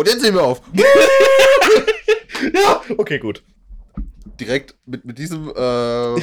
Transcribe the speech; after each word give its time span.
Und 0.00 0.08
jetzt 0.08 0.22
nehmen 0.22 0.38
wir 0.38 0.44
auf. 0.44 0.62
Ja, 2.54 2.80
okay, 2.96 3.18
gut. 3.18 3.44
Direkt 4.40 4.74
mit, 4.86 5.04
mit 5.04 5.18
diesem 5.18 5.52
äh, 5.54 6.22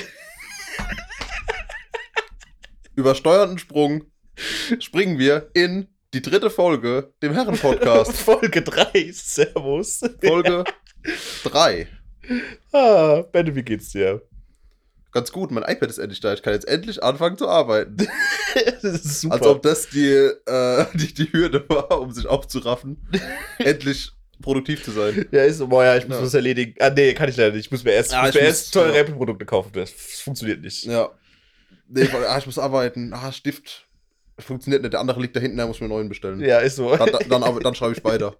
übersteuerten 2.95 3.59
Sprung 3.59 4.05
springen 4.79 5.19
wir 5.19 5.51
in 5.53 5.89
die 6.15 6.23
dritte 6.23 6.49
Folge, 6.49 7.13
dem 7.21 7.33
Herren-Podcast. 7.33 8.13
Folge 8.17 8.63
3, 8.63 9.11
Servus. 9.13 10.01
Folge 10.25 10.63
3. 11.43 11.87
Ah, 12.71 13.21
Benne, 13.31 13.53
wie 13.53 13.61
geht's 13.61 13.91
dir? 13.91 14.23
Ganz 15.11 15.31
gut, 15.31 15.51
mein 15.51 15.63
iPad 15.63 15.89
ist 15.89 15.97
endlich 15.97 16.19
da. 16.19 16.33
Ich 16.33 16.41
kann 16.43 16.53
jetzt 16.53 16.67
endlich 16.67 17.01
anfangen 17.01 17.37
zu 17.37 17.47
arbeiten. 17.47 17.95
das 18.81 18.83
ist 18.83 19.21
super. 19.21 19.35
Als 19.35 19.45
ob 19.47 19.61
das 19.61 19.89
die, 19.89 20.05
äh, 20.09 20.85
die, 20.93 21.13
die 21.13 21.31
Hürde 21.31 21.63
war, 21.69 21.99
um 22.01 22.11
sich 22.11 22.27
aufzuraffen, 22.27 22.97
endlich 23.59 24.11
produktiv 24.41 24.83
zu 24.83 24.91
sein. 24.91 25.25
ja, 25.31 25.43
ist 25.45 25.57
so, 25.57 25.67
boah, 25.67 25.83
ja, 25.85 25.97
ich 25.97 26.07
muss 26.07 26.17
Ja. 26.17 26.23
was 26.23 26.33
erledigen. 26.33 26.75
Ah, 26.79 26.89
nee, 26.91 27.13
kann 27.13 27.29
ich 27.29 27.37
leider 27.37 27.51
nicht. 27.55 27.65
Ich 27.65 27.71
muss 27.71 27.83
mir 27.83 27.91
erst, 27.93 28.11
Ja, 28.11 28.21
muss 28.21 28.29
ich 28.29 28.35
mir 28.35 28.41
muss- 28.41 28.49
erst 28.49 28.73
teure 28.73 28.93
ja. 28.93 28.99
Apple-Produkte 29.01 29.45
kaufen. 29.45 29.71
Das 29.73 29.89
funktioniert 29.91 30.61
nicht. 30.61 30.83
Ja. 30.85 31.09
Nee, 31.87 32.07
weil, 32.11 32.25
ah, 32.25 32.37
ich 32.37 32.45
muss 32.45 32.59
arbeiten. 32.59 33.13
Ah, 33.13 33.31
Stift. 33.31 33.87
Funktioniert 34.39 34.83
nicht. 34.83 34.93
Der 34.93 34.99
andere 34.99 35.19
liegt 35.21 35.35
da 35.35 35.39
hinten, 35.39 35.57
da 35.57 35.65
muss 35.65 35.77
ich 35.77 35.81
mir 35.81 35.85
einen 35.85 35.93
neuen 35.95 36.09
bestellen. 36.09 36.39
Ja, 36.41 36.59
ist 36.59 36.75
so. 36.75 36.95
Dann, 36.95 37.09
dann, 37.29 37.41
dann, 37.41 37.59
dann 37.59 37.73
schreibe 37.75 37.93
ich 37.93 38.03
weiter. 38.03 38.35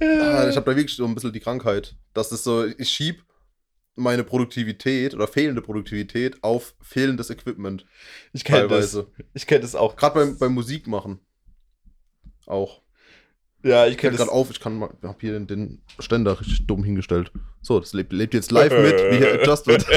Ah, 0.00 0.48
ich 0.48 0.56
habe 0.56 0.70
da 0.70 0.76
wirklich 0.76 0.94
so 0.94 1.04
ein 1.06 1.14
bisschen 1.14 1.32
die 1.32 1.40
Krankheit, 1.40 1.96
dass 2.14 2.30
es 2.30 2.44
so, 2.44 2.64
ich 2.66 2.88
schieb 2.90 3.24
meine 3.96 4.24
Produktivität 4.24 5.14
oder 5.14 5.26
fehlende 5.26 5.62
Produktivität 5.62 6.42
auf 6.42 6.74
fehlendes 6.80 7.30
Equipment. 7.30 7.86
ich 8.32 8.44
kenne 8.44 8.68
das. 8.68 8.98
Ich 9.34 9.46
kenne 9.46 9.60
das 9.60 9.74
auch. 9.74 9.96
Gerade 9.96 10.14
beim, 10.14 10.38
beim 10.38 10.54
Musikmachen. 10.54 11.20
Auch. 12.46 12.82
Ja, 13.62 13.86
ich 13.86 13.98
kenne 13.98 14.12
das. 14.12 14.20
gerade 14.20 14.32
auf, 14.32 14.50
ich 14.50 14.58
kann 14.58 14.78
mal, 14.78 14.90
hab 15.02 15.20
hier 15.20 15.34
den, 15.34 15.46
den 15.46 15.82
Ständer 15.98 16.40
richtig 16.40 16.66
dumm 16.66 16.82
hingestellt. 16.82 17.30
So, 17.60 17.78
das 17.78 17.92
lebt, 17.92 18.12
lebt 18.12 18.32
jetzt 18.32 18.50
live 18.50 18.72
mit, 18.72 18.98
wie 18.98 19.18
hier 19.18 19.34
adjust 19.34 19.66
wird. 19.66 19.86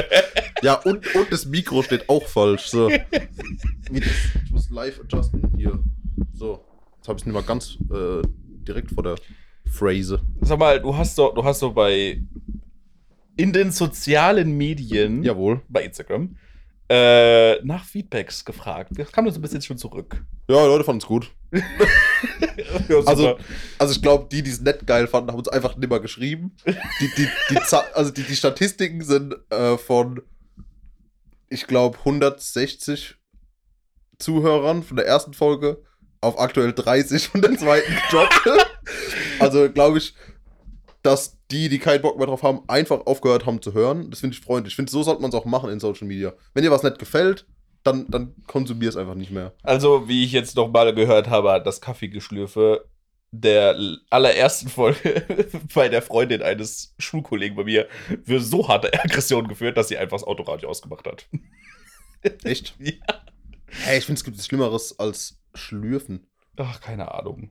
Ja, 0.62 0.76
und, 0.76 1.14
und 1.14 1.30
das 1.30 1.44
Mikro 1.44 1.82
steht 1.82 2.08
auch 2.08 2.26
falsch. 2.26 2.68
So. 2.68 2.88
Wie 2.88 4.00
das, 4.00 4.10
ich 4.46 4.50
muss 4.50 4.70
live 4.70 4.98
adjusten 4.98 5.52
hier. 5.58 5.78
So. 6.32 6.64
Jetzt 6.96 7.08
habe 7.08 7.18
ich 7.18 7.22
es 7.22 7.26
nicht 7.26 7.34
mal 7.34 7.42
ganz 7.42 7.76
äh, 7.92 8.22
direkt 8.66 8.90
vor 8.90 9.02
der 9.02 9.16
Phrase. 9.66 10.22
Sag 10.40 10.58
mal, 10.58 10.80
du 10.80 10.96
hast 10.96 11.18
doch, 11.18 11.34
du 11.34 11.44
hast 11.44 11.60
doch 11.60 11.74
bei 11.74 12.22
in 13.36 13.52
den 13.52 13.70
sozialen 13.72 14.56
Medien, 14.56 15.22
Jawohl. 15.22 15.62
bei 15.68 15.84
Instagram, 15.84 16.36
äh, 16.88 17.62
nach 17.64 17.84
Feedbacks 17.84 18.44
gefragt. 18.44 18.90
Das 18.96 19.10
kam 19.10 19.26
uns 19.26 19.36
ein 19.36 19.42
bisschen 19.42 19.62
schon 19.62 19.78
zurück. 19.78 20.22
Ja, 20.48 20.64
Leute 20.66 20.84
fanden 20.84 21.00
es 21.00 21.06
gut. 21.06 21.30
Ja, 22.88 22.96
Also, 23.06 23.38
also 23.78 23.92
ich 23.94 24.02
glaube, 24.02 24.28
die, 24.30 24.42
die 24.42 24.50
es 24.50 24.60
nicht 24.60 24.86
geil 24.86 25.06
fanden, 25.08 25.30
haben 25.30 25.38
uns 25.38 25.48
einfach 25.48 25.76
nimmer 25.76 25.98
geschrieben. 26.00 26.54
Die, 26.66 27.10
die, 27.16 27.28
die, 27.50 27.58
also 27.94 28.10
die, 28.12 28.22
die 28.22 28.36
Statistiken 28.36 29.02
sind 29.02 29.34
äh, 29.50 29.76
von, 29.76 30.22
ich 31.48 31.66
glaube, 31.66 31.98
160 31.98 33.16
Zuhörern 34.18 34.82
von 34.82 34.96
der 34.96 35.06
ersten 35.06 35.34
Folge 35.34 35.82
auf 36.20 36.38
aktuell 36.38 36.72
30 36.72 37.28
von 37.28 37.42
der 37.42 37.56
zweiten 37.56 37.92
gedroppt. 38.10 38.42
also 39.40 39.70
glaube 39.70 39.98
ich, 39.98 40.14
dass 41.04 41.38
die, 41.50 41.68
die 41.68 41.78
keinen 41.78 42.00
Bock 42.00 42.16
mehr 42.16 42.26
drauf 42.26 42.42
haben, 42.42 42.62
einfach 42.66 43.06
aufgehört 43.06 43.44
haben 43.44 43.60
zu 43.60 43.74
hören. 43.74 44.10
Das 44.10 44.20
finde 44.20 44.34
ich 44.34 44.42
freundlich. 44.42 44.72
Ich 44.72 44.76
finde, 44.76 44.90
so 44.90 45.02
sollte 45.02 45.20
man 45.20 45.28
es 45.28 45.34
auch 45.34 45.44
machen 45.44 45.70
in 45.70 45.78
Social 45.78 46.08
Media. 46.08 46.32
Wenn 46.54 46.64
dir 46.64 46.70
was 46.70 46.82
nicht 46.82 46.98
gefällt, 46.98 47.46
dann, 47.82 48.10
dann 48.10 48.34
konsumier 48.46 48.88
es 48.88 48.96
einfach 48.96 49.14
nicht 49.14 49.30
mehr. 49.30 49.52
also, 49.62 50.08
wie 50.08 50.24
ich 50.24 50.32
jetzt 50.32 50.56
noch 50.56 50.72
mal 50.72 50.94
gehört 50.94 51.28
habe, 51.28 51.52
hat 51.52 51.66
das 51.66 51.82
Kaffeegeschlürfe 51.82 52.88
der 53.30 53.76
allerersten 54.08 54.68
Folge 54.68 55.26
bei 55.74 55.90
der 55.90 56.00
Freundin 56.00 56.40
eines 56.40 56.94
Schulkollegen 56.98 57.56
bei 57.56 57.64
mir 57.64 57.86
für 58.24 58.40
so 58.40 58.66
harte 58.68 58.92
Aggression 58.94 59.46
geführt, 59.46 59.76
dass 59.76 59.88
sie 59.88 59.98
einfach 59.98 60.16
das 60.16 60.26
Autoradio 60.26 60.70
ausgemacht 60.70 61.06
hat. 61.06 61.26
Echt? 62.44 62.74
Ja. 62.78 62.94
Hey, 63.66 63.98
ich 63.98 64.06
finde, 64.06 64.18
es 64.18 64.24
gibt 64.24 64.36
nichts 64.36 64.46
Schlimmeres 64.46 64.98
als 64.98 65.42
Schlürfen. 65.52 66.26
Ach, 66.56 66.80
keine 66.80 67.12
Ahnung. 67.12 67.50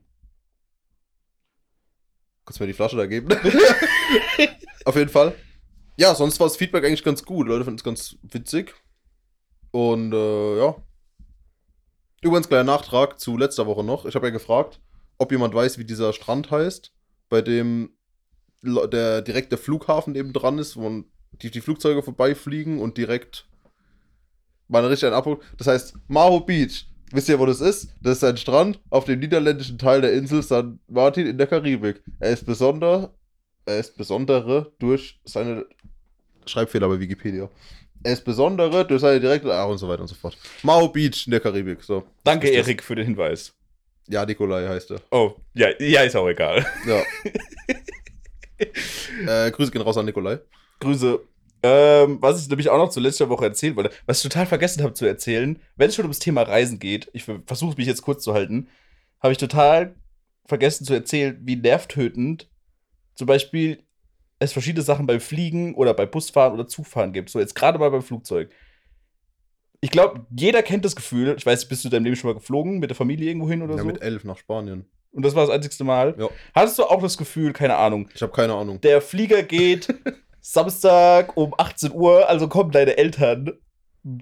Kannst 2.44 2.60
du 2.60 2.64
mir 2.64 2.68
die 2.68 2.74
Flasche 2.74 2.96
da 2.96 3.06
geben? 3.06 3.28
Auf 4.84 4.96
jeden 4.96 5.10
Fall. 5.10 5.34
Ja, 5.96 6.14
sonst 6.14 6.40
war 6.40 6.46
das 6.46 6.56
Feedback 6.56 6.84
eigentlich 6.84 7.04
ganz 7.04 7.24
gut. 7.24 7.48
Leute 7.48 7.64
finden 7.64 7.78
es 7.78 7.84
ganz 7.84 8.16
witzig. 8.22 8.74
Und 9.70 10.12
äh, 10.12 10.58
ja. 10.58 10.76
Übrigens, 12.20 12.48
kleiner 12.48 12.64
Nachtrag 12.64 13.18
zu 13.18 13.36
letzter 13.36 13.66
Woche 13.66 13.84
noch. 13.84 14.04
Ich 14.04 14.14
habe 14.14 14.26
ja 14.26 14.32
gefragt, 14.32 14.80
ob 15.18 15.32
jemand 15.32 15.54
weiß, 15.54 15.78
wie 15.78 15.84
dieser 15.84 16.12
Strand 16.12 16.50
heißt, 16.50 16.92
bei 17.28 17.42
dem 17.42 17.90
der 18.62 19.20
direkt 19.20 19.52
der 19.52 19.58
Flughafen 19.58 20.14
neben 20.14 20.32
dran 20.32 20.58
ist, 20.58 20.76
wo 20.76 20.82
man 20.82 21.04
die, 21.32 21.50
die 21.50 21.60
Flugzeuge 21.60 22.02
vorbeifliegen 22.02 22.80
und 22.80 22.96
direkt 22.96 23.46
mal 24.68 24.84
richtig 24.86 25.06
einen 25.06 25.16
abholt. 25.16 25.40
Das 25.58 25.66
heißt 25.66 25.96
Maho 26.08 26.40
Beach. 26.40 26.86
Wisst 27.14 27.28
ihr, 27.28 27.38
wo 27.38 27.46
das 27.46 27.60
ist? 27.60 27.94
Das 28.00 28.16
ist 28.16 28.24
ein 28.24 28.36
Strand 28.36 28.80
auf 28.90 29.04
dem 29.04 29.20
niederländischen 29.20 29.78
Teil 29.78 30.00
der 30.00 30.12
Insel 30.14 30.42
San 30.42 30.80
Martin 30.88 31.28
in 31.28 31.38
der 31.38 31.46
Karibik. 31.46 32.02
Er 32.18 32.32
ist 32.32 32.44
besonder, 32.44 33.14
er 33.66 33.78
ist 33.78 33.96
besondere 33.96 34.72
durch 34.80 35.20
seine 35.24 35.64
Schreibfehler 36.44 36.88
bei 36.88 36.98
Wikipedia. 36.98 37.48
Er 38.02 38.12
ist 38.14 38.24
besondere 38.24 38.84
durch 38.84 39.00
seine 39.00 39.20
direkte 39.20 39.54
ah, 39.54 39.62
und 39.62 39.78
so 39.78 39.88
weiter 39.88 40.02
und 40.02 40.08
so 40.08 40.16
fort. 40.16 40.36
Maho 40.64 40.88
Beach 40.88 41.28
in 41.28 41.30
der 41.30 41.38
Karibik. 41.38 41.84
So. 41.84 42.02
Danke, 42.24 42.48
Erik, 42.48 42.82
für 42.82 42.96
den 42.96 43.06
Hinweis. 43.06 43.54
Ja, 44.08 44.26
Nikolai 44.26 44.66
heißt 44.66 44.90
er. 44.90 45.00
Oh, 45.12 45.36
ja, 45.54 45.68
ja, 45.78 46.02
ist 46.02 46.16
auch 46.16 46.28
egal. 46.28 46.66
Ja. 46.84 47.00
äh, 49.46 49.52
Grüße 49.52 49.70
gehen 49.70 49.82
raus 49.82 49.96
an 49.96 50.06
Nikolai. 50.06 50.40
Grüße. 50.80 51.20
Ähm, 51.66 52.18
was 52.20 52.42
ich 52.42 52.48
nämlich 52.50 52.68
auch 52.68 52.76
noch 52.76 52.90
zu 52.90 53.00
letzter 53.00 53.30
Woche 53.30 53.46
erzählen 53.46 53.74
wollte, 53.74 53.90
was 54.04 54.18
ich 54.18 54.22
total 54.30 54.44
vergessen 54.44 54.82
habe 54.82 54.92
zu 54.92 55.06
erzählen, 55.06 55.58
wenn 55.76 55.88
es 55.88 55.94
schon 55.94 56.04
ums 56.04 56.18
Thema 56.18 56.42
Reisen 56.42 56.78
geht, 56.78 57.08
ich 57.14 57.24
versuche 57.24 57.76
mich 57.78 57.86
jetzt 57.86 58.02
kurz 58.02 58.22
zu 58.22 58.34
halten, 58.34 58.68
habe 59.20 59.32
ich 59.32 59.38
total 59.38 59.94
vergessen 60.44 60.84
zu 60.84 60.92
erzählen, 60.92 61.40
wie 61.42 61.56
nervtötend 61.56 62.50
zum 63.14 63.26
Beispiel 63.26 63.82
es 64.40 64.52
verschiedene 64.52 64.82
Sachen 64.82 65.06
beim 65.06 65.20
Fliegen 65.20 65.74
oder 65.74 65.94
bei 65.94 66.04
Busfahren 66.04 66.52
oder 66.52 66.66
Zugfahren 66.66 67.14
gibt. 67.14 67.30
So 67.30 67.40
jetzt 67.40 67.54
gerade 67.54 67.78
mal 67.78 67.90
beim 67.90 68.02
Flugzeug. 68.02 68.50
Ich 69.80 69.90
glaube, 69.90 70.26
jeder 70.36 70.62
kennt 70.62 70.84
das 70.84 70.96
Gefühl, 70.96 71.34
ich 71.38 71.46
weiß, 71.46 71.66
bist 71.68 71.84
du 71.84 71.88
in 71.88 71.92
deinem 71.92 72.04
Leben 72.04 72.16
schon 72.16 72.28
mal 72.28 72.34
geflogen 72.38 72.78
mit 72.78 72.90
der 72.90 72.96
Familie 72.96 73.28
irgendwo 73.28 73.48
hin 73.48 73.62
oder 73.62 73.74
Ja, 73.76 73.80
so? 73.80 73.86
mit 73.86 74.02
elf 74.02 74.24
nach 74.24 74.36
Spanien. 74.36 74.84
Und 75.12 75.22
das 75.24 75.34
war 75.34 75.46
das 75.46 75.54
einzigste 75.54 75.84
Mal. 75.84 76.14
Ja. 76.18 76.28
Hattest 76.54 76.78
du 76.78 76.84
auch 76.84 77.00
das 77.00 77.16
Gefühl, 77.16 77.52
keine 77.52 77.76
Ahnung, 77.76 78.08
Ich 78.14 78.20
habe 78.20 78.32
keine 78.32 78.54
Ahnung. 78.54 78.80
der 78.80 79.00
Flieger 79.00 79.42
geht 79.44 79.88
Samstag 80.46 81.38
um 81.38 81.54
18 81.56 81.92
Uhr, 81.92 82.28
also 82.28 82.48
kommen 82.48 82.70
deine 82.70 82.98
Eltern 82.98 83.52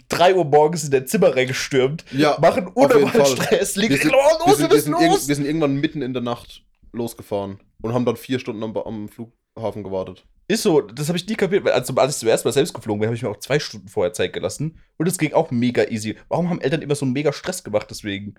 3 0.08 0.36
Uhr 0.36 0.44
morgens 0.44 0.84
in 0.84 0.92
dein 0.92 1.08
Zimmer 1.08 1.34
reingestürmt, 1.34 2.04
Ja, 2.12 2.38
machen 2.40 2.68
unnormal. 2.68 3.26
Stress, 3.26 3.74
liegen, 3.74 3.94
wir 3.94 4.00
sind, 4.00 4.14
oh, 4.14 4.46
wir, 4.46 4.46
los, 4.46 4.56
sind, 4.56 4.72
wir 4.72 4.80
sind 4.80 4.92
los. 4.92 5.28
wir 5.28 5.34
sind 5.34 5.44
irgendwann 5.46 5.74
mitten 5.74 6.00
in 6.00 6.12
der 6.12 6.22
Nacht 6.22 6.64
losgefahren 6.92 7.58
und 7.82 7.92
haben 7.92 8.04
dann 8.04 8.14
vier 8.16 8.38
Stunden 8.38 8.62
am, 8.62 8.76
am 8.76 9.08
Flughafen 9.08 9.82
gewartet. 9.82 10.24
Ist 10.46 10.62
so, 10.62 10.80
das 10.80 11.08
habe 11.08 11.18
ich 11.18 11.26
nie 11.26 11.34
kapiert, 11.34 11.64
weil 11.64 11.72
als, 11.72 11.94
als 11.96 12.14
ich 12.14 12.20
zuerst 12.20 12.44
mal 12.44 12.52
selbst 12.52 12.72
geflogen 12.72 13.00
bin, 13.00 13.08
habe 13.08 13.16
ich 13.16 13.22
mir 13.24 13.28
auch 13.28 13.40
zwei 13.40 13.58
Stunden 13.58 13.88
vorher 13.88 14.12
Zeit 14.12 14.32
gelassen 14.32 14.78
und 14.98 15.08
es 15.08 15.18
ging 15.18 15.32
auch 15.32 15.50
mega 15.50 15.88
easy. 15.88 16.16
Warum 16.28 16.48
haben 16.48 16.60
Eltern 16.60 16.82
immer 16.82 16.94
so 16.94 17.04
einen 17.04 17.14
mega 17.14 17.32
Stress 17.32 17.64
gemacht 17.64 17.88
deswegen? 17.90 18.36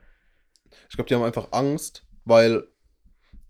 Ich 0.89 0.95
glaube, 0.95 1.09
die 1.09 1.15
haben 1.15 1.23
einfach 1.23 1.49
Angst, 1.51 2.05
weil 2.23 2.63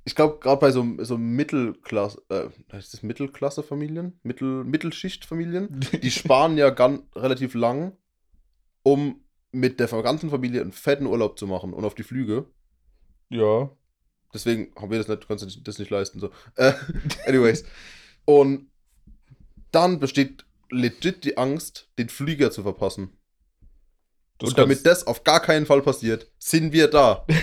ich 0.05 0.15
glaube, 0.15 0.39
gerade 0.39 0.59
bei 0.59 0.71
so, 0.71 0.85
so 0.99 1.17
Mittelklasse, 1.17 2.21
äh, 2.29 2.49
heißt 2.71 2.93
das 2.93 3.03
Mittelklasse-Familien? 3.03 4.19
Mittel, 4.23 4.63
Mittelschicht-Familien, 4.65 5.79
die 6.01 6.11
sparen 6.11 6.57
ja 6.57 6.69
ganz, 6.71 7.01
relativ 7.15 7.53
lang, 7.53 7.95
um 8.83 9.23
mit 9.51 9.79
der 9.79 9.87
ganzen 9.87 10.29
Familie 10.29 10.61
einen 10.61 10.71
fetten 10.71 11.05
Urlaub 11.05 11.39
zu 11.39 11.47
machen 11.47 11.73
und 11.73 11.85
auf 11.85 11.95
die 11.95 12.03
Flüge. 12.03 12.47
Ja. 13.29 13.69
Deswegen 14.33 14.73
haben 14.75 14.91
wir 14.91 14.97
das 14.97 15.07
nicht, 15.07 15.23
du 15.23 15.27
kannst 15.27 15.67
das 15.67 15.79
nicht 15.79 15.91
leisten. 15.91 16.19
So. 16.19 16.31
Äh, 16.55 16.73
anyways. 17.25 17.63
Und 18.25 18.71
dann 19.71 19.99
besteht 19.99 20.45
legit 20.69 21.23
die 21.23 21.37
Angst, 21.37 21.89
den 21.97 22.09
Flieger 22.09 22.51
zu 22.51 22.63
verpassen. 22.63 23.17
und 24.41 24.57
damit 24.57 24.85
das 24.85 25.07
auf 25.07 25.23
gar 25.23 25.39
keinen 25.39 25.65
Fall 25.65 25.81
passiert, 25.81 26.31
sind 26.39 26.73
wir 26.73 26.89
da. 26.89 27.25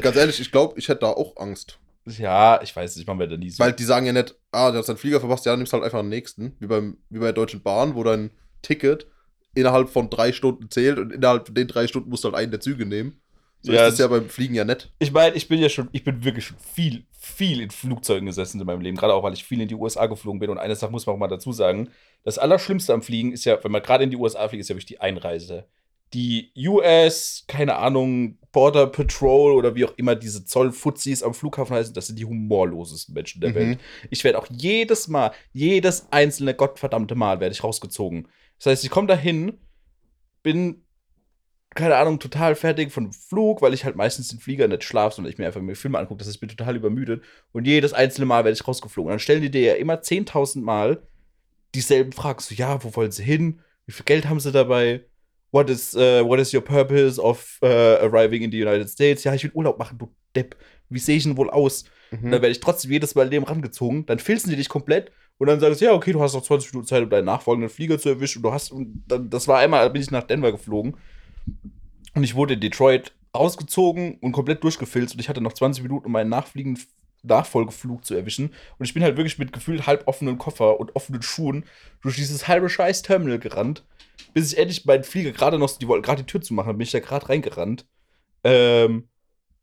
Ganz 0.00 0.16
ehrlich, 0.16 0.40
ich 0.40 0.50
glaube, 0.50 0.78
ich 0.78 0.88
hätte 0.88 1.00
da 1.00 1.08
auch 1.08 1.36
Angst. 1.36 1.78
Ja, 2.06 2.60
ich 2.62 2.74
weiß 2.74 2.96
nicht, 2.96 3.06
machen 3.06 3.20
wir 3.20 3.28
da 3.28 3.36
nie 3.36 3.50
so. 3.50 3.62
Weil 3.62 3.72
die 3.72 3.84
sagen 3.84 4.06
ja 4.06 4.12
nicht, 4.12 4.34
ah, 4.50 4.70
du 4.70 4.78
hast 4.78 4.88
deinen 4.88 4.96
Flieger 4.96 5.20
verpasst, 5.20 5.46
ja, 5.46 5.56
nimmst 5.56 5.72
halt 5.72 5.84
einfach 5.84 6.00
den 6.00 6.08
nächsten. 6.08 6.56
Wie, 6.58 6.66
beim, 6.66 6.98
wie 7.10 7.18
bei 7.18 7.26
der 7.26 7.32
Deutschen 7.32 7.62
Bahn, 7.62 7.94
wo 7.94 8.02
dein 8.02 8.30
Ticket 8.62 9.06
innerhalb 9.54 9.88
von 9.88 10.10
drei 10.10 10.32
Stunden 10.32 10.70
zählt 10.70 10.98
und 10.98 11.12
innerhalb 11.12 11.46
von 11.46 11.54
den 11.54 11.68
drei 11.68 11.86
Stunden 11.86 12.10
musst 12.10 12.24
du 12.24 12.28
halt 12.28 12.36
einen 12.36 12.50
der 12.50 12.60
Züge 12.60 12.86
nehmen. 12.86 13.20
So 13.60 13.72
Ja, 13.72 13.86
ist 13.86 13.92
das 13.92 13.98
ja 14.00 14.08
beim 14.08 14.28
Fliegen 14.28 14.54
ja 14.54 14.64
nett. 14.64 14.90
Ich 14.98 15.12
meine, 15.12 15.36
ich 15.36 15.46
bin 15.46 15.60
ja 15.60 15.68
schon, 15.68 15.88
ich 15.92 16.02
bin 16.02 16.24
wirklich 16.24 16.46
schon 16.46 16.56
viel, 16.58 17.04
viel 17.12 17.60
in 17.60 17.70
Flugzeugen 17.70 18.26
gesessen 18.26 18.60
in 18.60 18.66
meinem 18.66 18.80
Leben, 18.80 18.96
gerade 18.96 19.14
auch, 19.14 19.22
weil 19.22 19.34
ich 19.34 19.44
viel 19.44 19.60
in 19.60 19.68
die 19.68 19.76
USA 19.76 20.06
geflogen 20.06 20.40
bin. 20.40 20.50
Und 20.50 20.58
eine 20.58 20.74
Sache 20.74 20.90
muss 20.90 21.06
man 21.06 21.14
auch 21.14 21.20
mal 21.20 21.28
dazu 21.28 21.52
sagen: 21.52 21.88
Das 22.24 22.38
Allerschlimmste 22.38 22.92
am 22.92 23.02
Fliegen 23.02 23.32
ist 23.32 23.44
ja, 23.44 23.62
wenn 23.62 23.70
man 23.70 23.82
gerade 23.82 24.02
in 24.02 24.10
die 24.10 24.16
USA 24.16 24.48
fliegt, 24.48 24.62
ist 24.62 24.68
ja 24.68 24.74
wirklich 24.74 24.86
die 24.86 25.00
Einreise. 25.00 25.66
Die 26.12 26.50
US, 26.66 27.44
keine 27.46 27.76
Ahnung, 27.76 28.38
Border 28.52 28.86
Patrol 28.86 29.52
oder 29.54 29.74
wie 29.74 29.84
auch 29.86 29.94
immer 29.96 30.14
diese 30.14 30.44
Zollfuzis 30.44 31.22
am 31.22 31.32
Flughafen 31.34 31.74
heißen, 31.74 31.94
das 31.94 32.06
sind 32.06 32.18
die 32.18 32.26
humorlosesten 32.26 33.14
Menschen 33.14 33.40
der 33.40 33.50
Mhm. 33.50 33.54
Welt. 33.54 33.80
Ich 34.10 34.22
werde 34.24 34.38
auch 34.38 34.46
jedes 34.50 35.08
Mal, 35.08 35.32
jedes 35.52 36.06
einzelne 36.12 36.54
gottverdammte 36.54 37.14
Mal 37.14 37.40
werde 37.40 37.54
ich 37.54 37.64
rausgezogen. 37.64 38.28
Das 38.58 38.66
heißt, 38.66 38.84
ich 38.84 38.90
komme 38.90 39.08
dahin, 39.08 39.54
bin, 40.42 40.84
keine 41.74 41.96
Ahnung, 41.96 42.18
total 42.18 42.54
fertig 42.54 42.92
von 42.92 43.12
Flug, 43.12 43.62
weil 43.62 43.72
ich 43.72 43.84
halt 43.86 43.96
meistens 43.96 44.28
den 44.28 44.38
Flieger 44.38 44.68
nicht 44.68 44.84
schlafe, 44.84 45.16
sondern 45.16 45.32
ich 45.32 45.38
mir 45.38 45.46
einfach 45.46 45.62
mir 45.62 45.74
Filme 45.74 45.98
angucke. 45.98 46.18
Das 46.18 46.26
heißt, 46.28 46.36
ich 46.36 46.40
bin 46.40 46.50
total 46.50 46.76
übermüdet. 46.76 47.24
Und 47.52 47.66
jedes 47.66 47.94
einzelne 47.94 48.26
Mal 48.26 48.44
werde 48.44 48.54
ich 48.54 48.68
rausgeflogen. 48.68 49.08
Und 49.08 49.12
dann 49.14 49.18
stellen 49.18 49.40
die 49.42 49.50
dir 49.50 49.62
ja 49.62 49.74
immer 49.74 50.02
10.000 50.02 50.60
Mal 50.62 51.02
dieselben 51.74 52.12
Fragen. 52.12 52.40
So, 52.40 52.54
ja, 52.54 52.84
wo 52.84 52.94
wollen 52.94 53.10
sie 53.12 53.24
hin? 53.24 53.60
Wie 53.86 53.92
viel 53.92 54.04
Geld 54.04 54.28
haben 54.28 54.40
sie 54.40 54.52
dabei? 54.52 55.06
What 55.52 55.68
is, 55.70 55.94
uh, 55.94 56.24
what 56.26 56.40
is 56.40 56.52
your 56.52 56.62
purpose 56.62 57.20
of 57.22 57.58
uh, 57.62 57.66
arriving 58.02 58.42
in 58.42 58.50
the 58.50 58.60
United 58.60 58.88
States? 58.88 59.22
Ja, 59.22 59.34
ich 59.34 59.44
will 59.44 59.52
Urlaub 59.54 59.78
machen, 59.78 59.98
du 59.98 60.10
Depp. 60.34 60.56
Wie 60.88 60.98
sehe 60.98 61.16
ich 61.16 61.22
denn 61.24 61.36
wohl 61.36 61.50
aus? 61.50 61.84
Und 62.10 62.22
Mhm. 62.22 62.30
dann 62.30 62.42
werde 62.42 62.48
ich 62.50 62.60
trotzdem 62.60 62.90
jedes 62.90 63.14
Mal 63.14 63.28
dem 63.30 63.42
rangezogen. 63.44 64.04
Dann 64.06 64.18
filzen 64.18 64.50
die 64.50 64.56
dich 64.56 64.68
komplett 64.68 65.12
und 65.38 65.46
dann 65.46 65.60
sagen 65.60 65.74
sie, 65.74 65.84
ja, 65.86 65.92
okay, 65.92 66.12
du 66.12 66.20
hast 66.22 66.34
noch 66.34 66.42
20 66.42 66.72
Minuten 66.72 66.86
Zeit, 66.88 67.02
um 67.02 67.10
deinen 67.10 67.24
nachfolgenden 67.26 67.70
Flieger 67.70 67.98
zu 67.98 68.08
erwischen. 68.10 68.38
Und 68.38 68.42
du 68.44 68.52
hast, 68.52 68.70
und 68.72 69.04
dann, 69.08 69.28
das 69.30 69.46
war 69.48 69.58
einmal, 69.58 69.84
da 69.84 69.88
bin 69.88 70.00
ich 70.02 70.10
nach 70.10 70.22
Denver 70.24 70.52
geflogen. 70.52 70.96
Und 72.14 72.24
ich 72.24 72.34
wurde 72.34 72.54
in 72.54 72.60
Detroit 72.60 73.12
rausgezogen 73.34 74.18
und 74.20 74.32
komplett 74.32 74.62
durchgefilzt. 74.62 75.14
Und 75.14 75.20
ich 75.20 75.28
hatte 75.28 75.40
noch 75.40 75.54
20 75.54 75.82
Minuten, 75.82 76.06
um 76.06 76.12
meinen 76.12 76.28
nachfliegenden 76.30 76.82
Nachfolgeflug 77.22 78.04
zu 78.04 78.14
erwischen. 78.14 78.52
Und 78.78 78.84
ich 78.84 78.94
bin 78.94 79.02
halt 79.02 79.16
wirklich 79.16 79.38
mit 79.38 79.52
gefühlt 79.52 79.86
halb 79.86 80.06
offenen 80.06 80.38
Koffer 80.38 80.78
und 80.80 80.94
offenen 80.96 81.22
Schuhen 81.22 81.64
durch 82.02 82.16
dieses 82.16 82.48
halbe 82.48 82.68
scheiß 82.68 83.02
Terminal 83.02 83.38
gerannt, 83.38 83.84
bis 84.32 84.52
ich 84.52 84.58
endlich 84.58 84.84
meinen 84.84 85.04
Flieger 85.04 85.32
gerade 85.32 85.58
noch, 85.58 85.76
die 85.78 85.88
wollten 85.88 86.02
gerade 86.02 86.22
die 86.22 86.26
Tür 86.30 86.40
zu 86.40 86.54
machen, 86.54 86.76
bin 86.76 86.82
ich 86.82 86.90
da 86.90 87.00
gerade 87.00 87.28
reingerannt. 87.28 87.86
Ähm, 88.44 89.08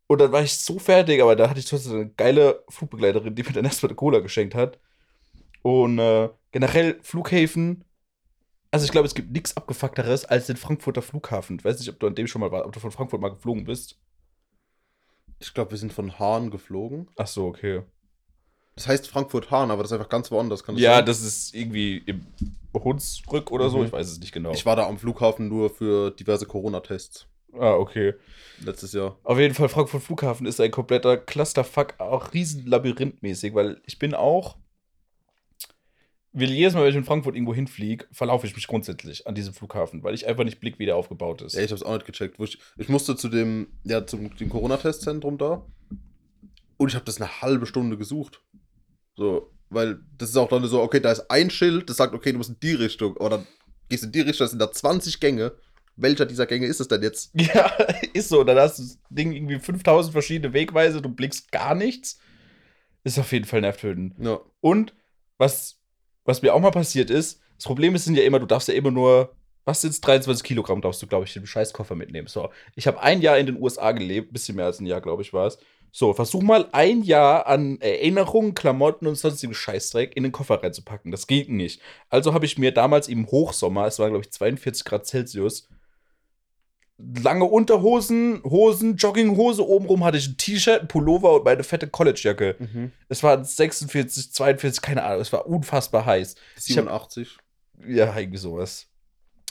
und 0.07 0.19
dann 0.21 0.31
war 0.31 0.41
ich 0.41 0.55
so 0.55 0.79
fertig, 0.79 1.21
aber 1.21 1.35
da 1.35 1.49
hatte 1.49 1.59
ich 1.59 1.65
trotzdem 1.65 1.93
eine 1.93 2.09
geile 2.09 2.63
Flugbegleiterin, 2.69 3.35
die 3.35 3.43
mir 3.43 3.51
dann 3.53 3.65
erstmal 3.65 3.89
eine 3.89 3.95
Cola 3.95 4.19
geschenkt 4.19 4.55
hat. 4.55 4.79
Und 5.61 5.99
äh, 5.99 6.29
generell 6.51 6.99
Flughäfen, 7.03 7.83
also 8.71 8.85
ich 8.85 8.91
glaube, 8.91 9.07
es 9.07 9.15
gibt 9.15 9.31
nichts 9.31 9.57
abgefuckteres 9.57 10.25
als 10.25 10.47
den 10.47 10.57
Frankfurter 10.57 11.01
Flughafen. 11.01 11.57
Ich 11.57 11.65
weiß 11.65 11.79
nicht, 11.79 11.89
ob 11.89 11.99
du 11.99 12.07
an 12.07 12.15
dem 12.15 12.27
schon 12.27 12.41
mal 12.41 12.51
warst, 12.51 12.65
ob 12.65 12.73
du 12.73 12.79
von 12.79 12.91
Frankfurt 12.91 13.21
mal 13.21 13.29
geflogen 13.29 13.65
bist. 13.65 13.99
Ich 15.39 15.53
glaube, 15.53 15.71
wir 15.71 15.77
sind 15.77 15.93
von 15.93 16.19
Hahn 16.19 16.51
geflogen. 16.51 17.07
Ach 17.15 17.27
so, 17.27 17.45
okay. 17.45 17.83
Das 18.79 18.87
heißt 18.87 19.09
Frankfurt-Hahn, 19.09 19.71
aber 19.71 19.83
das 19.83 19.91
ist 19.91 19.97
einfach 19.97 20.07
ganz 20.07 20.31
woanders. 20.31 20.63
Das 20.63 20.79
Ja, 20.79 20.95
sein? 20.95 21.05
das 21.05 21.21
ist 21.21 21.53
irgendwie 21.53 21.97
im 22.05 22.25
Hunsrück 22.73 23.51
oder 23.51 23.69
so, 23.69 23.79
Mhm. 23.79 23.85
ich 23.87 23.91
weiß 23.91 24.07
es 24.09 24.19
nicht 24.21 24.31
genau. 24.31 24.53
Ich 24.53 24.65
war 24.65 24.77
da 24.77 24.87
am 24.87 24.97
Flughafen 24.97 25.49
nur 25.49 25.69
für 25.69 26.11
diverse 26.11 26.45
Corona-Tests 26.45 27.27
ah, 27.59 27.73
okay. 27.73 28.13
letztes 28.63 28.93
Jahr. 28.93 29.17
Auf 29.25 29.37
jeden 29.37 29.53
Fall, 29.53 29.67
Frankfurt 29.67 30.01
Flughafen 30.01 30.47
ist 30.47 30.61
ein 30.61 30.71
kompletter 30.71 31.17
Clusterfuck, 31.17 31.95
auch 31.99 32.33
riesen 32.33 32.65
labyrinthmäßig, 32.67 33.53
weil 33.53 33.81
ich 33.85 33.99
bin 33.99 34.13
auch, 34.13 34.55
will 36.31 36.49
jedes 36.49 36.73
Mal, 36.73 36.83
wenn 36.83 36.91
ich 36.91 36.95
in 36.95 37.03
Frankfurt 37.03 37.35
irgendwo 37.35 37.53
hinfliege, 37.53 38.05
verlaufe 38.13 38.47
ich 38.47 38.55
mich 38.55 38.65
grundsätzlich 38.67 39.27
an 39.27 39.35
diesem 39.35 39.53
Flughafen, 39.53 40.03
weil 40.03 40.13
ich 40.13 40.25
einfach 40.25 40.45
nicht 40.45 40.61
blick, 40.61 40.79
wie 40.79 40.85
der 40.85 40.95
aufgebaut 40.95 41.41
ist. 41.41 41.53
Ja, 41.55 41.63
ich 41.63 41.71
hab's 41.73 41.83
auch 41.83 41.93
nicht 41.95 42.05
gecheckt. 42.05 42.39
Ich, 42.39 42.57
ich 42.77 42.87
musste 42.87 43.17
zu 43.17 43.27
dem, 43.27 43.67
ja, 43.83 44.07
zum 44.07 44.33
dem 44.37 44.47
Corona-Testzentrum 44.47 45.37
da. 45.37 45.65
Und 46.77 46.87
ich 46.87 46.95
habe 46.95 47.03
das 47.03 47.19
eine 47.19 47.41
halbe 47.41 47.65
Stunde 47.65 47.97
gesucht. 47.97 48.41
So, 49.19 49.51
weil 49.69 49.99
das 50.17 50.29
ist 50.29 50.37
auch 50.37 50.47
dann 50.47 50.65
so, 50.65 50.81
okay, 50.81 51.01
da 51.01 51.11
ist 51.11 51.29
ein 51.29 51.49
Schild, 51.49 51.89
das 51.89 51.97
sagt, 51.97 52.13
okay, 52.13 52.31
du 52.31 52.37
musst 52.37 52.51
in 52.51 52.59
die 52.63 52.73
Richtung. 52.73 53.15
Dann 53.19 53.45
gehst 53.89 54.05
in 54.05 54.13
die 54.13 54.21
Richtung, 54.21 54.45
das 54.45 54.51
sind 54.51 54.59
da 54.59 54.71
20 54.71 55.19
Gänge. 55.19 55.51
Welcher 55.97 56.25
dieser 56.25 56.45
Gänge 56.45 56.65
ist 56.65 56.79
es 56.79 56.87
denn 56.87 57.03
jetzt? 57.03 57.31
Ja, 57.35 57.65
ist 58.13 58.29
so. 58.29 58.45
Dann 58.45 58.57
hast 58.57 58.79
du 58.79 58.83
das 58.83 58.97
Ding 59.09 59.33
irgendwie 59.33 59.59
5000 59.59 60.13
verschiedene 60.13 60.53
Wegweise, 60.53 61.01
du 61.01 61.09
blickst 61.09 61.51
gar 61.51 61.75
nichts. 61.75 62.17
Ist 63.03 63.19
auf 63.19 63.31
jeden 63.33 63.43
Fall 63.43 63.59
nervtötend. 63.59 64.15
Ja. 64.19 64.39
Und 64.61 64.93
was, 65.37 65.81
was 66.23 66.41
mir 66.41 66.53
auch 66.53 66.61
mal 66.61 66.71
passiert 66.71 67.09
ist, 67.09 67.41
das 67.57 67.65
Problem 67.65 67.93
ist 67.95 68.05
sind 68.05 68.15
ja 68.15 68.23
immer, 68.23 68.39
du 68.39 68.45
darfst 68.45 68.69
ja 68.69 68.73
immer 68.73 68.91
nur, 68.91 69.35
was 69.65 69.81
sind 69.81 70.05
23 70.05 70.45
Kilogramm 70.45 70.81
darfst 70.81 71.01
du, 71.01 71.07
glaube 71.07 71.25
ich, 71.25 71.35
im 71.35 71.45
Scheißkoffer 71.45 71.95
mitnehmen. 71.95 72.27
So, 72.27 72.49
ich 72.75 72.87
habe 72.87 73.01
ein 73.01 73.21
Jahr 73.21 73.37
in 73.37 73.47
den 73.47 73.61
USA 73.61 73.91
gelebt, 73.91 74.31
bisschen 74.31 74.55
mehr 74.55 74.65
als 74.65 74.79
ein 74.79 74.85
Jahr, 74.85 75.01
glaube 75.01 75.23
ich, 75.23 75.33
war 75.33 75.47
es. 75.47 75.59
So, 75.91 76.13
versuch 76.13 76.41
mal 76.43 76.69
ein 76.71 77.01
Jahr 77.01 77.47
an 77.47 77.79
Erinnerungen, 77.81 78.53
Klamotten 78.53 79.07
und 79.07 79.15
sonstigen 79.15 79.53
Scheißdreck 79.53 80.15
in 80.15 80.23
den 80.23 80.31
Koffer 80.31 80.61
reinzupacken. 80.61 81.11
Das 81.11 81.25
geht 81.27 81.49
nicht. 81.49 81.81
Also 82.09 82.33
habe 82.33 82.45
ich 82.45 82.57
mir 82.57 82.71
damals 82.71 83.07
im 83.07 83.25
Hochsommer, 83.27 83.87
es 83.87 83.97
war, 83.99 84.09
glaube 84.09 84.23
ich, 84.23 84.31
42 84.31 84.85
Grad 84.85 85.07
Celsius, 85.07 85.67
lange 87.21 87.45
Unterhosen, 87.45 88.43
Hosen, 88.43 88.97
Jogginghose, 88.97 89.65
obenrum 89.67 90.03
hatte 90.03 90.17
ich 90.17 90.27
ein 90.27 90.37
T-Shirt, 90.37 90.81
ein 90.81 90.87
Pullover 90.87 91.33
und 91.35 91.45
meine 91.45 91.63
fette 91.63 91.87
Collegejacke. 91.87 92.55
Mhm. 92.59 92.91
Es 93.07 93.23
waren 93.23 93.43
46, 93.45 94.31
42, 94.33 94.81
keine 94.81 95.03
Ahnung, 95.03 95.21
es 95.21 95.31
war 95.31 95.47
unfassbar 95.47 96.05
heiß. 96.05 96.35
Ich 96.57 96.77
hab- 96.77 96.85
87. 96.85 97.37
Ja, 97.87 98.15
irgendwie 98.17 98.37
sowas. 98.37 98.87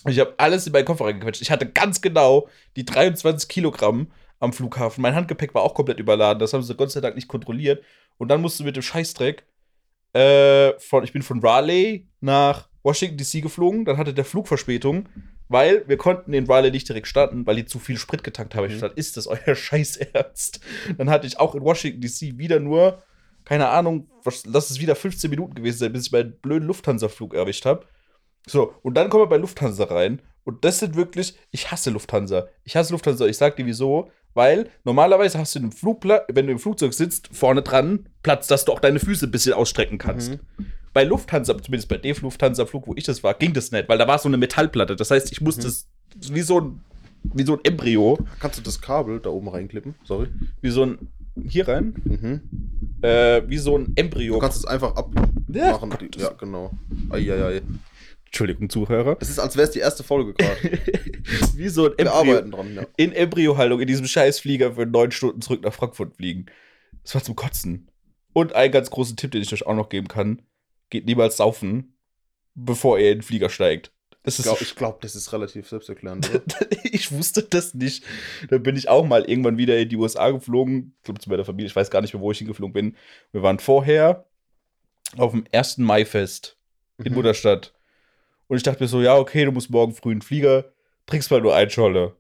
Ich 0.07 0.21
habe 0.21 0.35
alles 0.37 0.67
in 0.67 0.73
meinen 0.73 0.85
Koffer 0.85 1.07
reingequetscht. 1.07 1.41
Ich 1.43 1.51
hatte 1.51 1.67
ganz 1.67 2.01
genau 2.01 2.49
die 2.77 2.85
23 2.85 3.49
Kilogramm 3.49 4.13
am 4.41 4.53
Flughafen. 4.53 5.03
Mein 5.03 5.15
Handgepäck 5.15 5.55
war 5.55 5.63
auch 5.63 5.75
komplett 5.75 5.99
überladen. 6.01 6.39
Das 6.39 6.53
haben 6.53 6.63
sie 6.63 6.75
Gott 6.75 6.91
sei 6.93 7.01
Dank 7.01 7.17
nicht 7.17 7.29
kontrolliert. 7.29 7.83
Und 8.19 8.29
dann 8.29 8.41
musste 8.41 8.65
mit 8.65 8.77
dem 8.77 8.83
Scheißdreck 8.83 9.45
äh, 10.13 10.73
von, 10.79 11.05
ich 11.05 11.13
bin 11.13 11.23
von 11.23 11.41
Raleigh 11.41 12.07
nach 12.21 12.69
Washington 12.83 13.17
DC 13.19 13.43
geflogen. 13.43 13.85
Dann 13.85 13.97
hatte 13.97 14.15
der 14.15 14.25
Flug 14.25 14.49
Verspätung, 14.49 15.09
weil 15.49 15.87
wir 15.89 15.97
konnten 15.97 16.33
in 16.33 16.47
Raleigh 16.47 16.71
nicht 16.73 16.89
direkt 16.89 17.07
starten, 17.09 17.47
weil 17.47 17.57
die 17.57 17.67
zu 17.67 17.79
viel 17.79 17.97
Sprit 17.99 18.23
getankt 18.25 18.55
haben. 18.55 18.67
Ich 18.67 18.77
Mhm. 18.77 18.81
dachte, 18.81 18.99
ist 18.99 19.17
das 19.17 19.27
euer 19.27 19.55
Scheißernst? 19.55 20.61
Dann 20.97 21.11
hatte 21.11 21.27
ich 21.27 21.39
auch 21.39 21.55
in 21.55 21.63
Washington 21.63 22.01
DC 22.01 22.39
wieder 22.39 22.61
nur, 22.61 23.03
keine 23.45 23.69
Ahnung, 23.69 24.09
was, 24.25 24.45
lass 24.47 24.71
es 24.71 24.81
wieder 24.81 24.95
15 24.95 25.31
Minuten 25.31 25.55
gewesen 25.55 25.79
sein, 25.79 25.93
bis 25.93 26.07
ich 26.07 26.13
meinen 26.13 26.39
blöden 26.41 26.67
Lufthansa-Flug 26.69 27.35
erwischt 27.35 27.65
habe. 27.67 27.87
So, 28.47 28.75
und 28.83 28.95
dann 28.95 29.11
kommen 29.11 29.25
wir 29.25 29.29
bei 29.29 29.37
Lufthansa 29.37 29.85
rein. 29.85 30.23
Und 30.45 30.65
das 30.65 30.79
sind 30.79 30.97
wirklich, 30.97 31.37
ich 31.51 31.71
hasse 31.71 31.91
Lufthansa. 31.91 32.49
Ich 32.65 32.75
hasse 32.77 32.93
Lufthansa. 32.95 33.27
Ich 33.27 33.37
sag 33.37 33.57
dir 33.57 33.67
wieso. 33.67 34.11
Weil 34.39 34.69
normalerweise 34.85 35.37
hast 35.37 35.57
du 35.57 35.59
im 35.59 35.73
Flugplatz, 35.73 36.23
wenn 36.33 36.47
du 36.47 36.53
im 36.53 36.61
Flugzeug 36.61 36.95
sitzt, 36.95 37.29
vorne 37.33 37.61
dran 37.63 38.07
Platz, 38.23 38.47
dass 38.47 38.65
du 38.65 38.71
auch 38.73 38.79
deine 38.79 39.01
Füße 39.01 39.27
ein 39.27 39.33
bisschen 39.33 39.53
ausstrecken 39.53 39.99
kannst. 39.99 40.31
Mhm. 40.31 40.67
Bei 40.93 41.03
Lufthansa, 41.03 41.61
zumindest 41.61 41.89
bei 41.89 41.97
dem 41.97 42.15
Lufthansa-Flug, 42.23 42.87
wo 42.87 42.95
ich 42.95 43.03
das 43.03 43.25
war, 43.25 43.35
ging 43.35 43.53
das 43.53 43.73
nicht, 43.73 43.89
weil 43.89 43.99
da 43.99 44.07
war 44.07 44.17
so 44.21 44.29
eine 44.29 44.37
Metallplatte. 44.37 44.95
Das 44.95 45.11
heißt, 45.11 45.33
ich 45.33 45.41
musste 45.41 45.63
Mhm. 45.67 45.67
es 45.67 45.89
wie 46.33 46.41
so 46.43 46.61
ein, 46.61 46.81
wie 47.35 47.43
so 47.43 47.55
ein 47.55 47.61
Embryo, 47.65 48.17
Kannst 48.39 48.59
du 48.59 48.63
das 48.63 48.81
Kabel 48.81 49.19
da 49.19 49.31
oben 49.31 49.49
reinklippen? 49.49 49.97
Sorry. 50.05 50.29
wie 50.61 50.71
so 50.71 50.85
ein, 50.85 50.99
hier 51.49 51.67
rein, 51.67 51.95
Mhm. 52.05 52.41
äh, 53.03 53.43
wie 53.49 53.59
so 53.59 53.77
ein 53.77 53.93
Embryo. 53.97 54.35
Du 54.35 54.39
kannst 54.41 54.59
es 54.59 54.65
einfach 54.67 54.95
Ja, 55.49 55.75
abmachen. 55.75 55.99
Die- 56.13 56.17
ja, 56.21 56.31
genau. 56.39 56.71
Eieiei. 57.11 57.61
Entschuldigung, 58.29 58.69
Zuhörer. 58.71 59.17
Es 59.21 59.31
ist, 59.31 59.39
als 59.39 59.57
wäre 59.57 59.67
es 59.67 59.73
die 59.73 59.79
erste 59.81 60.05
Folge 60.05 60.35
gerade. 60.35 60.57
wie 61.55 61.69
so 61.69 61.87
ein 61.87 61.93
Wir 61.93 62.07
Embryo. 62.07 62.13
arbeiten 62.15 62.51
dran, 62.51 62.75
ja. 62.75 62.87
in 62.97 63.13
Embryohaltung 63.13 63.81
in 63.81 63.87
diesem 63.87 64.07
Scheißflieger 64.07 64.75
für 64.75 64.87
neun 64.87 65.11
Stunden 65.13 65.41
zurück 65.41 65.63
nach 65.63 65.73
Frankfurt 65.75 66.15
fliegen. 66.17 66.47
Das 67.03 67.15
war 67.15 67.23
zum 67.25 67.37
Kotzen. 67.37 67.91
Und 68.35 68.53
ein 68.55 68.71
ganz 68.71 68.91
großen 68.91 69.17
Tipp, 69.17 69.31
den 69.33 69.43
ich 69.43 69.53
euch 69.53 69.67
auch 69.67 69.75
noch 69.75 69.89
geben 69.89 70.09
kann: 70.09 70.43
Geht 70.91 71.07
niemals 71.07 71.39
saufen, 71.39 71.95
bevor 72.55 72.99
ihr 72.99 73.13
in 73.13 73.19
den 73.19 73.23
Flieger 73.23 73.49
steigt. 73.49 73.93
Das 74.25 74.39
Ich 74.39 74.45
glaube, 74.45 74.65
glaub, 74.77 75.01
das 75.01 75.17
ist 75.17 75.33
relativ 75.33 75.69
selbsterklärend, 75.69 76.29
ich 76.83 77.11
wusste 77.13 77.43
das 77.45 77.73
nicht. 77.73 78.05
Da 78.51 78.59
bin 78.59 78.77
ich 78.77 78.89
auch 78.91 79.07
mal 79.07 79.25
irgendwann 79.25 79.57
wieder 79.57 79.79
in 79.79 79.89
die 79.89 79.97
USA 79.97 80.31
geflogen. 80.31 80.95
Ich 80.99 81.05
glaube, 81.05 81.21
zu 81.21 81.31
meiner 81.31 81.47
Familie. 81.47 81.69
Ich 81.69 81.77
weiß 81.77 81.91
gar 81.91 82.03
nicht 82.03 82.13
mehr, 82.13 82.21
wo 82.21 82.31
ich 82.31 82.39
hingeflogen 82.39 82.75
bin. 82.75 82.97
Wir 83.33 83.43
waren 83.43 83.59
vorher 83.59 84.27
auf 85.17 85.33
dem 85.33 85.45
1. 85.53 85.79
Mai-Fest 85.79 86.59
in 86.99 87.13
Mhm. 87.13 87.15
Mutterstadt. 87.15 87.73
Und 88.49 88.57
ich 88.57 88.63
dachte 88.63 88.83
mir 88.83 88.89
so, 88.89 89.01
ja, 89.01 89.17
okay, 89.17 89.45
du 89.45 89.53
musst 89.53 89.71
morgen 89.71 89.95
früh 89.95 90.13
in 90.13 90.19
den 90.19 90.23
Flieger, 90.23 90.65
trinkst 91.07 91.31
mal 91.31 91.41
nur 91.41 91.55
ein 91.55 91.71
Scholle. 91.71 92.17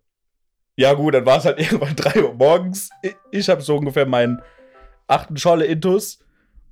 Ja, 0.76 0.92
gut, 0.92 1.14
dann 1.14 1.26
war 1.26 1.38
es 1.38 1.44
halt 1.44 1.58
irgendwann 1.72 1.96
3 1.96 2.22
Uhr 2.22 2.34
morgens. 2.34 2.90
Ich, 3.02 3.16
ich 3.32 3.48
habe 3.48 3.62
so 3.62 3.76
ungefähr 3.76 4.06
meinen 4.06 4.40
achten 5.06 5.36
Scholle 5.36 5.64
Intus. 5.64 6.20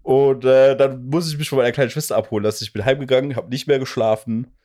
Und 0.02 0.44
äh, 0.44 0.76
dann 0.76 1.06
muss 1.06 1.28
ich 1.28 1.36
mich 1.36 1.48
von 1.48 1.58
meiner 1.58 1.72
kleinen 1.72 1.90
Schwester 1.90 2.16
abholen 2.16 2.44
lassen. 2.44 2.62
Ich 2.62 2.72
bin 2.72 2.84
heimgegangen, 2.84 3.34
habe 3.34 3.48
nicht 3.50 3.66
mehr 3.66 3.80
geschlafen. 3.80 4.55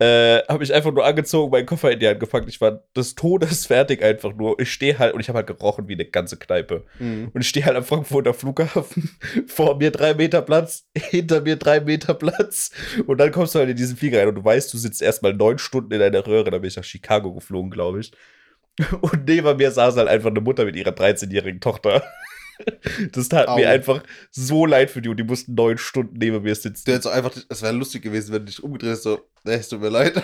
Äh, 0.00 0.40
habe 0.48 0.58
mich 0.58 0.74
einfach 0.74 0.92
nur 0.92 1.04
angezogen, 1.04 1.52
meinen 1.52 1.66
Koffer 1.66 1.92
in 1.92 2.00
die 2.00 2.08
Hand 2.08 2.18
gepackt. 2.18 2.48
Ich 2.48 2.60
war 2.60 2.82
des 2.96 3.14
Todes 3.14 3.66
fertig 3.68 4.02
einfach 4.02 4.34
nur. 4.34 4.58
Ich 4.58 4.72
stehe 4.72 4.98
halt 4.98 5.14
und 5.14 5.20
ich 5.20 5.28
habe 5.28 5.38
halt 5.38 5.46
gerochen 5.46 5.86
wie 5.86 5.94
eine 5.94 6.04
ganze 6.04 6.36
Kneipe. 6.36 6.84
Mhm. 6.98 7.30
Und 7.32 7.40
ich 7.40 7.48
stehe 7.48 7.64
halt 7.64 7.76
am 7.76 7.84
Frankfurter 7.84 8.34
Flughafen. 8.34 9.16
Vor 9.46 9.76
mir 9.76 9.92
drei 9.92 10.14
Meter 10.14 10.42
Platz, 10.42 10.86
hinter 10.96 11.42
mir 11.42 11.56
drei 11.56 11.80
Meter 11.80 12.14
Platz. 12.14 12.72
Und 13.06 13.18
dann 13.18 13.30
kommst 13.30 13.54
du 13.54 13.60
halt 13.60 13.70
in 13.70 13.76
diesen 13.76 13.96
Flieger 13.96 14.20
rein 14.20 14.28
und 14.28 14.34
du 14.34 14.44
weißt, 14.44 14.72
du 14.74 14.78
sitzt 14.78 15.00
erstmal 15.00 15.32
neun 15.32 15.58
Stunden 15.58 15.92
in 15.92 16.02
einer 16.02 16.26
Röhre. 16.26 16.50
Da 16.50 16.58
bin 16.58 16.68
ich 16.68 16.76
nach 16.76 16.84
Chicago 16.84 17.32
geflogen, 17.32 17.70
glaube 17.70 18.00
ich. 18.00 18.12
Und 19.00 19.26
neben 19.26 19.56
mir 19.56 19.70
saß 19.70 19.96
halt 19.96 20.08
einfach 20.08 20.30
eine 20.30 20.40
Mutter 20.40 20.64
mit 20.64 20.74
ihrer 20.74 20.90
13-jährigen 20.90 21.60
Tochter. 21.60 22.02
Das 23.12 23.28
tat 23.28 23.48
Au. 23.48 23.56
mir 23.56 23.68
einfach 23.68 24.02
so 24.30 24.66
leid 24.66 24.90
für 24.90 25.02
die 25.02 25.08
und 25.08 25.16
die 25.16 25.24
mussten 25.24 25.54
neun 25.54 25.78
Stunden 25.78 26.16
neben 26.18 26.42
mir 26.42 26.54
sitzen. 26.54 26.82
Du 26.84 26.92
hättest 26.92 27.08
einfach, 27.08 27.32
es 27.48 27.62
wäre 27.62 27.72
lustig 27.72 28.02
gewesen, 28.02 28.32
wenn 28.32 28.40
du 28.40 28.46
dich 28.46 28.62
umgedreht 28.62 28.90
hättest, 28.90 29.04
so, 29.04 29.20
nee, 29.44 29.54
es 29.54 29.68
tut 29.68 29.80
mir 29.80 29.88
leid. 29.88 30.16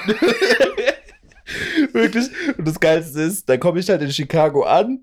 Wirklich. 1.93 2.27
Und 2.57 2.67
das 2.67 2.79
Geilste 2.79 3.23
ist, 3.23 3.49
dann 3.49 3.59
komme 3.59 3.81
ich 3.81 3.89
halt 3.89 4.03
in 4.03 4.13
Chicago 4.13 4.63
an 4.63 5.01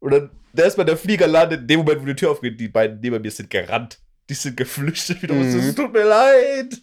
und 0.00 0.12
dann, 0.12 0.30
da 0.52 0.64
ist 0.64 0.76
mal 0.76 0.84
der 0.84 0.96
Flieger 0.96 1.26
landet. 1.26 1.62
In 1.62 1.66
dem 1.66 1.80
Moment, 1.80 2.02
wo 2.02 2.06
die 2.06 2.14
Tür 2.14 2.30
aufgeht, 2.30 2.60
die 2.60 2.68
beiden 2.68 3.00
neben 3.00 3.22
mir 3.22 3.30
sind 3.30 3.50
gerannt. 3.50 3.98
Die 4.28 4.34
sind 4.34 4.56
geflüchtet 4.56 5.22
wieder. 5.22 5.34
Mhm. 5.34 5.42
Es 5.42 5.74
tut 5.74 5.92
mir 5.92 6.04
leid. 6.04 6.80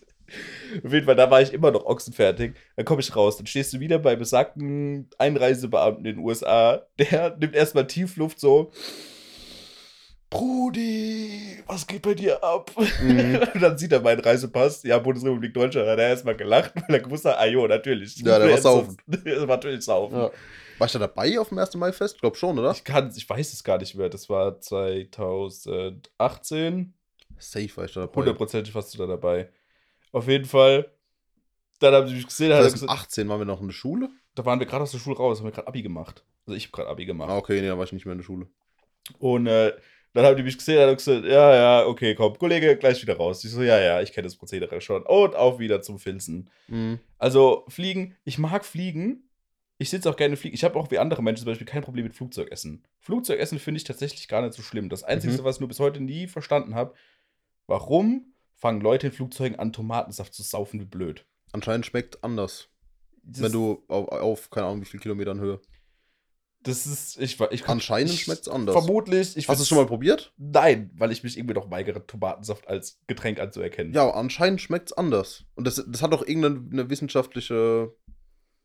Auf 0.83 0.93
jeden 0.93 1.05
Fall, 1.05 1.15
da 1.15 1.29
war 1.29 1.41
ich 1.41 1.53
immer 1.53 1.71
noch 1.71 1.86
ochsenfertig. 1.86 2.53
Dann 2.75 2.86
komme 2.86 3.01
ich 3.01 3.15
raus. 3.15 3.38
Dann 3.38 3.45
stehst 3.45 3.74
du 3.74 3.79
wieder 3.79 4.00
bei 4.00 4.15
besagten 4.15 5.10
Einreisebeamten 5.17 6.05
in 6.05 6.15
den 6.15 6.25
USA. 6.25 6.86
Der 6.98 7.36
nimmt 7.38 7.55
erstmal 7.55 7.88
Tiefluft 7.88 8.39
so. 8.39 8.71
Brudi, 10.32 11.62
was 11.68 11.86
geht 11.86 12.02
bei 12.02 12.14
dir 12.14 12.42
ab? 12.42 12.72
Mhm. 12.78 13.42
Und 13.54 13.62
dann 13.62 13.78
sieht 13.78 13.92
er 13.92 14.00
meinen 14.00 14.22
Reisepass. 14.22 14.82
Ja, 14.84 14.98
Bundesrepublik 14.98 15.54
Deutschland. 15.54 15.90
Hat 15.90 16.00
er 16.00 16.08
erstmal 16.08 16.38
gelacht, 16.38 16.72
weil 16.76 16.96
er 16.96 17.02
gewusst 17.02 17.26
hat, 17.26 17.38
ah 17.38 17.46
jo, 17.46 17.68
natürlich. 17.68 18.16
Ja, 18.18 18.40
der 18.40 18.50
war 18.50 18.58
saufen. 18.58 18.96
der 19.08 19.42
war 19.42 19.58
natürlich 19.58 19.84
saufen. 19.84 20.16
Ja. 20.16 20.32
War 20.78 20.88
ich 20.88 20.94
da 20.94 21.00
dabei 21.00 21.38
auf 21.38 21.50
dem 21.50 21.60
1. 21.60 21.76
Mai-Fest? 21.76 22.16
Ich 22.16 22.22
glaube 22.22 22.38
schon, 22.38 22.58
oder? 22.58 22.72
Ich, 22.72 22.86
kann, 22.86 23.12
ich 23.14 23.30
weiß 23.30 23.52
es 23.52 23.64
gar 23.64 23.78
nicht 23.78 23.94
mehr. 23.94 24.08
Das 24.08 24.30
war 24.30 24.60
2018. 24.60 26.94
Safe 27.38 27.78
war 27.78 27.86
ich 27.86 27.94
da 27.94 28.00
dabei. 28.00 28.16
Hundertprozentig 28.16 28.74
warst 28.74 28.94
du 28.94 29.00
da 29.00 29.08
dabei. 29.08 29.50
Auf 30.14 30.30
jeden 30.30 30.46
Fall. 30.46 30.90
Dann 31.80 31.94
haben 31.94 32.08
sie 32.08 32.16
mich 32.16 32.26
gesehen. 32.26 32.52
2018 32.52 33.28
waren 33.28 33.42
wir 33.42 33.46
noch 33.46 33.60
in 33.60 33.68
der 33.68 33.74
Schule? 33.74 34.10
Da 34.36 34.46
waren 34.46 34.60
wir 34.60 34.66
gerade 34.66 34.84
aus 34.84 34.92
der 34.92 35.00
Schule 35.00 35.18
raus, 35.18 35.40
haben 35.40 35.46
wir 35.46 35.52
gerade 35.52 35.68
Abi 35.68 35.82
gemacht. 35.82 36.24
Also 36.46 36.56
ich 36.56 36.68
habe 36.68 36.72
gerade 36.72 36.90
Abi 36.90 37.06
gemacht. 37.06 37.30
Ah, 37.30 37.38
okay, 37.38 37.60
nee, 37.60 37.68
da 37.68 37.78
war 37.78 37.84
ich 37.84 37.92
nicht 37.92 38.06
mehr 38.06 38.14
in 38.14 38.20
der 38.20 38.26
Schule. 38.26 38.48
Und 39.20 39.48
äh, 39.48 39.74
dann 40.13 40.25
haben 40.25 40.36
die 40.36 40.44
mich 40.44 40.58
gesehen, 40.58 40.80
haben 40.80 40.96
gesagt, 40.96 41.25
ja, 41.25 41.56
ja, 41.56 41.86
okay, 41.86 42.15
komm, 42.15 42.38
Kollege, 42.38 42.75
gleich 42.75 43.01
wieder 43.01 43.15
raus. 43.15 43.44
Ich 43.44 43.51
so, 43.51 43.62
ja, 43.62 43.80
ja, 43.80 44.01
ich 44.01 44.12
kenne 44.12 44.25
das 44.25 44.36
Prozedere 44.36 44.82
schon. 44.82 45.03
Und 45.03 45.36
auch 45.36 45.60
wieder 45.60 45.82
zum 45.82 46.00
Filzen. 46.00 46.50
Mhm. 46.68 47.00
Also 47.18 47.65
fliegen, 47.70 48.15
ich 48.24 48.38
mag 48.38 48.65
fliegen. 48.65 49.30
Ich 49.77 49.89
sitze 49.89 50.10
auch 50.10 50.15
gerne 50.15 50.38
fliegen. 50.38 50.53
Ich 50.53 50.63
habe 50.63 50.77
auch 50.77 50.91
wie 50.91 51.00
andere 51.00 51.24
Menschen 51.24 51.44
zum 51.44 51.51
Beispiel 51.51 51.65
kein 51.65 51.82
Problem 51.82 52.03
mit 52.03 52.15
Flugzeugessen. 52.15 52.84
Flugzeugessen 53.00 53.58
finde 53.58 53.77
ich 53.77 53.84
tatsächlich 53.84 54.27
gar 54.27 54.41
nicht 54.44 54.53
so 54.53 54.62
schlimm. 54.62 54.89
Das 54.89 55.03
Einzige, 55.03 55.34
mhm. 55.34 55.44
was 55.44 55.56
ich 55.56 55.60
nur 55.60 55.70
bis 55.70 55.80
heute 55.80 56.01
nie 56.01 56.27
verstanden 56.27 56.75
habe, 56.75 56.94
warum 57.65 58.34
fangen 58.62 58.82
Leute 58.82 59.08
in 59.08 59.13
Flugzeugen 59.13 59.58
an, 59.58 59.74
Tomatensaft 59.74 60.36
zu 60.36 60.44
saufen 60.44 60.80
wie 60.80 60.86
blöd. 60.86 61.25
Anscheinend 61.51 61.86
schmeckt 61.88 62.24
anders. 62.24 62.70
Das 63.24 63.41
wenn 63.41 63.51
du 63.51 63.84
auf, 63.88 64.08
auf, 64.10 64.50
keine 64.51 64.68
Ahnung, 64.68 64.82
wie 64.82 64.86
viele 64.86 65.01
Kilometern 65.01 65.39
Höhe. 65.39 65.60
Das 66.63 66.86
ist, 66.86 67.20
ich, 67.20 67.39
ich 67.50 67.68
Anscheinend 67.68 68.13
schmeckt 68.13 68.41
es 68.41 68.48
anders. 68.48 68.75
Vermutlich. 68.75 69.36
Hast 69.48 69.60
du 69.60 69.63
es 69.63 69.68
schon 69.68 69.80
mal 69.80 69.88
probiert? 69.88 70.32
Nein, 70.38 70.91
weil 70.94 71.12
ich 71.12 71.24
mich 71.24 71.38
irgendwie 71.38 71.56
noch 71.56 71.72
weigere, 71.72 72.06
Tomatensaft 72.06 72.68
als 72.68 73.00
Getränk 73.08 73.39
anzuerkennen. 73.39 73.94
Ja, 73.94 74.12
anscheinend 74.12 74.62
schmeckt 74.62 74.91
es 74.91 74.94
anders. 74.94 75.46
Und 75.56 75.65
das, 75.65 75.84
das 75.88 76.03
hat 76.03 76.13
auch 76.13 76.25
irgendeine 76.25 76.89
wissenschaftliche, 76.89 77.96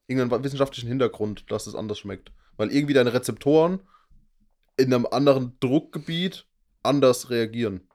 irgendeinen 0.08 0.44
wissenschaftlichen 0.44 0.88
Hintergrund, 0.88 1.50
dass 1.50 1.66
es 1.66 1.74
anders 1.74 1.98
schmeckt. 1.98 2.32
Weil 2.58 2.70
irgendwie 2.70 2.94
deine 2.94 3.14
Rezeptoren 3.14 3.80
in 4.76 4.92
einem 4.92 5.06
anderen 5.06 5.56
Druckgebiet 5.60 6.46
anders 6.82 7.30
reagieren. 7.30 7.88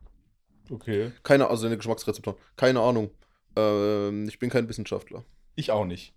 Okay. 0.72 1.12
Keine, 1.22 1.48
also 1.48 1.68
eine 1.68 1.78
Geschmacksrezeptoren. 1.78 2.40
Keine 2.56 2.80
Ahnung. 2.80 3.12
Ähm, 3.56 4.28
ich 4.28 4.40
bin 4.40 4.50
kein 4.50 4.68
Wissenschaftler. 4.68 5.24
Ich 5.56 5.70
auch 5.70 5.86
nicht. 5.86 6.16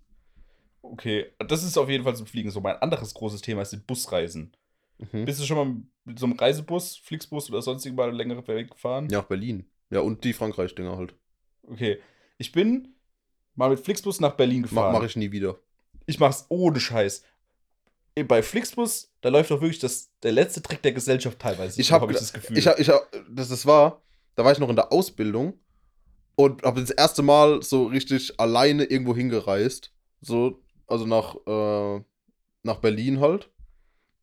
Okay, 0.91 1.31
das 1.39 1.63
ist 1.63 1.77
auf 1.77 1.89
jeden 1.89 2.03
Fall 2.03 2.15
zum 2.15 2.27
Fliegen 2.27 2.51
so. 2.51 2.61
Mein 2.61 2.77
anderes 2.77 3.13
großes 3.13 3.41
Thema 3.41 3.61
ist 3.61 3.71
die 3.71 3.77
Busreisen. 3.77 4.55
Mhm. 4.97 5.25
Bist 5.25 5.41
du 5.41 5.45
schon 5.45 5.57
mal 5.57 5.81
mit 6.05 6.19
so 6.19 6.25
einem 6.25 6.37
Reisebus, 6.37 6.97
Flixbus 6.97 7.49
oder 7.49 7.61
sonstigen 7.61 7.95
mal 7.95 8.15
längere 8.15 8.47
Weg 8.47 8.71
gefahren? 8.71 9.09
Ja, 9.09 9.19
auch 9.21 9.25
Berlin. 9.25 9.65
Ja, 9.89 10.01
und 10.01 10.23
die 10.23 10.33
Frankreich-Dinger 10.33 10.97
halt. 10.97 11.15
Okay. 11.63 11.99
Ich 12.37 12.51
bin 12.51 12.95
mal 13.55 13.69
mit 13.69 13.79
Flixbus 13.79 14.19
nach 14.19 14.35
Berlin 14.35 14.63
gefahren. 14.63 14.93
Mach, 14.93 14.99
mach 14.99 15.07
ich 15.07 15.15
nie 15.15 15.31
wieder. 15.31 15.57
Ich 16.05 16.19
mach's 16.19 16.45
ohne 16.49 16.79
Scheiß. 16.79 17.23
Bei 18.27 18.41
Flixbus, 18.41 19.11
da 19.21 19.29
läuft 19.29 19.51
doch 19.51 19.61
wirklich 19.61 19.79
das, 19.79 20.11
der 20.23 20.31
letzte 20.31 20.61
Trick 20.61 20.81
der 20.81 20.93
Gesellschaft 20.93 21.39
teilweise. 21.39 21.81
Ich 21.81 21.91
habe 21.91 22.03
hab 22.03 22.11
ich 22.11 22.17
das 22.17 22.31
Gefühl. 22.31 22.57
Ich 22.57 22.67
hab, 22.67 22.79
ich 22.79 22.87
hab, 22.87 23.01
das, 23.29 23.49
das 23.49 23.65
war, 23.65 24.01
da 24.35 24.45
war 24.45 24.53
ich 24.53 24.59
noch 24.59 24.69
in 24.69 24.75
der 24.75 24.93
Ausbildung 24.93 25.59
und 26.35 26.63
habe 26.63 26.79
das 26.79 26.91
erste 26.91 27.23
Mal 27.23 27.61
so 27.61 27.87
richtig 27.87 28.39
alleine 28.39 28.85
irgendwo 28.85 29.15
hingereist. 29.15 29.91
So, 30.21 30.61
also 30.87 31.05
nach, 31.05 31.35
äh, 31.45 32.03
nach 32.63 32.77
Berlin 32.77 33.19
halt. 33.19 33.49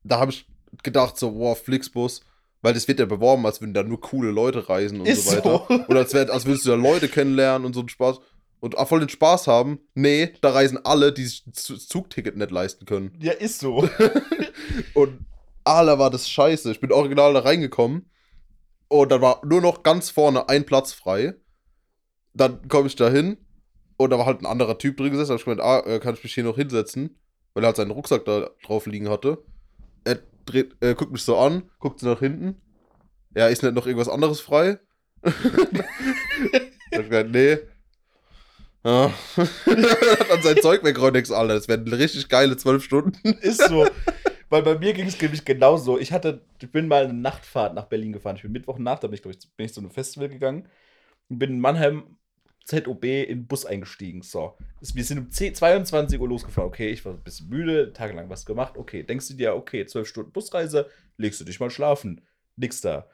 Da 0.05 0.19
habe 0.19 0.33
ich 0.33 0.47
gedacht, 0.83 1.19
so, 1.19 1.35
wow, 1.35 1.59
Flixbus, 1.59 2.21
weil 2.61 2.75
das 2.75 2.89
wird 2.89 3.01
ja 3.01 3.07
beworben, 3.07 3.45
als 3.47 3.61
würden 3.61 3.75
da 3.75 3.83
nur 3.83 4.01
coole 4.01 4.31
Leute 4.31 4.69
reisen 4.69 5.01
und 5.01 5.07
Ist 5.07 5.31
so 5.31 5.37
weiter. 5.37 5.67
So. 5.69 5.85
Oder 5.89 6.01
als, 6.01 6.15
wär, 6.15 6.31
als 6.31 6.47
würdest 6.47 6.65
du 6.67 6.71
da 6.71 6.77
Leute 6.77 7.09
kennenlernen 7.09 7.67
und 7.67 7.75
so 7.75 7.81
einen 7.81 7.89
Spaß. 7.89 8.21
Und 8.61 8.79
auch 8.79 8.87
voll 8.87 9.01
den 9.01 9.09
Spaß 9.09 9.49
haben. 9.49 9.81
Nee, 9.95 10.35
da 10.41 10.51
reisen 10.51 10.79
alle, 10.85 11.13
die 11.13 11.25
sich 11.25 11.43
das 11.47 11.89
Zugticket 11.89 12.37
nicht 12.37 12.53
leisten 12.53 12.87
können. 12.87 13.13
Ja, 13.21 13.33
ist 13.33 13.59
so. 13.59 13.89
und 14.95 15.27
Alter, 15.65 15.99
war 15.99 16.11
das 16.11 16.29
scheiße. 16.29 16.71
Ich 16.71 16.81
bin 16.81 16.93
original 16.93 17.35
da 17.35 17.41
reingekommen 17.41 18.09
und 18.89 19.11
dann 19.11 19.21
war 19.21 19.45
nur 19.45 19.61
noch 19.61 19.83
ganz 19.83 20.11
vorne 20.11 20.49
ein 20.49 20.65
Platz 20.65 20.93
frei. 20.93 21.35
Dann 22.35 22.69
komme 22.69 22.87
ich 22.87 22.97
da 22.97 23.11
hin 23.11 23.37
und 24.05 24.11
da 24.11 24.19
war 24.19 24.27
halt 24.27 24.41
ein 24.41 24.47
anderer 24.47 24.79
Typ 24.79 24.97
drin 24.97 25.13
gesessen. 25.13 25.29
Da 25.29 25.33
habe 25.33 25.41
ich 25.41 25.45
gemeint, 25.45 25.61
ah, 25.61 25.81
äh, 25.87 25.99
kann 26.01 26.15
ich 26.15 26.23
mich 26.23 26.35
hier 26.35 26.45
noch 26.45 26.57
hinsetzen? 26.57 27.17
Weil 27.55 27.65
er 27.65 27.69
halt 27.69 27.77
seinen 27.77 27.91
Rucksack 27.91 28.25
da 28.25 28.51
drauf 28.65 28.87
liegen 28.87 29.09
hatte. 29.09 29.39
Er 30.05 30.19
dreht, 30.47 30.75
äh, 30.81 30.95
guckt 30.95 31.13
mich 31.13 31.23
so 31.23 31.37
an, 31.39 31.71
guckt 31.79 32.01
so 32.01 32.09
nach 32.09 32.21
hinten. 32.21 32.61
Ja, 33.35 33.49
ist 33.49 33.63
nicht 33.63 33.75
noch 33.75 33.87
irgendwas 33.87 34.09
anderes 34.09 34.41
frei? 34.41 34.79
da 35.23 35.31
hab 35.33 37.01
ich 37.01 37.09
gemeint, 37.09 37.33
nee. 37.33 37.59
Ja. 38.85 39.13
hat 39.37 40.31
dann 40.31 40.43
sein 40.43 40.57
Zeug 40.61 40.83
weggeräumt, 40.85 41.31
Alter. 41.31 41.55
Das 41.55 41.69
werden 41.69 41.93
richtig 41.93 42.29
geile 42.29 42.57
zwölf 42.57 42.83
Stunden. 42.85 43.17
Ist 43.41 43.69
so. 43.69 43.87
Weil 44.49 44.63
bei 44.63 44.79
mir 44.79 44.93
ging 44.93 45.07
es 45.07 45.21
nämlich 45.21 45.45
genauso. 45.45 45.99
Ich 45.99 46.13
hatte, 46.13 46.43
ich 46.61 46.71
bin 46.71 46.89
mal 46.89 47.05
eine 47.05 47.15
Nachtfahrt 47.15 47.75
nach 47.75 47.87
Berlin 47.87 48.13
gefahren. 48.13 48.37
Ich 48.37 48.43
bin 48.43 48.53
Mittwochnacht, 48.53 49.03
da 49.03 49.09
bin 49.09 49.19
ich, 49.19 49.25
ich, 49.25 49.57
bin 49.57 49.67
ich 49.67 49.73
zu 49.73 49.81
einem 49.81 49.91
Festival 49.91 50.29
gegangen 50.29 50.69
bin 51.39 51.51
in 51.51 51.61
Mannheim 51.61 52.17
ZOB 52.65 53.05
in 53.05 53.41
den 53.41 53.47
Bus 53.47 53.67
eingestiegen. 53.67 54.23
So. 54.23 54.57
Wir 54.81 55.05
sind 55.05 55.19
um 55.19 55.31
10, 55.31 55.55
22 55.55 56.21
Uhr 56.21 56.29
losgefahren. 56.29 56.69
Okay, 56.69 56.91
ich 56.91 57.05
war 57.05 57.13
ein 57.13 57.23
bisschen 57.23 57.49
müde, 57.49 57.93
tagelang 57.93 58.29
was 58.31 58.47
gemacht. 58.47 58.77
Okay, 58.77 59.03
denkst 59.03 59.29
du 59.29 59.35
dir, 59.35 59.55
okay, 59.55 59.87
12 59.87 60.09
Stunden 60.09 60.33
Busreise, 60.33 60.89
legst 61.17 61.41
du 61.41 61.45
dich 61.45 61.61
mal 61.61 61.71
schlafen. 61.71 62.21
Nix 62.57 62.81
da. 62.81 63.09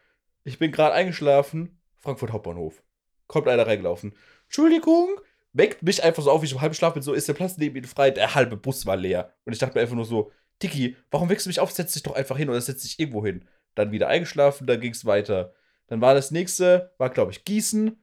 Ich 0.45 0.59
bin 0.59 0.73
gerade 0.73 0.95
eingeschlafen, 0.95 1.79
Frankfurt 1.97 2.33
Hauptbahnhof. 2.33 2.83
Kommt 3.27 3.49
einer 3.49 3.67
reingelaufen. 3.67 4.15
Entschuldigung, 4.45 5.21
weckt 5.53 5.83
mich 5.83 6.03
einfach 6.03 6.23
so 6.23 6.31
auf, 6.31 6.43
wie 6.43 6.47
ich 6.47 6.53
im 6.53 6.61
halben 6.61 6.75
Schlaf 6.75 6.95
bin. 6.95 7.03
So, 7.03 7.13
ist 7.13 7.29
der 7.29 7.35
Platz 7.35 7.59
neben 7.59 7.77
ihm 7.77 7.85
frei? 7.85 8.11
Der 8.11 8.35
halbe 8.35 8.57
Bus 8.57 8.87
war 8.87 8.97
leer. 8.97 9.35
Und 9.45 9.53
ich 9.53 9.59
dachte 9.59 9.75
mir 9.75 9.83
einfach 9.83 9.97
nur 9.97 10.05
so, 10.05 10.31
Tiki, 10.59 10.97
warum 11.11 11.29
wächst 11.29 11.47
du 11.47 11.51
mich 11.51 11.61
auf? 11.61 11.71
Setz 11.71 11.93
dich 11.93 12.03
doch 12.03 12.15
einfach 12.15 12.37
hin 12.37 12.49
oder 12.49 12.61
setz 12.61 12.83
dich 12.83 12.99
irgendwo 12.99 13.25
hin. 13.25 13.45
Dann 13.75 13.93
wieder 13.93 14.09
eingeschlafen, 14.09 14.67
dann 14.67 14.81
ging 14.81 14.93
es 14.93 15.05
weiter. 15.05 15.53
Dann 15.87 16.01
war 16.01 16.15
das 16.15 16.31
nächste, 16.31 16.93
war 16.99 17.11
glaube 17.11 17.33
ich 17.33 17.45
Gießen. 17.45 17.97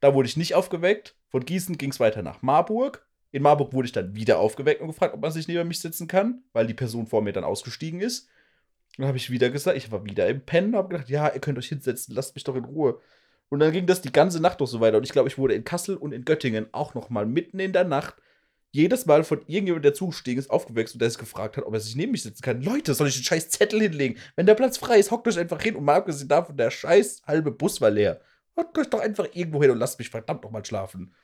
Da 0.00 0.14
wurde 0.14 0.28
ich 0.28 0.36
nicht 0.36 0.54
aufgeweckt. 0.54 1.16
Von 1.28 1.44
Gießen 1.44 1.78
ging 1.78 1.90
es 1.90 2.00
weiter 2.00 2.22
nach 2.22 2.42
Marburg. 2.42 3.06
In 3.30 3.42
Marburg 3.42 3.72
wurde 3.72 3.86
ich 3.86 3.92
dann 3.92 4.14
wieder 4.14 4.38
aufgeweckt 4.38 4.80
und 4.80 4.88
gefragt, 4.88 5.14
ob 5.14 5.20
man 5.20 5.32
sich 5.32 5.48
neben 5.48 5.68
mich 5.68 5.80
sitzen 5.80 6.08
kann, 6.08 6.42
weil 6.52 6.66
die 6.66 6.74
Person 6.74 7.06
vor 7.06 7.20
mir 7.22 7.32
dann 7.32 7.44
ausgestiegen 7.44 8.00
ist. 8.00 8.28
Dann 8.96 9.06
habe 9.06 9.18
ich 9.18 9.30
wieder 9.30 9.50
gesagt, 9.50 9.76
ich 9.76 9.92
war 9.92 10.04
wieder 10.04 10.28
im 10.28 10.40
Pennen, 10.40 10.74
habe 10.74 10.88
gedacht, 10.88 11.08
ja, 11.08 11.28
ihr 11.28 11.40
könnt 11.40 11.58
euch 11.58 11.68
hinsetzen, 11.68 12.14
lasst 12.14 12.34
mich 12.34 12.44
doch 12.44 12.56
in 12.56 12.64
Ruhe. 12.64 13.00
Und 13.50 13.60
dann 13.60 13.72
ging 13.72 13.86
das 13.86 14.00
die 14.00 14.12
ganze 14.12 14.40
Nacht 14.40 14.60
noch 14.60 14.66
so 14.66 14.80
weiter. 14.80 14.96
Und 14.96 15.04
ich 15.04 15.12
glaube, 15.12 15.28
ich 15.28 15.38
wurde 15.38 15.54
in 15.54 15.64
Kassel 15.64 15.96
und 15.96 16.12
in 16.12 16.24
Göttingen 16.24 16.66
auch 16.72 16.94
noch 16.94 17.10
mal 17.10 17.26
mitten 17.26 17.60
in 17.60 17.72
der 17.72 17.84
Nacht 17.84 18.16
jedes 18.70 19.06
Mal 19.06 19.24
von 19.24 19.38
irgendjemandem, 19.40 19.82
der 19.82 19.94
zugestiegen 19.94 20.38
ist, 20.38 20.50
aufgewechselt 20.50 20.96
und 20.96 21.02
der 21.02 21.10
sich 21.10 21.18
gefragt 21.18 21.56
hat, 21.56 21.64
ob 21.64 21.72
er 21.72 21.80
sich 21.80 21.96
neben 21.96 22.12
mich 22.12 22.22
sitzen 22.22 22.42
kann. 22.42 22.62
Leute, 22.62 22.92
soll 22.94 23.08
ich 23.08 23.14
den 23.14 23.24
scheiß 23.24 23.48
Zettel 23.48 23.80
hinlegen? 23.80 24.18
Wenn 24.36 24.46
der 24.46 24.54
Platz 24.54 24.76
frei 24.76 24.98
ist, 24.98 25.10
hockt 25.10 25.26
euch 25.26 25.38
einfach 25.38 25.60
hin 25.62 25.76
und 25.76 25.84
mal 25.84 25.96
abgesehen 25.96 26.28
davon, 26.28 26.56
der 26.56 26.70
scheiß 26.70 27.22
halbe 27.26 27.50
Bus 27.50 27.80
war 27.80 27.90
leer. 27.90 28.20
Hockt 28.58 28.76
euch 28.76 28.90
doch 28.90 28.98
einfach 28.98 29.26
irgendwo 29.32 29.62
hin 29.62 29.70
und 29.70 29.78
lasst 29.78 30.00
mich 30.00 30.10
verdammt 30.10 30.42
nochmal 30.42 30.64
schlafen. 30.64 31.14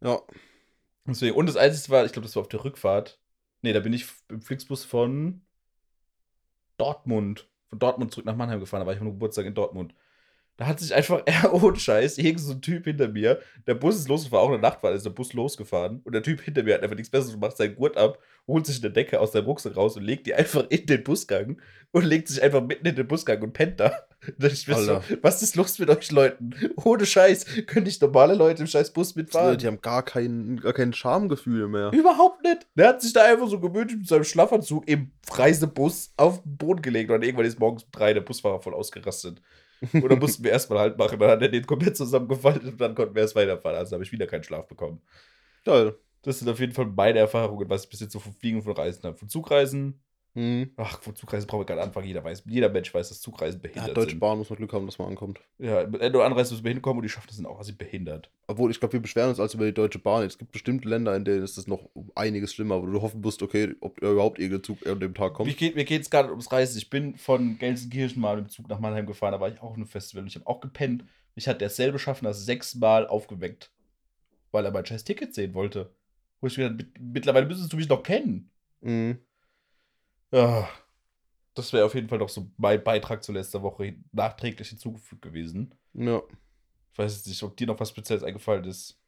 Ja. 0.00 0.22
Deswegen, 1.06 1.36
und 1.36 1.46
das 1.46 1.56
Einzige 1.56 1.90
war, 1.90 2.04
ich 2.06 2.12
glaube, 2.12 2.26
das 2.26 2.36
war 2.36 2.42
auf 2.42 2.48
der 2.48 2.64
Rückfahrt. 2.64 3.20
Nee, 3.62 3.72
da 3.72 3.80
bin 3.80 3.92
ich 3.92 4.06
im 4.28 4.40
Flixbus 4.40 4.84
von 4.84 5.42
Dortmund. 6.78 7.50
Von 7.68 7.78
Dortmund 7.78 8.12
zurück 8.12 8.24
nach 8.24 8.36
Mannheim 8.36 8.60
gefahren. 8.60 8.80
Da 8.80 8.86
war 8.86 8.94
ich 8.94 9.00
am 9.00 9.08
Geburtstag 9.08 9.44
in 9.44 9.54
Dortmund. 9.54 9.94
Da 10.58 10.66
hat 10.66 10.80
sich 10.80 10.92
einfach, 10.92 11.22
er 11.26 11.54
ohne 11.54 11.78
Scheiß, 11.78 12.18
irgend 12.18 12.40
so 12.40 12.52
ein 12.52 12.60
Typ 12.60 12.84
hinter 12.84 13.08
mir, 13.08 13.40
der 13.66 13.74
Bus 13.74 13.96
ist 13.96 14.08
losgefahren, 14.08 14.44
auch 14.44 14.54
in 14.54 14.60
der 14.60 14.70
Nacht 14.70 14.82
war, 14.82 14.92
ist 14.92 15.06
der 15.06 15.10
Bus 15.10 15.32
losgefahren 15.32 16.00
und 16.04 16.12
der 16.12 16.22
Typ 16.22 16.40
hinter 16.40 16.64
mir 16.64 16.74
hat 16.74 16.82
einfach 16.82 16.96
nichts 16.96 17.10
Besseres 17.10 17.34
gemacht, 17.34 17.56
seinen 17.56 17.76
Gurt 17.76 17.96
ab, 17.96 18.18
holt 18.48 18.66
sich 18.66 18.82
eine 18.82 18.92
Decke 18.92 19.20
aus 19.20 19.32
seinem 19.32 19.44
Rucksack 19.44 19.76
raus 19.76 19.96
und 19.96 20.02
legt 20.02 20.26
die 20.26 20.34
einfach 20.34 20.66
in 20.68 20.84
den 20.86 21.04
Busgang 21.04 21.62
und 21.92 22.04
legt 22.04 22.26
sich 22.26 22.42
einfach 22.42 22.60
mitten 22.60 22.86
in 22.86 22.96
den 22.96 23.06
Busgang 23.06 23.40
und 23.42 23.52
pennt 23.52 23.78
da. 23.78 23.92
da 24.38 24.48
ich 24.48 24.64
so, 24.64 25.00
was 25.22 25.42
ist 25.42 25.54
los 25.54 25.78
mit 25.78 25.90
euch 25.90 26.10
Leuten? 26.10 26.50
Ohne 26.82 27.06
Scheiß, 27.06 27.46
können 27.66 27.86
nicht 27.86 28.02
normale 28.02 28.34
Leute 28.34 28.62
im 28.62 28.66
scheiß 28.66 28.92
Bus 28.92 29.14
mitfahren? 29.14 29.58
Die 29.58 29.66
haben 29.68 29.80
gar 29.80 30.02
kein, 30.02 30.58
gar 30.58 30.72
kein 30.72 30.92
Schamgefühl 30.92 31.68
mehr. 31.68 31.92
Überhaupt 31.92 32.42
nicht. 32.42 32.66
Der 32.74 32.88
hat 32.88 33.00
sich 33.00 33.12
da 33.12 33.24
einfach 33.24 33.46
so 33.46 33.60
gemütlich 33.60 33.98
mit 33.98 34.08
seinem 34.08 34.24
Schlafanzug 34.24 34.88
im 34.88 35.12
Reisebus 35.30 36.12
auf 36.16 36.42
den 36.42 36.56
Boden 36.56 36.82
gelegt 36.82 37.12
und 37.12 37.22
irgendwann 37.22 37.46
ist 37.46 37.60
morgens 37.60 37.84
um 37.84 37.90
drei 37.92 38.12
der 38.12 38.22
Busfahrer 38.22 38.60
voll 38.60 38.74
ausgerastet. 38.74 39.40
Oder 40.02 40.16
mussten 40.16 40.44
wir 40.44 40.50
erstmal 40.50 40.80
halt 40.80 40.98
machen. 40.98 41.18
Dann 41.18 41.30
hat 41.30 41.42
er 41.42 41.48
den 41.48 41.66
komplett 41.66 41.96
zusammengefaltet 41.96 42.72
und 42.72 42.80
dann 42.80 42.94
konnten 42.94 43.14
wir 43.14 43.22
erst 43.22 43.36
weiterfahren. 43.36 43.78
Also 43.78 43.94
habe 43.94 44.04
ich 44.04 44.12
wieder 44.12 44.26
keinen 44.26 44.42
Schlaf 44.42 44.66
bekommen. 44.66 45.00
Toll. 45.64 45.98
Das 46.22 46.40
sind 46.40 46.48
auf 46.48 46.58
jeden 46.58 46.72
Fall 46.72 46.86
meine 46.86 47.20
Erfahrungen, 47.20 47.68
was 47.70 47.84
ich 47.84 47.90
bis 47.90 48.00
jetzt 48.00 48.12
so 48.12 48.18
von 48.18 48.32
Fliegen 48.32 48.58
und 48.58 48.64
von 48.64 48.72
Reisen 48.72 49.04
habe. 49.04 49.16
Von 49.16 49.28
Zugreisen, 49.28 50.02
Mhm. 50.38 50.70
ach, 50.76 51.02
von 51.02 51.16
Zugreisen 51.16 51.46
brauchen 51.48 51.62
wir 51.62 51.66
gerade 51.66 51.82
anfangen. 51.82 52.06
Jeder 52.06 52.22
weiß, 52.22 52.44
jeder 52.46 52.68
Mensch 52.68 52.94
weiß, 52.94 53.08
dass 53.08 53.20
Zugreisen 53.20 53.60
Ja, 53.60 53.68
behindert 53.68 53.96
Deutsche 53.96 54.10
sind. 54.10 54.20
Bahn 54.20 54.38
muss 54.38 54.48
man 54.50 54.56
Glück 54.56 54.72
haben, 54.72 54.86
dass 54.86 54.98
man 54.98 55.08
ankommt. 55.08 55.40
Ja, 55.58 55.90
wenn 55.92 56.12
du 56.12 56.22
anreist, 56.22 56.52
musst 56.52 56.64
du 56.64 56.68
hinkommen 56.68 56.98
und 56.98 57.02
die 57.02 57.08
schaffen 57.08 57.26
das 57.26 57.36
sind 57.36 57.46
auch 57.46 57.58
also 57.58 57.72
behindert. 57.74 58.30
Obwohl, 58.46 58.70
ich 58.70 58.78
glaube, 58.78 58.92
wir 58.92 59.00
beschweren 59.00 59.30
uns 59.30 59.40
als 59.40 59.54
über 59.54 59.66
die 59.66 59.74
Deutsche 59.74 59.98
Bahn. 59.98 60.22
Es 60.24 60.38
gibt 60.38 60.52
bestimmte 60.52 60.88
Länder, 60.88 61.16
in 61.16 61.24
denen 61.24 61.42
ist 61.42 61.58
das 61.58 61.66
noch 61.66 61.90
einiges 62.14 62.54
schlimmer, 62.54 62.80
wo 62.80 62.86
du 62.86 63.02
hoffen 63.02 63.20
musst, 63.20 63.42
okay, 63.42 63.74
ob 63.80 63.98
überhaupt 64.00 64.38
irgendein 64.38 64.62
Zug 64.62 64.86
an 64.86 65.00
dem 65.00 65.14
Tag 65.14 65.34
kommt. 65.34 65.48
Mir 65.48 65.56
geht 65.56 65.74
mir 65.74 65.84
geht's 65.84 66.08
gerade 66.08 66.30
ums 66.30 66.52
Reisen. 66.52 66.78
Ich 66.78 66.88
bin 66.88 67.16
von 67.16 67.58
Gelsenkirchen 67.58 68.20
mal 68.22 68.38
im 68.38 68.48
Zug 68.48 68.68
nach 68.68 68.78
Mannheim 68.78 69.06
gefahren, 69.06 69.32
da 69.32 69.40
war 69.40 69.48
ich 69.48 69.58
auch 69.60 69.70
auf 69.70 69.76
einem 69.76 69.86
Festival 69.88 70.22
und 70.22 70.28
ich 70.28 70.36
habe 70.36 70.46
auch 70.46 70.60
gepennt. 70.60 71.04
Mich 71.34 71.48
hat 71.48 71.60
derselbe 71.60 71.98
Schaffner 71.98 72.32
sechsmal 72.32 73.06
aufgeweckt, 73.08 73.72
weil 74.52 74.64
er 74.64 74.70
mein 74.70 74.86
scheiß 74.86 75.02
Ticket 75.04 75.34
sehen 75.34 75.54
wollte. 75.54 75.90
Wo 76.40 76.46
ich 76.46 76.56
mir 76.56 76.70
gedacht, 76.70 76.92
mit- 77.00 77.12
mittlerweile 77.14 77.46
müsstest 77.46 77.72
du 77.72 77.76
mich 77.76 77.88
doch 77.88 78.02
kennen. 78.04 78.50
Mhm. 78.80 79.18
Ja, 80.32 80.68
das 81.54 81.72
wäre 81.72 81.84
auf 81.84 81.94
jeden 81.94 82.08
Fall 82.08 82.18
noch 82.18 82.28
so 82.28 82.50
mein 82.56 82.82
Beitrag 82.84 83.22
zur 83.22 83.34
letzten 83.34 83.62
Woche 83.62 83.96
nachträglich 84.12 84.68
hinzugefügt 84.68 85.22
gewesen. 85.22 85.74
Ja. 85.94 86.22
Ich 86.92 86.98
weiß 86.98 87.14
jetzt 87.16 87.26
nicht, 87.26 87.42
ob 87.42 87.56
dir 87.56 87.66
noch 87.66 87.80
was 87.80 87.90
Spezielles 87.90 88.22
eingefallen 88.22 88.64
ist. 88.64 88.98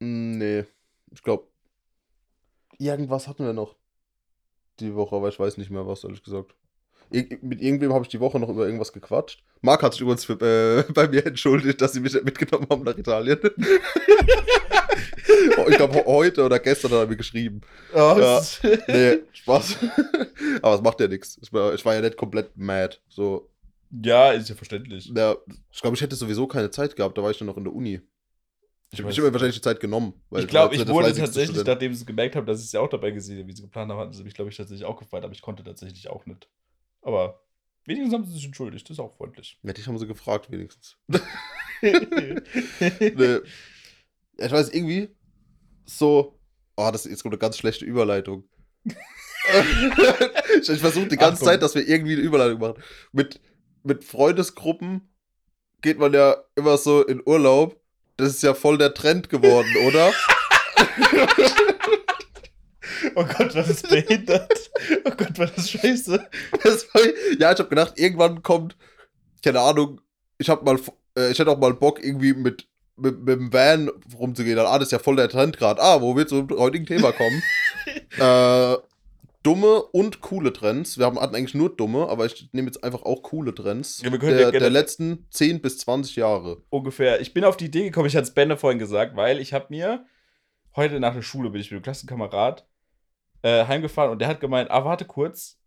Mm, 0.00 0.38
Nee. 0.38 0.64
Ich 1.10 1.22
glaube, 1.22 1.46
irgendwas 2.78 3.28
hatten 3.28 3.44
wir 3.44 3.52
noch 3.52 3.76
die 4.80 4.94
Woche, 4.94 5.16
aber 5.16 5.28
ich 5.28 5.38
weiß 5.38 5.58
nicht 5.58 5.70
mehr 5.70 5.86
was, 5.86 6.04
ehrlich 6.04 6.22
gesagt. 6.22 6.54
Ir 7.10 7.38
mit 7.42 7.60
irgendwem 7.60 7.92
habe 7.92 8.04
ich 8.04 8.10
die 8.10 8.20
Woche 8.20 8.38
noch 8.40 8.48
über 8.48 8.64
irgendwas 8.64 8.92
gequatscht. 8.92 9.44
Marc 9.60 9.82
hat 9.82 9.92
sich 9.92 10.00
übrigens 10.00 10.24
für, 10.24 10.40
äh, 10.40 10.90
bei 10.94 11.08
mir 11.08 11.26
entschuldigt, 11.26 11.80
dass 11.80 11.92
sie 11.92 12.00
mich 12.00 12.14
mitgenommen 12.24 12.66
haben 12.70 12.82
nach 12.82 12.96
Italien. 12.96 13.38
Oh, 15.56 15.66
ich 15.68 15.76
glaube, 15.76 16.04
heute 16.04 16.44
oder 16.44 16.58
gestern 16.58 16.90
hat 16.92 16.98
er 17.00 17.06
mir 17.06 17.16
geschrieben. 17.16 17.60
Oh, 17.94 18.16
Ja. 18.18 18.42
Nee, 18.88 19.18
Spaß. 19.32 19.76
aber 20.62 20.74
es 20.74 20.82
macht 20.82 21.00
ja 21.00 21.08
nichts. 21.08 21.38
Ich 21.42 21.52
war, 21.52 21.94
ja 21.94 22.00
nicht 22.00 22.16
komplett 22.16 22.56
mad. 22.56 22.98
So, 23.08 23.50
ja, 23.90 24.32
ist 24.32 24.48
ja 24.48 24.54
verständlich. 24.54 25.12
ja, 25.14 25.36
ich 25.70 25.80
glaube, 25.80 25.96
ich 25.96 26.00
hätte 26.00 26.16
sowieso 26.16 26.46
keine 26.46 26.70
Zeit 26.70 26.96
gehabt, 26.96 27.16
da 27.18 27.22
war 27.22 27.30
ich 27.30 27.38
dann 27.38 27.46
noch 27.46 27.56
in 27.56 27.64
der 27.64 27.74
Uni. 27.74 28.00
Ich 28.90 29.00
habe 29.00 29.08
mir 29.08 29.32
wahrscheinlich 29.32 29.56
die 29.56 29.62
Zeit 29.62 29.80
genommen. 29.80 30.12
ich 30.32 30.46
glaube, 30.46 30.74
ich 30.74 30.86
wurde 30.86 31.14
tatsächlich, 31.14 31.64
nachdem 31.64 31.94
sie 31.94 32.04
gemerkt 32.04 32.36
haben, 32.36 32.46
dass 32.46 32.62
ich 32.62 32.70
sie 32.70 32.78
auch 32.78 32.88
dabei 32.88 33.10
gesehen 33.10 33.38
habe, 33.38 33.48
wie 33.48 33.56
sie 33.56 33.62
geplant 33.62 33.90
haben, 33.90 33.98
hatten 33.98 34.12
sie 34.12 34.22
mich, 34.22 34.34
glaube 34.34 34.50
ich, 34.50 34.56
tatsächlich 34.56 34.84
auch 34.86 34.98
gefeiert, 34.98 35.24
aber 35.24 35.32
ich 35.32 35.40
konnte 35.40 35.62
tatsächlich 35.62 36.08
auch 36.10 36.26
nicht. 36.26 36.48
Aber 37.00 37.42
wenigstens 37.86 38.12
haben 38.14 38.24
sie 38.24 38.32
sich 38.32 38.44
entschuldigt, 38.44 38.84
das 38.86 38.96
ist 38.96 39.00
auch 39.00 39.14
freundlich. 39.14 39.58
Ja, 39.62 39.72
dich 39.72 39.86
haben 39.86 39.98
sie 39.98 40.06
gefragt, 40.06 40.50
wenigstens. 40.50 40.98
nee. 41.82 43.38
Ich 44.44 44.52
weiß, 44.52 44.70
irgendwie 44.70 45.14
so. 45.84 46.38
Oh, 46.76 46.90
das 46.90 47.06
ist 47.06 47.12
jetzt 47.12 47.26
eine 47.26 47.38
ganz 47.38 47.58
schlechte 47.58 47.84
Überleitung. 47.84 48.44
ich 48.84 50.68
ich 50.68 50.80
versuche 50.80 51.08
die 51.08 51.16
ganze 51.16 51.34
Achtung. 51.34 51.48
Zeit, 51.48 51.62
dass 51.62 51.74
wir 51.74 51.86
irgendwie 51.86 52.14
eine 52.14 52.22
Überleitung 52.22 52.60
machen. 52.60 52.82
Mit, 53.12 53.40
mit 53.82 54.04
Freundesgruppen 54.04 55.12
geht 55.82 55.98
man 55.98 56.14
ja 56.14 56.36
immer 56.54 56.78
so 56.78 57.04
in 57.04 57.20
Urlaub. 57.24 57.78
Das 58.16 58.30
ist 58.30 58.42
ja 58.42 58.54
voll 58.54 58.78
der 58.78 58.94
Trend 58.94 59.28
geworden, 59.28 59.68
oder? 59.86 60.12
oh 63.14 63.24
Gott, 63.24 63.54
was 63.54 63.68
ist 63.68 63.88
behindert? 63.88 64.70
Oh 65.04 65.10
Gott, 65.10 65.38
was 65.38 65.56
ist 65.58 65.70
scheiße. 65.70 66.28
Das 66.62 66.94
war, 66.94 67.02
ja, 67.38 67.52
ich 67.52 67.58
habe 67.58 67.68
gedacht, 67.68 67.98
irgendwann 67.98 68.42
kommt, 68.42 68.76
keine 69.44 69.60
Ahnung, 69.60 70.00
ich 70.38 70.48
habe 70.48 70.64
mal, 70.64 70.80
äh, 71.16 71.30
ich 71.30 71.38
hätte 71.38 71.50
auch 71.50 71.58
mal 71.58 71.74
Bock, 71.74 72.02
irgendwie 72.02 72.32
mit, 72.34 72.66
mit, 72.96 73.20
mit 73.20 73.38
dem 73.38 73.52
Van 73.52 73.90
rumzugehen. 74.18 74.56
Dann, 74.56 74.66
ah, 74.66 74.78
das 74.78 74.88
ist 74.88 74.92
ja 74.92 74.98
voll 74.98 75.16
der 75.16 75.28
Trend 75.28 75.56
gerade. 75.56 75.80
Ah, 75.80 76.00
wo 76.00 76.16
wir 76.16 76.26
zum 76.26 76.48
heutigen 76.50 76.86
Thema 76.86 77.12
kommen. 77.12 77.42
äh, 78.18 78.76
dumme 79.42 79.82
und 79.82 80.20
coole 80.20 80.52
Trends. 80.52 80.98
Wir 80.98 81.06
haben, 81.06 81.20
hatten 81.20 81.34
eigentlich 81.34 81.54
nur 81.54 81.74
dumme, 81.74 82.08
aber 82.08 82.26
ich 82.26 82.48
nehme 82.52 82.68
jetzt 82.68 82.84
einfach 82.84 83.02
auch 83.02 83.22
coole 83.22 83.54
Trends 83.54 84.02
Ja, 84.02 84.10
der, 84.10 84.52
der 84.52 84.70
letzten 84.70 85.26
10 85.30 85.60
bis 85.60 85.78
20 85.78 86.16
Jahre. 86.16 86.62
Ungefähr. 86.70 87.20
Ich 87.20 87.34
bin 87.34 87.44
auf 87.44 87.56
die 87.56 87.66
Idee 87.66 87.84
gekommen, 87.84 88.06
ich 88.06 88.16
hatte 88.16 88.28
es 88.28 88.34
Benne 88.34 88.56
vorhin 88.56 88.78
gesagt, 88.78 89.16
weil 89.16 89.40
ich 89.40 89.52
habe 89.52 89.66
mir 89.70 90.04
heute 90.76 91.00
nach 91.00 91.14
der 91.14 91.22
Schule 91.22 91.50
bin 91.50 91.60
ich 91.60 91.70
mit 91.70 91.80
dem 91.80 91.82
Klassenkamerad 91.82 92.66
äh, 93.42 93.66
heimgefahren 93.66 94.12
und 94.12 94.20
der 94.20 94.28
hat 94.28 94.40
gemeint, 94.40 94.70
ah, 94.70 94.84
warte 94.84 95.04
kurz, 95.04 95.58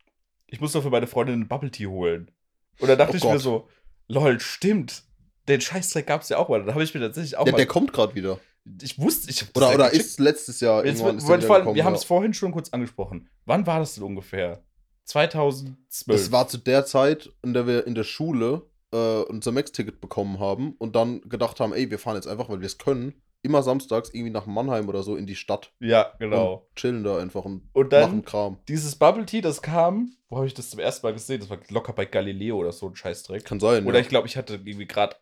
ich 0.47 0.61
muss 0.61 0.71
doch 0.71 0.83
für 0.83 0.89
meine 0.89 1.07
Freundin 1.07 1.35
einen 1.35 1.47
Bubble 1.47 1.71
Tea 1.71 1.87
holen. 1.87 2.31
Und 2.79 2.87
da 2.87 2.95
dachte 2.95 3.13
Oh 3.13 3.17
ich 3.17 3.23
mir 3.23 3.31
Gott. 3.31 3.41
so, 3.41 3.67
lol, 4.07 4.39
stimmt. 4.39 5.03
Den 5.47 5.61
Scheißdreck 5.61 6.07
gab 6.07 6.21
es 6.21 6.29
ja 6.29 6.37
auch 6.37 6.49
mal. 6.49 6.63
Da 6.63 6.73
habe 6.73 6.83
ich 6.83 6.93
mir 6.93 7.01
tatsächlich 7.01 7.37
auch 7.37 7.45
Ja, 7.45 7.51
mal. 7.51 7.57
der 7.57 7.67
kommt 7.67 7.93
gerade 7.93 8.15
wieder. 8.15 8.39
ich 8.81 8.97
wusste, 8.99 9.29
ich 9.29 9.45
Oder, 9.55 9.69
ja 9.69 9.75
oder 9.75 9.85
gecheckt. 9.89 10.05
ist 10.05 10.19
letztes 10.19 10.59
Jahr 10.59 10.83
Jetzt, 10.85 10.99
irgendwann 10.99 11.17
ist 11.17 11.27
wir 11.27 11.37
der 11.37 11.49
wir, 11.49 11.55
wieder 11.55 11.65
wir 11.65 11.65
haben 11.65 11.75
gekommen, 11.75 11.95
es 11.95 12.03
vorhin 12.03 12.33
schon 12.33 12.51
kurz 12.51 12.69
angesprochen. 12.71 13.29
Wann 13.45 13.67
war 13.67 13.79
das 13.79 13.95
denn 13.95 14.03
ungefähr? 14.03 14.63
2012. 15.05 15.75
Das 16.07 16.31
war 16.31 16.47
zu 16.47 16.57
der 16.57 16.85
Zeit, 16.85 17.31
in 17.43 17.53
der 17.53 17.67
wir 17.67 17.85
in 17.87 17.95
der 17.95 18.03
Schule 18.03 18.63
äh, 18.91 18.97
unser 19.23 19.51
Max-Ticket 19.51 20.01
bekommen 20.01 20.39
haben 20.39 20.73
und 20.79 20.95
dann 20.95 21.21
gedacht 21.21 21.59
haben, 21.59 21.73
ey, 21.73 21.89
wir 21.91 21.99
fahren 21.99 22.15
jetzt 22.15 22.27
einfach, 22.27 22.49
weil 22.49 22.59
wir 22.59 22.65
es 22.65 22.77
können, 22.77 23.13
immer 23.43 23.61
samstags 23.61 24.09
irgendwie 24.11 24.31
nach 24.31 24.47
Mannheim 24.47 24.89
oder 24.89 25.03
so 25.03 25.15
in 25.15 25.27
die 25.27 25.35
Stadt. 25.35 25.71
ja, 25.79 26.11
genau. 26.17 26.53
Und 26.67 26.75
chillen 26.75 27.03
da 27.03 27.19
einfach 27.19 27.45
und, 27.45 27.69
Und 27.73 27.93
dann 27.93 28.01
machen 28.01 28.25
Kram. 28.25 28.57
dieses 28.67 28.95
Bubble 28.95 29.25
Tea, 29.27 29.41
das 29.41 29.61
kam, 29.61 30.15
wo 30.29 30.37
habe 30.37 30.47
ich 30.47 30.55
das 30.55 30.71
zum 30.71 30.79
ersten 30.79 31.05
Mal 31.05 31.13
gesehen? 31.13 31.39
Das 31.41 31.49
war 31.51 31.59
locker 31.69 31.93
bei 31.93 32.05
Galileo 32.05 32.57
oder 32.57 32.71
so 32.71 32.87
ein 32.89 32.95
Scheißdreck. 32.95 33.45
Kann 33.45 33.59
sein. 33.59 33.85
Oder 33.85 33.97
ja. 33.99 34.01
ich 34.01 34.09
glaube, 34.09 34.27
ich 34.27 34.35
hatte 34.35 34.55
irgendwie 34.55 34.87
gerade 34.87 35.15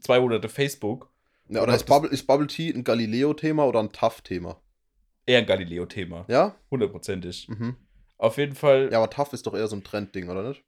zwei 0.00 0.20
Monate 0.20 0.48
Facebook. 0.48 1.10
ja, 1.48 1.62
oder 1.62 1.74
ist 1.74 1.86
Bubble, 1.86 2.10
ist 2.10 2.26
Bubble 2.26 2.46
Tea 2.46 2.72
ein 2.74 2.84
Galileo-Thema 2.84 3.66
oder 3.66 3.80
ein 3.80 3.92
TAF-Thema? 3.92 4.60
Eher 5.26 5.38
ein 5.38 5.46
Galileo-Thema. 5.46 6.24
Ja? 6.28 6.54
Hundertprozentig. 6.70 7.48
Mhm. 7.48 7.76
Auf 8.18 8.38
jeden 8.38 8.54
Fall, 8.54 8.88
Ja, 8.92 8.98
aber 8.98 9.10
TAF 9.10 9.32
ist 9.32 9.46
doch 9.46 9.54
eher 9.54 9.68
so 9.68 9.76
ein 9.76 9.84
Trendding, 9.84 10.28
oder 10.28 10.48
nicht? 10.48 10.62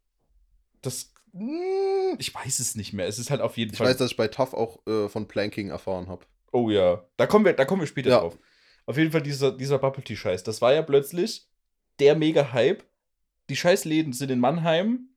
das. 0.83 1.12
mm, 1.33 2.14
Ich 2.18 2.35
weiß 2.35 2.59
es 2.59 2.74
nicht 2.74 2.92
mehr. 2.92 3.07
Es 3.07 3.18
ist 3.18 3.31
halt 3.31 3.40
auf 3.40 3.57
jeden 3.57 3.72
Ich 3.72 3.78
Fall. 3.78 3.88
weiß, 3.88 3.96
dass 3.96 4.11
ich 4.11 4.16
bei 4.16 4.28
TAF 4.28 4.54
auch 4.54 4.87
äh, 4.87 5.09
von 5.09 5.26
Planking 5.28 5.70
erfahren 5.70 6.09
habe. 6.09 6.24
oh 6.52 6.70
ja. 6.70 7.04
Da 7.16 7.26
kommen 7.26 7.44
wir, 7.44 7.52
da 7.52 7.64
kommen 7.64 7.83
wir 7.83 7.87
später 7.87 8.11
Ja. 8.11 8.20
drauf. 8.20 8.38
Auf 8.87 8.96
jeden 8.96 9.11
Fall 9.12 9.22
dieser, 9.22 9.52
dieser 9.52 9.78
Bubble 9.78 10.02
Tea-Scheiß. 10.02 10.44
Das 10.44 10.62
war 10.62 10.72
ja 10.72 10.83
plötzlich 10.83 11.46
der 12.00 12.14
Mega-Hype. 12.16 12.85
Die 13.50 13.57
Scheißläden 13.57 14.12
sind 14.12 14.31
in 14.31 14.40
Mannheim. 14.40 15.09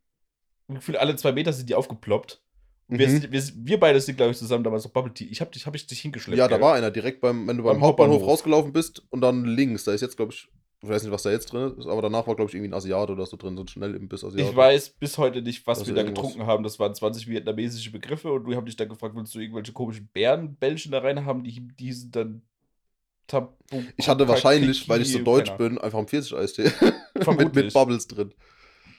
Gefühlt 0.68 0.98
alle 0.98 1.16
zwei 1.16 1.32
Meter 1.32 1.52
sind 1.54 1.70
die 1.70 1.76
aufgeploppt. 1.76 2.42
Wir, 2.94 3.08
Mhm. 3.08 3.12
sind, 3.22 3.32
wir, 3.32 3.42
wir 3.56 3.80
beide 3.80 4.02
sind, 4.02 4.18
glaube 4.18 4.32
ich, 4.34 4.38
zusammen 4.38 4.64
damals 4.66 4.86
auf 4.86 4.92
Bubble 4.92 5.14
Tea. 5.14 5.26
Ich 5.32 5.40
habe 5.40 5.50
dich, 5.50 5.66
hab 5.66 5.74
ich 5.76 5.88
dich 5.88 6.02
hingeschleppt. 6.02 6.38
Ja, 6.38 6.48
da 6.50 6.58
gell? 6.58 6.66
war 6.66 6.76
einer 6.76 6.92
direkt 6.92 7.22
beim, 7.22 7.48
wenn 7.48 7.56
du 7.58 7.64
beim, 7.64 7.76
Beim 7.76 7.82
Hauptbahnhof, 7.82 8.16
Hauptbahnhof. 8.16 8.32
rausgelaufen 8.34 8.74
bist 8.74 9.02
und 9.10 9.22
dann 9.22 9.46
links, 9.46 9.86
da 9.86 9.94
ist 9.94 10.02
jetzt, 10.02 10.18
glaube 10.18 10.34
ich, 10.34 10.50
ich 10.84 10.90
weiß 10.90 11.04
nicht, 11.04 11.12
was 11.12 11.22
da 11.24 11.32
jetzt 11.32 11.54
drin 11.54 11.74
ist, 11.78 11.88
aber 11.88 12.02
danach 12.02 12.28
war, 12.28 12.36
glaube 12.36 12.50
ich, 12.50 12.56
irgendwie 12.56 12.72
ein 12.72 12.74
Asiate 12.74 13.14
oder 13.14 13.26
so 13.28 13.38
drin, 13.38 13.56
so 13.56 13.64
ein 13.64 13.68
Schnellimbiss-Asiate. 13.68 14.42
Ich 14.50 14.56
weiß 14.56 14.90
bis 14.90 15.18
heute 15.20 15.42
nicht, 15.42 15.66
was 15.68 15.80
Also 15.80 15.92
wir 15.92 15.96
da 15.96 16.02
irgendwas. 16.02 16.26
getrunken 16.26 16.48
haben. 16.48 16.64
Das 16.64 16.80
waren 16.80 16.94
20 16.94 17.28
vietnamesische 17.28 17.92
Begriffe 17.92 18.32
und 18.32 18.44
du 18.46 18.56
haben 18.56 18.66
dich 18.66 18.76
dann 18.76 18.90
gefragt, 18.90 19.16
willst 19.16 19.34
du 19.36 19.40
irgendwelche 19.40 19.72
komischen 19.74 20.08
Bärenbällchen 20.12 20.92
da 20.92 21.00
rein 21.00 21.24
haben? 21.24 21.44
Die, 21.44 21.62
die 21.80 21.86
hießen 21.86 22.12
dann 22.12 22.42
Tabu. 23.28 23.54
Ich 23.96 24.10
hatte 24.10 24.28
wahrscheinlich, 24.28 24.90
weil 24.90 25.02
ich 25.04 25.12
so 25.14 25.20
deutsch 25.20 25.52
bin, 25.52 25.78
einfach 25.78 26.00
einen 26.00 26.08
Pfirsich-Eistee. 26.08 26.72
mit, 27.38 27.54
mit 27.56 27.74
Bubbles 27.74 28.08
drin. 28.08 28.34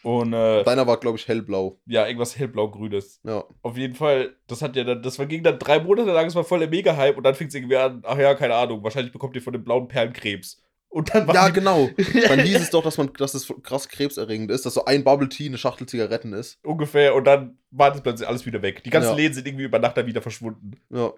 Und 0.03 0.33
äh, 0.33 0.65
Deiner 0.65 0.87
war, 0.87 0.97
glaube 0.99 1.17
ich, 1.19 1.29
hellblau. 1.29 1.79
ja, 1.87 2.07
irgendwas 2.07 2.37
hellblau-grünes. 2.39 3.21
Ja. 3.25 3.45
Auf 3.63 3.77
jeden 3.77 3.95
Fall, 3.95 4.35
das 4.49 4.61
hat 4.63 4.75
ja 4.77 4.83
dann, 4.85 5.03
das 5.03 5.19
war, 5.19 5.27
ging 5.27 5.43
dann 5.45 5.59
drei 5.59 5.79
Monate 5.81 6.11
lang, 6.11 6.27
es 6.27 6.35
war 6.35 6.45
voll 6.45 6.59
der 6.59 6.69
Mega-Hype 6.69 7.17
und 7.17 7.23
dann 7.25 7.35
fing 7.37 7.47
es 7.49 7.55
irgendwie 7.55 7.77
an, 7.77 8.03
ach 8.05 8.19
ja, 8.19 8.35
keine 8.35 8.55
Ahnung, 8.55 8.83
wahrscheinlich 8.83 9.13
bekommt 9.13 9.37
ihr 9.37 9.43
von 9.43 9.53
dem 9.53 9.63
blauen 9.65 9.87
Perlenkrebs. 9.89 10.61
Und 10.89 11.15
dann 11.15 11.27
Ja, 11.29 11.49
genau. 11.49 11.89
Dann 12.29 12.41
hieß 12.41 12.61
es 12.61 12.69
doch, 12.69 12.83
dass 12.83 12.99
man, 12.99 13.11
dass 13.17 13.33
es 13.33 13.51
krass 13.63 13.89
krebserregend 13.89 14.51
ist, 14.51 14.67
dass 14.67 14.75
so 14.75 14.85
ein 14.85 15.05
Bubble 15.05 15.31
Tea 15.31 15.47
eine 15.47 15.57
Schachtel 15.57 15.87
Zigaretten 15.89 16.35
ist. 16.35 16.59
ungefähr 16.63 17.15
und 17.15 17.25
dann 17.25 17.57
war 17.71 17.91
das 17.93 18.03
plötzlich 18.03 18.29
alles 18.29 18.45
wieder 18.45 18.61
weg. 18.61 18.85
Die 18.85 18.91
ganzen 18.91 19.11
Ja. 19.13 19.17
Läden 19.17 19.33
sind 19.33 19.47
irgendwie 19.47 19.65
über 19.65 19.79
Nacht 19.79 19.97
dann 19.97 20.05
wieder 20.07 20.21
verschwunden. 20.21 20.73
Ja. 20.91 21.15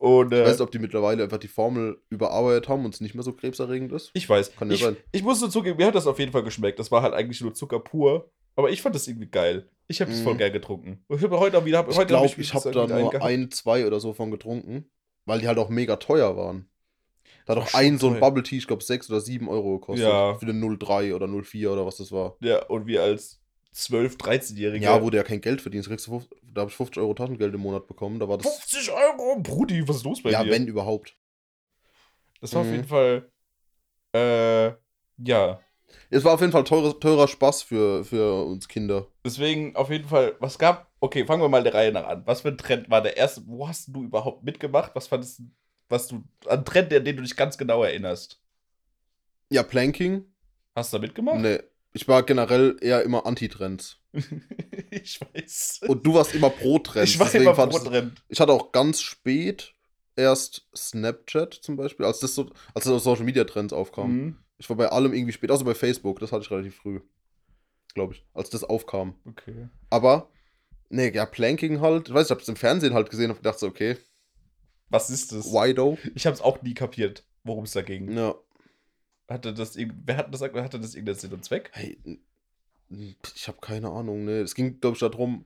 Und 0.00 0.32
Ich 0.32 0.38
äh, 0.38 0.42
weiß 0.44 0.52
nicht, 0.52 0.60
ob 0.62 0.70
die 0.70 0.78
mittlerweile 0.78 1.22
einfach 1.22 1.36
die 1.36 1.46
Formel 1.46 2.00
überarbeitet 2.08 2.70
haben 2.70 2.86
und 2.86 2.94
es 2.94 3.02
nicht 3.02 3.14
mehr 3.14 3.22
so 3.22 3.34
krebserregend 3.34 3.92
ist. 3.92 4.10
Ich 4.14 4.26
weiß. 4.26 4.56
Kann 4.56 4.68
ja 4.68 4.74
ich, 4.74 4.82
sein. 4.82 4.96
ich 5.12 5.22
muss 5.22 5.42
nur 5.42 5.50
zugeben, 5.50 5.76
mir 5.76 5.86
hat 5.86 5.94
das 5.94 6.06
auf 6.06 6.18
jeden 6.18 6.32
Fall 6.32 6.42
geschmeckt. 6.42 6.78
Das 6.78 6.90
war 6.90 7.02
halt 7.02 7.12
eigentlich 7.12 7.42
nur 7.42 7.52
Zucker 7.52 7.80
pur. 7.80 8.30
Aber 8.56 8.70
ich 8.70 8.80
fand 8.80 8.94
das 8.94 9.06
irgendwie 9.06 9.28
geil. 9.28 9.68
Ich 9.88 10.00
habe 10.00 10.10
das 10.10 10.20
Mhm. 10.20 10.24
voll 10.24 10.36
geil 10.36 10.52
getrunken. 10.52 11.04
Ich 11.10 11.22
habe 11.22 11.38
heute 11.38 11.58
auch 11.58 11.64
wieder. 11.66 11.78
Hab, 11.78 11.90
Ich 11.90 12.06
glaube, 12.06 12.30
ich 12.34 12.54
habe 12.54 12.70
da 12.70 12.86
nur 12.86 13.22
ein, 13.22 13.50
zwei 13.50 13.86
oder 13.86 14.00
so 14.00 14.14
von 14.14 14.30
getrunken, 14.30 14.86
weil 15.26 15.40
die 15.40 15.48
halt 15.48 15.58
auch 15.58 15.68
mega 15.68 15.96
teuer 15.96 16.34
waren. 16.34 16.66
Da 17.44 17.56
hat 17.56 17.68
schon 17.70 17.80
ein 17.80 17.98
so 17.98 18.08
ein. 18.08 18.20
Bubble 18.20 18.42
Tea, 18.42 18.56
ich 18.56 18.66
glaube, 18.66 18.82
6 18.82 19.10
oder 19.10 19.20
7 19.20 19.48
Euro 19.50 19.78
gekostet. 19.80 20.06
Ja. 20.08 20.34
Für 20.38 20.46
eine 20.46 20.54
03 20.78 21.14
oder 21.14 21.26
04 21.28 21.70
oder 21.72 21.84
was 21.84 21.98
das 21.98 22.10
war. 22.10 22.36
Ja, 22.40 22.64
und 22.66 22.86
wir 22.86 23.02
als 23.02 23.39
12-, 23.74 24.16
13-Jährige. 24.18 24.84
Ja, 24.84 25.02
wo 25.02 25.10
du 25.10 25.16
ja 25.16 25.22
kein 25.22 25.40
Geld 25.40 25.60
verdienst, 25.60 25.88
kriegst 25.88 26.06
du 26.06 26.12
50, 26.18 26.38
da 26.52 26.62
habe 26.62 26.70
ich 26.70 26.76
50 26.76 26.98
Euro 26.98 27.14
Taschengeld 27.14 27.54
im 27.54 27.60
Monat 27.60 27.86
bekommen. 27.86 28.18
Da 28.18 28.28
war 28.28 28.38
das. 28.38 28.46
50 28.46 28.90
Euro, 28.92 29.40
Brudi, 29.40 29.86
was 29.88 29.96
ist 29.98 30.04
los 30.04 30.22
bei 30.22 30.30
Ja, 30.30 30.42
dir? 30.42 30.50
wenn 30.50 30.66
überhaupt. 30.66 31.16
das 32.40 32.52
war 32.54 32.62
auf 32.62 32.66
Mhm. 32.66 32.72
jeden 32.72 32.88
Fall. 32.88 33.30
Äh, 34.12 34.72
ja. 35.18 35.60
Es 36.08 36.24
war 36.24 36.34
auf 36.34 36.40
jeden 36.40 36.52
Fall 36.52 36.64
teurer, 36.64 36.98
teurer 36.98 37.28
Spaß 37.28 37.62
für, 37.62 38.04
für 38.04 38.44
uns 38.44 38.68
Kinder. 38.68 39.06
Deswegen 39.24 39.76
auf 39.76 39.90
jeden 39.90 40.08
Fall, 40.08 40.36
was 40.40 40.58
gab. 40.58 40.90
Okay, 41.00 41.24
fangen 41.24 41.42
wir 41.42 41.48
mal 41.48 41.62
der 41.62 41.74
Reihe 41.74 41.92
nach 41.92 42.06
an. 42.06 42.22
Was 42.26 42.42
für 42.42 42.48
ein 42.48 42.58
Trend 42.58 42.90
war 42.90 43.02
der 43.02 43.16
erste? 43.16 43.42
Wo 43.46 43.66
hast 43.68 43.88
du 43.88 44.02
überhaupt 44.04 44.44
mitgemacht? 44.44 44.92
Was 44.94 45.08
fandest 45.08 45.38
du 45.40 45.44
was 45.88 46.06
du, 46.06 46.22
an 46.46 46.64
Trend, 46.64 46.92
an 46.94 47.04
den 47.04 47.16
du 47.16 47.22
dich 47.24 47.34
ganz 47.36 47.58
genau 47.58 47.82
erinnerst. 47.82 48.40
Ja, 49.50 49.64
Planking. 49.64 50.24
Hast 50.76 50.92
du 50.92 50.98
da 50.98 51.02
mitgemacht? 51.02 51.40
Nee. 51.40 51.58
Ich 51.92 52.06
war 52.08 52.22
generell 52.22 52.76
eher 52.80 53.02
immer 53.02 53.26
Anti-Trends. 53.26 53.98
ich 54.90 55.20
weiß. 55.20 55.80
Und 55.88 56.06
du 56.06 56.14
warst 56.14 56.34
immer 56.34 56.50
pro 56.50 56.78
Trends. 56.78 57.10
ich 57.10 57.18
war 57.18 57.26
deswegen 57.26 57.44
immer 57.44 57.54
fand 57.54 57.72
pro 57.72 58.10
ich- 58.28 58.40
hatte 58.40 58.52
auch 58.52 58.72
ganz 58.72 59.00
spät 59.00 59.74
erst 60.16 60.68
Snapchat 60.76 61.54
zum 61.54 61.76
Beispiel, 61.76 62.06
als 62.06 62.20
das 62.20 62.34
so, 62.34 62.50
als 62.74 62.84
das 62.84 63.02
Social 63.02 63.24
Media 63.24 63.44
Trends 63.44 63.72
aufkam. 63.72 64.12
Mhm. 64.12 64.36
Ich 64.58 64.68
war 64.68 64.76
bei 64.76 64.88
allem 64.88 65.14
irgendwie 65.14 65.32
spät, 65.32 65.50
außer 65.50 65.64
bei 65.64 65.74
Facebook, 65.74 66.20
das 66.20 66.32
hatte 66.32 66.44
ich 66.44 66.50
relativ 66.50 66.76
früh. 66.76 67.00
Glaube 67.94 68.14
ich, 68.14 68.24
als 68.34 68.50
das 68.50 68.62
aufkam. 68.62 69.14
Okay. 69.26 69.68
Aber, 69.88 70.28
nee, 70.90 71.10
ja, 71.10 71.26
Planking 71.26 71.80
halt, 71.80 72.08
ich 72.08 72.14
weiß, 72.14 72.26
ich 72.26 72.30
habe 72.30 72.40
es 72.42 72.48
im 72.48 72.56
Fernsehen 72.56 72.94
halt 72.94 73.10
gesehen 73.10 73.30
und 73.30 73.38
gedacht 73.38 73.58
so, 73.58 73.66
okay, 73.66 73.96
Was 74.90 75.08
ist 75.10 75.32
das? 75.32 75.46
Wido. 75.46 75.98
Ich 76.14 76.26
habe 76.26 76.34
es 76.34 76.40
auch 76.42 76.60
nie 76.62 76.74
kapiert, 76.74 77.24
worum 77.42 77.64
es 77.64 77.72
da 77.72 77.82
ging. 77.82 78.12
Ja. 78.16 78.34
Hatte 79.30 79.54
das, 79.54 79.76
wer 79.76 80.16
hat 80.16 80.34
das, 80.34 80.42
hatte 80.42 80.80
das 80.80 80.94
irgendeinen 80.94 81.18
Sinn 81.18 81.32
und 81.32 81.44
Zweck? 81.44 81.70
Hey, 81.72 81.96
ich 82.90 83.46
habe 83.46 83.58
keine 83.60 83.90
Ahnung, 83.90 84.24
ne. 84.24 84.40
Es 84.40 84.56
ging, 84.56 84.80
glaube 84.80 84.94
ich, 84.94 85.00
darum, 85.00 85.44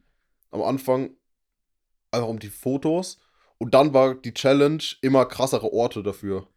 am 0.50 0.62
Anfang 0.62 1.10
einfach 2.10 2.28
um 2.28 2.38
die 2.38 2.48
Fotos 2.48 3.20
und 3.58 3.74
dann 3.74 3.92
war 3.92 4.14
die 4.14 4.32
Challenge 4.32 4.82
immer 5.02 5.26
krassere 5.26 5.70
Orte 5.70 6.02
dafür. 6.02 6.48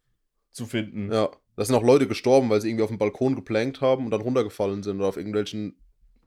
Zu 0.52 0.64
finden. 0.64 1.12
Ja. 1.12 1.30
Da 1.56 1.64
sind 1.64 1.74
auch 1.74 1.82
Leute 1.82 2.08
gestorben, 2.08 2.48
weil 2.48 2.62
sie 2.62 2.70
irgendwie 2.70 2.84
auf 2.84 2.90
dem 2.90 2.98
Balkon 2.98 3.34
geplankt 3.34 3.82
haben 3.82 4.06
und 4.06 4.10
dann 4.10 4.22
runtergefallen 4.22 4.82
sind 4.82 4.96
oder 4.96 5.08
auf 5.08 5.16
irgendwelchen 5.18 5.76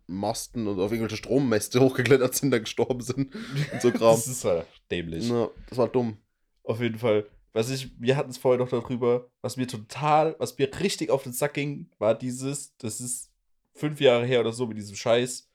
Masten 0.06 0.68
und 0.68 0.80
auf 0.80 0.92
irgendwelche 0.92 1.18
Strommäste 1.18 1.80
hochgeklettert 1.82 2.36
sind, 2.36 2.52
da 2.52 2.60
gestorben 2.60 3.02
sind. 3.02 3.34
Und 3.74 3.82
so 3.82 3.90
Kram. 3.92 4.16
Das 4.16 4.28
ist 4.28 4.46
halt 4.46 4.68
dämlich. 4.92 5.28
Ja, 5.28 5.50
das 5.68 5.78
war 5.80 5.88
dumm. 5.88 6.18
Auf 6.64 6.80
jeden 6.80 7.00
Fall. 7.00 7.26
Was 7.54 7.70
ich, 7.70 7.92
wir 8.00 8.16
hatten 8.16 8.30
es 8.32 8.38
vorher 8.38 8.60
noch 8.60 8.70
darüber, 8.70 9.30
was 9.42 9.58
mir 9.58 9.68
total, 9.68 10.36
was 10.40 10.58
mir 10.58 10.70
richtig 10.80 11.10
auf 11.10 11.24
den 11.24 11.34
Sack 11.34 11.54
ging, 11.56 11.90
war 12.00 12.16
dieses, 12.16 12.76
das 12.78 13.02
ist 13.02 13.30
fünf 13.74 14.00
Jahre 14.00 14.26
her 14.26 14.40
oder 14.40 14.54
so 14.54 14.66
mit 14.68 14.78
diesem 14.78 14.96
Scheiß, 14.96 15.50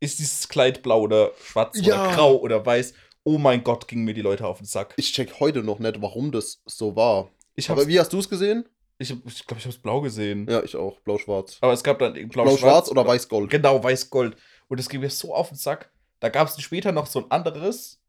ist 0.00 0.18
dieses 0.18 0.48
Kleid 0.48 0.82
blau 0.82 1.00
oder 1.02 1.32
schwarz 1.44 1.76
Ja. 1.80 2.04
oder 2.06 2.14
grau 2.14 2.36
oder 2.36 2.64
weiß. 2.64 2.94
Oh 3.24 3.36
mein 3.38 3.64
Gott, 3.64 3.86
gingen 3.88 4.04
mir 4.04 4.14
die 4.14 4.22
Leute 4.22 4.46
auf 4.46 4.58
den 4.58 4.66
Sack. 4.66 4.94
Ich 4.96 5.12
check 5.12 5.40
heute 5.40 5.62
noch 5.62 5.78
nicht, 5.78 6.00
warum 6.00 6.30
das 6.32 6.62
so 6.66 6.94
war. 6.96 7.30
Ich 7.56 7.68
Aber 7.68 7.80
habe, 7.82 7.90
wie 7.90 7.98
hast 8.00 8.12
du 8.12 8.18
es 8.18 8.28
gesehen? 8.28 8.64
ich 8.98 9.08
glaube, 9.08 9.22
ich, 9.28 9.46
glaub, 9.46 9.58
ich 9.58 9.64
habe 9.64 9.74
es 9.74 9.80
blau 9.82 10.00
gesehen. 10.00 10.46
Ja, 10.48 10.62
ich 10.62 10.76
auch. 10.76 11.00
Blau-Schwarz. 11.00 11.58
Aber 11.62 11.72
es 11.72 11.82
gab 11.82 11.98
dann 11.98 12.12
blau-schwarz 12.12 12.32
Blau-Schwarz 12.60 12.90
oder 12.90 13.06
weiß-gold? 13.06 13.50
Genau, 13.50 13.82
weiß-gold. 13.82 14.36
Und 14.68 14.78
das 14.80 14.88
ging 14.88 15.00
mir 15.00 15.10
so 15.10 15.34
auf 15.34 15.48
den 15.48 15.56
Sack. 15.56 15.90
Da 16.20 16.28
gab 16.28 16.48
es 16.48 16.60
später 16.62 16.92
noch 16.92 17.06
so 17.06 17.20
ein 17.24 17.30
anderes, 17.30 17.99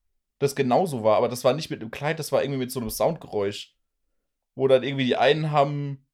das 0.42 0.56
genauso 0.56 1.04
war, 1.04 1.18
aber 1.18 1.30
das 1.30 1.44
war 1.44 1.54
nicht 1.54 1.70
mit 1.70 1.82
einem 1.82 1.92
Kleid, 1.92 2.20
das 2.20 2.32
war 2.32 2.44
irgendwie 2.44 2.60
mit 2.60 2.72
so 2.72 2.80
einem 2.80 2.90
Soundgeräusch. 2.90 3.76
Wo 4.56 4.68
dann 4.68 4.84
irgendwie 4.84 5.06
die 5.06 5.16
einen 5.16 5.52
haben 5.52 6.06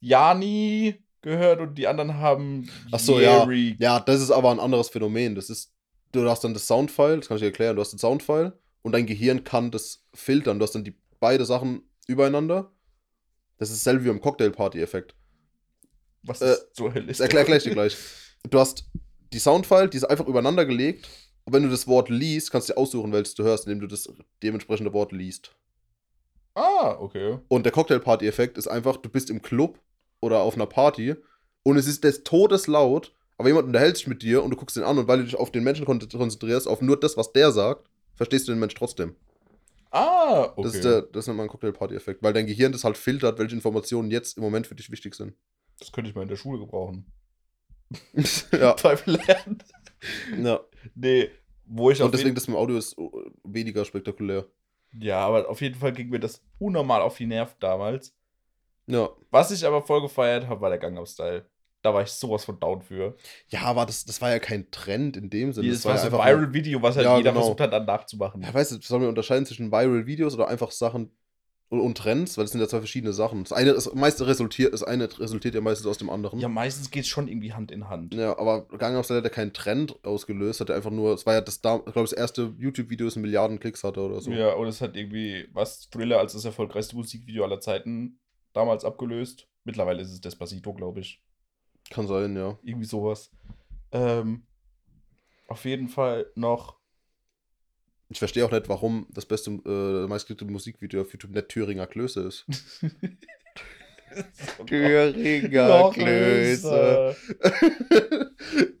Jani 0.00 1.02
gehört 1.22 1.60
und 1.60 1.76
die 1.76 1.86
anderen 1.86 2.14
haben 2.18 2.68
Ach 2.90 2.98
so, 2.98 3.20
ja. 3.20 3.40
Jerry. 3.40 3.76
Ja, 3.78 4.00
das 4.00 4.20
ist 4.20 4.30
aber 4.30 4.50
ein 4.50 4.60
anderes 4.60 4.88
Phänomen. 4.88 5.34
Das 5.34 5.48
ist, 5.48 5.72
du 6.12 6.28
hast 6.28 6.42
dann 6.44 6.54
das 6.54 6.66
Soundfile, 6.66 7.18
das 7.18 7.28
kann 7.28 7.36
ich 7.36 7.42
dir 7.42 7.46
erklären, 7.46 7.76
du 7.76 7.82
hast 7.82 7.92
den 7.92 7.98
Soundfile 7.98 8.58
und 8.82 8.92
dein 8.92 9.06
Gehirn 9.06 9.44
kann 9.44 9.70
das 9.70 10.04
filtern. 10.12 10.58
Du 10.58 10.64
hast 10.64 10.72
dann 10.74 10.84
die 10.84 10.94
beide 11.20 11.44
Sachen 11.44 11.82
übereinander. 12.06 12.72
Das 13.58 13.70
ist 13.70 13.86
dasselbe 13.86 14.04
wie 14.04 14.08
im 14.10 14.20
Cocktail-Party-Effekt. 14.20 15.14
Was 16.22 16.40
Äh, 16.42 16.52
ist 16.52 16.74
zur 16.74 16.92
Hölle? 16.92 17.06
Das 17.06 17.20
erkläre 17.20 17.44
gleich 17.44 17.62
dir 17.62 17.72
gleich. 17.72 17.96
Du 18.50 18.58
hast 18.58 18.84
die 19.32 19.38
Soundfile, 19.38 19.88
die 19.88 19.96
ist 19.96 20.04
einfach 20.04 20.26
übereinander 20.26 20.66
gelegt. 20.66 21.08
Und 21.44 21.52
wenn 21.52 21.62
du 21.62 21.68
das 21.68 21.86
Wort 21.86 22.08
liest, 22.08 22.50
kannst 22.50 22.68
du 22.68 22.72
dir 22.72 22.78
aussuchen, 22.78 23.12
welches 23.12 23.34
du 23.34 23.42
hörst, 23.42 23.66
indem 23.66 23.80
du 23.80 23.86
das 23.86 24.08
dementsprechende 24.42 24.92
Wort 24.92 25.12
liest. 25.12 25.54
Ah, 26.54 26.96
okay. 27.00 27.38
Und 27.48 27.64
der 27.64 27.72
Cocktail-Party-Effekt 27.72 28.56
ist 28.58 28.68
einfach, 28.68 28.96
du 28.96 29.08
bist 29.08 29.28
im 29.28 29.42
Club 29.42 29.78
oder 30.20 30.40
auf 30.40 30.54
einer 30.54 30.66
Party 30.66 31.16
und 31.64 31.76
es 31.76 31.86
ist 31.86 32.04
des 32.04 32.22
Todes 32.24 32.66
laut, 32.66 33.12
aber 33.36 33.48
jemand 33.48 33.66
unterhält 33.66 33.96
sich 33.96 34.06
mit 34.06 34.22
dir 34.22 34.42
und 34.42 34.50
du 34.50 34.56
guckst 34.56 34.76
ihn 34.76 34.84
an 34.84 34.96
und 34.98 35.08
weil 35.08 35.18
du 35.18 35.24
dich 35.24 35.36
auf 35.36 35.50
den 35.50 35.64
Menschen 35.64 35.84
kon- 35.84 35.98
konzentrierst, 35.98 36.68
auf 36.68 36.80
nur 36.80 36.98
das, 36.98 37.16
was 37.16 37.32
der 37.32 37.50
sagt, 37.52 37.88
verstehst 38.14 38.46
du 38.48 38.52
den 38.52 38.60
Mensch 38.60 38.74
trotzdem. 38.74 39.16
Ah, 39.90 40.52
okay. 40.56 40.62
Das 40.62 40.74
ist 40.76 40.84
der, 40.84 41.02
das 41.02 41.26
nennt 41.26 41.36
man 41.36 41.48
Cocktail-Party-Effekt, 41.48 42.22
weil 42.22 42.32
dein 42.32 42.46
Gehirn 42.46 42.72
das 42.72 42.84
halt 42.84 42.96
filtert, 42.96 43.38
welche 43.38 43.54
Informationen 43.56 44.10
jetzt 44.10 44.36
im 44.36 44.42
Moment 44.44 44.66
für 44.66 44.74
dich 44.76 44.90
wichtig 44.90 45.14
sind. 45.14 45.34
das 45.78 45.90
könnte 45.92 46.08
ich 46.10 46.16
mal 46.16 46.22
in 46.22 46.28
der 46.28 46.36
Schule 46.36 46.58
gebrauchen. 46.60 47.06
ja. 48.52 48.72
Teufel 48.74 49.16
lernen. 49.26 49.62
ja. 50.42 50.60
Nee, 50.94 51.30
wo 51.66 51.90
ich 51.90 52.02
Und 52.02 52.12
deswegen, 52.12 52.34
das 52.34 52.46
mit 52.46 52.56
dem 52.56 52.60
Audio 52.60 52.76
ist 52.76 52.96
uh, 52.98 53.10
weniger 53.42 53.84
spektakulär. 53.84 54.46
Ja, 54.98 55.26
aber 55.26 55.48
auf 55.48 55.60
jeden 55.60 55.74
Fall 55.74 55.92
ging 55.92 56.10
mir 56.10 56.20
das 56.20 56.42
unnormal 56.58 57.00
auf 57.02 57.16
die 57.16 57.26
Nerven 57.26 57.56
damals. 57.58 58.14
Ja. 58.86 59.08
Was 59.30 59.50
ich 59.50 59.64
aber 59.66 59.82
voll 59.82 60.02
gefeiert 60.02 60.46
habe, 60.46 60.60
war 60.60 60.70
der 60.70 60.78
Gangnam 60.78 61.06
Style. 61.06 61.46
Da 61.82 61.92
war 61.92 62.02
ich 62.02 62.10
sowas 62.10 62.44
von 62.44 62.58
down 62.58 62.80
für. 62.80 63.16
Ja, 63.48 63.62
aber 63.62 63.84
das, 63.84 64.04
das 64.04 64.20
war 64.22 64.30
ja 64.30 64.38
kein 64.38 64.70
Trend 64.70 65.16
in 65.16 65.28
dem 65.28 65.52
Sinne. 65.52 65.70
Das 65.70 65.84
war 65.84 65.98
so 65.98 66.06
ein 66.06 66.12
Viral-Video, 66.12 66.80
was 66.80 66.96
halt 66.96 67.04
Ja, 67.04 67.16
jeder 67.18 67.32
genau. 67.32 67.42
versucht 67.42 67.60
hat, 67.60 67.72
dann 67.72 67.84
nachzumachen. 67.84 68.40
Ja, 68.42 68.54
weißt 68.54 68.72
du, 68.72 68.80
sollen 68.80 69.02
wir 69.02 69.08
unterscheiden 69.08 69.44
zwischen 69.44 69.70
Viral-Videos 69.70 70.34
oder 70.34 70.48
einfach 70.48 70.70
Sachen 70.70 71.10
und, 71.68 71.80
und 71.80 71.98
Trends? 71.98 72.36
Weil 72.36 72.44
das 72.44 72.52
sind 72.52 72.60
ja 72.60 72.68
zwei 72.68 72.78
verschiedene 72.78 73.12
Sachen. 73.12 73.42
Das 73.42 73.52
eine 73.52 73.70
ist, 73.70 73.94
meiste 73.94 74.26
resultiert, 74.26 74.72
das 74.72 74.82
eine 74.82 75.08
resultiert 75.18 75.54
ja 75.54 75.60
meistens 75.60 75.86
aus 75.86 75.98
dem 75.98 76.10
anderen. 76.10 76.40
Ja, 76.40 76.48
meistens 76.48 76.90
geht 76.90 77.02
es 77.04 77.08
schon 77.08 77.28
irgendwie 77.28 77.52
Hand 77.52 77.70
in 77.70 77.88
Hand. 77.88 78.14
Ja, 78.14 78.38
aber 78.38 78.66
Gangnam 78.78 79.02
Style 79.02 79.18
hat 79.18 79.24
ja 79.24 79.30
keinen 79.30 79.52
Trend 79.52 80.04
ausgelöst, 80.04 80.60
hat 80.60 80.70
er 80.70 80.76
einfach 80.76 80.90
nur, 80.90 81.14
es 81.14 81.26
war 81.26 81.34
ja 81.34 81.40
das, 81.40 81.60
glaube, 81.60 81.90
das 81.92 82.12
erste 82.12 82.54
YouTube-Video, 82.58 83.06
das 83.06 83.16
Milliarden 83.16 83.60
Klicks 83.60 83.84
hatte 83.84 84.00
oder 84.00 84.20
so. 84.20 84.30
Ja, 84.30 84.54
und 84.54 84.68
es 84.68 84.80
hat 84.80 84.96
irgendwie, 84.96 85.48
was, 85.52 85.88
Thriller 85.90 86.18
als 86.18 86.32
das 86.32 86.44
erfolgreichste 86.44 86.96
Musikvideo 86.96 87.44
aller 87.44 87.60
Zeiten 87.60 88.18
damals 88.52 88.84
abgelöst. 88.84 89.48
Mittlerweile 89.64 90.02
ist 90.02 90.12
es 90.12 90.20
Despacito, 90.20 90.74
glaube 90.74 91.00
ich. 91.00 91.22
Kann 91.90 92.06
sein, 92.06 92.36
ja. 92.36 92.58
Irgendwie 92.62 92.86
sowas. 92.86 93.30
Ähm, 93.92 94.46
auf 95.48 95.64
jeden 95.64 95.88
Fall 95.88 96.26
noch. 96.34 96.76
Ich 98.08 98.18
verstehe 98.18 98.44
auch 98.44 98.50
nicht, 98.50 98.68
warum 98.68 99.06
das 99.10 99.26
beste, 99.26 99.50
äh, 99.50 100.06
meistgeklickte 100.06 100.52
Musikvideo 100.52 101.02
auf 101.02 101.12
YouTube 101.12 101.32
nicht 101.32 101.48
Thüringer 101.48 101.86
Klöße 101.86 102.22
ist. 102.22 102.46
Thüringer 104.66 105.90
Klöße. 105.90 107.16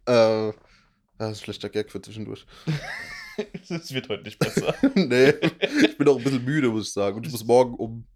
äh, 0.06 0.52
das 1.18 1.32
ist 1.32 1.40
ein 1.40 1.44
schlechter 1.44 1.68
Gag 1.68 1.90
für 1.90 2.00
zwischendurch. 2.00 2.46
Es 3.68 3.92
wird 3.92 4.08
heute 4.08 4.22
nicht 4.22 4.38
besser. 4.38 4.76
nee, 4.94 5.30
ich 5.82 5.98
bin 5.98 6.06
auch 6.06 6.18
ein 6.18 6.22
bisschen 6.22 6.44
müde, 6.44 6.68
muss 6.68 6.86
ich 6.86 6.92
sagen. 6.92 7.16
Und 7.16 7.26
ich 7.26 7.32
muss 7.32 7.44
morgen 7.44 7.74
um. 7.74 8.06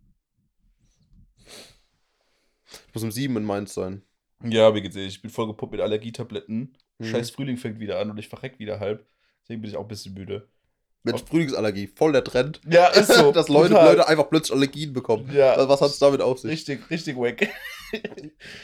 Ich 2.86 2.94
muss 2.94 3.02
um 3.02 3.10
sieben 3.10 3.36
in 3.36 3.42
Mainz 3.42 3.74
sein. 3.74 4.02
ja, 4.44 4.72
wie 4.76 4.80
gesagt, 4.80 5.04
ich 5.04 5.20
bin 5.20 5.32
voll 5.32 5.48
gepumpt 5.48 5.72
mit 5.72 5.80
Allergietabletten. 5.80 6.76
Mhm. 6.98 7.04
Scheiß 7.04 7.30
Frühling 7.30 7.56
fängt 7.56 7.80
wieder 7.80 7.98
an 7.98 8.12
und 8.12 8.18
ich 8.18 8.28
verreck 8.28 8.60
wieder 8.60 8.78
halb. 8.78 9.08
Deswegen 9.42 9.60
bin 9.60 9.70
ich 9.70 9.76
auch 9.76 9.82
ein 9.82 9.88
bisschen 9.88 10.14
müde. 10.14 10.48
Mensch, 11.04 11.22
Frühlingsallergie, 11.24 11.86
voll 11.86 12.12
der 12.12 12.24
Trend. 12.24 12.60
Ja, 12.68 12.88
ist 12.88 13.12
so. 13.12 13.32
Dass 13.32 13.48
Leute, 13.48 13.70
Total. 13.70 13.88
Leute 13.90 14.08
einfach 14.08 14.28
plötzlich 14.28 14.54
Allergien 14.56 14.92
bekommen. 14.92 15.30
Ja. 15.32 15.68
Was 15.68 15.80
hat 15.80 15.90
es 15.90 15.98
damit 15.98 16.20
auf 16.20 16.40
sich? 16.40 16.50
Richtig, 16.50 16.90
richtig 16.90 17.16
wack. 17.16 17.48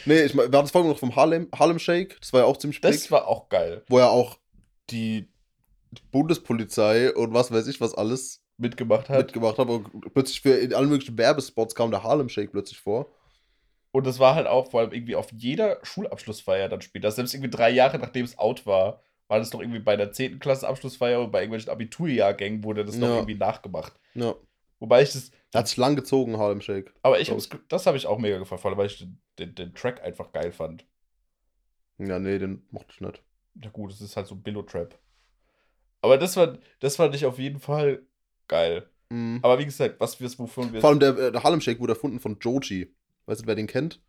Nee, 0.04 0.20
ich 0.24 0.34
mein, 0.34 0.52
wir 0.52 0.58
hatten 0.58 0.66
es 0.66 0.70
vorhin 0.70 0.90
noch 0.90 0.98
vom 0.98 1.16
Harlem, 1.16 1.48
Harlem 1.58 1.78
Shake. 1.78 2.20
Das 2.20 2.34
war 2.34 2.40
ja 2.40 2.46
auch 2.46 2.58
ziemlich 2.58 2.82
Das 2.82 3.00
big. 3.04 3.10
war 3.10 3.26
auch 3.26 3.48
geil. 3.48 3.82
Wo 3.88 3.98
ja 3.98 4.08
auch 4.10 4.36
die 4.90 5.28
Bundespolizei 6.10 7.12
und 7.14 7.32
was 7.32 7.50
weiß 7.50 7.66
ich 7.68 7.80
was 7.80 7.94
alles 7.94 8.42
Mitgemacht 8.58 9.08
hat. 9.08 9.18
mitgemacht 9.18 9.58
haben. 9.58 9.70
Und 9.70 10.12
plötzlich 10.12 10.42
für 10.42 10.50
in 10.56 10.74
allen 10.74 10.88
möglichen 10.90 11.16
Werbespots 11.18 11.74
kam 11.74 11.90
der 11.90 12.02
Harlem 12.02 12.28
Shake 12.28 12.52
plötzlich 12.52 12.78
vor. 12.78 13.10
Und 13.92 14.06
das 14.06 14.18
war 14.18 14.34
halt 14.34 14.46
auch 14.46 14.70
vor 14.70 14.80
allem 14.80 14.92
irgendwie 14.92 15.16
auf 15.16 15.28
jeder 15.32 15.78
Schulabschlussfeier 15.82 16.68
dann 16.68 16.82
später. 16.82 17.10
Selbst 17.10 17.32
irgendwie 17.32 17.50
drei 17.50 17.70
Jahre 17.70 17.98
nachdem 17.98 18.24
es 18.24 18.38
out 18.38 18.66
war, 18.66 19.00
war 19.28 19.38
das 19.38 19.50
doch 19.50 19.60
irgendwie 19.60 19.80
bei 19.80 19.96
der 19.96 20.12
10. 20.12 20.38
Klasse 20.38 20.68
Abschlussfeier 20.68 21.20
und 21.22 21.30
bei 21.32 21.40
irgendwelchen 21.40 21.70
Abiturjahrgängen 21.70 22.62
wurde 22.64 22.84
das 22.84 22.96
noch 22.96 23.08
Ja. 23.08 23.14
irgendwie 23.16 23.34
nachgemacht. 23.36 23.92
Ja. 24.14 24.34
Wobei 24.80 25.02
ich 25.02 25.12
das, 25.12 25.30
Da 25.50 25.60
hat 25.60 25.68
sich 25.68 25.76
lang 25.78 25.96
gezogen, 25.96 26.36
Harlem 26.36 26.60
Shake. 26.60 26.92
aber 27.02 27.20
ich 27.20 27.30
hab's, 27.30 27.48
das 27.68 27.86
habe 27.86 27.96
ich 27.96 28.06
auch 28.06 28.18
mega 28.18 28.38
gefallen, 28.38 28.60
vor 28.60 28.70
allem 28.70 28.78
weil 28.78 28.86
ich 28.86 28.98
den, 28.98 29.18
den, 29.38 29.54
den 29.54 29.74
Track 29.74 30.02
einfach 30.02 30.32
geil 30.32 30.52
fand. 30.52 30.84
Ja, 31.98 32.18
nee, 32.18 32.38
den 32.38 32.66
mochte 32.70 32.92
ich 32.92 33.00
nicht. 33.00 33.22
Ja 33.62 33.70
gut, 33.70 33.92
es 33.92 34.00
ist 34.00 34.16
halt 34.16 34.26
so 34.26 34.34
Billo-Trap. 34.34 34.98
Aber 36.02 36.18
das 36.18 36.36
war, 36.36 36.58
das 36.80 36.96
fand 36.96 37.14
ich 37.14 37.24
auf 37.24 37.38
jeden 37.38 37.60
Fall 37.60 38.02
geil. 38.48 38.88
Mhm. 39.10 39.38
Aber 39.42 39.58
wie 39.58 39.64
gesagt, 39.64 40.00
was 40.00 40.20
wir, 40.20 40.28
wovon 40.38 40.72
wir. 40.72 40.80
Vor 40.80 40.90
allem 40.90 41.00
der, 41.00 41.16
äh, 41.16 41.32
der 41.32 41.42
Harlem 41.42 41.60
Shake 41.60 41.78
wurde 41.80 41.92
erfunden 41.92 42.18
von 42.20 42.36
Joji. 42.40 42.92
Weißt 43.26 43.42
du, 43.42 43.46
wer 43.46 43.54
den 43.54 43.66
kennt? 43.68 44.02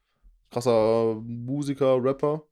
Krasser 0.49 1.15
Musiker, 1.23 2.04
Rapper. 2.04 2.43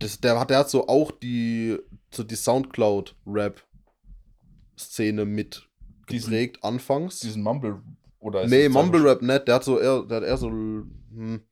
Das, 0.00 0.20
der, 0.20 0.40
hat, 0.40 0.50
der 0.50 0.58
hat 0.58 0.70
so 0.70 0.88
auch 0.88 1.12
die, 1.12 1.78
so 2.12 2.24
die 2.24 2.34
Soundcloud-Rap-Szene 2.34 5.24
mit 5.24 5.68
Diesen- 6.10 6.30
geprägt, 6.30 6.62
anfangs. 6.64 7.20
diesen 7.20 7.42
Mumble 7.42 7.80
oder 8.18 8.42
ist 8.42 8.50
nee, 8.50 8.58
das 8.58 8.66
einfach- 8.76 8.82
Mumble 8.82 9.08
Rap 9.08 9.22
nicht. 9.22 9.46
Der 9.48 9.54
hat 9.56 9.64
so 9.64 9.78
eher, 9.78 10.02
der 10.02 10.16
hat 10.18 10.24
eher 10.24 10.36
so, 10.36 10.48
hm, 10.48 11.42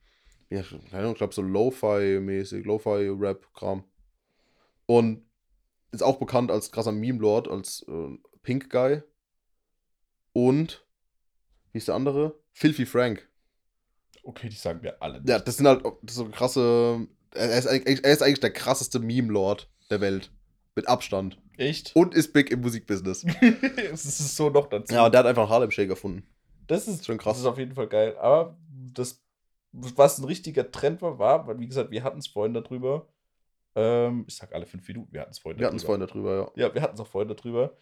ja, 0.50 0.62
keine 0.62 1.00
Ahnung, 1.02 1.12
ich 1.12 1.18
glaube 1.18 1.34
so 1.34 1.42
Lo-Fi-mäßig, 1.42 2.64
Lo-Fi-Rap-Kram. 2.64 3.84
Und 4.86 5.22
ist 5.92 6.02
auch 6.02 6.18
bekannt 6.18 6.50
als 6.50 6.72
krasser 6.72 6.92
Meme-Lord, 6.92 7.48
als 7.48 7.84
äh, 7.88 8.16
Pink 8.42 8.70
Guy. 8.70 9.02
Und, 10.32 10.84
wie 11.72 11.78
ist 11.78 11.88
der 11.88 11.94
andere? 11.94 12.38
Filthy 12.52 12.86
Frank. 12.86 13.28
Okay, 14.22 14.48
die 14.48 14.56
sagen 14.56 14.82
wir 14.82 15.02
alle. 15.02 15.22
Ja, 15.26 15.38
das 15.38 15.56
sind 15.58 15.66
halt 15.66 15.84
das 16.02 16.14
so 16.16 16.28
krasse. 16.28 17.06
Er 17.34 17.58
ist, 17.58 17.66
eigentlich, 17.66 18.04
er 18.04 18.12
ist 18.12 18.22
eigentlich 18.22 18.40
der 18.40 18.52
krasseste 18.52 18.98
Meme-Lord 18.98 19.68
der 19.90 20.00
Welt. 20.00 20.30
Mit 20.74 20.86
Abstand. 20.88 21.38
Echt? 21.56 21.94
Und 21.96 22.14
ist 22.14 22.32
big 22.32 22.50
im 22.50 22.60
Musikbusiness. 22.60 23.24
Es 23.92 24.04
ist 24.04 24.36
so 24.36 24.48
noch 24.50 24.68
dazu. 24.68 24.94
ja, 24.94 25.04
und 25.06 25.12
der 25.12 25.20
hat 25.20 25.26
einfach 25.26 25.42
einen 25.42 25.50
Harlem 25.50 25.70
Shake 25.72 25.90
erfunden. 25.90 26.24
das 26.68 26.86
ist 26.86 27.00
Das 27.00 27.06
schon 27.06 27.16
Das 27.16 27.24
krass. 27.24 27.38
ist 27.38 27.46
auf 27.46 27.58
jeden 27.58 27.74
Fall 27.74 27.88
geil. 27.88 28.16
Aber 28.18 28.56
das, 28.94 29.20
was 29.72 30.18
ein 30.18 30.24
richtiger 30.24 30.70
Trend 30.70 31.02
war, 31.02 31.18
war, 31.18 31.46
weil, 31.46 31.58
wie 31.58 31.66
gesagt, 31.66 31.90
wir 31.90 32.04
hatten 32.04 32.18
es 32.18 32.28
vorhin 32.28 32.54
darüber. 32.54 33.08
Ähm, 33.74 34.24
ich 34.28 34.36
sag 34.36 34.54
alle 34.54 34.66
fünf 34.66 34.86
Minuten, 34.88 35.12
wir 35.12 35.20
hatten 35.20 35.32
es 35.32 35.38
vorhin 35.40 35.58
Wir 35.58 35.66
hatten 35.66 35.76
es 35.76 35.84
vorhin 35.84 36.06
darüber, 36.06 36.52
ja. 36.56 36.66
Ja, 36.68 36.74
wir 36.74 36.80
hatten 36.82 36.94
es 36.94 37.00
auch 37.00 37.06
vorhin 37.06 37.34
darüber. 37.34 37.76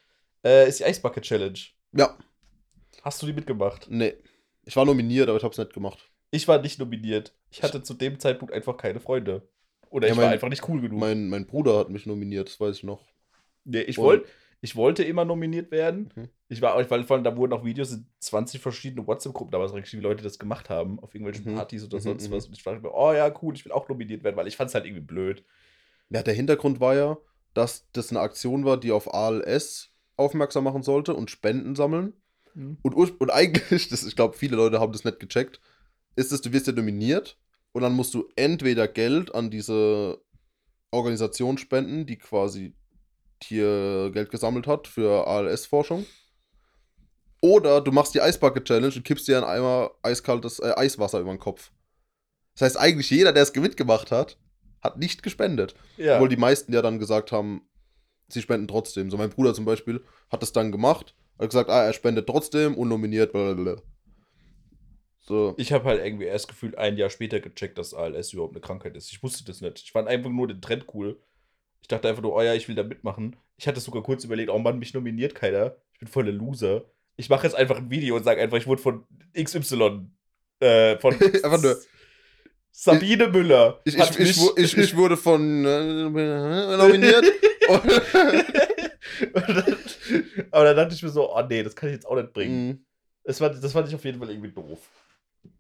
Äh, 0.44 0.68
ist 0.68 0.80
die 0.80 0.84
Eisbucket 0.84 1.22
Challenge. 1.24 1.58
Ja, 1.92 2.16
Hast 3.02 3.20
du 3.22 3.26
die 3.26 3.32
mitgemacht? 3.34 3.86
nee. 3.90 4.14
Ich 4.64 4.74
war 4.74 4.84
nominiert, 4.84 5.28
aber 5.28 5.38
ich 5.38 5.44
hab's 5.44 5.58
nicht 5.58 5.72
gemacht. 5.74 6.10
Ich 6.32 6.48
war 6.48 6.60
nicht 6.60 6.78
nominiert. 6.80 7.32
Ich 7.56 7.62
hatte 7.62 7.82
zu 7.82 7.94
dem 7.94 8.18
Zeitpunkt 8.20 8.52
einfach 8.54 8.76
keine 8.76 9.00
Freunde. 9.00 9.48
Oder 9.90 10.08
Ja, 10.08 10.12
ich 10.12 10.18
war 10.18 10.24
mein- 10.26 10.34
einfach 10.34 10.48
nicht 10.48 10.68
cool 10.68 10.80
genug. 10.80 10.98
Mein, 10.98 11.28
mein 11.28 11.46
Bruder 11.46 11.78
hat 11.78 11.90
mich 11.90 12.06
nominiert, 12.06 12.48
das 12.48 12.60
weiß 12.60 12.76
ich 12.76 12.82
noch. 12.84 13.02
nee, 13.64 13.80
ich, 13.82 13.98
wollt, 13.98 14.26
ich 14.60 14.76
wollte 14.76 15.02
immer 15.04 15.24
nominiert 15.24 15.70
werden. 15.70 16.12
Mhm. 16.14 16.28
Ich 16.48 16.60
war, 16.62 16.80
ich 16.80 16.90
war 16.90 17.02
vor 17.04 17.16
allem, 17.16 17.24
da 17.24 17.36
wurden 17.36 17.52
auch 17.52 17.64
Videos 17.64 17.92
in 17.92 18.06
20 18.20 18.60
verschiedene 18.60 19.06
WhatsApp-Gruppen, 19.06 19.50
da 19.50 19.58
war 19.58 19.66
es 19.66 19.74
richtig, 19.74 19.94
wie 19.98 20.02
Leute 20.02 20.22
das 20.22 20.38
gemacht 20.38 20.70
haben, 20.70 21.00
auf 21.00 21.14
irgendwelchen 21.14 21.50
Mhm. 21.52 21.56
Partys 21.56 21.84
oder 21.84 21.96
Mhm, 21.98 22.02
sonst 22.02 22.28
mhm. 22.28 22.34
was. 22.34 22.46
Und 22.46 22.56
ich 22.56 22.62
dachte 22.62 22.80
mir, 22.80 22.92
oh 22.94 23.12
ja, 23.12 23.32
cool, 23.42 23.54
ich 23.54 23.64
will 23.64 23.72
auch 23.72 23.88
nominiert 23.88 24.22
werden, 24.22 24.36
weil 24.36 24.46
ich 24.46 24.56
fand 24.56 24.68
es 24.68 24.74
halt 24.74 24.84
irgendwie 24.84 25.02
blöd. 25.04 25.44
Ja, 26.10 26.22
der 26.22 26.34
Hintergrund 26.34 26.78
war 26.78 26.94
ja, 26.94 27.16
dass 27.54 27.88
das 27.92 28.10
eine 28.10 28.20
Aktion 28.20 28.64
war, 28.64 28.78
die 28.78 28.92
auf 28.92 29.12
ALS 29.12 29.90
aufmerksam 30.16 30.64
machen 30.64 30.82
sollte 30.82 31.14
und 31.14 31.30
Spenden 31.30 31.74
sammeln. 31.74 32.12
Mhm. 32.54 32.78
Und, 32.82 32.94
und 33.20 33.30
eigentlich, 33.30 33.88
das, 33.88 34.04
ich 34.06 34.14
glaube, 34.14 34.36
viele 34.36 34.56
Leute 34.56 34.78
haben 34.78 34.92
das 34.92 35.04
nicht 35.04 35.18
gecheckt, 35.20 35.60
ist 36.14 36.32
es, 36.32 36.40
du 36.42 36.52
wirst 36.52 36.66
ja 36.68 36.72
nominiert 36.72 37.38
und 37.76 37.82
dann 37.82 37.92
musst 37.92 38.14
du 38.14 38.26
entweder 38.36 38.88
Geld 38.88 39.34
an 39.34 39.50
diese 39.50 40.18
Organisation 40.92 41.58
spenden, 41.58 42.06
die 42.06 42.16
quasi 42.16 42.74
hier 43.42 44.10
Geld 44.14 44.30
gesammelt 44.30 44.66
hat 44.66 44.88
für 44.88 45.26
ALS-Forschung. 45.26 46.06
Oder 47.42 47.82
du 47.82 47.92
machst 47.92 48.14
die 48.14 48.22
Eisbucket 48.22 48.64
Challenge 48.64 48.94
und 48.96 49.04
kippst 49.04 49.28
dir 49.28 49.36
ein 49.36 49.44
Eimer 49.44 49.90
eiskaltes 50.02 50.58
äh, 50.58 50.72
Eiswasser 50.74 51.20
über 51.20 51.34
den 51.34 51.38
Kopf. 51.38 51.70
Das 52.54 52.62
heißt, 52.62 52.78
eigentlich 52.78 53.10
jeder, 53.10 53.34
der 53.34 53.42
es 53.42 53.54
mitgemacht 53.54 54.10
hat, 54.10 54.38
hat 54.80 54.96
nicht 54.96 55.22
gespendet. 55.22 55.74
Ja. 55.98 56.14
Obwohl 56.14 56.30
die 56.30 56.38
meisten 56.38 56.72
ja 56.72 56.80
dann 56.80 56.98
gesagt 56.98 57.30
haben, 57.30 57.68
sie 58.28 58.40
spenden 58.40 58.68
trotzdem. 58.68 59.10
So 59.10 59.18
mein 59.18 59.28
Bruder 59.28 59.52
zum 59.52 59.66
Beispiel 59.66 60.02
hat 60.30 60.40
das 60.40 60.54
dann 60.54 60.72
gemacht, 60.72 61.14
hat 61.38 61.50
gesagt, 61.50 61.68
ah, 61.68 61.84
er 61.84 61.92
spendet 61.92 62.26
trotzdem, 62.26 62.74
unnominiert, 62.74 63.32
blablabla. 63.32 63.82
So. 65.28 65.54
Ich 65.56 65.72
habe 65.72 65.84
halt 65.84 66.04
irgendwie 66.04 66.26
erst 66.26 66.46
gefühlt 66.48 66.78
ein 66.78 66.96
Jahr 66.96 67.10
später 67.10 67.40
gecheckt, 67.40 67.78
dass 67.78 67.94
ALS 67.94 68.32
überhaupt 68.32 68.54
eine 68.54 68.60
Krankheit 68.60 68.94
ist. 68.96 69.10
Ich 69.10 69.22
wusste 69.22 69.44
das 69.44 69.60
nicht. 69.60 69.80
Ich 69.82 69.92
fand 69.92 70.06
einfach 70.08 70.30
nur 70.30 70.46
den 70.46 70.60
Trend 70.60 70.86
cool. 70.94 71.20
Ich 71.82 71.88
dachte 71.88 72.08
einfach 72.08 72.22
nur, 72.22 72.34
oh 72.34 72.42
ja, 72.42 72.54
ich 72.54 72.68
will 72.68 72.74
da 72.76 72.82
mitmachen. 72.84 73.36
Ich 73.56 73.66
hatte 73.66 73.80
sogar 73.80 74.02
kurz 74.02 74.24
überlegt, 74.24 74.50
oh 74.50 74.58
Mann, 74.58 74.78
mich 74.78 74.94
nominiert 74.94 75.34
keiner. 75.34 75.76
Ich 75.94 75.98
bin 76.00 76.08
voll 76.08 76.24
der 76.24 76.34
Loser. 76.34 76.84
Ich 77.16 77.28
mache 77.28 77.44
jetzt 77.46 77.56
einfach 77.56 77.76
ein 77.76 77.90
Video 77.90 78.14
und 78.16 78.24
sage 78.24 78.40
einfach, 78.40 78.56
ich 78.58 78.66
wurde 78.66 78.82
von 78.82 79.04
XY, 79.36 80.06
äh, 80.60 80.96
von 80.98 81.14
Einfach 81.20 81.60
nur- 81.62 81.76
Sabine 82.70 83.28
Müller. 83.28 83.80
Ich, 83.84 83.98
hat 83.98 84.18
ich, 84.20 84.30
ich, 84.36 84.56
ich, 84.58 84.76
ich 84.76 84.96
wurde 84.98 85.16
von 85.16 85.64
äh, 85.64 86.08
nominiert. 86.10 87.24
Dann, 89.32 89.76
aber 90.50 90.64
dann 90.64 90.76
dachte 90.76 90.94
ich 90.94 91.02
mir 91.02 91.08
so, 91.08 91.34
oh 91.34 91.42
nee, 91.48 91.62
das 91.62 91.74
kann 91.74 91.88
ich 91.88 91.94
jetzt 91.94 92.06
auch 92.06 92.16
nicht 92.16 92.32
bringen. 92.34 92.66
Mhm. 92.68 92.84
Das, 93.24 93.40
war, 93.40 93.48
das 93.50 93.72
fand 93.72 93.88
ich 93.88 93.94
auf 93.94 94.04
jeden 94.04 94.18
Fall 94.18 94.28
irgendwie 94.30 94.50
doof. 94.52 94.78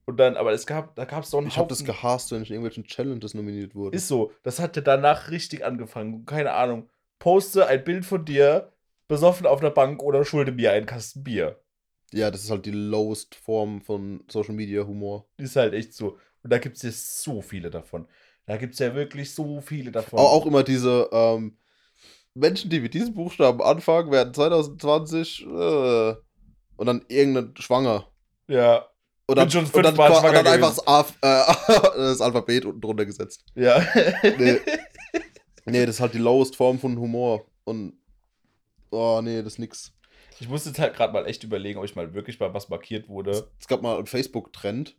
Und 0.06 0.18
dann, 0.18 0.36
aber 0.36 0.52
es 0.52 0.66
gab, 0.66 0.94
da 0.94 1.04
gab 1.04 1.24
es 1.24 1.30
so 1.30 1.38
einen 1.38 1.48
ich 1.48 1.58
habe 1.58 1.68
das 1.68 1.84
gehasst, 1.84 2.30
wenn 2.30 2.40
ich 2.42 2.50
in 2.50 2.54
irgendwelchen 2.54 2.84
Challenges 2.84 3.34
nominiert 3.34 3.74
wurde. 3.74 3.96
Ist 3.96 4.06
so. 4.06 4.32
Das 4.44 4.60
hatte 4.60 4.80
danach 4.80 5.30
richtig 5.30 5.64
angefangen. 5.64 6.24
Keine 6.24 6.52
Ahnung. 6.52 6.88
Poste 7.18 7.66
ein 7.66 7.82
Bild 7.82 8.06
von 8.06 8.24
dir, 8.24 8.72
besoffen 9.08 9.46
auf 9.46 9.60
der 9.60 9.70
Bank 9.70 10.02
oder 10.02 10.24
schulde 10.24 10.52
mir 10.52 10.70
einen 10.72 10.86
Kasten 10.86 11.24
Bier. 11.24 11.60
ja, 12.12 12.30
das 12.30 12.44
ist 12.44 12.50
halt 12.50 12.66
die 12.66 12.70
lowest 12.70 13.34
Form 13.34 13.80
von 13.80 14.22
Social 14.28 14.54
Media 14.54 14.86
Humor. 14.86 15.26
Ist 15.38 15.56
halt 15.56 15.74
echt 15.74 15.92
so. 15.92 16.18
Und 16.42 16.52
da 16.52 16.58
gibt 16.58 16.76
es 16.76 16.82
ja 16.82 16.90
so 16.92 17.42
viele 17.42 17.70
davon. 17.70 18.06
Da 18.46 18.58
gibt 18.58 18.74
es 18.74 18.78
ja 18.78 18.94
wirklich 18.94 19.34
so 19.34 19.60
viele 19.60 19.90
davon. 19.90 20.20
Auch, 20.20 20.32
auch 20.32 20.46
immer 20.46 20.62
diese 20.62 21.08
ähm, 21.10 21.58
Menschen, 22.34 22.70
die 22.70 22.78
mit 22.78 22.94
diesen 22.94 23.14
Buchstaben 23.14 23.60
anfangen, 23.60 24.12
werden 24.12 24.32
2020 24.32 25.46
äh, 25.46 26.14
und 26.76 26.86
dann 26.86 27.04
irgendeine 27.08 27.54
schwanger. 27.58 28.06
Ja, 28.46 28.86
Und 29.28 29.36
dann, 29.36 29.48
Bin 29.48 29.50
schon 29.50 29.64
und 29.64 29.82
dann, 29.82 29.98
und 29.98 30.22
dann 30.22 30.46
einfach 30.46 30.68
das, 30.68 30.86
Alph 30.86 31.14
äh, 31.20 31.42
das 31.96 32.20
Alphabet 32.20 32.64
unten 32.64 32.80
drunter 32.80 33.04
gesetzt. 33.04 33.44
ja. 33.54 33.84
Nee. 34.22 34.60
nee, 35.64 35.84
das 35.84 35.96
ist 35.96 36.00
halt 36.00 36.14
die 36.14 36.18
lowest 36.18 36.54
Form 36.56 36.78
von 36.78 36.98
Humor. 36.98 37.44
Und. 37.64 37.94
Oh, 38.90 39.20
nee, 39.22 39.42
das 39.42 39.54
ist 39.54 39.58
nix. 39.58 39.92
Ich 40.38 40.48
muss 40.48 40.64
jetzt 40.64 40.78
halt 40.78 40.94
gerade 40.94 41.12
mal 41.12 41.26
echt 41.26 41.42
überlegen, 41.42 41.78
ob 41.78 41.84
ich 41.84 41.96
mal 41.96 42.14
wirklich 42.14 42.38
mal 42.38 42.54
was 42.54 42.68
markiert 42.68 43.08
wurde. 43.08 43.50
Es 43.58 43.66
gab 43.66 43.82
mal 43.82 43.96
einen 43.96 44.06
Facebook-Trend, 44.06 44.90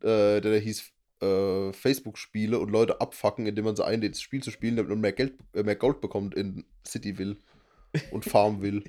äh, 0.00 0.02
der, 0.02 0.40
der 0.40 0.58
hieß 0.58 0.92
äh, 1.22 1.72
Facebook-Spiele 1.72 2.58
und 2.58 2.70
Leute 2.70 3.00
abfacken, 3.00 3.46
indem 3.46 3.64
man 3.64 3.76
sie 3.76 3.84
einlädt, 3.84 4.14
das 4.14 4.20
Spiel 4.20 4.42
zu 4.42 4.50
spielen, 4.50 4.76
damit 4.76 4.90
man 4.90 5.00
mehr, 5.00 5.12
Geld, 5.12 5.34
äh, 5.54 5.62
mehr 5.62 5.76
Gold 5.76 6.00
bekommt 6.00 6.34
in 6.34 6.64
Cityville 6.86 7.36
und 8.10 8.24
Farmville. 8.28 8.82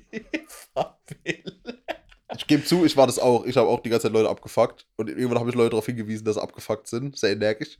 Ich 2.34 2.46
gebe 2.46 2.64
zu, 2.64 2.84
ich 2.84 2.96
war 2.96 3.06
das 3.06 3.18
auch. 3.18 3.44
Ich 3.44 3.56
habe 3.56 3.68
auch 3.68 3.80
die 3.80 3.90
ganze 3.90 4.04
Zeit 4.04 4.12
Leute 4.12 4.28
abgefuckt. 4.28 4.86
Und 4.96 5.08
irgendwann 5.08 5.38
habe 5.38 5.50
ich 5.50 5.54
Leute 5.54 5.70
darauf 5.70 5.86
hingewiesen, 5.86 6.24
dass 6.24 6.34
sie 6.34 6.42
abgefuckt 6.42 6.88
sind. 6.88 7.16
Sehr 7.16 7.32
energisch. 7.32 7.78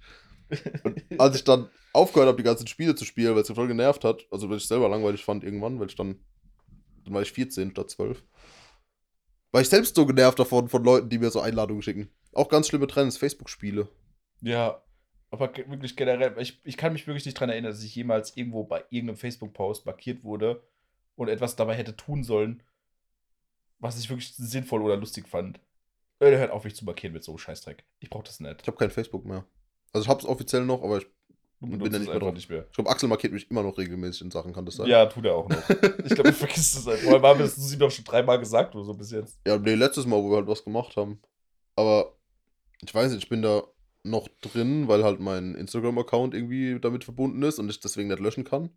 Und 0.85 1.03
als 1.19 1.37
ich 1.37 1.45
dann 1.45 1.69
aufgehört 1.93 2.29
habe, 2.29 2.37
die 2.37 2.45
ganzen 2.45 2.67
Spiele 2.67 2.95
zu 2.95 3.05
spielen, 3.05 3.35
weil 3.35 3.43
es 3.43 3.49
mir 3.49 3.57
voll 3.57 3.67
genervt 3.67 4.05
hat, 4.05 4.27
also 4.31 4.49
weil 4.49 4.59
ich 4.59 4.67
selber 4.67 4.89
langweilig 4.89 5.25
fand 5.25 5.43
irgendwann, 5.43 5.81
weil 5.81 5.89
ich 5.89 5.97
dann, 5.97 6.21
dann 7.05 7.15
war 7.15 7.23
ich 7.23 7.33
14 7.33 7.73
statt 7.73 7.91
12. 7.91 8.23
War 9.51 9.61
ich 9.61 9.69
selbst 9.69 9.97
so 9.97 10.07
genervt 10.07 10.39
davon, 10.39 10.69
von 10.69 10.85
Leuten, 10.85 11.09
die 11.09 11.19
mir 11.19 11.31
so 11.31 11.41
Einladungen 11.41 11.83
schicken. 11.83 12.11
Auch 12.33 12.49
ganz 12.49 12.69
schlimme 12.69 12.87
Trends, 12.87 13.17
Facebook-Spiele. 13.17 13.89
Ja, 14.43 14.83
aber 15.31 15.57
wirklich 15.57 15.97
generell, 15.97 16.37
ich, 16.39 16.61
ich 16.65 16.77
kann 16.77 16.93
mich 16.93 17.07
wirklich 17.07 17.25
nicht 17.25 17.41
dran 17.41 17.51
erinnern, 17.51 17.73
dass 17.73 17.83
ich 17.83 17.95
jemals 17.95 18.37
irgendwo 18.37 18.65
bei 18.65 18.85
irgendeinem 18.91 19.17
Facebook-Post 19.17 19.87
markiert 19.87 20.23
wurde 20.23 20.63
und 21.17 21.29
etwas 21.29 21.57
dabei 21.57 21.75
hätte 21.75 21.97
tun 21.97 22.23
sollen, 22.23 22.63
was 23.79 23.99
ich 23.99 24.09
wirklich 24.09 24.35
sinnvoll 24.35 24.83
oder 24.83 24.97
lustig 24.97 25.29
fand. 25.29 25.61
Leute, 26.21 26.39
hört 26.39 26.51
auf, 26.51 26.65
mich 26.65 26.75
zu 26.75 26.85
markieren 26.85 27.13
mit 27.13 27.25
so 27.25 27.33
einem 27.33 27.39
Scheißdreck. 27.39 27.85
Ich 28.01 28.09
brauch 28.11 28.23
das 28.23 28.41
nicht. 28.41 28.63
Ich 28.63 28.67
habe 28.67 28.77
kein 28.77 28.91
Facebook 28.91 29.25
mehr. 29.25 29.45
Also 29.93 30.05
ich 30.05 30.09
habe 30.09 30.21
es 30.21 30.27
offiziell 30.27 30.65
noch, 30.65 30.83
aber 30.83 30.99
ich, 30.99 31.07
Du 31.61 31.69
bin 31.69 31.91
da 31.91 31.99
nicht 31.99 32.09
mehr 32.11 32.19
drauf. 32.19 32.35
nicht 32.35 32.51
mehr. 32.51 32.67
ich 32.69 32.75
glaube, 32.75 32.91
Axel 32.91 33.09
markiert 33.09 33.33
mich 33.33 33.51
immer 33.51 33.63
noch 33.63 33.79
regelmäßig 33.79 34.21
in 34.23 34.31
Sachen, 34.31 34.53
kann 34.53 34.67
das 34.67 34.77
sein? 34.77 34.87
Ja, 34.89 35.07
tut 35.07 35.25
er 35.25 35.35
auch 35.37 35.49
noch. 35.49 35.71
Ich 36.05 36.15
glaube, 36.15 36.29
ich 36.29 36.37
vergisst 36.37 36.77
es 36.77 36.87
einfach. 36.87 37.11
Weil 37.13 37.23
haben 37.23 37.39
wir 37.39 37.47
es 37.47 37.73
ihm 37.73 37.79
doch 37.79 37.91
schon 37.91 38.05
dreimal 38.05 38.39
gesagt 38.39 38.75
oder 38.75 38.85
so 38.85 38.93
bis 38.93 39.11
jetzt. 39.11 39.39
Ja, 39.47 39.57
nee, 39.57 39.75
letztes 39.75 40.07
Mal, 40.07 40.23
wo 40.23 40.31
wir 40.31 40.37
halt 40.37 40.47
was 40.49 40.63
gemacht 40.65 40.97
haben. 40.99 41.19
Aber 41.75 42.15
ich 42.83 42.95
weiß 42.95 43.11
nicht, 43.11 43.23
ich 43.25 43.29
bin 43.31 43.41
da 43.41 43.63
noch 44.03 44.29
drin, 44.43 44.87
weil 44.87 45.03
halt 45.03 45.19
mein 45.19 45.55
Instagram-Account 45.55 46.35
irgendwie 46.35 46.79
damit 46.79 47.05
verbunden 47.05 47.43
ist 47.43 47.59
und 47.59 47.71
ich 47.71 47.81
deswegen 47.81 48.09
nicht 48.09 48.21
löschen 48.21 48.45
kann. 48.45 48.69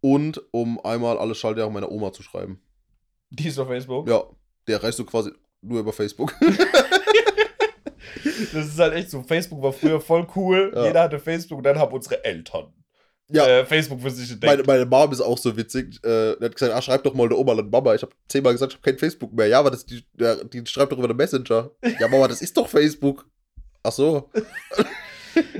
Und 0.00 0.42
um 0.52 0.80
einmal 0.84 1.18
alle 1.18 1.34
Schaltjahre 1.34 1.70
meiner 1.70 1.90
Oma 1.92 2.12
zu 2.12 2.22
schreiben. 2.22 2.60
Die 3.30 3.48
ist 3.48 3.58
auf 3.58 3.68
Facebook. 3.68 4.08
Ja, 4.08 4.24
der 4.66 4.78
erreichst 4.78 4.98
du 4.98 5.04
quasi 5.04 5.30
nur 5.62 5.80
über 5.80 5.92
Facebook. 5.92 6.34
Das 8.52 8.66
ist 8.66 8.78
halt 8.78 8.94
echt 8.94 9.10
so. 9.10 9.22
Facebook 9.22 9.62
war 9.62 9.72
früher 9.72 10.00
voll 10.00 10.26
cool. 10.34 10.72
Ja. 10.74 10.86
Jeder 10.86 11.02
hatte 11.02 11.18
Facebook 11.18 11.58
und 11.58 11.64
dann 11.64 11.78
haben 11.78 11.92
unsere 11.92 12.24
Eltern 12.24 12.72
ja, 13.32 13.46
äh, 13.46 13.64
Facebook 13.64 14.00
für 14.00 14.10
sich 14.10 14.30
entdeckt. 14.30 14.50
meine, 14.50 14.62
meine 14.64 14.86
Mom 14.86 15.12
ist 15.12 15.20
auch 15.20 15.38
so 15.38 15.56
witzig. 15.56 16.02
Äh, 16.04 16.36
die 16.36 16.44
hat 16.44 16.54
gesagt, 16.54 16.74
ah, 16.74 16.82
schreib 16.82 17.02
doch 17.04 17.14
mal 17.14 17.28
der 17.28 17.38
Oma 17.38 17.52
an 17.52 17.70
Mama. 17.70 17.94
Ich 17.94 18.02
habe 18.02 18.12
zehnmal 18.28 18.52
gesagt, 18.52 18.72
ich 18.72 18.78
habe 18.78 18.90
kein 18.90 18.98
Facebook 18.98 19.32
mehr. 19.32 19.46
Ja, 19.46 19.60
aber 19.60 19.70
das, 19.70 19.86
die, 19.86 20.04
die 20.14 20.66
schreibt 20.66 20.92
doch 20.92 20.98
über 20.98 21.08
den 21.08 21.16
Messenger. 21.16 21.70
Ja, 21.98 22.08
Mama, 22.08 22.28
das 22.28 22.42
ist 22.42 22.56
doch 22.56 22.68
Facebook. 22.68 23.26
Ach 23.82 23.92
so. 23.92 24.30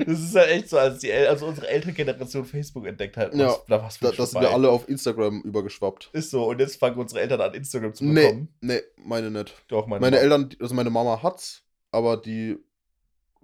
Das 0.06 0.18
ist 0.20 0.34
halt 0.34 0.50
echt 0.50 0.68
so, 0.68 0.78
als, 0.78 0.98
die, 1.00 1.10
El 1.10 1.26
also 1.28 1.46
unsere 1.46 1.68
ältere 1.68 1.92
Generation 1.92 2.44
Facebook 2.44 2.86
entdeckt 2.86 3.16
hat. 3.16 3.34
Ja, 3.34 3.56
da 3.68 3.82
war's 3.82 3.98
Da, 3.98 4.10
das 4.12 4.30
sind 4.32 4.40
wir 4.40 4.50
alle 4.50 4.68
auf 4.70 4.88
Instagram 4.88 5.42
übergeschwappt. 5.42 6.10
Ist 6.12 6.30
so, 6.30 6.48
und 6.48 6.58
jetzt 6.60 6.76
fangen 6.76 6.96
unsere 6.96 7.20
Eltern 7.20 7.40
an, 7.40 7.54
Instagram 7.54 7.94
zu 7.94 8.04
Nee, 8.04 8.22
bekommen. 8.26 8.48
nee, 8.60 8.80
meine 8.96 9.30
nicht. 9.30 9.54
Doch, 9.68 9.86
meine, 9.86 10.00
Meine 10.00 10.16
Mama. 10.16 10.22
Eltern, 10.22 10.48
also 10.60 10.74
meine 10.74 10.90
Mama 10.90 11.22
hat's, 11.22 11.62
aber 11.92 12.16
die 12.16 12.58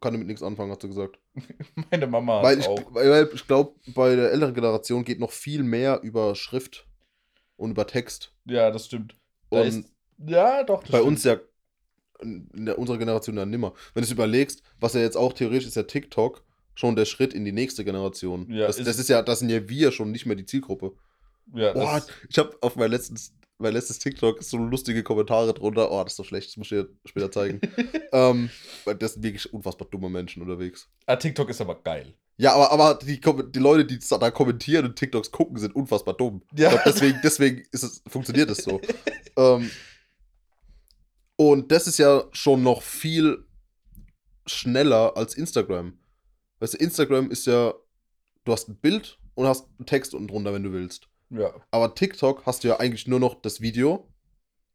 kann 0.01 0.13
damit 0.13 0.27
nichts 0.27 0.43
anfangen, 0.43 0.71
hat 0.73 0.83
sie 0.83 0.89
gesagt. 0.89 1.19
Meine 1.91 2.07
Mama 2.07 2.43
Weil 2.43 2.59
ich, 2.61 2.67
auch. 2.67 2.81
weil 2.95 3.29
ich 3.35 3.47
glaube, 3.47 3.75
bei 3.95 4.15
der 4.15 4.31
älteren 4.33 4.55
Generation 4.55 5.05
geht 5.05 5.19
noch 5.21 5.31
viel 5.33 5.63
mehr 5.63 6.01
über 6.03 6.35
Schrift 6.35 6.87
und 7.57 7.71
über 7.71 7.87
Text. 7.87 8.33
Ja, 8.45 8.71
das 8.71 8.87
stimmt. 8.87 9.17
Da 9.51 9.61
Und 9.61 9.67
ist, 9.69 9.85
ja, 10.27 10.63
doch. 10.65 10.83
Das 10.83 10.91
bei 10.91 10.99
stimmt. 10.99 11.09
uns 11.13 11.25
ja, 11.25 11.37
in 12.23 12.67
der, 12.67 12.79
unserer 12.79 12.99
Generation 12.99 13.37
ja 13.37 13.47
nimmer. 13.47 13.73
Wenn 13.95 14.03
du 14.03 14.07
es 14.07 14.13
überlegst, 14.13 14.63
was 14.81 14.95
ja 14.95 15.01
jetzt 15.01 15.17
auch 15.17 15.33
theoretisch 15.33 15.67
ist, 15.69 15.77
ja 15.77 15.83
TikTok 15.85 16.43
schon 16.75 16.97
der 16.97 17.05
Schritt 17.07 17.33
in 17.35 17.45
die 17.45 17.53
nächste 17.53 17.85
Generation. 17.85 18.47
Ja, 18.51 18.67
das, 18.67 18.79
ist- 18.79 18.87
das 18.87 18.99
ist 18.99 19.09
ja, 19.09 19.23
das 19.23 19.39
sind 19.41 19.49
ja 19.51 19.69
wir 19.69 19.93
schon 19.93 20.13
nicht 20.13 20.27
mehr 20.27 20.37
die 20.37 20.45
Zielgruppe. 20.47 20.93
Ja, 21.55 21.73
Boah, 21.73 22.05
ich 22.29 22.39
habe 22.39 22.57
auf 22.61 22.77
meiner 22.77 22.89
letzten 22.89 23.17
mein 23.59 23.73
letztes 23.73 23.99
TikTok, 23.99 24.43
so 24.43 24.59
lustige 24.59 25.03
Kommentare 25.03 25.55
drunter. 25.55 25.91
Oh, 25.91 26.03
das 26.03 26.13
ist 26.13 26.17
so 26.17 26.25
schlecht, 26.25 26.49
das 26.51 26.57
muss 26.59 26.67
ich 26.71 26.79
dir 26.79 26.89
später 27.07 27.31
zeigen. 27.31 27.61
ähm, 28.13 28.51
das 28.99 29.15
sind 29.15 29.23
wirklich 29.23 29.51
unfassbar 29.53 29.89
dumme 29.91 30.11
Menschen 30.11 30.43
unterwegs. 30.43 30.89
Ah, 31.07 31.17
TikTok 31.17 31.49
ist 31.49 31.61
aber 31.63 31.81
geil. 31.83 32.13
Ja, 32.37 32.53
aber, 32.55 32.71
aber 32.71 32.99
die, 33.03 33.19
die 33.19 33.59
Leute, 33.59 33.87
die 33.87 33.99
da 33.99 34.31
kommentieren 34.31 34.85
und 34.85 34.97
TikToks 34.97 35.31
gucken, 35.31 35.57
sind 35.57 35.75
unfassbar 35.75 36.15
dumm. 36.15 36.43
Ja. 36.55 36.69
Glaub, 36.69 36.85
deswegen, 36.85 37.19
deswegen 37.25 37.63
ist 37.73 37.83
es, 37.83 38.03
funktioniert 38.07 38.51
es 38.51 38.59
so. 38.59 38.79
ähm, 39.39 39.71
und 41.37 41.71
das 41.71 41.87
ist 41.87 41.99
ja 41.99 42.25
schon 42.33 42.63
noch 42.63 42.83
viel 42.83 43.45
schneller 44.47 45.17
als 45.17 45.35
Instagram. 45.35 45.99
Weißt 46.61 46.75
du, 46.75 46.79
Instagram 46.79 47.31
ist 47.31 47.47
ja, 47.47 47.75
du 48.45 48.53
hast 48.53 48.69
ein 48.69 48.77
Bild 48.77 49.19
und 49.35 49.47
hast 49.47 49.69
einen 49.79 49.87
Text 49.87 50.15
unten 50.15 50.29
drunter, 50.29 50.55
wenn 50.55 50.63
du 50.63 50.73
willst. 50.73 51.09
Ja. 51.31 51.53
Aber 51.71 51.95
TikTok 51.95 52.47
hast 52.47 52.65
du 52.65 52.69
ja 52.69 52.79
eigentlich 52.79 53.07
nur 53.07 53.21
noch 53.21 53.35
das 53.35 53.61
Video 53.61 54.09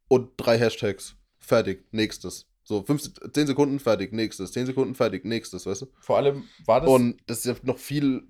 und 0.07 0.31
drei 0.37 0.57
Hashtags. 0.57 1.15
Fertig, 1.39 1.85
nächstes. 1.91 2.47
So, 2.63 2.83
15, 2.83 3.33
10 3.33 3.47
Sekunden, 3.47 3.79
fertig, 3.79 4.13
nächstes. 4.13 4.51
10 4.51 4.67
Sekunden, 4.67 4.93
fertig, 4.93 5.25
nächstes, 5.25 5.65
weißt 5.65 5.81
du? 5.81 5.87
Vor 5.99 6.17
allem 6.17 6.47
war 6.65 6.81
das. 6.81 6.89
Und 6.89 7.17
das 7.25 7.39
ist 7.39 7.45
ja 7.45 7.55
noch 7.63 7.79
viel, 7.79 8.27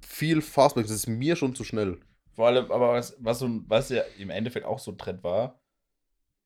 viel 0.00 0.40
Fastback. 0.40 0.84
Das 0.86 0.94
ist 0.94 1.08
mir 1.08 1.34
schon 1.34 1.54
zu 1.54 1.64
schnell. 1.64 1.98
Vor 2.34 2.46
allem, 2.46 2.70
aber 2.70 2.92
was, 2.92 3.16
was, 3.18 3.42
was 3.66 3.88
ja 3.88 4.02
im 4.18 4.30
Endeffekt 4.30 4.64
auch 4.64 4.78
so 4.78 4.92
ein 4.92 4.98
Trend 4.98 5.24
war, 5.24 5.60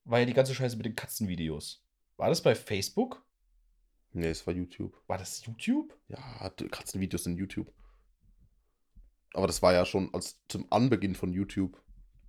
war 0.04 0.20
ja 0.20 0.26
die 0.26 0.34
ganze 0.34 0.54
Scheiße 0.54 0.76
mit 0.76 0.86
den 0.86 0.96
Katzenvideos. 0.96 1.84
War 2.16 2.28
das 2.28 2.42
bei 2.42 2.54
Facebook? 2.54 3.24
Nee, 4.12 4.28
es 4.28 4.46
war 4.46 4.54
YouTube. 4.54 4.96
War 5.06 5.18
das 5.18 5.44
YouTube? 5.44 5.96
Ja, 6.08 6.50
Katzenvideos 6.70 7.26
in 7.26 7.36
YouTube. 7.36 7.72
Aber 9.34 9.46
das 9.46 9.62
war 9.62 9.72
ja 9.72 9.86
schon 9.86 10.12
als 10.12 10.38
zum 10.48 10.66
Anbeginn 10.70 11.14
von 11.14 11.32
YouTube 11.32 11.80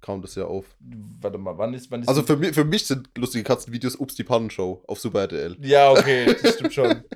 kam 0.04 0.22
das 0.22 0.36
ja 0.36 0.46
auf. 0.46 0.76
Warte 0.80 1.38
mal, 1.38 1.58
wann 1.58 1.74
ist. 1.74 1.90
Wann 1.90 2.02
ist 2.02 2.08
Also 2.08 2.22
für 2.24 2.38
mich, 2.38 2.54
für 2.54 2.66
mich 2.66 2.86
sind 2.86 3.10
lustige 3.18 3.44
Katzenvideos 3.44 3.96
Ups 3.96 4.16
die 4.16 4.24
Pannenshow 4.24 4.84
auf 4.88 5.00
Super 5.00 5.22
RTL. 5.22 5.58
Ja, 5.62 5.92
okay, 5.92 6.36
das 6.42 6.56
stimmt 6.56 6.74
schon. 6.74 7.04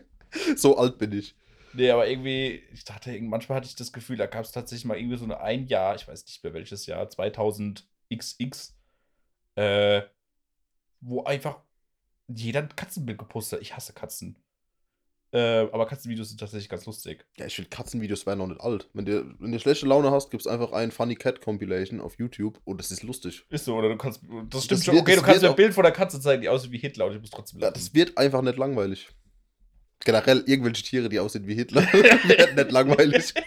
So 0.58 0.78
alt 0.78 0.98
bin 0.98 1.14
ich. 1.14 1.36
Nee, 1.74 1.90
aber 1.90 2.08
irgendwie, 2.08 2.62
ich 2.74 2.84
dachte, 2.84 3.18
manchmal 3.22 3.58
hatte 3.58 3.68
ich 3.68 3.76
das 3.76 3.94
Gefühl, 3.94 4.18
da 4.18 4.26
gab 4.26 4.44
es 4.44 4.52
tatsächlich 4.52 4.86
mal 4.86 4.98
irgendwie 4.98 5.18
so 5.18 5.24
eine 5.24 5.40
ein 5.40 5.68
Jahr, 5.68 5.96
ich 5.96 6.08
weiß 6.08 6.26
nicht 6.26 6.44
mehr 6.44 6.54
welches 6.54 6.86
Jahr, 6.86 7.06
2000XX, 7.08 8.72
äh, 9.56 10.02
wo 11.02 11.24
einfach 11.24 11.60
jeder 12.28 12.62
ein 12.62 12.76
Katzenbild 12.76 13.18
gepostet 13.18 13.58
hat. 13.60 13.62
Ich 13.64 13.76
hasse 13.76 13.94
Katzen. 13.94 14.36
Äh, 15.34 15.68
aber 15.72 15.86
Katzenvideos 15.88 16.30
sind 16.30 16.40
tatsächlich 16.40 16.70
ganz 16.70 16.86
lustig. 16.86 17.26
Ja, 17.38 17.46
ich 17.46 17.56
finde 17.56 17.70
Katzenvideos 17.70 18.26
werden 18.26 18.40
noch 18.40 18.48
nicht 18.48 18.62
alt. 18.62 18.90
Wenn 18.94 19.06
du, 19.06 19.36
wenn 19.40 19.52
du 19.52 19.60
schlechte 19.60 19.86
Laune 19.86 20.10
hast, 20.10 20.32
gibt 20.32 20.42
es 20.42 20.48
einfach 20.48 20.72
ein 20.72 20.90
Funny 20.92 21.16
Cat 21.16 21.42
Compilation 21.42 22.00
auf 22.00 22.18
YouTube 22.18 22.60
und 22.64 22.80
das 22.80 22.92
ist 22.92 23.04
lustig. 23.04 23.46
Ist 23.50 23.66
so, 23.66 23.76
oder 23.76 23.90
du 23.90 23.98
kannst. 23.98 24.22
Das 24.50 24.64
stimmt 24.64 24.80
Das 24.80 24.86
schon. 24.86 24.96
wird- 24.96 25.02
okay, 25.04 25.16
du 25.18 25.22
kannst 25.22 25.42
mir 25.42 25.50
ein 25.50 25.56
Bild 25.56 25.74
von 25.74 25.84
der 25.84 25.92
Katze 25.92 26.20
zeigen, 26.22 26.42
die 26.42 26.50
aussieht 26.50 26.72
wie 26.72 26.78
Hitler 26.78 27.06
und 27.08 27.14
ich 27.16 27.20
muss 27.22 27.30
trotzdem 27.30 27.60
Ja, 27.60 27.68
lachen. 27.68 27.74
das 27.74 27.94
wird 27.94 28.18
einfach 28.18 28.42
nicht 28.42 28.58
langweilig. 28.58 29.10
Generell 30.00 30.44
irgendwelche 30.48 30.84
Tiere, 30.84 31.10
die 31.10 31.20
aussehen 31.20 31.46
wie 31.46 31.56
Hitler, 31.56 31.82
werden 31.94 32.56
nicht 32.56 32.72
langweilig. 32.72 33.34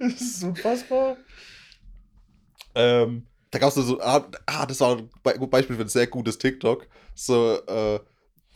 Das 0.00 0.20
ist 0.20 0.42
unfassbar. 0.42 1.16
Ähm, 2.74 3.26
Da 3.56 3.60
gab 3.60 3.74
es 3.74 3.86
so, 3.86 3.98
ah, 4.02 4.30
ah, 4.44 4.66
das 4.66 4.80
war 4.80 4.98
ein 4.98 5.08
Beispiel 5.48 5.76
für 5.76 5.82
ein 5.82 5.88
sehr 5.88 6.06
gutes 6.06 6.36
TikTok. 6.36 6.86
So, 7.14 7.54
äh, 7.66 7.98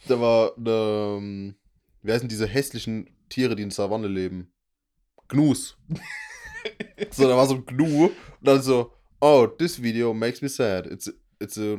da 0.07 0.21
war 0.21 0.55
eine, 0.59 1.17
ähm, 1.17 1.55
wie 2.03 2.13
heißen 2.13 2.29
diese 2.29 2.47
hässlichen 2.47 3.09
Tiere, 3.31 3.57
die 3.57 3.63
in 3.63 3.71
der 3.71 3.77
Savanne 3.77 4.09
leben? 4.09 4.53
Gnus. 5.27 5.79
so, 7.13 7.27
da 7.27 7.35
war 7.35 7.47
so 7.47 7.55
ein 7.55 7.65
Gnu 7.65 8.09
und 8.09 8.15
dann 8.43 8.61
so, 8.61 8.93
oh, 9.23 9.47
this 9.47 9.83
video 9.83 10.13
makes 10.13 10.43
me 10.43 10.51
sad. 10.51 10.87
It's, 10.87 11.11
it's 11.39 11.57
a 11.57 11.79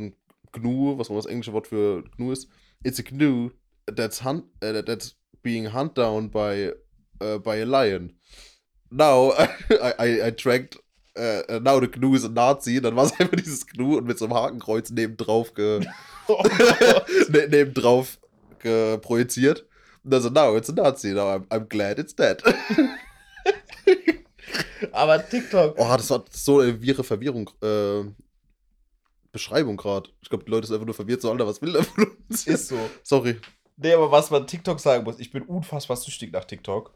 Gnu, 0.53 0.97
was 0.97 1.09
immer 1.09 1.19
das 1.19 1.27
englische 1.27 1.53
Wort 1.53 1.67
für 1.67 2.03
Gnu 2.17 2.31
ist. 2.31 2.49
It's 2.83 2.99
a 2.99 3.03
Gnu 3.03 3.51
that's, 3.85 4.23
hunt, 4.23 4.45
uh, 4.63 4.81
that's 4.81 5.15
being 5.43 5.71
hunted 5.71 5.95
down 5.95 6.31
by, 6.31 6.73
uh, 7.21 7.37
by 7.37 7.61
a 7.61 7.65
lion. 7.65 8.17
Now, 8.89 9.33
I, 9.69 9.93
I, 9.99 10.25
I 10.25 10.31
tracked 10.31 10.79
äh, 11.15 11.59
now 11.59 11.79
the 11.79 11.87
Gnu 11.87 12.15
ist 12.15 12.25
ein 12.25 12.33
Nazi, 12.33 12.81
dann 12.81 12.95
war 12.95 13.05
es 13.05 13.11
einfach 13.19 13.35
dieses 13.35 13.65
Gnu 13.67 13.97
und 13.97 14.05
mit 14.05 14.17
so 14.17 14.25
einem 14.25 14.33
Hakenkreuz 14.33 14.89
nebendrauf 14.89 15.53
ge, 15.53 15.85
oh 16.27 16.41
ne, 17.29 17.47
nebendrauf 17.47 18.19
projiziert. 19.01 19.65
Und 20.03 20.13
dann 20.13 20.21
so, 20.21 20.29
now 20.29 20.55
it's 20.55 20.69
a 20.69 20.73
Nazi, 20.73 21.13
now 21.13 21.35
I'm, 21.35 21.47
I'm 21.49 21.67
glad 21.67 21.97
it's 21.97 22.15
dead. 22.15 22.43
aber 24.91 25.27
TikTok. 25.27 25.75
Oh, 25.77 25.97
das 25.97 26.09
war 26.11 26.25
so 26.29 26.59
eine 26.59 26.79
wirre 26.81 27.03
Verwirrung, 27.03 27.49
äh, 27.63 28.03
Beschreibung 29.31 29.77
gerade. 29.77 30.09
Ich 30.21 30.29
glaube, 30.29 30.43
die 30.43 30.51
Leute 30.51 30.67
sind 30.67 30.75
einfach 30.75 30.85
nur 30.85 30.95
verwirrt, 30.95 31.21
so, 31.21 31.31
Alter, 31.31 31.47
was 31.47 31.61
will 31.61 31.73
der 31.73 31.83
von 31.83 32.07
uns? 32.29 32.45
Ist 32.45 32.67
so. 32.67 32.77
Sorry. 33.03 33.39
Nee, 33.77 33.93
aber 33.93 34.11
was 34.11 34.29
man 34.29 34.45
TikTok 34.45 34.79
sagen 34.79 35.03
muss, 35.03 35.19
ich 35.19 35.31
bin 35.31 35.43
unfassbar 35.43 35.97
süchtig 35.97 36.31
nach 36.31 36.45
TikTok. 36.45 36.93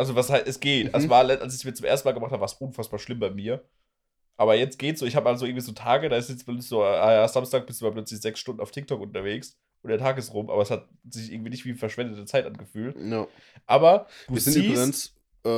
Also, 0.00 0.14
was 0.14 0.30
halt, 0.30 0.46
es 0.48 0.60
geht. 0.60 0.88
Mhm. 0.88 0.94
Also, 0.94 1.08
war, 1.10 1.28
als 1.28 1.54
ich 1.54 1.60
es 1.60 1.64
mir 1.64 1.74
zum 1.74 1.86
ersten 1.86 2.08
Mal 2.08 2.12
gemacht 2.12 2.32
habe, 2.32 2.40
war 2.40 2.46
es 2.46 2.54
unfassbar 2.54 2.98
schlimm 2.98 3.18
bei 3.20 3.30
mir. 3.30 3.62
Aber 4.36 4.54
jetzt 4.54 4.78
geht's 4.78 5.00
so. 5.00 5.06
Ich 5.06 5.16
habe 5.16 5.28
also 5.28 5.44
irgendwie 5.44 5.60
so 5.60 5.72
Tage, 5.72 6.08
da 6.08 6.16
ist 6.16 6.30
jetzt 6.30 6.46
plötzlich 6.46 6.66
so, 6.66 6.82
ah 6.82 7.12
ja, 7.12 7.28
Samstag 7.28 7.66
bist 7.66 7.80
du 7.80 7.84
mal 7.84 7.92
plötzlich 7.92 8.20
sechs 8.22 8.40
Stunden 8.40 8.62
auf 8.62 8.70
TikTok 8.70 8.98
unterwegs 8.98 9.58
und 9.82 9.90
der 9.90 9.98
Tag 9.98 10.16
ist 10.16 10.32
rum, 10.32 10.48
aber 10.48 10.62
es 10.62 10.70
hat 10.70 10.88
sich 11.10 11.30
irgendwie 11.30 11.50
nicht 11.50 11.66
wie 11.66 11.74
verschwendete 11.74 12.24
Zeit 12.24 12.46
angefühlt. 12.46 12.96
Ja. 12.98 13.26
Aber 13.66 14.06
Wir 14.28 14.40
sind 14.40 14.64
übrigens, 14.64 15.14
äh, 15.44 15.48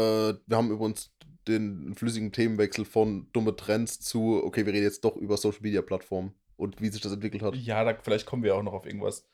wir 0.47 0.57
haben 0.57 0.71
übrigens 0.73 1.13
den 1.47 1.95
flüssigen 1.95 2.33
Themenwechsel 2.33 2.85
von 2.85 3.29
dumme 3.33 3.55
Trends 3.55 4.01
zu, 4.01 4.43
okay, 4.45 4.67
wir 4.67 4.73
reden 4.73 4.85
jetzt 4.85 5.05
doch 5.05 5.17
über 5.17 5.37
Social 5.37 5.61
Media 5.63 5.83
Plattformen 5.83 6.35
und 6.57 6.81
wie 6.81 6.89
sich 6.89 7.01
das 7.01 7.13
entwickelt 7.13 7.43
hat. 7.43 7.55
ja, 7.55 7.85
da, 7.85 7.97
vielleicht 8.03 8.27
kommen 8.27 8.43
wir 8.43 8.57
auch 8.57 8.63
noch 8.63 8.73
auf 8.73 8.87
irgendwas. 8.87 9.29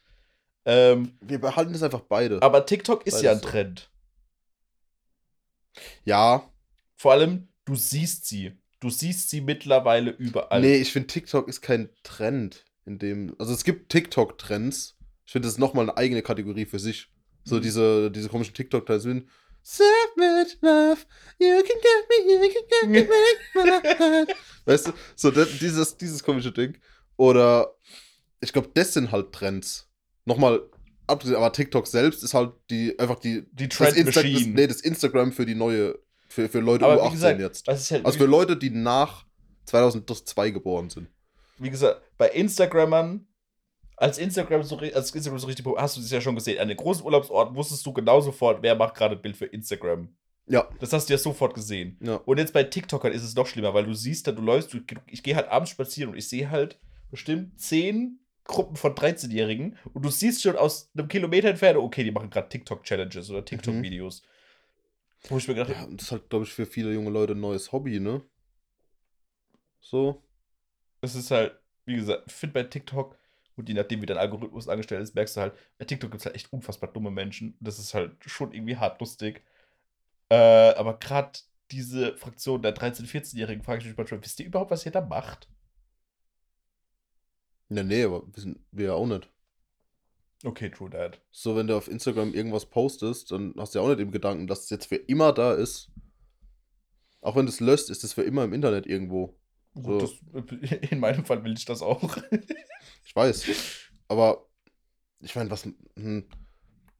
Ähm, 0.66 1.12
Wir 1.22 1.40
behalten 1.40 1.72
das 1.72 1.82
einfach 1.82 2.00
beide. 2.00 2.42
aber 2.42 2.66
TikTok 2.66 3.06
ist 3.06 3.22
ja 3.22 3.32
ein 3.32 3.38
Beides. 3.38 3.50
Trend. 3.50 3.90
Ja, 6.04 6.50
Vor 6.96 7.12
allem, 7.12 7.48
du 7.64 7.74
siehst 7.76 8.26
sie. 8.26 8.52
Du 8.80 8.90
siehst 8.90 9.30
sie 9.30 9.40
mittlerweile 9.40 10.10
überall. 10.10 10.60
nee, 10.60 10.76
ich 10.76 10.92
finde 10.92 11.08
TikTok 11.08 11.48
ist 11.48 11.60
kein 11.62 11.88
Trend 12.04 12.64
in 12.86 12.98
dem, 12.98 13.34
also 13.38 13.52
es 13.52 13.64
gibt 13.64 13.90
TikTok-Trends. 13.90 14.96
Ich 15.26 15.32
finde 15.32 15.46
das 15.46 15.54
ist 15.54 15.58
nochmal 15.58 15.84
eine 15.84 15.96
eigene 15.96 16.22
Kategorie 16.22 16.64
für 16.64 16.78
sich. 16.78 17.08
So 17.44 17.56
Mhm. 17.56 17.62
diese, 17.62 18.10
diese 18.10 18.28
komischen 18.28 18.54
TikTok-Trends 18.54 19.02
sind 19.04 19.28
Savage 19.62 20.56
Love, 20.62 21.00
you 21.38 21.56
can 21.62 21.76
get 21.82 22.08
me, 22.08 22.32
you 22.32 22.52
can 22.52 22.68
get 22.68 22.88
me, 22.88 23.08
make. 23.64 24.34
Weißt 24.64 24.86
du, 24.88 24.92
so 25.16 25.30
das, 25.30 25.58
dieses, 25.58 25.96
dieses 25.96 26.22
komische 26.22 26.52
Ding. 26.52 26.78
Oder 27.16 27.74
ich 28.40 28.52
glaube, 28.52 28.70
das 28.72 28.94
sind 28.94 29.10
halt 29.12 29.32
Trends. 29.32 29.90
Nochmal, 30.24 30.62
abgesehen, 31.08 31.36
aber 31.36 31.52
TikTok 31.52 31.86
selbst 31.86 32.22
ist 32.22 32.34
halt 32.34 32.52
die, 32.70 32.98
einfach 32.98 33.18
die, 33.18 33.46
Die 33.52 33.68
das, 33.68 33.76
Trend 33.78 33.96
Insta 33.96 34.22
das, 34.22 34.46
nee, 34.46 34.66
das 34.66 34.80
Instagram 34.80 35.32
für 35.32 35.46
die 35.46 35.54
neue, 35.54 35.98
für, 36.28 36.48
für 36.48 36.60
Leute 36.60 36.84
Aber 36.84 36.94
über 36.94 37.02
wie 37.04 37.06
18 37.06 37.14
gesagt, 37.38 37.40
jetzt. 37.40 37.68
halt 37.92 38.06
Also 38.06 38.18
für 38.18 38.26
Leute, 38.26 38.56
die 38.56 38.70
nach 38.70 39.24
2002 39.66 40.50
geboren 40.50 40.90
sind. 40.90 41.08
wie 41.58 41.70
gesagt, 41.70 42.00
bei 42.16 42.28
Instagrammern, 42.30 43.26
als 43.96 44.18
Instagram 44.18 44.62
so, 44.62 44.78
als 44.78 45.12
Instagram 45.14 45.38
so 45.38 45.46
richtig, 45.48 45.66
hast 45.76 45.96
du 45.96 46.00
es 46.00 46.10
ja 46.10 46.20
schon 46.20 46.34
gesehen, 46.36 46.60
an 46.60 46.68
den 46.68 46.76
großen 46.76 47.04
Urlaubsorten 47.04 47.56
wusstest 47.56 47.84
du 47.84 47.92
genau 47.92 48.20
sofort, 48.20 48.62
wer 48.62 48.74
macht 48.76 48.94
gerade 48.94 49.16
ein 49.16 49.22
Bild 49.22 49.36
für 49.36 49.46
Instagram. 49.46 50.08
Ja, 50.46 50.66
Das 50.80 50.92
hast 50.92 51.08
du 51.08 51.12
ja 51.14 51.18
sofort 51.18 51.54
gesehen. 51.54 51.98
ja. 52.00 52.14
Und 52.16 52.38
jetzt 52.38 52.52
bei 52.54 52.62
TikTokern 52.64 53.12
ist 53.12 53.22
es 53.22 53.34
noch 53.34 53.46
schlimmer, 53.46 53.74
weil 53.74 53.84
du 53.84 53.92
siehst, 53.92 54.26
da 54.26 54.32
du 54.32 54.40
läufst, 54.40 54.72
du, 54.72 54.78
ich 55.10 55.22
gehe 55.22 55.36
halt 55.36 55.48
abends 55.48 55.70
spazieren 55.70 56.12
und 56.12 56.16
ich 56.16 56.28
sehe 56.28 56.48
halt 56.50 56.78
bestimmt 57.10 57.60
zehn 57.60 58.20
Gruppen 58.48 58.76
von 58.76 58.94
13-Jährigen 58.94 59.76
und 59.92 60.04
du 60.04 60.10
siehst 60.10 60.42
schon 60.42 60.56
aus 60.56 60.90
einem 60.96 61.06
Kilometer 61.06 61.50
Entfernung, 61.50 61.84
okay, 61.84 62.02
die 62.02 62.10
machen 62.10 62.30
gerade 62.30 62.48
TikTok-Challenges 62.48 63.30
oder 63.30 63.44
TikTok-Videos. 63.44 64.22
Wo 65.28 65.36
ich 65.36 65.46
mir 65.46 65.54
gedacht 65.54 65.70
ja 65.70 65.86
das 65.86 66.06
ist 66.06 66.12
halt, 66.12 66.30
glaube 66.30 66.44
ich, 66.44 66.52
für 66.52 66.66
viele 66.66 66.92
junge 66.92 67.10
Leute 67.10 67.34
ein 67.34 67.40
neues 67.40 67.70
Hobby, 67.70 68.00
ne? 68.00 68.22
So. 69.80 70.22
es 71.00 71.14
ist 71.14 71.30
halt, 71.30 71.58
wie 71.84 71.96
gesagt, 71.96 72.24
ich 72.26 72.32
finde 72.32 72.54
bei 72.54 72.62
TikTok, 72.64 73.16
und 73.56 73.68
je 73.68 73.74
nachdem, 73.74 74.00
wie 74.00 74.06
dein 74.06 74.18
Algorithmus 74.18 74.68
angestellt 74.68 75.02
ist, 75.02 75.14
merkst 75.14 75.36
du 75.36 75.40
halt, 75.40 75.54
bei 75.78 75.84
TikTok 75.84 76.10
gibt 76.10 76.20
es 76.20 76.26
halt 76.26 76.36
echt 76.36 76.52
unfassbar 76.52 76.92
dumme 76.92 77.10
Menschen. 77.10 77.56
Das 77.60 77.78
ist 77.78 77.92
halt 77.92 78.12
schon 78.24 78.52
irgendwie 78.52 78.76
hart 78.76 79.00
lustig. 79.00 79.42
Äh, 80.30 80.36
aber 80.74 80.98
gerade 80.98 81.40
diese 81.72 82.16
Fraktion 82.16 82.62
der 82.62 82.74
13-, 82.74 83.06
14-Jährigen 83.06 83.64
frage 83.64 83.80
ich 83.80 83.86
mich 83.86 83.96
manchmal, 83.96 84.22
wisst 84.22 84.38
ihr 84.40 84.46
überhaupt, 84.46 84.70
was 84.70 84.86
ihr 84.86 84.92
da 84.92 85.00
macht? 85.00 85.48
Ja, 87.70 87.82
nee, 87.82 88.04
aber 88.04 88.22
wissen 88.34 88.64
wir 88.70 88.86
ja 88.86 88.92
auch 88.94 89.06
nicht. 89.06 89.30
Okay, 90.44 90.70
true 90.70 90.90
that. 90.90 91.20
So, 91.30 91.56
wenn 91.56 91.66
du 91.66 91.76
auf 91.76 91.88
Instagram 91.88 92.32
irgendwas 92.32 92.66
postest, 92.66 93.32
dann 93.32 93.54
hast 93.58 93.74
du 93.74 93.80
ja 93.80 93.84
auch 93.84 93.88
nicht 93.88 94.00
im 94.00 94.12
Gedanken, 94.12 94.46
dass 94.46 94.64
es 94.64 94.70
jetzt 94.70 94.86
für 94.86 94.96
immer 94.96 95.32
da 95.32 95.52
ist. 95.52 95.90
Auch 97.20 97.34
wenn 97.34 97.46
du 97.46 97.50
es 97.50 97.60
löscht, 97.60 97.90
ist 97.90 98.04
es 98.04 98.12
für 98.12 98.22
immer 98.22 98.44
im 98.44 98.52
Internet 98.52 98.86
irgendwo. 98.86 99.36
Gut, 99.74 100.02
das, 100.02 100.12
in 100.90 101.00
meinem 101.00 101.24
Fall 101.24 101.42
will 101.44 101.54
ich 101.54 101.64
das 101.64 101.82
auch. 101.82 102.16
Ich 103.04 103.16
weiß. 103.16 103.46
Aber 104.06 104.46
ich 105.20 105.34
meine, 105.34 105.50
was. 105.50 105.64
Hm, 105.96 106.28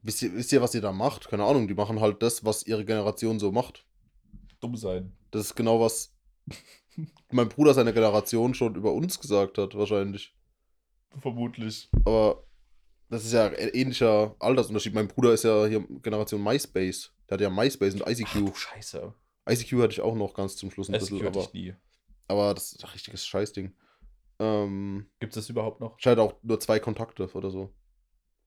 wisst, 0.03 0.23
ihr, 0.23 0.35
wisst 0.35 0.53
ihr, 0.53 0.63
was 0.63 0.75
ihr 0.75 0.81
da 0.81 0.91
macht? 0.91 1.29
Keine 1.29 1.45
Ahnung, 1.45 1.69
die 1.69 1.75
machen 1.75 2.01
halt 2.01 2.23
das, 2.23 2.45
was 2.45 2.67
ihre 2.67 2.85
Generation 2.85 3.39
so 3.39 3.53
macht. 3.53 3.87
Dumm 4.61 4.75
sein. 4.75 5.13
Das 5.31 5.47
ist 5.47 5.55
genau 5.55 5.81
was. 5.81 6.17
mein 7.31 7.49
Bruder 7.49 7.75
seine 7.75 7.93
Generation 7.93 8.55
schon 8.55 8.75
über 8.75 8.93
uns 8.93 9.21
gesagt 9.21 9.59
hat, 9.59 9.75
wahrscheinlich. 9.75 10.35
Vermutlich. 11.21 11.89
Aber 12.05 12.45
das 13.09 13.25
ist 13.25 13.33
ja 13.33 13.47
ein 13.47 13.55
ähnlicher 13.73 14.35
Altersunterschied. 14.39 14.95
Mein 14.95 15.09
Bruder 15.09 15.33
ist 15.33 15.45
ja 15.45 15.67
hier 15.67 15.81
Generation 16.03 16.43
MySpace. 16.43 17.13
Der 17.29 17.35
hat 17.35 17.41
ja 17.41 17.51
MySpace 17.51 17.95
und 17.95 18.03
Ach 18.07 18.11
ICQ. 18.11 18.33
du 18.35 18.55
Scheiße. 18.55 19.15
ICQ 19.49 19.73
hatte 19.83 19.93
ich 19.93 20.01
auch 20.01 20.15
noch 20.15 20.35
ganz 20.35 20.57
zum 20.57 20.71
Schluss 20.71 20.89
ein 20.89 20.95
ICQ 20.95 21.01
bisschen, 21.01 21.19
hatte 21.27 21.39
aber, 21.39 21.49
ich 21.49 21.53
nie. 21.55 21.75
aber 22.29 22.55
das 22.55 22.73
ist 22.73 22.85
ein 22.85 22.91
richtiges 22.91 23.27
Scheißding. 23.27 23.73
Ähm, 24.41 25.07
Gibt 25.21 25.33
es 25.33 25.43
das 25.43 25.51
überhaupt 25.51 25.81
noch? 25.81 25.99
ich 25.99 26.07
hatte 26.07 26.23
auch 26.23 26.35
nur 26.43 26.61
zwei 26.61 26.79
Kontakte 26.79 27.29
oder 27.33 27.51
so. 27.51 27.73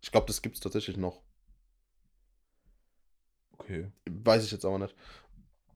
Ich 0.02 0.12
glaube, 0.12 0.28
das 0.28 0.42
gibt 0.42 0.56
es 0.56 0.62
tatsächlich 0.62 0.98
noch. 0.98 1.22
Okay. 3.58 3.92
Weiß 4.10 4.44
ich 4.44 4.52
jetzt 4.52 4.66
aber 4.66 4.80
nicht. 4.80 4.96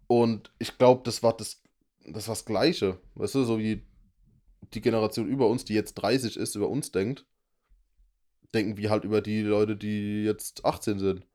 Und 0.08 0.52
ich 0.60 0.78
glaube, 0.78 1.02
das 1.04 1.22
war 1.24 1.36
das, 1.36 1.62
das 2.06 2.28
war 2.28 2.36
das 2.36 2.46
Gleiche. 2.46 3.00
Weißt 3.16 3.36
du, 3.36 3.44
so 3.44 3.60
wie 3.60 3.86
die 4.74 4.82
Generation 4.82 5.28
über 5.28 5.48
uns, 5.48 5.66
die 5.66 5.74
jetzt 5.74 5.96
30 5.96 6.38
ist, 6.38 6.56
über 6.56 6.70
uns 6.70 6.92
denkt, 6.92 7.26
denken 8.54 8.78
wir 8.78 8.90
halt 8.90 9.04
über 9.04 9.22
die 9.22 9.42
Leute, 9.42 9.76
die 9.76 10.24
jetzt 10.24 10.66
18 10.66 11.00
sind. 11.00 11.28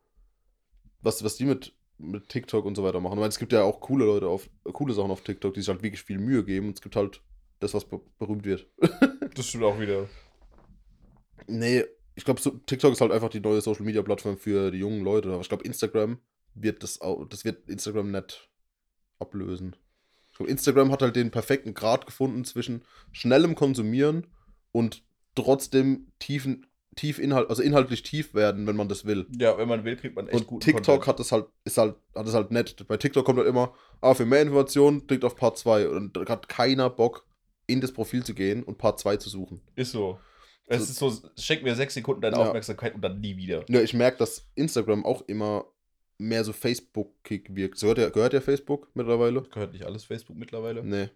Was, 1.03 1.22
was 1.24 1.37
die 1.37 1.45
mit, 1.45 1.74
mit 1.99 2.28
TikTok 2.28 2.64
und 2.64 2.74
so 2.74 2.83
weiter 2.83 3.01
machen. 3.01 3.14
Ich 3.14 3.20
meine, 3.20 3.28
es 3.28 3.39
gibt 3.39 3.53
ja 3.53 3.62
auch 3.62 3.81
coole 3.81 4.05
Leute 4.05 4.28
auf, 4.28 4.51
coole 4.72 4.95
Sachen 4.95 5.11
auf 5.11 5.22
TikTok, 5.22 5.55
die 5.55 5.61
sich 5.61 5.68
halt 5.68 5.83
wirklich 5.83 6.03
viel 6.03 6.18
Mühe 6.18 6.45
geben. 6.45 6.68
Und 6.68 6.74
es 6.74 6.83
gibt 6.83 6.97
halt 6.97 7.22
das, 7.61 7.74
was 7.74 7.85
be 7.85 8.01
berühmt 8.18 8.45
wird. 8.45 8.66
Das 9.35 9.47
stimmt 9.47 9.62
auch 9.62 9.78
wieder. 9.78 10.09
Nee, 11.47 11.85
ich 12.16 12.24
glaube, 12.24 12.41
so, 12.41 12.51
TikTok 12.51 12.93
ist 12.93 13.01
halt 13.01 13.12
einfach 13.12 13.28
die 13.28 13.39
neue 13.39 13.61
Social 13.61 13.85
Media 13.85 14.03
Plattform 14.03 14.37
für 14.37 14.72
die 14.72 14.78
jungen 14.78 15.05
Leute. 15.05 15.31
Aber 15.31 15.41
ich 15.41 15.49
glaube, 15.49 15.62
Instagram 15.62 16.18
wird 16.55 16.83
das 16.83 17.01
auch, 17.01 17.24
das 17.26 17.45
wird 17.45 17.68
Instagram 17.68 18.11
nicht 18.11 18.51
ablösen. 19.20 19.76
Instagram 20.47 20.91
hat 20.91 21.03
halt 21.03 21.16
den 21.16 21.30
perfekten 21.30 21.74
Grad 21.74 22.07
gefunden 22.07 22.45
zwischen 22.45 22.82
schnellem 23.12 23.55
Konsumieren 23.55 24.26
und 24.72 25.03
trotzdem 25.34 26.09
tiefen, 26.18 26.66
tief 26.97 27.18
Inhalt, 27.18 27.49
also 27.51 27.62
inhaltlich 27.62 28.03
tief 28.03 28.34
werden, 28.34 28.66
wenn 28.66 28.76
man 28.76 28.88
das 28.88 29.05
will. 29.05 29.26
Ja, 29.38 29.57
wenn 29.59 29.68
man 29.68 29.84
will, 29.84 29.97
kriegt 29.97 30.16
man 30.16 30.26
echt 30.28 30.36
Und 30.41 30.47
guten 30.47 30.61
TikTok 30.61 30.84
Content. 30.86 31.07
hat 31.07 31.20
das 31.20 31.32
halt, 31.32 31.47
ist 31.64 31.78
halt, 31.78 31.95
hat 32.14 32.26
das 32.26 32.34
halt 32.34 32.51
nett. 32.51 32.84
Bei 32.88 32.97
TikTok 32.97 33.24
kommt 33.24 33.38
halt 33.38 33.49
immer, 33.49 33.72
ah, 34.01 34.14
für 34.14 34.26
mehr 34.26 34.43
Informationen 34.43 35.07
klickt 35.07 35.24
auf 35.24 35.36
Part 35.36 35.59
2. 35.59 35.88
Und 35.88 36.16
da 36.16 36.26
hat 36.26 36.49
keiner 36.49 36.91
Bock, 36.91 37.26
in 37.66 37.80
das 37.80 37.93
Profil 37.93 38.24
zu 38.24 38.34
gehen 38.34 38.64
und 38.64 38.78
Part 38.78 38.99
2 38.99 39.16
zu 39.18 39.30
suchen. 39.30 39.61
Ist 39.76 39.93
so. 39.93 40.18
Es 40.66 40.82
ist 40.82 40.97
so, 40.97 41.12
schenk 41.36 41.62
mir 41.64 41.74
sechs 41.74 41.95
Sekunden 41.95 42.20
deine 42.20 42.36
Ja. 42.36 42.43
Aufmerksamkeit 42.47 42.95
und 42.95 43.01
dann 43.03 43.20
nie 43.20 43.36
wieder. 43.36 43.64
Ja, 43.68 43.80
ich 43.80 43.93
merke, 43.95 44.18
dass 44.18 44.47
Instagram 44.55 45.05
auch 45.05 45.22
immer 45.22 45.64
mehr 46.21 46.45
so 46.45 46.53
Facebook-Kick 46.53 47.55
wirkt. 47.55 47.81
Gehört 47.81 47.99
ja, 47.99 48.09
gehört 48.11 48.33
ja 48.33 48.41
Facebook 48.41 48.89
mittlerweile? 48.95 49.43
Gehört 49.43 49.73
nicht 49.73 49.85
alles 49.85 50.05
Facebook 50.05 50.37
mittlerweile? 50.37 50.85
Nee. 50.85 51.09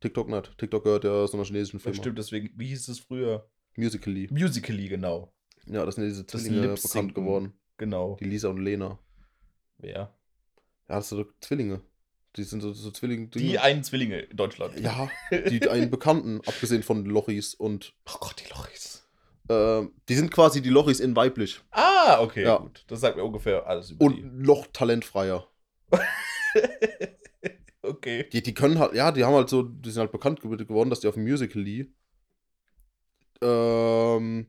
TikTok 0.00 0.28
nicht. 0.28 0.56
TikTok 0.58 0.84
gehört 0.84 1.04
ja 1.04 1.26
so 1.26 1.36
einer 1.36 1.46
chinesischen 1.46 1.80
Firma. 1.80 1.96
stimmt, 1.96 2.18
deswegen, 2.18 2.50
wie 2.56 2.66
hieß 2.66 2.88
es 2.88 3.00
früher? 3.00 3.48
Musically. 3.76 4.28
Musically, 4.30 4.88
genau. 4.88 5.32
Ja, 5.66 5.86
das 5.86 5.94
sind 5.94 6.04
diese 6.04 6.26
Zwillinge 6.26 6.74
bekannt 6.74 7.14
geworden. 7.14 7.54
Genau. 7.78 8.16
Die 8.20 8.24
Lisa 8.24 8.48
und 8.48 8.58
Lena. 8.58 8.98
Wer? 9.78 10.14
Ja, 10.88 10.96
das 10.96 11.08
sind 11.08 11.18
so 11.18 11.32
Zwillinge. 11.40 11.80
Die 12.36 12.44
sind 12.44 12.60
so, 12.60 12.72
so 12.72 12.90
Zwillinge. 12.90 13.28
Die 13.28 13.58
einen 13.58 13.84
Zwillinge 13.84 14.20
in 14.20 14.36
Deutschland. 14.36 14.78
Ja, 14.80 15.10
die 15.30 15.68
einen 15.68 15.90
Bekannten, 15.90 16.40
abgesehen 16.46 16.82
von 16.82 17.04
Lochis 17.04 17.54
und 17.54 17.94
Oh 18.06 18.18
Gott, 18.20 18.42
die 18.44 18.50
Lochis. 18.50 18.91
Äh, 19.48 19.82
die 20.08 20.14
sind 20.14 20.30
quasi 20.30 20.62
die 20.62 20.70
Lochis 20.70 21.00
in 21.00 21.14
weiblich. 21.16 21.60
Ah, 21.70 22.20
okay, 22.20 22.44
Ja. 22.44 22.56
gut. 22.58 22.84
Das 22.88 23.00
sagt 23.00 23.16
mir 23.16 23.24
ungefähr 23.24 23.66
alles 23.66 23.90
über 23.90 24.04
Und 24.04 24.38
noch 24.40 24.66
talentfreier. 24.72 25.46
die. 25.90 25.98
Okay. 27.84 28.28
Die, 28.32 28.44
die 28.44 28.54
können 28.54 28.78
halt, 28.78 28.94
ja, 28.94 29.10
die 29.10 29.24
haben 29.24 29.34
halt 29.34 29.48
so, 29.48 29.64
die 29.64 29.90
sind 29.90 29.98
halt 30.00 30.12
bekannt 30.12 30.40
ge- 30.40 30.56
geworden, 30.56 30.88
dass 30.88 31.00
die 31.00 31.08
auf 31.08 31.16
Musical.ly 31.16 31.92
ähm, 33.42 34.46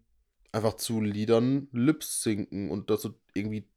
einfach 0.52 0.76
zu 0.76 1.02
Liedern 1.02 1.68
Lips 1.72 2.22
sinken 2.22 2.70
und 2.70 2.92
so 3.02 3.20
irgendwie 3.34 3.68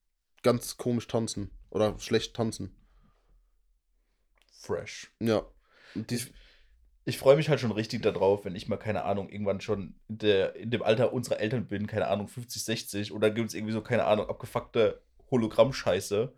ganz 0.43 0.77
komisch 0.77 1.07
tanzen 1.07 1.51
oder 1.71 1.99
schlecht 1.99 2.37
tanzen. 2.37 2.77
Fresh. 4.61 5.11
Ja. 5.21 5.47
Die, 5.95 6.21
Ich 7.09 7.19
freue 7.19 7.37
mich 7.37 7.49
halt 7.49 7.61
schon 7.61 7.71
richtig 7.71 8.03
darauf, 8.03 8.45
wenn 8.45 8.57
ich 8.57 8.69
mal, 8.69 8.77
keine 8.77 9.05
Ahnung, 9.05 9.29
irgendwann 9.29 9.61
schon 9.61 9.95
in, 10.09 10.19
der, 10.19 10.57
in 10.57 10.71
dem 10.71 10.83
Alter 10.83 11.13
unserer 11.13 11.41
Eltern 11.41 11.67
bin, 11.67 11.87
keine 11.87 12.09
Ahnung, 12.09 12.27
50, 12.27 12.65
60, 12.65 13.13
und 13.13 13.21
dann 13.21 13.35
gibt 13.35 13.49
es 13.49 13.55
irgendwie 13.55 13.73
so, 13.73 13.81
keine 13.81 14.05
Ahnung, 14.05 14.29
abgefuckte 14.29 15.01
Hologramm-Scheiße, 15.31 16.33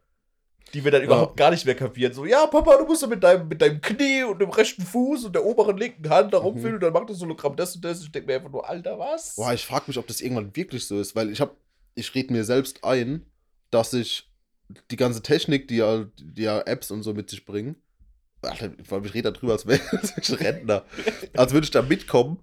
die 0.75 0.85
wir 0.85 0.91
dann 0.91 1.03
überhaupt 1.03 1.37
gar 1.37 1.51
nicht 1.51 1.65
mehr 1.65 1.75
kapieren. 1.75 2.13
So, 2.13 2.27
ja, 2.27 2.47
Papa, 2.47 2.77
du 2.77 2.85
musst 2.85 3.03
doch 3.03 3.09
mit 3.09 3.25
deinem, 3.25 3.49
mit 3.49 3.63
deinem 3.63 3.81
Knie 3.81 4.25
und 4.25 4.41
dem 4.41 4.51
rechten 4.51 4.83
Fuß 4.83 5.25
und 5.25 5.35
der 5.35 5.45
oberen 5.45 5.79
linken 5.79 6.09
Hand 6.11 6.35
da 6.35 6.39
rumfühlen 6.39 6.75
und 6.75 6.83
dann 6.83 6.93
macht 6.93 7.09
das 7.09 7.21
Hologramm 7.21 7.57
das 7.57 7.75
und 7.75 7.85
das. 7.85 8.03
Ich 8.03 8.13
denke 8.13 8.27
mir 8.27 8.37
einfach 8.37 8.51
nur, 8.51 8.69
Alter, 8.69 8.99
was? 8.99 9.37
boah, 9.37 9.53
ich 9.55 9.65
frage 9.65 9.85
mich, 9.89 9.99
ob 9.99 10.07
das 10.07 10.21
irgendwann 10.21 10.55
wirklich 10.55 10.87
so 10.87 11.01
ist, 11.01 11.17
weil 11.17 11.31
ich 11.31 11.41
habe, 11.41 11.57
ich 11.95 12.15
rede 12.15 12.33
mir 12.33 12.45
selbst 12.45 12.85
ein, 12.85 13.25
dass 13.71 13.95
ich 13.95 14.31
die 14.91 14.97
ganze 14.97 15.23
Technik, 15.23 15.69
die 15.69 15.77
ja, 15.77 16.05
die 16.19 16.43
ja 16.43 16.61
Apps 16.61 16.91
und 16.91 17.03
so 17.03 17.15
mit 17.15 17.31
sich 17.31 17.47
bringen, 17.47 17.77
Alter, 18.43 18.71
ich 19.05 19.15
rede 19.15 19.33
darüber, 19.33 19.53
als 19.55 19.67
wäre 19.67 19.81
ich 20.21 20.41
Rentner, 20.41 20.85
als 21.37 21.53
würde 21.53 21.65
ich 21.65 21.71
da 21.71 21.83
mitkommen, 21.83 22.39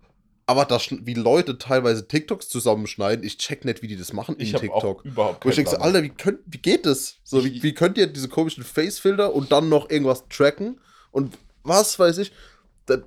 aber 0.46 0.66
das, 0.66 0.88
wie 0.92 1.14
Leute 1.14 1.58
teilweise 1.58 2.08
TikToks 2.08 2.50
zusammenschneiden, 2.50 3.24
ich 3.26 3.38
check 3.38 3.66
nicht, 3.66 3.82
wie 3.82 3.88
die 3.88 3.96
das 3.98 4.14
machen 4.14 4.36
in 4.36 4.42
ich 4.42 4.54
habe 4.54 4.62
TikTok. 4.68 5.00
auch 5.02 5.06
überhaupt 5.06 5.46
Wo 5.46 5.50
ich 5.50 5.56
keinen 5.56 5.66
denke 5.66 5.80
so. 5.80 5.84
Alter, 5.84 6.04
wie, 6.04 6.10
könnt, 6.10 6.40
wie 6.46 6.58
geht 6.60 6.86
das? 6.86 7.18
So, 7.24 7.44
wie, 7.46 7.50
Ich- 7.50 7.64
wie 7.64 7.74
könnt 7.74 7.98
ihr 7.98 8.08
diese 8.08 8.30
komischen 8.30 8.64
Face-Filter 8.64 9.34
und 9.34 9.52
dann 9.52 9.70
noch 9.70 9.90
irgendwas 9.90 10.28
tracken? 10.30 10.80
Und 11.12 11.36
was 11.64 11.98
weiß 11.98 12.18
ich? 12.20 12.32
Da, 12.86 12.98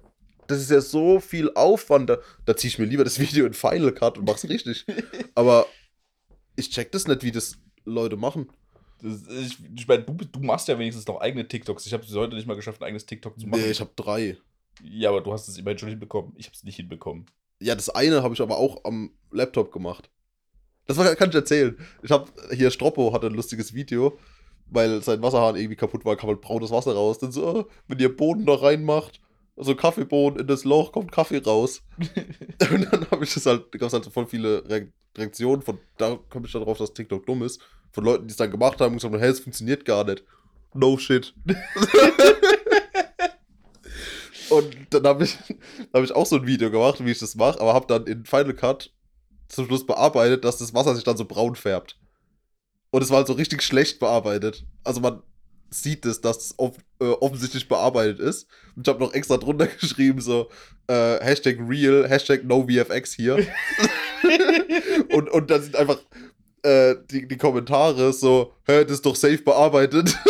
das 0.49 0.61
ist 0.61 0.70
ja 0.70 0.80
so 0.80 1.20
viel 1.20 1.53
Aufwand. 1.55 2.09
Da, 2.11 2.18
da 2.47 2.57
ziehe 2.57 2.70
ich 2.70 2.78
mir 2.78 2.86
lieber 2.86 3.05
das 3.05 3.18
Video 3.20 3.45
in 3.47 3.53
Final 3.55 3.93
Cut 3.93 4.18
und 4.18 4.26
mach's 4.26 4.49
richtig. 4.49 4.84
Aber 5.36 5.66
ich 6.57 6.70
check 6.70 6.91
das 6.91 7.07
nicht, 7.07 7.22
wie 7.22 7.30
das 7.32 7.59
Leute 7.84 8.16
machen. 8.16 8.49
Das, 9.03 9.26
ich 9.28 9.59
ich 9.76 9.86
meine, 9.86 10.03
du, 10.03 10.14
du 10.14 10.40
machst 10.40 10.68
ja 10.68 10.78
wenigstens 10.78 11.07
noch 11.07 11.20
eigene 11.20 11.46
TikToks. 11.46 11.86
Ich 11.86 11.92
habe 11.92 12.05
es 12.05 12.14
heute 12.14 12.34
nicht 12.34 12.46
mal 12.46 12.57
geschafft, 12.57 12.80
ein 12.80 12.86
eigenes 12.86 13.07
TikTok 13.07 13.38
zu 13.38 13.46
machen. 13.46 13.61
Nee, 13.61 13.70
ich 13.70 13.80
habe 13.80 13.90
drei. 13.96 14.36
ja, 14.82 15.11
aber 15.11 15.20
du 15.20 15.32
hast 15.32 15.49
es 15.49 15.59
immerhin 15.59 15.78
schon 15.78 15.88
hinbekommen. 15.88 16.32
Ich 16.36 16.46
habe 16.46 16.55
es 16.55 16.64
nicht 16.64 16.76
hinbekommen. 16.76 17.26
Ja, 17.61 17.74
das 17.74 17.90
eine 17.90 18.22
habe 18.22 18.34
ich 18.34 18.40
aber 18.40 18.57
auch 18.57 18.84
am 18.84 19.11
Laptop 19.30 19.72
gemacht. 19.72 20.11
Das 20.86 20.96
kann 21.16 21.28
ich 21.28 21.34
erzählen. 21.34 21.76
Ich 22.03 22.11
habe 22.11 22.30
hier 22.55 22.70
Stroppo 22.70 23.12
hatte 23.12 23.26
ein 23.26 23.34
lustiges 23.34 23.74
Video, 23.74 24.18
weil 24.66 25.03
sein 25.03 25.22
Wasserhahn 25.22 25.57
irgendwie 25.57 25.76
kaputt 25.76 26.05
war, 26.05 26.16
kam 26.16 26.30
halt 26.30 26.40
braunes 26.40 26.70
Wasser 26.70 26.94
raus. 26.94 27.18
Dann 27.18 27.30
so, 27.30 27.61
äh, 27.61 27.64
wenn 27.88 27.99
ihr 27.99 28.16
Boden 28.16 28.46
da 28.46 28.55
reinmacht, 28.55 29.20
also 29.55 29.74
Kaffeebohnen 29.74 30.40
in 30.40 30.46
das 30.46 30.64
Loch, 30.64 30.92
kommt 30.92 31.12
Kaffee 31.12 31.38
raus. 31.38 31.82
Und 32.72 32.90
dann 32.90 33.11
habe 33.11 33.24
ich 33.24 33.34
das 33.34 33.44
halt, 33.44 33.66
da 33.72 33.78
gab 33.78 33.88
es 33.88 33.92
halt 33.92 34.05
so 34.05 34.11
voll 34.11 34.26
viele 34.26 34.68
Re 34.68 34.88
Reaktionen 35.16 35.62
von, 35.62 35.78
da 35.96 36.16
komme 36.28 36.46
ich 36.46 36.53
dann 36.53 36.62
drauf, 36.62 36.78
dass 36.78 36.94
TikTok 36.94 37.26
dumm 37.26 37.42
ist, 37.42 37.61
von 37.93 38.05
Leuten, 38.05 38.26
die 38.26 38.32
es 38.32 38.36
dann 38.36 38.51
gemacht 38.51 38.80
haben 38.80 38.95
gesagt 38.95 39.12
haben, 39.12 39.20
hey, 39.20 39.30
es 39.30 39.41
funktioniert 39.41 39.84
gar 39.84 40.05
nicht. 40.05 40.24
No 40.74 40.99
shit. 40.99 41.34
Und 44.51 44.76
dann 44.91 45.07
habe 45.07 45.24
ich, 45.24 45.36
hab 45.93 46.03
ich 46.03 46.12
auch 46.12 46.26
so 46.26 46.36
ein 46.36 46.47
Video 46.47 46.70
gemacht, 46.70 47.05
wie 47.05 47.11
ich 47.11 47.18
das 47.18 47.34
mache, 47.34 47.61
aber 47.61 47.74
habe 47.74 47.86
dann 47.86 48.07
in 48.07 48.24
Final 48.24 48.55
Cut 48.55 48.91
zum 49.49 49.66
Schluss 49.66 49.86
bearbeitet, 49.86 50.45
dass 50.45 50.59
das 50.59 50.72
Wasser 50.74 50.95
sich 50.95 51.05
dann 51.05 51.16
so 51.16 51.24
braun 51.24 51.55
färbt. 51.55 51.99
Und 52.91 53.03
es 53.03 53.11
war 53.11 53.18
halt 53.18 53.26
so 53.26 53.34
richtig 53.34 53.62
schlecht 53.62 53.99
bearbeitet. 53.99 54.64
Also 54.84 55.01
man 55.01 55.22
sieht 55.70 56.07
es, 56.07 56.20
dass 56.20 56.39
es 56.39 56.59
off 56.59 56.76
äh, 57.01 57.05
offensichtlich 57.05 57.68
bearbeitet 57.68 58.18
ist. 58.20 58.47
Und 58.74 58.86
ich 58.86 58.93
habe 58.93 59.05
noch 59.05 59.12
extra 59.12 59.36
drunter 59.36 59.66
geschrieben, 59.80 60.20
so 60.20 60.49
äh, 60.86 61.18
Hashtag 61.22 61.59
real, 61.61 62.09
Hashtag 62.09 62.45
NoVFX 62.45 63.12
hier. 63.12 63.36
und, 65.12 65.28
und 65.28 65.51
dann 65.51 65.62
sind 65.62 65.76
einfach 65.76 65.99
äh, 66.62 66.96
die, 67.11 67.26
die 67.26 67.36
Kommentare 67.36 68.12
so, 68.12 68.54
hä, 68.66 68.84
das 68.84 68.94
ist 68.94 69.06
doch 69.06 69.16
safe 69.16 69.38
bearbeitet. 69.38 70.16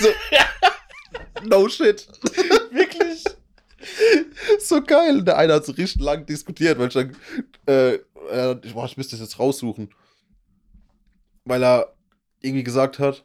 So, 0.00 0.08
no 1.48 1.68
shit. 1.68 2.06
Wirklich? 2.70 3.24
so 4.60 4.82
geil. 4.82 5.22
Der 5.22 5.36
eine 5.36 5.54
hat 5.54 5.64
so 5.64 5.72
richtig 5.72 6.02
lang 6.02 6.26
diskutiert, 6.26 6.78
weil 6.78 6.88
ich 6.88 6.94
dann, 6.94 7.16
äh, 7.66 7.94
äh, 8.30 8.56
ich, 8.62 8.74
boah, 8.74 8.86
ich 8.86 8.96
müsste 8.96 9.16
das 9.16 9.20
jetzt 9.20 9.38
raussuchen. 9.38 9.92
Weil 11.44 11.62
er 11.64 11.94
irgendwie 12.40 12.64
gesagt 12.64 12.98
hat, 12.98 13.24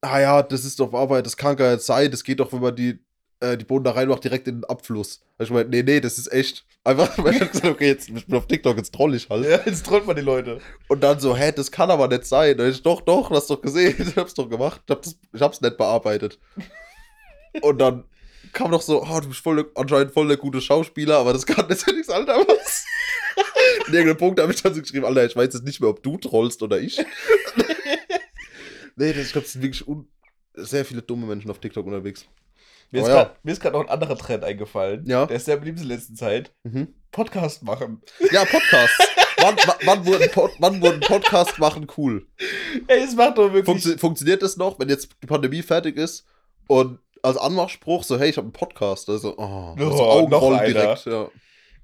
ah 0.00 0.20
ja, 0.20 0.42
das 0.42 0.64
ist 0.64 0.80
doch 0.80 0.92
Arbeit, 0.92 1.26
das 1.26 1.36
kann 1.36 1.56
gar 1.56 1.72
nicht 1.72 1.84
sein, 1.84 2.10
das 2.10 2.24
geht 2.24 2.40
doch, 2.40 2.52
wenn 2.52 2.60
man 2.60 2.76
die, 2.76 3.03
äh, 3.44 3.58
die 3.58 3.64
Boden 3.64 3.84
da 3.84 3.92
reinmacht, 3.92 4.24
direkt 4.24 4.48
in 4.48 4.56
den 4.56 4.64
Abfluss. 4.64 5.22
Da 5.38 5.44
ich 5.44 5.50
meinte, 5.50 5.70
nee, 5.70 5.82
nee, 5.82 6.00
das 6.00 6.18
ist 6.18 6.32
echt. 6.32 6.64
Einfach, 6.82 7.16
weil 7.22 7.34
ich 7.34 7.40
hab 7.40 7.52
gesagt, 7.52 7.68
okay, 7.68 7.88
jetzt 7.88 8.08
ich 8.08 8.26
bin 8.26 8.36
auf 8.36 8.46
TikTok, 8.46 8.76
jetzt 8.76 8.94
troll 8.94 9.14
ich 9.14 9.28
halt. 9.28 9.44
Ja, 9.44 9.60
jetzt 9.64 9.86
trollt 9.86 10.06
man 10.06 10.16
die 10.16 10.22
Leute. 10.22 10.60
Und 10.88 11.02
dann 11.02 11.20
so, 11.20 11.36
hä, 11.36 11.52
das 11.52 11.70
kann 11.70 11.90
aber 11.90 12.08
nicht 12.08 12.26
sein. 12.26 12.58
Und 12.58 12.68
ich, 12.68 12.82
doch, 12.82 13.00
doch, 13.00 13.30
hast 13.30 13.50
doch 13.50 13.60
gesehen, 13.60 13.94
ich 14.08 14.16
hab's 14.16 14.34
doch 14.34 14.48
gemacht. 14.48 14.82
Ich, 14.86 14.90
hab 14.90 15.02
das, 15.02 15.18
ich 15.32 15.40
hab's 15.40 15.60
nicht 15.60 15.76
bearbeitet. 15.76 16.38
Und 17.60 17.78
dann 17.80 18.04
kam 18.52 18.70
noch 18.70 18.82
so, 18.82 19.02
oh, 19.02 19.20
du 19.20 19.28
bist 19.28 19.40
voll, 19.40 19.70
anscheinend 19.74 20.12
voll 20.12 20.28
der 20.28 20.36
gute 20.36 20.60
Schauspieler, 20.60 21.18
aber 21.18 21.32
das 21.32 21.46
kann 21.46 21.66
jetzt 21.68 21.86
nichts, 21.86 22.10
Alter, 22.10 22.36
was? 22.36 22.84
In 23.86 23.94
irgendeinem 23.94 24.16
Punkt 24.16 24.40
habe 24.40 24.52
ich 24.52 24.62
dann 24.62 24.74
so 24.74 24.80
geschrieben, 24.80 25.04
Alter, 25.04 25.24
ich 25.24 25.36
weiß 25.36 25.54
jetzt 25.54 25.64
nicht 25.64 25.80
mehr, 25.80 25.90
ob 25.90 26.02
du 26.02 26.16
trollst 26.16 26.62
oder 26.62 26.80
ich. 26.80 26.98
nee, 28.96 29.12
das, 29.12 29.26
ich 29.26 29.32
glaube, 29.32 29.46
es 29.46 29.52
sind 29.52 29.62
wirklich 29.62 29.84
sehr 30.54 30.84
viele 30.84 31.02
dumme 31.02 31.26
Menschen 31.26 31.50
auf 31.50 31.58
TikTok 31.58 31.86
unterwegs. 31.86 32.26
Mir 32.94 33.00
ist 33.00 33.08
Aber 33.08 33.34
ja. 33.42 33.50
ist 33.50 33.60
gerade 33.60 33.76
noch 33.76 33.82
ein 33.82 33.90
anderer 33.90 34.16
Trend 34.16 34.44
eingefallen. 34.44 35.04
Ja. 35.04 35.26
Der 35.26 35.36
ist 35.36 35.46
sehr 35.46 35.56
beliebt 35.56 35.80
in 35.80 35.88
der 35.88 35.96
letzten 35.96 36.14
Zeit. 36.14 36.52
Mhm. 36.62 36.94
Podcast 37.10 37.64
machen. 37.64 38.00
Ja, 38.30 38.44
Podcasts. 38.44 38.98
wann, 39.38 39.56
wann, 39.84 40.06
wurden 40.06 40.30
Pod, 40.30 40.52
wann 40.60 40.80
wurden 40.80 41.00
Podcast 41.00 41.58
machen 41.58 41.88
cool? 41.96 42.28
Ey, 42.86 43.02
es 43.02 43.16
macht 43.16 43.36
doch 43.36 43.52
wirklich. 43.52 43.64
Funktio 43.64 43.98
funktioniert 43.98 44.42
das 44.42 44.56
noch, 44.56 44.78
wenn 44.78 44.88
jetzt 44.88 45.08
die 45.20 45.26
Pandemie 45.26 45.62
fertig 45.62 45.96
ist 45.96 46.24
und 46.68 47.00
als 47.20 47.36
Anmachspruch 47.36 48.04
so, 48.04 48.16
hey, 48.16 48.30
ich 48.30 48.36
habe 48.36 48.44
einen 48.44 48.52
Podcast. 48.52 49.08
Also, 49.08 49.36
oh, 49.38 49.74
Oh, 49.76 49.96
so 49.96 50.04
Augenrollen 50.04 50.64
direkt. 50.64 51.06
Ja. 51.06 51.28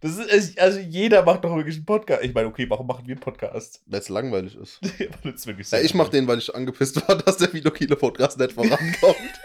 Das 0.00 0.16
ist, 0.16 0.60
also 0.60 0.78
jeder 0.78 1.24
macht 1.24 1.44
doch 1.44 1.56
wirklich 1.56 1.74
einen 1.74 1.86
Podcast. 1.86 2.22
Ich 2.22 2.32
meine, 2.32 2.46
okay, 2.46 2.66
warum 2.70 2.86
machen 2.86 3.04
wir 3.04 3.14
einen 3.14 3.20
Podcast? 3.20 3.82
Weil 3.86 4.00
es 4.00 4.08
langweilig 4.08 4.54
ist. 4.54 4.80
ist 4.82 5.72
Ja, 5.72 5.80
ich 5.80 5.94
mach 5.94 6.08
den, 6.08 6.28
weil 6.28 6.38
ich 6.38 6.54
angepisst 6.54 7.06
war, 7.08 7.18
dass 7.24 7.36
der 7.36 7.52
Videokino-Podcast 7.52 8.38
nicht 8.38 8.52
vorankommt. 8.52 9.40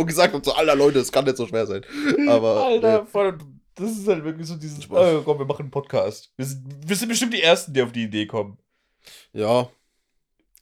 Und 0.00 0.06
gesagt 0.06 0.34
habe 0.34 0.44
so, 0.44 0.52
alter 0.52 0.76
Leute, 0.76 0.98
es 0.98 1.12
kann 1.12 1.24
nicht 1.24 1.36
so 1.36 1.46
schwer 1.46 1.66
sein. 1.66 1.84
Aber 2.28 2.64
Alter, 2.66 3.02
nee. 3.02 3.06
voll, 3.06 3.38
das 3.74 3.92
ist 3.92 4.08
halt 4.08 4.24
wirklich 4.24 4.46
so 4.46 4.56
dieses, 4.56 4.82
Spaß. 4.82 5.14
oh, 5.14 5.22
komm, 5.22 5.38
wir 5.38 5.46
machen 5.46 5.62
einen 5.62 5.70
Podcast. 5.70 6.32
Wir 6.36 6.46
sind, 6.46 6.64
wir 6.86 6.96
sind 6.96 7.08
bestimmt 7.08 7.34
die 7.34 7.42
Ersten, 7.42 7.72
die 7.72 7.82
auf 7.82 7.92
die 7.92 8.04
Idee 8.04 8.26
kommen. 8.26 8.58
ja. 9.32 9.68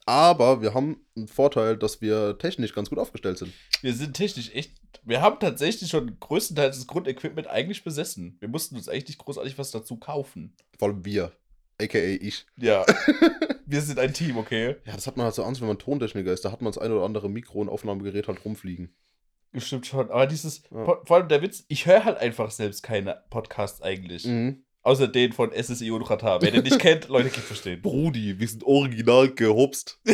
Aber 0.08 0.62
wir 0.62 0.72
haben 0.72 1.04
einen 1.14 1.28
Vorteil, 1.28 1.76
dass 1.76 2.00
wir 2.00 2.38
technisch 2.38 2.74
ganz 2.74 2.88
gut 2.88 2.98
aufgestellt 2.98 3.36
sind. 3.36 3.52
Wir 3.82 3.92
sind 3.92 4.14
technisch 4.14 4.50
echt, 4.54 4.72
wir 5.04 5.20
haben 5.20 5.38
tatsächlich 5.38 5.90
schon 5.90 6.18
größtenteils 6.18 6.78
das 6.78 6.86
Grundequipment 6.86 7.46
eigentlich 7.46 7.84
besessen. 7.84 8.38
Wir 8.40 8.48
mussten 8.48 8.76
uns 8.76 8.88
eigentlich 8.88 9.08
nicht 9.08 9.18
großartig 9.18 9.58
was 9.58 9.70
dazu 9.70 9.96
kaufen. 9.96 10.56
Vor 10.78 10.88
allem 10.88 11.04
wir. 11.04 11.32
AKA 11.78 11.98
ich. 12.22 12.46
Ja, 12.56 12.86
wir 13.66 13.82
sind 13.82 13.98
ein 13.98 14.14
Team, 14.14 14.38
okay? 14.38 14.76
Ja, 14.86 14.94
das 14.94 15.06
hat 15.06 15.18
man 15.18 15.24
halt 15.24 15.34
so 15.34 15.44
an, 15.44 15.60
wenn 15.60 15.68
man 15.68 15.78
Tontechniker 15.78 16.32
ist. 16.32 16.42
Da 16.42 16.52
hat 16.52 16.62
man 16.62 16.72
das 16.72 16.82
ein 16.82 16.90
oder 16.90 17.04
andere 17.04 17.28
Mikro- 17.28 17.60
und 17.60 17.68
Aufnahmegerät 17.68 18.28
halt 18.28 18.42
rumfliegen. 18.46 18.94
Stimmt 19.56 19.86
schon. 19.86 20.10
Aber 20.10 20.26
dieses, 20.26 20.62
Ja. 20.70 20.84
vor, 20.84 21.16
allem 21.16 21.28
der 21.28 21.42
Witz, 21.42 21.64
ich 21.68 21.86
höre 21.86 22.04
halt 22.04 22.18
einfach 22.18 22.50
selbst 22.50 22.82
keine 22.82 23.22
Podcasts 23.30 23.80
eigentlich. 23.82 24.24
Mhm. 24.26 24.62
Außer 24.82 25.08
den 25.08 25.32
von 25.32 25.50
SSI 25.52 25.90
und 25.90 26.02
Rata. 26.02 26.40
Wer 26.40 26.50
den 26.50 26.62
nicht 26.62 26.78
kennt, 26.78 27.08
Leute, 27.08 27.28
geht 27.30 27.42
verstehen. 27.44 27.82
Brudi, 27.82 28.38
wir 28.38 28.48
sind 28.48 28.62
original 28.64 29.28
gehopst. 29.30 30.00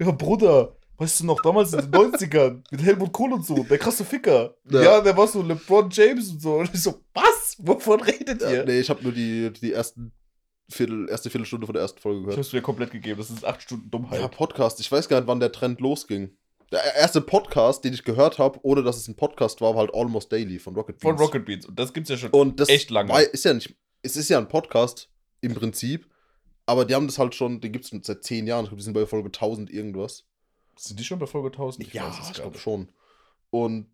Ja, 0.00 0.12
Bruder, 0.12 0.76
weißt 0.98 1.20
du 1.20 1.26
noch, 1.26 1.42
damals 1.42 1.72
in 1.72 1.80
den 1.80 1.90
90ern 1.90 2.62
mit 2.70 2.82
Helmut 2.82 3.12
Kohl 3.12 3.32
und 3.32 3.44
so, 3.44 3.64
der 3.64 3.78
krasse 3.78 4.04
Ficker. 4.04 4.54
Ja. 4.70 4.82
Ja, 4.82 5.00
der 5.00 5.16
war 5.16 5.26
so 5.26 5.42
LeBron 5.42 5.88
James 5.90 6.30
und 6.30 6.40
so. 6.40 6.54
Und 6.54 6.72
ich 6.72 6.80
so, 6.82 7.02
was? 7.14 7.56
Wovon 7.58 8.00
redet 8.02 8.40
Ja, 8.42 8.50
ihr? 8.52 8.64
nee, 8.64 8.78
ich 8.78 8.88
habe 8.90 9.02
nur 9.02 9.12
die, 9.12 9.50
die 9.52 9.72
ersten 9.72 10.12
Viertel, 10.70 11.08
erste 11.08 11.30
Viertelstunde 11.30 11.66
von 11.66 11.72
der 11.72 11.82
ersten 11.82 11.98
Folge 12.00 12.20
gehört. 12.20 12.36
hab's 12.36 12.52
mir 12.52 12.62
komplett 12.62 12.90
gegeben. 12.92 13.18
Das 13.18 13.30
ist 13.30 13.44
acht 13.44 13.62
Stunden 13.62 13.90
Dummheit. 13.90 14.20
Ja, 14.20 14.28
Podcast. 14.28 14.78
Ich 14.80 14.92
weiß 14.92 15.08
gar 15.08 15.18
nicht, 15.20 15.26
wann 15.26 15.40
der 15.40 15.50
Trend 15.50 15.80
losging. 15.80 16.36
Der 16.70 16.94
erste 16.96 17.22
Podcast, 17.22 17.82
den 17.84 17.94
ich 17.94 18.04
gehört 18.04 18.38
habe, 18.38 18.58
ohne 18.62 18.82
dass 18.82 18.98
es 18.98 19.08
ein 19.08 19.16
Podcast 19.16 19.60
war, 19.62 19.74
war 19.74 19.80
halt 19.80 19.94
Almost 19.94 20.30
Daily 20.30 20.58
von 20.58 20.74
Rocket 20.74 21.00
Von 21.00 21.16
Beans. 21.16 21.26
Rocket 21.26 21.44
Beans. 21.46 21.66
Und 21.66 21.78
das 21.78 21.94
gibt's 21.94 22.10
ja 22.10 22.16
schon. 22.18 22.30
Und 22.30 22.60
das 22.60 22.68
echt 22.68 22.90
lange. 22.90 23.18
Ist 23.22 23.44
ja 23.44 23.54
nicht, 23.54 23.74
es 24.02 24.16
ist 24.16 24.28
ja 24.28 24.38
ein 24.38 24.48
Podcast 24.48 25.08
im 25.40 25.54
Prinzip, 25.54 26.06
aber 26.66 26.84
die 26.84 26.94
haben 26.94 27.06
das 27.06 27.18
halt 27.18 27.34
schon, 27.34 27.60
den 27.62 27.72
gibt 27.72 27.86
es 27.86 28.06
seit 28.06 28.22
zehn 28.22 28.46
Jahren. 28.46 28.64
Ich 28.64 28.70
glaube, 28.70 28.80
die 28.80 28.84
sind 28.84 28.92
bei 28.92 29.06
Folge 29.06 29.28
1000 29.28 29.70
irgendwas. 29.70 30.24
Sind 30.76 31.00
die 31.00 31.04
schon 31.04 31.18
bei 31.18 31.26
Folge 31.26 31.48
1000? 31.48 31.92
ja, 31.92 32.06
weiß 32.06 32.18
es 32.20 32.28
ich 32.28 32.34
glaube 32.34 32.58
schon. 32.58 32.88
Und, 33.50 33.90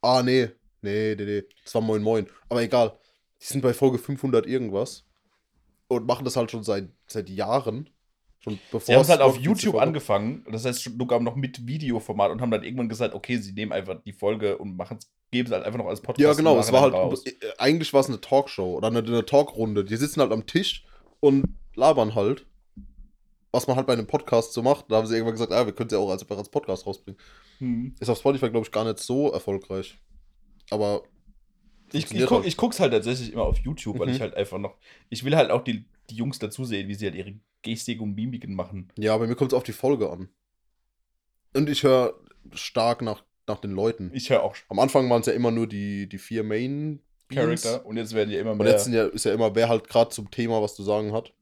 ah, 0.00 0.22
nee, 0.22 0.50
nee, 0.80 1.14
nee, 1.16 1.24
nee, 1.24 1.42
das 1.62 1.74
war 1.74 1.82
Moin 1.82 2.02
Moin. 2.02 2.26
Aber 2.48 2.62
egal, 2.62 2.98
die 3.42 3.46
sind 3.46 3.60
bei 3.60 3.74
Folge 3.74 3.98
500 3.98 4.46
irgendwas 4.46 5.04
und 5.88 6.06
machen 6.06 6.24
das 6.24 6.36
halt 6.36 6.50
schon 6.50 6.64
seit, 6.64 6.88
seit 7.06 7.28
Jahren. 7.28 7.90
Schon 8.40 8.58
bevor 8.70 8.80
Sie 8.80 8.94
haben 8.94 9.00
es 9.02 9.08
es 9.08 9.10
halt 9.10 9.20
auf 9.20 9.36
YouTube 9.36 9.76
angefangen. 9.76 10.46
Das 10.50 10.64
heißt, 10.64 10.90
sogar 10.98 11.20
noch 11.20 11.36
mit 11.36 11.66
Videoformat 11.66 12.30
und 12.30 12.40
haben 12.40 12.50
dann 12.50 12.64
irgendwann 12.64 12.88
gesagt, 12.88 13.14
okay, 13.14 13.36
sie 13.36 13.52
nehmen 13.52 13.72
einfach 13.72 14.00
die 14.02 14.12
Folge 14.12 14.56
und 14.56 14.76
machen 14.76 14.98
geben 15.30 15.46
es 15.46 15.52
halt 15.52 15.64
einfach 15.64 15.78
noch 15.78 15.86
als 15.86 16.00
Podcast. 16.00 16.20
Ja, 16.26 16.32
genau, 16.32 16.58
es 16.58 16.72
war 16.72 16.80
halt, 16.80 16.94
raus. 16.94 17.24
äh, 17.24 17.32
eigentlich 17.58 17.92
war 17.92 18.00
es 18.00 18.08
eine 18.08 18.20
Talkshow 18.20 18.76
oder 18.76 18.88
eine, 18.88 19.00
eine 19.00 19.24
Talkrunde. 19.24 19.84
Die 19.84 19.96
sitzen 19.96 20.20
halt 20.20 20.32
am 20.32 20.46
Tisch 20.46 20.84
und 21.20 21.44
labern 21.74 22.14
halt, 22.14 22.46
was 23.52 23.66
man 23.66 23.76
halt 23.76 23.86
bei 23.86 23.92
einem 23.92 24.06
Podcast 24.06 24.52
so 24.52 24.62
macht. 24.62 24.86
Da 24.88 24.96
haben 24.96 25.06
sie 25.06 25.14
irgendwann 25.14 25.34
gesagt, 25.34 25.52
ah, 25.52 25.66
wir 25.66 25.72
können 25.72 25.88
es 25.88 25.92
ja 25.92 25.98
auch 25.98 26.10
als, 26.10 26.28
als 26.28 26.48
Podcast 26.48 26.86
rausbringen. 26.86 27.20
Hm. 27.58 27.94
Ist 28.00 28.08
auf 28.08 28.18
Spotify, 28.18 28.50
glaube 28.50 28.66
ich, 28.66 28.72
gar 28.72 28.84
nicht 28.84 28.98
so 28.98 29.30
erfolgreich. 29.30 29.98
Aber 30.70 31.02
Ich, 31.92 32.10
ich, 32.12 32.26
guck, 32.26 32.38
halt. 32.38 32.46
ich 32.46 32.56
guck's 32.56 32.80
halt 32.80 32.92
tatsächlich 32.92 33.32
immer 33.32 33.42
auf 33.44 33.58
YouTube, 33.58 33.98
weil 33.98 34.08
Mhm. 34.08 34.14
ich 34.14 34.20
halt 34.20 34.34
einfach 34.34 34.58
noch. 34.58 34.76
Ich 35.08 35.24
will 35.24 35.36
halt 35.36 35.50
auch 35.50 35.62
die, 35.64 35.84
die 36.10 36.14
Jungs 36.16 36.38
dazu 36.38 36.64
sehen, 36.64 36.88
wie 36.88 36.94
sie 36.94 37.06
halt 37.06 37.14
ihre 37.14 37.34
Gestik 37.62 38.00
und 38.00 38.14
Mimiken 38.14 38.54
machen. 38.54 38.90
ja, 38.98 39.16
bei 39.16 39.26
mir 39.26 39.34
kommt 39.34 39.52
es 39.52 39.56
auf 39.56 39.62
die 39.64 39.72
Folge 39.72 40.10
an. 40.10 40.28
Und 41.54 41.68
ich 41.68 41.82
höre 41.82 42.14
stark 42.52 43.02
nach, 43.02 43.24
nach 43.46 43.60
den 43.60 43.72
Leuten. 43.72 44.10
Ich 44.14 44.30
höre 44.30 44.42
auch 44.42 44.54
Am 44.68 44.78
Anfang 44.78 45.08
waren 45.10 45.20
es 45.20 45.26
ja 45.26 45.32
immer 45.32 45.50
nur 45.50 45.66
die, 45.66 46.08
die 46.08 46.18
vier 46.18 46.44
Main 46.44 47.00
Beings. 47.28 47.62
Charakter 47.62 47.86
und 47.86 47.96
jetzt 47.96 48.14
werden 48.14 48.30
ja 48.30 48.40
immer 48.40 48.52
Und 48.52 48.58
mehr. 48.58 48.68
jetzt 48.70 48.84
sind 48.84 48.92
ja, 48.94 49.04
ist 49.06 49.24
ja 49.24 49.32
immer, 49.34 49.54
wer 49.54 49.68
halt 49.68 49.88
gerade 49.88 50.10
zum 50.10 50.30
Thema 50.30 50.62
was 50.62 50.74
zu 50.74 50.82
sagen 50.82 51.12
hat. 51.12 51.32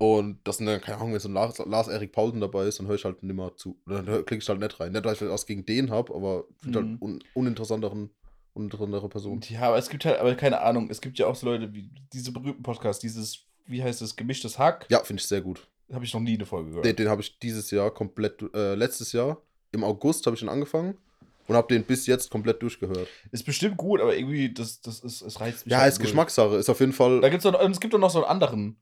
Und 0.00 0.38
das 0.44 0.58
sind 0.58 0.66
dann, 0.66 0.80
keine 0.80 0.98
Ahnung, 0.98 1.12
wenn 1.12 1.18
so 1.18 1.28
ein 1.28 1.34
Lars, 1.34 1.58
Lars 1.58 1.88
Erik 1.88 2.12
Paulsen 2.12 2.40
dabei 2.40 2.66
ist, 2.66 2.78
dann 2.78 2.86
höre 2.86 2.94
ich 2.94 3.04
halt 3.04 3.22
nimmer 3.24 3.56
zu. 3.56 3.80
Dann 3.86 4.04
klicke 4.06 4.36
ich 4.36 4.48
halt 4.48 4.60
nicht 4.60 4.78
rein. 4.78 4.92
Nicht, 4.92 5.04
weil 5.04 5.14
ich 5.14 5.20
was 5.22 5.46
gegen 5.46 5.66
den 5.66 5.90
habe, 5.90 6.14
aber 6.14 6.44
finde 6.58 6.82
Mhm. 6.82 6.90
halt 6.92 7.02
un, 7.02 7.24
uninteressanteren, 7.34 8.10
uninteressantere 8.58 9.08
Person. 9.08 9.40
ja, 9.48 9.62
aber 9.62 9.78
es 9.78 9.88
gibt 9.88 10.04
halt, 10.04 10.18
aber 10.18 10.34
keine 10.34 10.60
Ahnung, 10.60 10.90
es 10.90 11.00
gibt 11.00 11.18
ja 11.18 11.26
auch 11.26 11.34
so 11.34 11.46
Leute 11.46 11.72
wie 11.72 11.90
diese 12.12 12.32
berühmten 12.32 12.62
Podcasts, 12.62 13.00
dieses, 13.00 13.40
wie 13.66 13.82
heißt 13.82 14.02
das, 14.02 14.16
gemischtes 14.16 14.58
Hack. 14.58 14.86
Ja, 14.90 15.02
finde 15.02 15.20
ich 15.20 15.28
sehr 15.28 15.40
gut. 15.40 15.66
Habe 15.92 16.04
ich 16.04 16.12
noch 16.12 16.20
nie 16.20 16.34
eine 16.34 16.44
Folge 16.44 16.70
gehört. 16.70 16.84
Den, 16.84 16.96
den 16.96 17.08
habe 17.08 17.22
ich 17.22 17.38
dieses 17.38 17.70
Jahr 17.70 17.90
komplett, 17.90 18.42
äh, 18.54 18.74
letztes 18.74 19.12
Jahr, 19.12 19.40
im 19.72 19.84
August 19.84 20.26
habe 20.26 20.36
ich 20.36 20.42
ihn 20.42 20.48
angefangen 20.48 20.98
und 21.46 21.56
habe 21.56 21.68
den 21.68 21.84
bis 21.84 22.06
jetzt 22.06 22.30
komplett 22.30 22.62
durchgehört. 22.62 23.08
Ist 23.32 23.44
bestimmt 23.44 23.76
gut, 23.76 24.00
aber 24.00 24.16
irgendwie, 24.16 24.52
das, 24.52 24.80
das 24.80 25.00
ist, 25.00 25.22
es 25.22 25.40
reizt 25.40 25.66
mich. 25.66 25.72
Ja, 25.72 25.78
halt 25.78 25.92
ist 25.92 25.98
null. 25.98 26.06
Geschmackssache. 26.06 26.56
Ist 26.56 26.68
auf 26.68 26.80
jeden 26.80 26.92
Fall 26.92 27.20
Da 27.20 27.28
gibt's 27.30 27.46
und 27.46 27.54
es 27.54 27.80
gibt 27.80 27.94
doch 27.94 27.98
noch 27.98 28.10
so 28.10 28.18
einen 28.18 28.30
anderen. 28.30 28.76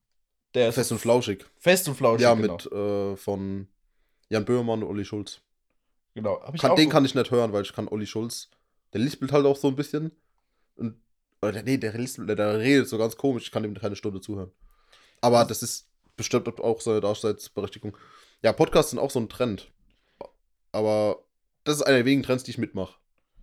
Der 0.55 0.69
ist 0.69 0.75
fest 0.75 0.93
und 0.93 0.99
flauschig. 0.99 1.45
fest 1.59 1.89
und 1.89 1.95
flauschig. 1.95 2.23
Ja, 2.23 2.35
genau. 2.35 2.55
mit 2.55 2.73
äh, 2.73 3.17
von 3.17 3.69
Jan 4.29 4.45
Böhmermann 4.45 4.83
und 4.83 4.89
Olli 4.89 5.05
Schulz. 5.05 5.41
Genau. 6.15 6.39
Kann, 6.59 6.71
auch 6.71 6.77
den 6.77 6.89
kann 6.89 7.05
ich 7.05 7.15
nicht 7.15 7.31
hören, 7.31 7.53
weil 7.53 7.63
ich 7.63 7.73
kann 7.73 7.89
Olli 7.89 8.07
Schulz. 8.07 8.49
Der 8.93 9.01
lispelt 9.01 9.33
halt 9.33 9.47
auch 9.47 9.57
so 9.57 9.69
ein 9.69 9.77
bisschen. 9.77 10.13
Und, 10.77 11.01
oder 11.43 11.53
der, 11.53 11.63
nee, 11.65 11.77
der, 11.79 11.93
lispelt, 11.99 12.29
der, 12.29 12.59
redet 12.59 12.89
so 12.89 12.99
ganz 12.99 13.17
komisch. 13.17 13.45
Ich 13.45 13.51
kann 13.51 13.65
ihm 13.65 13.75
keine 13.75 13.97
Stunde 13.97 14.21
zuhören. 14.21 14.51
Aber 15.21 15.45
das 15.45 15.63
ist 15.63 15.89
bestimmt 16.17 16.49
auch 16.61 16.81
seine 16.81 17.01
Daseinsberechtigung. 17.01 17.97
Ja, 18.43 18.53
Podcasts 18.53 18.91
sind 18.91 18.99
auch 19.01 19.11
so 19.11 19.19
ein 19.21 19.29
Trend. 19.29 19.71
Aber 20.73 21.25
das 21.65 21.77
ist 21.77 21.83
einer 21.83 21.97
der 21.97 22.05
wenigen 22.05 22.23
Trends, 22.23 22.45
die 22.45 22.51
ich 22.53 22.59
mitmache. 22.59 22.95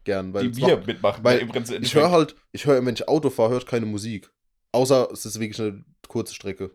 Gern. 0.04 0.34
Weil 0.34 0.52
die 0.52 0.58
wir 0.58 0.78
macht- 0.78 0.88
mitmachen. 0.88 1.24
weil 1.24 1.50
ich 1.82 1.96
höre 1.96 2.12
halt, 2.12 2.36
ich 2.52 2.66
höre, 2.66 2.86
wenn 2.86 2.94
ich 2.94 3.08
Auto 3.08 3.30
fahre, 3.30 3.52
höre 3.52 3.58
ich 3.60 3.66
keine 3.66 3.86
Musik. 3.86 4.30
Außer 4.72 5.10
es 5.12 5.26
ist 5.26 5.40
wirklich 5.40 5.60
eine 5.62 5.84
kurze 6.08 6.34
Strecke. 6.34 6.72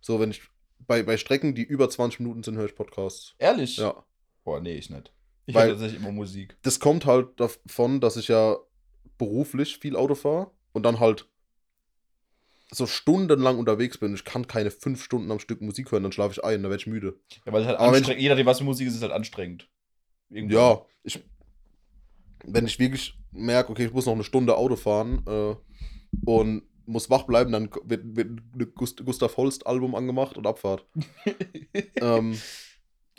So, 0.00 0.18
wenn 0.20 0.30
ich 0.30 0.42
bei, 0.80 1.02
bei 1.02 1.16
Strecken, 1.16 1.54
die 1.54 1.62
über 1.62 1.88
20 1.88 2.20
Minuten 2.20 2.42
sind, 2.42 2.56
höre 2.56 2.66
ich 2.66 2.74
Podcasts. 2.74 3.34
Ehrlich? 3.38 3.76
Ja. 3.76 4.04
Boah, 4.44 4.60
nee, 4.60 4.74
ich 4.74 4.90
nicht. 4.90 5.12
Ich 5.46 5.54
höre 5.54 5.68
tatsächlich 5.68 6.00
immer 6.00 6.12
Musik. 6.12 6.56
das 6.62 6.78
kommt 6.78 7.06
halt 7.06 7.40
davon, 7.40 8.00
dass 8.00 8.16
ich 8.16 8.28
ja 8.28 8.56
beruflich 9.18 9.78
viel 9.78 9.96
Auto 9.96 10.14
fahre 10.14 10.50
und 10.72 10.84
dann 10.84 11.00
halt 11.00 11.28
so 12.70 12.86
stundenlang 12.86 13.58
unterwegs 13.58 13.98
bin. 13.98 14.14
Ich 14.14 14.24
kann 14.24 14.46
keine 14.46 14.70
fünf 14.70 15.02
Stunden 15.02 15.30
am 15.30 15.38
Stück 15.38 15.60
Musik 15.60 15.92
hören, 15.92 16.02
dann 16.02 16.12
schlafe 16.12 16.32
ich 16.32 16.44
ein, 16.44 16.62
dann 16.62 16.70
werde 16.70 16.80
ich 16.80 16.86
müde. 16.86 17.18
Ja, 17.44 17.52
weil 17.52 17.62
es 17.62 17.68
halt 17.68 17.78
Aber 17.78 17.96
anstrengend, 17.96 18.22
je 18.22 18.28
nachdem, 18.28 18.46
was 18.46 18.58
für 18.58 18.64
Musik 18.64 18.88
ist, 18.88 18.94
ist 18.94 19.02
halt 19.02 19.12
anstrengend. 19.12 19.68
Irgendwann. 20.30 20.56
Ja, 20.56 20.82
ich, 21.02 21.22
wenn 22.44 22.66
ich 22.66 22.78
wirklich 22.78 23.14
merke, 23.30 23.70
okay, 23.70 23.86
ich 23.86 23.92
muss 23.92 24.06
noch 24.06 24.14
eine 24.14 24.24
Stunde 24.24 24.56
Auto 24.56 24.76
fahren 24.76 25.22
äh, 25.26 25.54
und 26.24 26.62
muss 26.86 27.10
wach 27.10 27.24
bleiben, 27.24 27.52
dann 27.52 27.70
wird, 27.84 28.16
wird 28.16 28.28
ein 28.28 28.72
Gust 28.74 29.04
Gustav 29.04 29.36
Holst 29.36 29.66
Album 29.66 29.94
angemacht 29.94 30.36
und 30.36 30.46
Abfahrt. 30.46 30.86
ähm, 31.96 32.38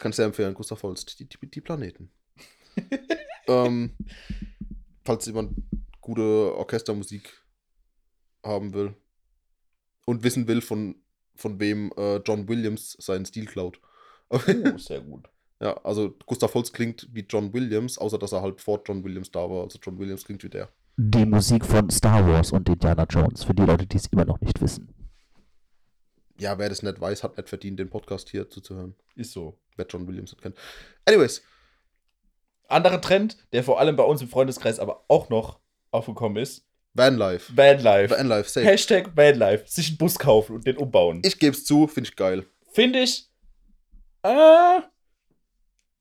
kann 0.04 0.10
ich 0.10 0.18
sehr 0.18 0.26
empfehlen, 0.26 0.54
Gustav 0.54 0.84
Holst, 0.84 1.18
die, 1.18 1.30
die, 1.30 1.50
die 1.50 1.62
Planeten. 1.62 2.12
ähm, 3.48 3.96
falls 5.06 5.26
jemand 5.26 5.54
gute 6.02 6.54
Orchestermusik 6.58 7.42
haben 8.44 8.74
will 8.74 8.94
und 10.06 10.24
wissen 10.24 10.46
will, 10.50 10.60
von, 10.60 10.96
von 11.36 11.58
wem 11.62 11.94
äh, 11.96 12.18
John 12.18 12.50
Williams 12.50 12.98
seinen 13.00 13.26
Stil 13.26 13.46
klaut. 13.46 13.80
Oh, 14.30 14.40
sehr 14.78 15.00
gut. 15.00 15.30
Ja, 15.62 15.78
also 15.86 16.14
Gustav 16.26 16.54
Holst 16.54 16.74
klingt 16.74 17.08
wie 17.14 17.26
John 17.30 17.54
Williams, 17.54 17.98
außer 17.98 18.18
dass 18.18 18.34
er 18.34 18.42
halt 18.42 18.60
vor 18.60 18.82
John 18.86 19.06
Williams 19.06 19.32
da 19.32 19.50
war. 19.50 19.64
Also 19.64 19.80
John 19.82 19.98
Williams 19.98 20.26
klingt 20.26 20.44
wie 20.44 20.50
der. 20.50 20.68
Die 20.98 21.26
Musik 21.26 21.64
von 21.64 21.90
Star 21.90 22.28
Wars 22.28 22.52
und 22.52 22.68
Indiana 22.68 23.06
Jones, 23.10 23.46
für 23.46 23.54
die 23.54 23.64
Leute, 23.64 23.88
die 23.88 23.96
es 23.96 24.08
immer 24.08 24.26
noch 24.26 24.42
nicht 24.42 24.62
wissen. 24.62 24.94
Ja, 26.44 26.58
wer 26.60 26.68
das 26.68 26.84
nicht 26.84 27.00
weiß, 27.00 27.24
hat 27.24 27.38
nicht 27.38 27.48
verdient, 27.48 27.80
den 27.80 27.90
Podcast 27.90 28.30
hier 28.30 28.50
zuzuhören. 28.50 28.96
Ist 29.16 29.32
so. 29.32 29.58
Wer 29.78 29.86
John 29.88 30.06
Williams 30.06 30.34
nicht 30.34 30.42
kennt. 30.42 30.58
Anyways, 31.06 31.42
Anderer 32.68 33.00
Trend, 33.00 33.38
der 33.54 33.64
vor 33.64 33.80
allem 33.80 33.96
bei 33.96 34.04
uns 34.04 34.22
im 34.22 34.28
Freundeskreis 34.28 34.78
aber 34.78 35.06
auch 35.08 35.30
noch 35.30 35.62
aufgekommen 35.92 36.36
ist: 36.44 36.68
Vanlife. 36.94 37.56
Vanlife. 37.56 38.14
Vanlife, 38.14 38.50
safe. 38.50 38.66
Hashtag 38.66 39.16
Vanlife. 39.16 39.64
Sich 39.68 39.88
einen 39.88 39.98
Bus 39.98 40.20
kaufen 40.20 40.54
und 40.58 40.68
den 40.68 40.76
umbauen. 40.76 41.22
Ich 41.24 41.40
geb's 41.40 41.64
zu, 41.64 41.88
finde 41.88 42.10
ich 42.10 42.16
geil. 42.18 42.46
Finde 42.74 43.00
ich. 43.00 43.30
Äh, 44.24 44.82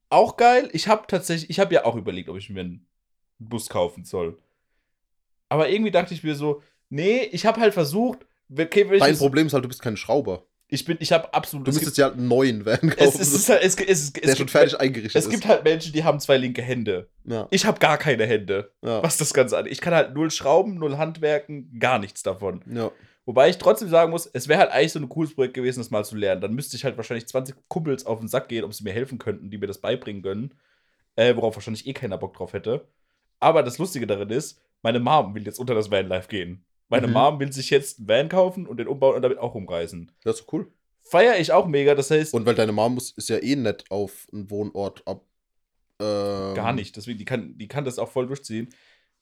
auch 0.09 0.37
geil. 0.37 0.71
Ich 0.73 0.89
habe 0.89 1.07
tatsächlich, 1.07 1.51
ich 1.51 1.61
habe 1.61 1.73
ja 1.73 1.85
auch 1.85 1.95
überlegt, 1.95 2.29
ob 2.29 2.37
ich 2.37 2.51
mir 2.51 2.63
einen 2.63 2.85
Bus 3.39 3.69
kaufen 3.69 4.05
soll. 4.05 4.43
Aber 5.49 5.69
irgendwie 5.69 5.93
dachte 5.93 6.15
ich 6.15 6.25
mir 6.25 6.35
so, 6.35 6.63
nee, 6.89 7.23
ich 7.27 7.47
habe 7.47 7.61
halt 7.61 7.75
versucht, 7.75 8.27
okay, 8.59 8.99
Dein 8.99 9.17
Problem 9.17 9.47
ist 9.47 9.53
halt, 9.53 9.65
du 9.65 9.69
bist 9.69 9.83
kein 9.83 9.97
Schrauber. 9.97 10.47
ich 10.69 10.85
bin, 10.85 10.97
ich 11.01 11.13
habe 11.13 11.33
absolut. 11.35 11.67
Du 11.67 11.71
es 11.71 11.77
müsstest 11.77 11.99
ja 11.99 12.11
einen 12.13 12.29
neuen 12.29 12.65
Van 12.65 12.81
kaufen, 12.81 12.97
es, 12.99 13.21
es, 13.21 13.33
ist 13.33 13.49
halt, 13.49 13.63
es, 13.63 13.77
es, 13.77 14.13
der 14.13 14.37
schon 14.37 14.49
fertig 14.49 14.79
eingerichtet 14.81 15.23
Es 15.23 15.29
gibt 15.29 15.47
halt 15.47 15.65
Menschen, 15.65 15.93
die 15.93 16.05
haben 16.05 16.21
zwei 16.21 16.37
linke 16.37 16.63
Hände. 16.63 17.09
ist. 17.25 17.33
Ja, 17.33 17.47
Ich 17.51 17.67
habe 17.67 17.79
gar 17.79 17.99
keine 17.99 18.27
Hände. 18.27 18.73
ja, 18.83 19.03
Was 19.03 19.17
das 19.17 19.35
Ganze 19.35 19.57
angeht. 19.59 19.73
Ich 19.73 19.81
kann 19.81 19.95
halt 19.95 20.15
null 20.15 20.31
schrauben, 20.31 20.75
null 20.75 20.97
handwerken, 20.97 21.79
gar 21.79 21.99
nichts 21.99 22.23
davon. 22.23 22.63
ja. 22.73 22.91
Wobei 23.25 23.49
ich 23.49 23.59
trotzdem 23.59 23.89
sagen 23.89 24.11
muss, 24.11 24.27
es 24.27 24.49
wäre 24.49 24.59
halt 24.59 24.73
eigentlich 24.73 24.91
so 24.93 24.99
ein 24.99 25.09
cooles 25.09 25.35
Projekt 25.35 25.55
gewesen, 25.55 25.79
das 25.79 25.93
mal 25.93 26.05
zu 26.05 26.17
lernen. 26.17 26.41
Dann 26.41 26.55
müsste 26.55 26.77
ich 26.77 26.85
halt 26.85 26.97
wahrscheinlich 26.97 27.29
20 27.29 27.55
Kumpels 27.69 28.05
auf 28.05 28.19
den 28.19 28.27
Sack 28.27 28.49
gehen, 28.49 28.65
ob 28.65 28.75
sie 28.75 28.83
mir 28.83 28.93
helfen 28.93 29.19
könnten, 29.19 29.49
die 29.49 29.59
mir 29.59 29.69
das 29.69 29.79
beibringen 29.79 30.23
können. 30.23 30.55
Äh, 31.15 31.37
worauf 31.37 31.55
wahrscheinlich 31.55 31.87
eh 31.87 31.93
keiner 31.93 32.19
Bock 32.19 32.35
drauf 32.35 32.53
hätte. 32.53 32.89
Aber 33.39 33.63
das 33.63 33.79
Lustige 33.79 34.09
darin 34.09 34.31
ist, 34.31 34.61
meine 34.83 34.99
Mom 34.99 35.37
will 35.37 35.45
jetzt 35.45 35.61
unter 35.61 35.75
das 35.75 35.91
Vanlife 35.91 36.27
gehen. 36.29 36.65
Meine 36.93 37.07
Mhm. 37.07 37.15
Mom 37.15 37.41
will 37.41 37.53
sich 37.53 37.71
jetzt 37.71 37.99
einen 37.99 38.09
Van 38.09 38.29
kaufen 38.29 38.67
und 38.67 38.77
den 38.77 38.87
umbauen 38.87 39.17
und 39.17 39.23
damit 39.23 39.39
auch 39.39 39.55
rumreisen. 39.55 40.13
Das 40.25 40.41
ist 40.41 40.53
cool. 40.53 40.71
Feier 41.03 41.41
ich 41.41 41.51
auch 41.51 41.67
mega, 41.67 41.95
das 41.95 42.11
heißt, 42.11 42.35
Und 42.35 42.45
weil 42.45 42.55
deine 42.55 42.73
Mom 42.73 42.95
muss, 42.95 43.13
ist 43.13 43.31
ja 43.31 43.39
eh 43.39 43.57
nett 43.57 43.85
auf 43.89 44.29
einen 44.31 44.51
Wohnort 44.51 45.03
ab. 45.07 45.25
Ähm, 46.01 46.55
Gar 46.55 46.75
nicht. 46.75 46.95
Deswegen, 46.95 47.19
die 47.19 47.25
kann, 47.25 47.57
die 47.57 47.67
kann 47.67 47.87
das 47.87 47.99
auch 47.99 48.11
voll 48.11 48.27
durchziehen. 48.27 48.69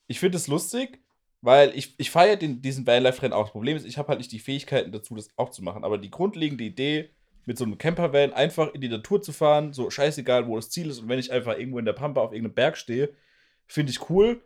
Ich 0.07 0.19
finde 0.19 0.37
es 0.37 0.47
lustig, 0.47 0.99
weil 1.39 1.71
ich, 1.73 1.95
ich 1.97 2.11
feiere 2.11 2.35
den, 2.35 2.61
diesen 2.61 2.85
Vanlife-Trend 2.85 3.33
auch. 3.33 3.45
Das 3.45 3.51
Problem 3.51 3.77
ist, 3.77 3.85
ich 3.85 3.97
habe 3.97 4.09
halt 4.09 4.19
nicht 4.19 4.33
die 4.33 4.39
Fähigkeiten 4.39 4.91
dazu, 4.91 5.15
das 5.15 5.29
auch 5.37 5.49
zu 5.49 5.63
machen. 5.63 5.85
Aber 5.85 5.97
die 5.97 6.11
grundlegende 6.11 6.65
Idee, 6.65 7.09
mit 7.45 7.57
so 7.57 7.63
einem 7.63 7.77
Campervan 7.77 8.33
einfach 8.33 8.73
in 8.73 8.81
die 8.81 8.89
Natur 8.89 9.21
zu 9.21 9.31
fahren, 9.31 9.71
so 9.71 9.89
scheißegal, 9.89 10.45
wo 10.45 10.57
das 10.57 10.69
Ziel 10.69 10.89
ist, 10.89 10.99
und 10.99 11.07
wenn 11.07 11.19
ich 11.19 11.31
einfach 11.31 11.57
irgendwo 11.57 11.79
in 11.79 11.85
der 11.85 11.93
Pampa 11.93 12.19
auf 12.19 12.33
irgendeinem 12.33 12.53
Berg 12.53 12.77
stehe, 12.77 13.09
finde 13.65 13.91
ich 13.91 14.09
cool. 14.09 14.41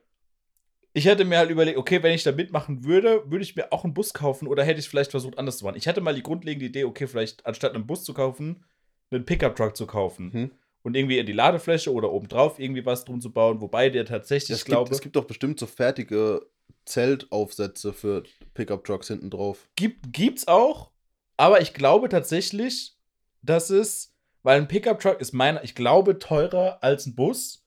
Ich 0.97 1.05
hätte 1.05 1.25
mir 1.25 1.37
halt 1.37 1.49
überlegt, 1.49 1.77
okay, 1.77 2.01
wenn 2.03 2.13
ich 2.13 2.23
da 2.23 2.31
mitmachen 2.31 2.85
würde, 2.85 3.29
würde 3.29 3.43
ich 3.43 3.53
mir 3.57 3.73
auch 3.73 3.83
einen 3.83 3.93
Bus 3.93 4.13
kaufen 4.13 4.47
oder 4.47 4.63
hätte 4.63 4.79
ich 4.79 4.87
vielleicht 4.87 5.11
versucht, 5.11 5.37
anders 5.37 5.57
zu 5.57 5.65
machen. 5.65 5.75
Ich 5.75 5.89
hatte 5.89 5.99
mal 5.99 6.15
die 6.15 6.23
grundlegende 6.23 6.67
Idee, 6.67 6.85
okay, 6.85 7.05
vielleicht 7.05 7.45
anstatt 7.45 7.75
einen 7.75 7.85
Bus 7.85 8.05
zu 8.05 8.13
kaufen, 8.13 8.63
einen 9.11 9.25
Pickup-Truck 9.25 9.75
zu 9.75 9.87
kaufen 9.87 10.31
Mhm. 10.33 10.51
und 10.83 10.95
irgendwie 10.95 11.19
in 11.19 11.25
die 11.25 11.33
Ladefläche 11.33 11.91
oder 11.91 12.13
obendrauf 12.13 12.59
irgendwie 12.59 12.85
was 12.85 13.03
drum 13.03 13.19
zu 13.19 13.33
bauen, 13.33 13.59
wobei 13.59 13.89
der 13.89 14.05
tatsächlich, 14.05 14.59
ich 14.59 14.63
glaube, 14.63 14.89
es 14.89 15.01
gibt 15.01 15.17
doch 15.17 15.25
bestimmt 15.25 15.59
so 15.59 15.65
fertige 15.65 16.47
Zeltaufsätze 16.85 17.91
für 17.91 18.23
Pickup-Trucks 18.53 19.09
hinten 19.09 19.29
drauf. 19.29 19.67
gibt, 19.75 20.13
gibt's 20.13 20.47
auch, 20.47 20.91
aber 21.35 21.59
ich 21.59 21.73
glaube 21.73 22.07
tatsächlich, 22.07 22.95
dass 23.41 23.69
es, 23.69 24.13
weil 24.43 24.61
ein 24.61 24.69
Pickup-Truck 24.69 25.19
ist 25.19 25.33
meiner, 25.33 25.61
ich 25.61 25.75
glaube, 25.75 26.19
teurer 26.19 26.81
als 26.81 27.05
ein 27.05 27.15
Bus, 27.15 27.65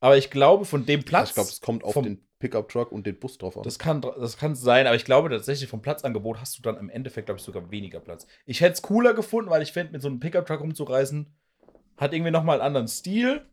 aber 0.00 0.16
ich 0.16 0.30
glaube, 0.30 0.64
von 0.64 0.86
dem 0.86 1.04
Platz, 1.04 1.28
ich 1.28 1.34
glaube, 1.34 1.50
es 1.50 1.60
kommt 1.60 1.84
auf 1.84 1.94
den 1.94 2.26
Pickup-Truck 2.42 2.90
und 2.90 3.06
den 3.06 3.20
Bus 3.20 3.38
drauf 3.38 3.56
an. 3.56 3.62
das 3.62 3.78
kann, 3.78 4.00
das 4.00 4.36
kann 4.36 4.56
sein, 4.56 4.88
aber 4.88 4.96
ich 4.96 5.04
glaube 5.04 5.30
tatsächlich, 5.30 5.70
vom 5.70 5.80
Platzangebot 5.80 6.40
hast 6.40 6.58
du 6.58 6.62
dann 6.62 6.76
im 6.76 6.90
Endeffekt, 6.90 7.26
glaube 7.26 7.38
ich, 7.38 7.44
sogar 7.44 7.70
weniger 7.70 8.00
Platz. 8.00 8.26
Ich 8.46 8.60
hätte 8.60 8.72
es 8.72 8.82
cooler 8.82 9.14
gefunden, 9.14 9.48
weil 9.48 9.62
ich 9.62 9.72
fände, 9.72 9.92
mit 9.92 10.02
so 10.02 10.08
einem 10.08 10.18
Pickup-Truck 10.18 10.60
rumzureisen, 10.60 11.32
hat 11.96 12.12
irgendwie 12.12 12.32
nochmal 12.32 12.56
einen 12.56 12.66
anderen 12.66 12.88
Stil. 12.88 13.46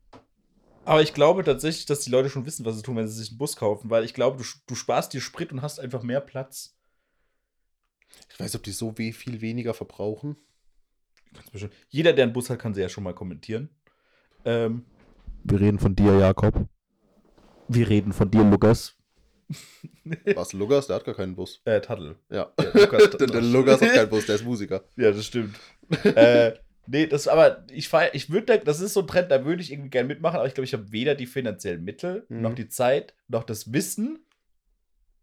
Aber 0.86 1.04
ich 1.04 1.14
glaube 1.14 1.44
tatsächlich, 1.44 1.86
dass 1.86 2.00
die 2.00 2.10
Leute 2.10 2.30
schon 2.32 2.48
wissen, 2.48 2.66
was 2.66 2.78
sie 2.78 2.82
tun, 2.82 2.96
wenn 2.96 3.08
sie 3.08 3.14
sich 3.14 3.30
einen 3.30 3.38
Bus 3.38 3.56
kaufen, 3.56 3.92
weil 3.92 4.04
ich 4.04 4.16
glaube, 4.16 4.42
du, 4.42 4.44
du 4.66 4.74
sparst 4.74 5.14
dir 5.14 5.22
Sprit 5.22 5.52
und 5.52 5.62
hast 5.62 5.80
einfach 5.80 6.02
mehr 6.02 6.22
Platz. 6.22 6.76
ich 8.32 8.40
weiß 8.40 8.48
nicht, 8.48 8.56
ob 8.56 8.64
die 8.64 8.72
so 8.72 8.94
viel 8.94 9.42
weniger 9.42 9.76
verbrauchen. 9.76 10.36
Ganz 11.34 11.52
bestimmt. 11.52 11.74
Jeder, 11.90 12.14
der 12.14 12.24
einen 12.24 12.34
Bus 12.34 12.50
hat, 12.50 12.58
kann 12.58 12.74
sie 12.74 12.82
ja 12.82 12.90
schon 12.90 13.04
mal 13.04 13.14
kommentieren. 13.14 13.70
Ähm, 14.46 14.86
Wir 15.44 15.60
reden 15.60 15.78
von 15.78 15.96
dir, 15.96 16.18
Jakob. 16.18 16.68
Wir 17.70 17.88
reden 17.90 18.14
von 18.14 18.30
dir, 18.32 18.44
Lukas. 18.44 18.96
Was, 20.36 20.54
Lukas? 20.54 20.88
Der 20.88 20.98
hat 20.98 21.06
gar 21.06 21.16
keinen 21.16 21.36
Bus. 21.36 21.62
äh, 21.66 21.80
Taddel. 21.82 22.16
Ja. 22.30 22.52
Ja, 22.60 22.66
Lukas 22.74 23.10
der, 23.18 23.28
der 23.28 23.42
Lukas 23.42 23.82
hat 23.82 23.94
keinen 23.94 24.10
Bus, 24.10 24.26
der 24.26 24.36
ist 24.36 24.44
Musiker. 24.44 24.84
Ja, 24.98 25.12
das 25.12 25.26
stimmt. 25.26 25.56
äh, 26.04 26.54
nee, 26.88 27.08
das 27.08 27.28
aber, 27.28 27.66
ich 27.72 27.90
feier, 27.90 28.14
ich 28.14 28.30
würde, 28.30 28.60
das 28.60 28.80
ist 28.80 28.94
so 28.94 29.02
ein 29.02 29.08
Trend, 29.08 29.32
da 29.32 29.46
würde 29.46 29.62
ich 29.62 29.72
irgendwie 29.72 29.90
gerne 29.90 30.08
mitmachen, 30.08 30.38
aber 30.38 30.48
ich 30.48 30.54
glaube, 30.54 30.66
ich 30.66 30.74
habe 30.74 30.92
weder 30.92 31.16
die 31.16 31.26
finanziellen 31.26 31.84
Mittel, 31.84 32.26
Mhm. 32.30 32.42
noch 32.42 32.54
die 32.56 32.70
Zeit, 32.70 33.14
noch 33.28 33.44
das 33.44 33.72
Wissen. 33.74 34.20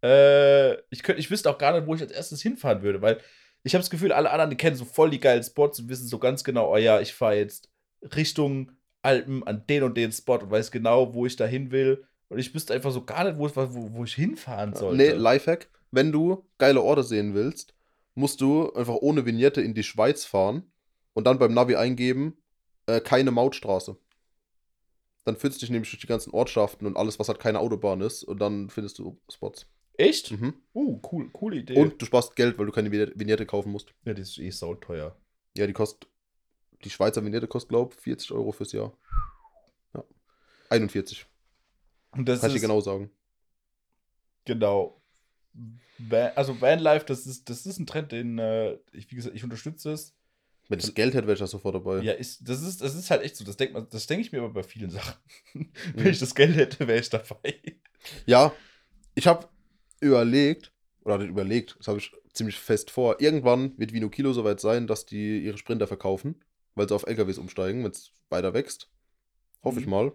Äh, 0.03 0.75
ich, 0.89 1.03
könnt, 1.03 1.19
ich 1.19 1.31
wüsste 1.31 1.49
auch 1.49 1.57
gar 1.57 1.73
nicht, 1.73 1.87
wo 1.87 1.95
ich 1.95 2.01
als 2.01 2.11
erstes 2.11 2.41
hinfahren 2.41 2.81
würde, 2.81 3.01
weil 3.01 3.19
ich 3.63 3.73
habe 3.73 3.81
das 3.81 3.89
Gefühl, 3.89 4.11
alle 4.11 4.29
anderen, 4.31 4.49
die 4.51 4.57
kennen 4.57 4.75
so 4.75 4.85
voll 4.85 5.09
die 5.09 5.19
geilen 5.19 5.43
Spots 5.43 5.79
und 5.79 5.89
wissen 5.89 6.07
so 6.07 6.19
ganz 6.19 6.43
genau, 6.43 6.71
oh 6.71 6.77
ja, 6.77 7.01
ich 7.01 7.13
fahre 7.13 7.35
jetzt 7.37 7.69
Richtung 8.15 8.71
Alpen 9.01 9.45
an 9.47 9.65
den 9.67 9.83
und 9.83 9.97
den 9.97 10.11
Spot 10.11 10.35
und 10.37 10.51
weiß 10.51 10.71
genau, 10.71 11.13
wo 11.13 11.25
ich 11.25 11.35
da 11.35 11.45
hin 11.45 11.71
will. 11.71 12.05
Und 12.29 12.39
ich 12.39 12.53
wüsste 12.53 12.73
einfach 12.73 12.91
so 12.91 13.03
gar 13.05 13.23
nicht, 13.23 13.37
wo, 13.37 13.49
wo, 13.55 13.93
wo 13.93 14.03
ich 14.03 14.15
hinfahren 14.15 14.73
sollte. 14.75 14.97
Nee, 14.97 15.11
Lifehack. 15.11 15.69
Wenn 15.91 16.11
du 16.11 16.45
geile 16.57 16.81
Orte 16.81 17.03
sehen 17.03 17.33
willst, 17.33 17.73
musst 18.15 18.41
du 18.41 18.73
einfach 18.73 18.95
ohne 18.95 19.25
Vignette 19.25 19.61
in 19.61 19.73
die 19.73 19.83
Schweiz 19.83 20.25
fahren 20.25 20.63
und 21.13 21.25
dann 21.25 21.39
beim 21.39 21.53
Navi 21.53 21.75
eingeben, 21.77 22.37
äh, 22.87 22.99
keine 22.99 23.31
Mautstraße. 23.31 23.95
Dann 25.23 25.37
findest 25.37 25.61
du 25.61 25.65
dich 25.65 25.71
nämlich 25.71 25.89
durch 25.91 26.01
die 26.01 26.07
ganzen 26.07 26.31
Ortschaften 26.31 26.85
und 26.85 26.97
alles, 26.97 27.19
was 27.19 27.27
halt 27.29 27.39
keine 27.39 27.59
Autobahn 27.59 28.01
ist, 28.01 28.23
und 28.23 28.39
dann 28.39 28.69
findest 28.69 28.99
du 28.99 29.19
Spots. 29.31 29.65
Echt? 29.97 30.31
Mhm. 30.31 30.53
Uh, 30.73 31.01
cool, 31.11 31.29
coole 31.31 31.57
Idee. 31.57 31.77
Und 31.79 32.01
du 32.01 32.05
sparst 32.05 32.35
Geld, 32.35 32.57
weil 32.57 32.65
du 32.65 32.71
keine 32.71 32.91
Vignette- 32.91 33.45
kaufen 33.45 33.71
musst. 33.71 33.93
ja, 34.05 34.13
das 34.13 34.29
ist 34.29 34.39
eh 34.39 34.49
sauteuer. 34.51 35.15
Ja, 35.57 35.65
die 35.67 35.73
kostet, 35.73 36.07
die 36.83 36.89
Schweizer 36.89 37.23
Vignette 37.25 37.47
kostet, 37.47 37.69
glaube 37.69 37.93
ich, 37.95 37.99
40 38.01 38.31
Euro 38.31 38.51
fürs 38.51 38.71
Jahr. 38.73 38.93
Ja. 39.95 40.03
41, 40.69 41.25
Und 41.25 41.27
das 42.25 42.41
kann 42.41 42.49
ich 42.49 42.55
ist 42.55 42.61
dir 42.61 42.67
genau 42.67 42.81
sagen. 42.81 43.09
Genau. 44.45 45.01
Van, 45.97 46.31
also 46.35 46.59
Vanlife, 46.61 47.05
das 47.05 47.25
ist, 47.25 47.49
das 47.49 47.65
ist 47.65 47.79
ein 47.79 47.87
Trend, 47.87 48.11
den 48.11 48.37
äh, 48.37 48.73
ich, 48.93 49.09
wie 49.11 49.15
gesagt, 49.15 49.35
ich 49.35 49.43
unterstütze 49.43 49.91
es. 49.91 50.13
Wenn 50.69 50.79
ich 50.79 50.85
das 50.85 50.93
Geld 50.93 51.13
hätte, 51.13 51.27
wäre 51.27 51.33
ich 51.35 51.39
da 51.39 51.47
sofort 51.47 51.75
dabei. 51.75 51.99
Ja, 52.01 52.11
ist, 52.11 52.47
das, 52.47 52.61
ist, 52.61 52.81
das 52.81 52.93
ist 52.93 53.09
halt 53.09 53.23
echt 53.23 53.37
so. 53.37 53.45
Das 53.45 53.55
denke 53.55 54.21
ich 54.21 54.31
mir 54.33 54.39
aber 54.39 54.53
bei 54.53 54.63
vielen 54.63 54.89
Sachen. 54.89 55.15
Mhm. 55.53 55.71
Wenn 55.95 56.07
ich 56.07 56.19
das 56.19 56.35
Geld 56.35 56.55
hätte, 56.55 56.87
wäre 56.87 56.99
ich 56.99 57.09
dabei. 57.09 57.55
Ja, 58.25 58.53
ich 59.15 59.25
habe 59.27 59.47
überlegt, 60.01 60.71
oder 61.03 61.17
nicht 61.17 61.29
überlegt, 61.29 61.77
das 61.79 61.87
habe 61.87 61.97
ich 61.99 62.11
ziemlich 62.33 62.57
fest 62.57 62.91
vor, 62.91 63.19
irgendwann 63.21 63.77
wird 63.79 63.93
Vino 63.93 64.09
Kilo 64.09 64.33
soweit 64.33 64.59
sein, 64.59 64.85
dass 64.87 65.05
die 65.05 65.39
ihre 65.39 65.57
Sprinter 65.57 65.87
verkaufen, 65.87 66.43
weil 66.75 66.87
sie 66.87 66.93
auf 66.93 67.07
LKWs 67.07 67.37
umsteigen, 67.39 67.83
wenn 67.83 67.91
es 67.91 68.11
weiter 68.29 68.53
wächst. 68.53 68.89
Hoffe 69.63 69.79
ich 69.79 69.85
Mhm. 69.85 69.91
mal, 69.91 70.11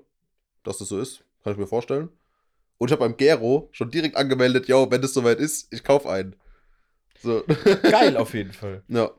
dass 0.63 0.79
das 0.79 0.89
so 0.89 1.01
ist. 1.01 1.25
Kann 1.43 1.53
ich 1.53 1.59
mir 1.59 1.67
vorstellen. 1.67 2.09
Und 2.79 2.89
ich 2.89 2.93
habe 2.93 3.01
beim 3.01 3.17
Gero 3.17 3.69
schon 3.73 3.91
direkt 3.91 4.17
angemeldet, 4.17 4.67
yo, 4.69 4.91
wenn 4.91 5.03
das 5.03 5.15
soweit 5.15 5.39
ist, 5.39 5.73
ich 5.73 5.85
kaufe 5.85 6.09
einen. 6.11 6.35
So. 7.21 7.45
Geil 7.83 8.17
auf 8.17 8.35
jeden 8.35 8.53
Fall. 8.53 8.83
ja. 8.89 9.11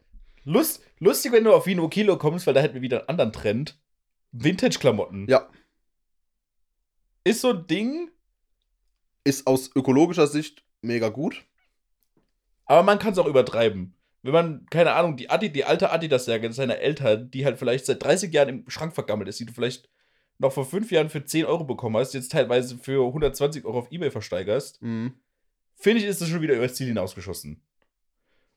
Lust, 0.45 0.81
lustig, 0.99 1.31
wenn 1.31 1.45
du 1.45 1.53
auf 1.53 1.65
Vino 1.65 1.87
Kilo 1.87 2.17
kommst, 2.17 2.45
weil 2.45 2.53
da 2.53 2.59
hätten 2.59 2.73
wir 2.75 2.81
wieder 2.81 2.99
einen 3.01 3.07
anderen 3.09 3.31
Trend. 3.31 3.79
Vintage-Klamotten. 4.33 5.27
Ja. 5.29 5.47
Ist 7.23 7.39
so 7.41 7.51
ein 7.51 7.67
Ding, 7.67 8.11
Ist 9.23 9.47
aus 9.47 9.71
ökologischer 9.73 10.27
Sicht 10.27 10.63
mega 10.81 11.07
gut. 11.07 11.45
aber 12.65 12.83
man 12.83 12.99
kann 12.99 13.13
es 13.13 13.19
auch 13.19 13.25
übertreiben. 13.27 13.95
Wenn 14.21 14.33
man, 14.33 14.65
keine 14.69 14.93
Ahnung, 14.93 15.15
die 15.15 15.29
Adi, 15.29 15.49
die 15.49 15.63
alte 15.63 15.91
Adidas-Jacke 15.91 16.51
seiner 16.51 16.77
Eltern, 16.79 17.31
die 17.31 17.45
halt 17.45 17.57
vielleicht 17.57 17.85
seit 17.85 18.03
30 18.03 18.33
Jahren 18.33 18.49
im 18.49 18.69
Schrank 18.69 18.93
vergammelt 18.93 19.29
ist, 19.29 19.39
die 19.39 19.45
du 19.45 19.53
vielleicht 19.53 19.89
noch 20.43 20.53
vor 20.53 20.65
fünf 20.65 20.91
Jahren 20.91 21.09
für 21.09 21.25
10 21.25 21.45
Euro 21.45 21.63
bekommen 21.63 21.97
hast, 21.97 22.13
jetzt 22.13 22.31
teilweise 22.31 22.77
für 22.77 23.05
120 23.07 23.65
Euro 23.65 23.79
auf 23.79 23.91
Ebay 23.91 24.11
versteigerst, 24.11 24.81
Mhm. 24.81 25.13
finde 25.75 26.01
ich, 26.01 26.05
ist 26.07 26.21
das 26.21 26.29
schon 26.29 26.41
wieder 26.41 26.53
übers 26.55 26.75
Ziel 26.75 26.87
hinausgeschossen. 26.87 27.61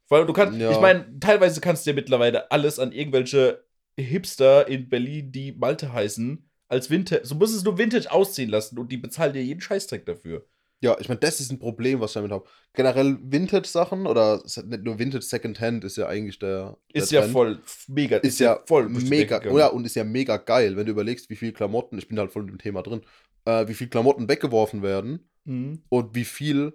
Weil 0.09 0.26
du 0.26 0.32
kannst, 0.32 0.59
Ja. 0.59 0.70
ich 0.70 0.80
meine, 0.80 1.18
teilweise 1.18 1.61
kannst 1.61 1.87
du 1.87 1.91
ja 1.91 1.95
mittlerweile 1.95 2.51
alles 2.53 2.78
an 2.78 2.93
irgendwelche 2.93 3.64
Hipster 3.99 4.68
in 4.68 4.89
Berlin, 4.89 5.32
die 5.32 5.53
Malte 5.53 5.93
heißen, 5.93 6.49
als 6.68 6.91
Vintage, 6.91 7.24
so 7.24 7.34
musst 7.34 7.55
es 7.57 7.64
nur 7.64 7.78
Vintage 7.78 8.11
ausziehen 8.11 8.51
lassen 8.51 8.78
und 8.78 8.91
die 8.93 8.97
bezahlen 8.99 9.32
dir 9.32 9.43
jeden 9.43 9.61
Scheißdreck 9.61 10.05
dafür. 10.05 10.45
Ja, 10.83 10.97
ich 11.01 11.09
meine, 11.09 11.20
das 11.20 11.41
ist 11.41 11.51
ein 11.51 11.59
Problem, 11.59 12.01
was 12.01 12.11
ich 12.11 12.14
damit 12.14 12.31
habe. 12.33 12.45
Generell 12.74 13.16
Vintage-Sachen 13.22 14.07
oder 14.07 14.43
nicht 14.66 14.83
nur 14.85 14.99
Vintage 14.99 15.24
Secondhand 15.24 15.85
ist 15.85 15.97
ja 15.97 16.07
eigentlich 16.07 16.39
der. 16.39 16.77
Ist 16.93 17.11
der 17.11 17.20
ja 17.20 17.22
Trend. 17.22 17.33
voll 17.33 17.59
mega, 17.89 18.18
ist 18.18 18.39
ja 18.41 18.61
voll 18.66 18.89
mega, 18.91 19.41
oder? 19.51 19.72
Und 19.72 19.87
ist 19.87 19.97
ja 19.97 20.05
mega 20.05 20.37
geil, 20.37 20.77
wenn 20.77 20.85
du 20.87 20.93
überlegst, 20.93 21.31
wie 21.31 21.37
viel 21.37 21.53
Klamotten, 21.53 21.97
ich 21.99 22.09
bin 22.09 22.18
halt 22.18 22.31
voll 22.31 22.43
in 22.43 22.49
dem 22.49 22.59
Thema 22.59 22.83
drin, 22.83 23.01
äh, 23.47 23.66
wie 23.68 23.74
viel 23.74 23.89
Klamotten 23.89 24.29
weggeworfen 24.29 24.83
werden 24.83 25.29
Mhm. 25.45 25.83
und 25.89 26.14
wie 26.14 26.24
viel 26.24 26.72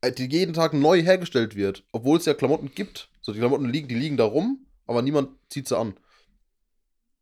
äh, 0.00 0.10
die 0.10 0.24
jeden 0.26 0.54
Tag 0.54 0.72
neu 0.72 1.00
hergestellt 1.02 1.54
wird, 1.54 1.84
obwohl 1.92 2.18
es 2.18 2.24
ja 2.24 2.34
Klamotten 2.34 2.72
gibt. 2.74 3.08
So, 3.20 3.32
die 3.32 3.38
Klamotten 3.38 3.68
liegen, 3.68 3.86
die 3.86 3.94
liegen 3.94 4.16
da 4.16 4.24
rum, 4.24 4.66
aber 4.86 5.00
niemand 5.02 5.28
zieht 5.48 5.68
sie 5.68 5.76
an. 5.78 5.94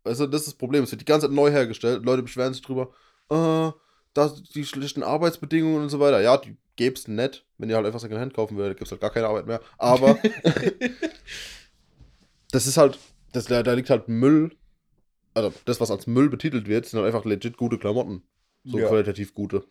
Also, 0.04 0.26
das 0.26 0.42
ist 0.42 0.46
das 0.46 0.54
Problem. 0.54 0.84
Es 0.84 0.90
wird 0.92 1.02
die 1.02 1.04
ganze 1.06 1.26
Zeit 1.26 1.34
neu 1.34 1.50
hergestellt. 1.50 2.04
Leute 2.04 2.22
beschweren 2.22 2.54
sich 2.54 2.62
drüber, 2.62 2.90
äh, 3.30 3.70
das, 4.14 4.42
die 4.42 4.64
schlechten 4.64 5.02
Arbeitsbedingungen 5.02 5.82
und 5.82 5.88
so 5.88 6.00
weiter. 6.00 6.20
Ja, 6.20 6.36
die 6.36 6.56
gäb's 6.76 7.08
nett, 7.08 7.44
wenn 7.58 7.68
ihr 7.70 7.76
halt 7.76 7.86
einfach 7.86 8.00
Secondhand 8.00 8.34
kaufen 8.34 8.56
würdet, 8.56 8.78
gibt's 8.78 8.90
halt 8.90 9.00
gar 9.00 9.10
keine 9.10 9.26
Arbeit 9.28 9.46
mehr. 9.46 9.60
Aber 9.78 10.18
das 12.50 12.66
ist 12.66 12.76
halt, 12.76 12.98
das, 13.32 13.44
da, 13.46 13.62
da 13.62 13.72
liegt 13.74 13.90
halt 13.90 14.08
Müll 14.08 14.50
also 15.34 15.52
das, 15.64 15.80
was 15.80 15.90
als 15.90 16.06
Müll 16.06 16.28
betitelt 16.28 16.66
wird, 16.68 16.86
sind 16.86 16.98
halt 16.98 17.06
einfach 17.06 17.24
legit 17.24 17.56
gute 17.56 17.78
Klamotten. 17.78 18.22
So 18.64 18.78
Ja. 18.78 18.88
qualitativ 18.88 19.34
gute. 19.34 19.64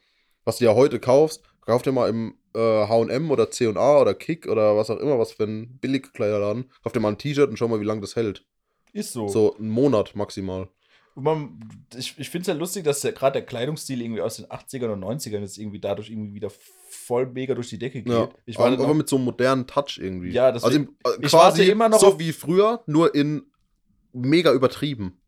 Was 0.46 0.58
du 0.58 0.66
ja 0.66 0.74
heute 0.74 1.00
kaufst, 1.00 1.44
kauf 1.62 1.82
dir 1.82 1.92
mal 1.92 2.10
im 2.10 2.36
äh, 2.56 2.88
HM 2.88 3.30
oder 3.30 3.48
CA 3.48 4.02
oder 4.02 4.14
Kick 4.14 4.48
oder 4.48 4.76
was 4.76 4.90
auch 4.90 4.98
immer, 4.98 5.20
was 5.20 5.34
für 5.34 5.44
ein 5.44 5.78
Billigkleiderladen, 5.80 6.72
kauf 6.84 6.94
dir 6.94 7.00
mal 7.00 7.10
ein 7.10 7.18
T-Shirt 7.18 7.50
und 7.50 7.58
schau 7.58 7.68
mal, 7.68 7.80
wie 7.82 7.86
lange 7.86 8.02
das 8.02 8.16
hält. 8.16 8.46
Ist 8.94 9.14
so. 9.14 9.28
So 9.28 9.56
einen 9.58 9.70
Monat 9.70 10.16
maximal. 10.16 10.70
Man, 11.16 11.60
ich 11.96 12.18
ich 12.18 12.30
finde 12.30 12.42
es 12.44 12.48
ja 12.48 12.54
lustig, 12.54 12.84
dass 12.84 13.02
gerade 13.02 13.34
der 13.34 13.46
Kleidungsstil 13.46 14.02
irgendwie 14.02 14.22
aus 14.22 14.38
den 14.38 14.46
80ern 14.46 14.94
und 14.94 15.04
90ern 15.04 15.40
jetzt 15.40 15.58
irgendwie 15.58 15.80
dadurch 15.80 16.10
irgendwie 16.10 16.34
wieder 16.34 16.50
voll 16.90 17.26
mega 17.28 17.54
durch 17.56 17.70
die 17.70 17.80
Decke 17.80 18.02
geht. 18.02 18.12
Ja. 18.14 18.30
Ich 18.46 18.58
aber, 18.58 18.68
aber 18.68 18.88
noch, 18.88 18.94
mit 18.94 19.10
so 19.10 19.18
einem 19.18 19.26
modernen 19.26 19.68
Touch 19.68 19.98
irgendwie. 20.02 20.32
Ja, 20.32 20.46
also 20.48 20.68
deswegen- 20.68 20.86
im, 20.86 20.96
äh, 21.12 21.26
ich 21.26 21.30
quasi 21.32 21.60
warte 21.60 21.64
immer 21.64 21.90
noch 21.90 22.00
so 22.00 22.20
wie 22.20 22.32
früher, 22.32 22.84
nur 22.86 23.14
in 23.14 23.44
mega 24.14 24.54
übertrieben. 24.54 25.20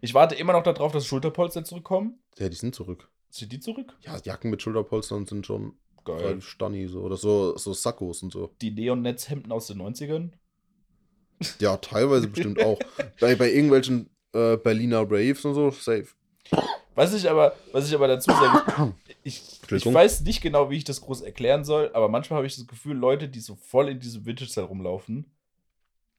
ich 0.00 0.12
warte 0.14 0.34
immer 0.34 0.52
noch 0.52 0.62
darauf, 0.62 0.92
dass 0.92 1.06
Schulterpolster 1.06 1.64
zurückkommen. 1.64 2.20
Ja, 2.38 2.48
die 2.48 2.56
sind 2.56 2.74
zurück. 2.74 3.08
Sind 3.30 3.50
die 3.52 3.60
zurück? 3.60 3.96
Ja, 4.02 4.18
Jacken 4.22 4.50
mit 4.50 4.62
Schulterpolstern 4.62 5.26
sind 5.26 5.46
schon 5.46 5.78
Geil. 6.04 6.40
Stanni 6.42 6.86
so. 6.86 7.00
Oder 7.00 7.16
so, 7.16 7.56
so 7.56 7.72
Sakkos 7.72 8.22
und 8.22 8.30
so. 8.32 8.54
Die 8.60 8.70
Neon-Netzhemden 8.70 9.50
aus 9.50 9.68
den 9.68 9.78
90ern. 9.80 10.32
Ja, 11.60 11.76
teilweise 11.78 12.28
bestimmt 12.28 12.62
auch. 12.62 12.78
Bei, 13.20 13.34
bei 13.34 13.50
irgendwelchen 13.52 14.08
äh, 14.34 14.56
Berliner 14.56 15.02
Raves 15.08 15.44
und 15.44 15.54
so, 15.54 15.70
safe. 15.70 16.08
Was 16.94 17.12
ich 17.14 17.28
aber, 17.28 17.56
was 17.72 17.88
ich 17.88 17.94
aber 17.94 18.06
dazu 18.06 18.30
sage, 18.30 18.94
ich, 19.24 19.42
ich 19.70 19.86
weiß 19.92 20.20
nicht 20.22 20.40
genau, 20.40 20.70
wie 20.70 20.76
ich 20.76 20.84
das 20.84 21.00
groß 21.00 21.22
erklären 21.22 21.64
soll, 21.64 21.90
aber 21.92 22.08
manchmal 22.08 22.36
habe 22.38 22.46
ich 22.46 22.56
das 22.56 22.66
Gefühl, 22.66 22.96
Leute, 22.96 23.28
die 23.28 23.40
so 23.40 23.56
voll 23.56 23.88
in 23.88 23.98
diesem 23.98 24.24
Vintage-Style 24.24 24.66
rumlaufen, 24.66 25.24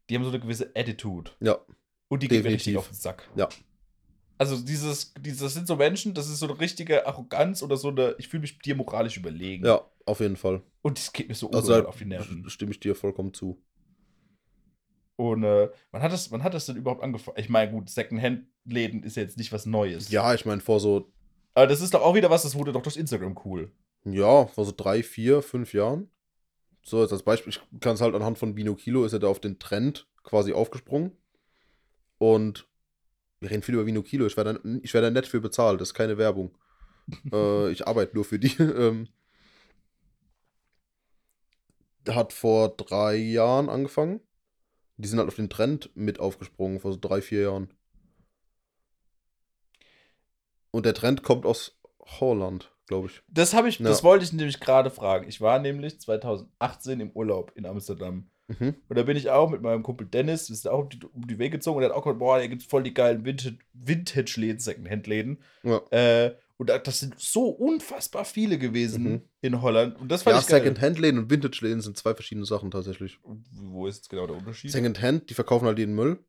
die 0.10 0.16
haben 0.16 0.24
so 0.24 0.30
eine 0.30 0.40
gewisse 0.40 0.72
Attitude. 0.76 1.32
Ja. 1.40 1.58
Und 2.08 2.24
die 2.24 2.28
Definitiv. 2.28 2.56
richtig 2.56 2.78
auf 2.78 2.88
den 2.90 2.96
Sack. 2.96 3.30
Ja. 3.36 3.48
Also 4.38 4.58
dieses, 4.58 5.14
dieses 5.20 5.40
das 5.42 5.54
sind 5.54 5.66
so 5.68 5.78
Menschen, 5.78 6.14
das 6.14 6.28
ist 6.30 6.40
so 6.40 6.48
eine 6.48 6.60
richtige 6.60 7.08
Arroganz 7.08 7.64
oder 7.64 7.78
so 7.78 7.88
eine, 7.88 8.16
ich 8.18 8.28
fühle 8.28 8.42
mich 8.42 8.60
dir 8.60 8.76
moralisch 8.76 9.16
überlegen. 9.18 9.66
Ja, 9.66 9.82
auf 10.06 10.20
jeden 10.20 10.36
Fall. 10.36 10.62
Und 10.82 10.98
das 10.98 11.14
geht 11.14 11.30
mir 11.30 11.36
so 11.36 11.50
Also 11.52 11.88
auf 11.88 11.98
die 11.98 12.06
Nerven. 12.06 12.48
stimme 12.50 12.72
ich 12.72 12.80
dir 12.80 12.96
vollkommen 12.96 13.34
zu. 13.34 13.62
Und 15.18 15.44
äh, 15.44 15.70
wann, 15.92 16.02
hat 16.02 16.12
das, 16.12 16.32
wann 16.32 16.44
hat 16.44 16.54
das 16.54 16.66
denn 16.66 16.76
überhaupt 16.76 17.04
angefangen? 17.04 17.38
Ich 17.40 17.50
meine, 17.50 17.72
gut, 17.72 17.90
Secondhand-Läden 17.90 19.04
ist 19.04 19.16
ja 19.16 19.24
jetzt 19.24 19.38
nicht 19.38 19.52
was 19.52 19.66
Neues. 19.66 20.10
Ja, 20.10 20.34
ich 20.34 20.46
meine, 20.46 20.62
vor 20.62 20.80
so, 20.80 21.12
Aber 21.54 21.68
das 21.68 21.82
ist 21.82 21.94
doch 21.94 22.02
auch 22.02 22.16
wieder 22.16 22.30
was, 22.30 22.44
das 22.44 22.56
wurde 22.56 22.74
doch 22.74 22.82
durch 22.82 22.98
Instagram 22.98 23.40
cool. 23.46 23.72
ja, 24.04 24.46
vor 24.48 24.66
so 24.66 24.74
drei, 24.76 25.04
vier, 25.04 25.42
fünf 25.42 25.74
Jahren. 25.74 26.10
So, 26.84 27.02
jetzt 27.02 27.14
als 27.14 27.24
Beispiel, 27.24 27.52
ich 27.52 27.80
kann 27.80 27.96
es 27.96 28.02
halt 28.02 28.14
anhand 28.14 28.38
von 28.38 28.54
Bino 28.56 28.76
Kilo, 28.76 29.06
ist 29.06 29.14
er 29.14 29.20
da 29.20 29.28
auf 29.28 29.40
den 29.40 29.58
Trend 29.58 30.08
quasi 30.24 30.54
aufgesprungen. 30.54 31.12
Und 32.18 32.68
wir 33.40 33.50
reden 33.50 33.64
viel 33.64 33.76
über 33.76 33.86
Vino 33.86 34.04
Kilo, 34.04 34.26
ich 34.26 34.38
werde 34.38 34.56
da, 34.56 34.64
werd 34.64 35.04
da 35.04 35.10
nett 35.12 35.28
für 35.28 35.42
bezahlt, 35.42 35.82
das 35.82 35.90
ist 35.90 35.94
keine 35.94 36.18
Werbung. 36.18 36.58
äh, 37.32 37.72
ich 37.72 37.88
arbeite 37.88 38.16
nur 38.16 38.26
für 38.26 38.40
die. 38.40 38.56
ähm, 38.60 39.08
hat 42.08 42.34
vor 42.34 42.70
drei 42.70 43.16
Jahren 43.16 43.70
angefangen. 43.70 44.20
Die 44.98 45.08
sind 45.08 45.20
halt 45.20 45.28
auf 45.28 45.36
den 45.36 45.50
Trend 45.50 45.90
mit 45.96 46.20
aufgesprungen, 46.20 46.80
vor 46.80 46.92
so 46.94 46.98
drei, 47.00 47.22
vier 47.22 47.42
Jahren. 47.42 47.70
Und 50.72 50.86
der 50.86 50.94
Trend 50.94 51.24
kommt 51.24 51.46
aus 51.46 51.78
Holland, 52.20 52.72
glaube 52.88 53.08
ich. 53.08 53.22
Das 53.28 53.54
habe 53.54 53.70
ich, 53.70 53.80
Ja. 53.80 53.86
das 53.86 54.04
wollte 54.04 54.26
ich 54.26 54.34
nämlich 54.34 54.60
gerade 54.60 54.90
fragen. 54.90 55.28
Ich 55.28 55.42
war 55.42 55.60
nämlich 55.60 56.00
2018 56.00 57.00
im 57.00 57.12
Urlaub 57.12 57.52
in 57.56 57.66
Amsterdam. 57.66 58.30
Mhm. 58.48 58.76
Und 58.88 58.96
da 58.98 59.04
bin 59.04 59.18
ich 59.18 59.30
auch 59.32 59.50
mit 59.50 59.62
meinem 59.62 59.82
Kumpel 59.84 60.06
Dennis, 60.06 60.50
wir 60.50 60.56
sind 60.56 60.70
auch 60.72 60.84
um 60.84 60.90
die, 60.90 61.00
um 61.04 61.26
die 61.28 61.40
Wege 61.40 61.58
gezogen 61.58 61.78
und 61.78 61.84
er 61.84 61.90
hat 61.90 61.96
auch 61.96 62.04
gesagt, 62.04 62.20
boah, 62.20 62.40
hier 62.40 62.48
gibt 62.50 62.62
es 62.62 62.68
voll 62.68 62.84
die 62.84 62.94
geilen 62.94 63.24
Vintage- 63.26 63.58
Vintage-Läden, 63.74 64.60
Secondhand-Läden. 64.60 65.40
Ja. 65.64 65.78
Äh, 65.92 66.36
und 66.58 66.70
da- 66.70 66.78
das 66.80 67.00
sind 67.00 67.20
so 67.20 67.50
unfassbar 67.50 68.26
viele 68.26 68.58
gewesen 68.58 69.04
Mhm. 69.04 69.22
in 69.42 69.62
Holland. 69.62 70.00
Und 70.00 70.10
das 70.10 70.24
fand 70.24 70.36
Ja, 70.36 70.40
ich. 70.40 70.46
Second-Hand-Läden 70.48 71.20
und 71.20 71.30
Vintage-Läden 71.30 71.82
sind 71.82 71.98
zwei 71.98 72.14
verschiedene 72.14 72.46
Sachen 72.46 72.72
tatsächlich. 72.72 73.20
Wo 73.24 73.88
ist 73.88 73.98
jetzt 73.98 74.10
genau 74.10 74.28
der 74.28 74.38
Unterschied? 74.38 74.72
Second-Hand, 74.72 75.30
die 75.30 75.34
verkaufen 75.34 75.66
halt 75.66 75.78
den 75.78 75.94
Müll. 75.96 76.24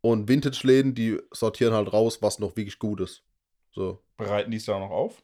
Und 0.00 0.28
Vintage-Läden, 0.28 0.94
die 0.94 1.18
sortieren 1.32 1.74
halt 1.74 1.92
raus, 1.92 2.22
was 2.22 2.38
noch 2.38 2.56
wirklich 2.56 2.78
gut 2.78 3.00
ist. 3.00 3.24
So. 3.72 4.02
Bereiten 4.16 4.50
die 4.50 4.56
es 4.58 4.64
da 4.64 4.78
noch 4.78 4.90
auf? 4.90 5.22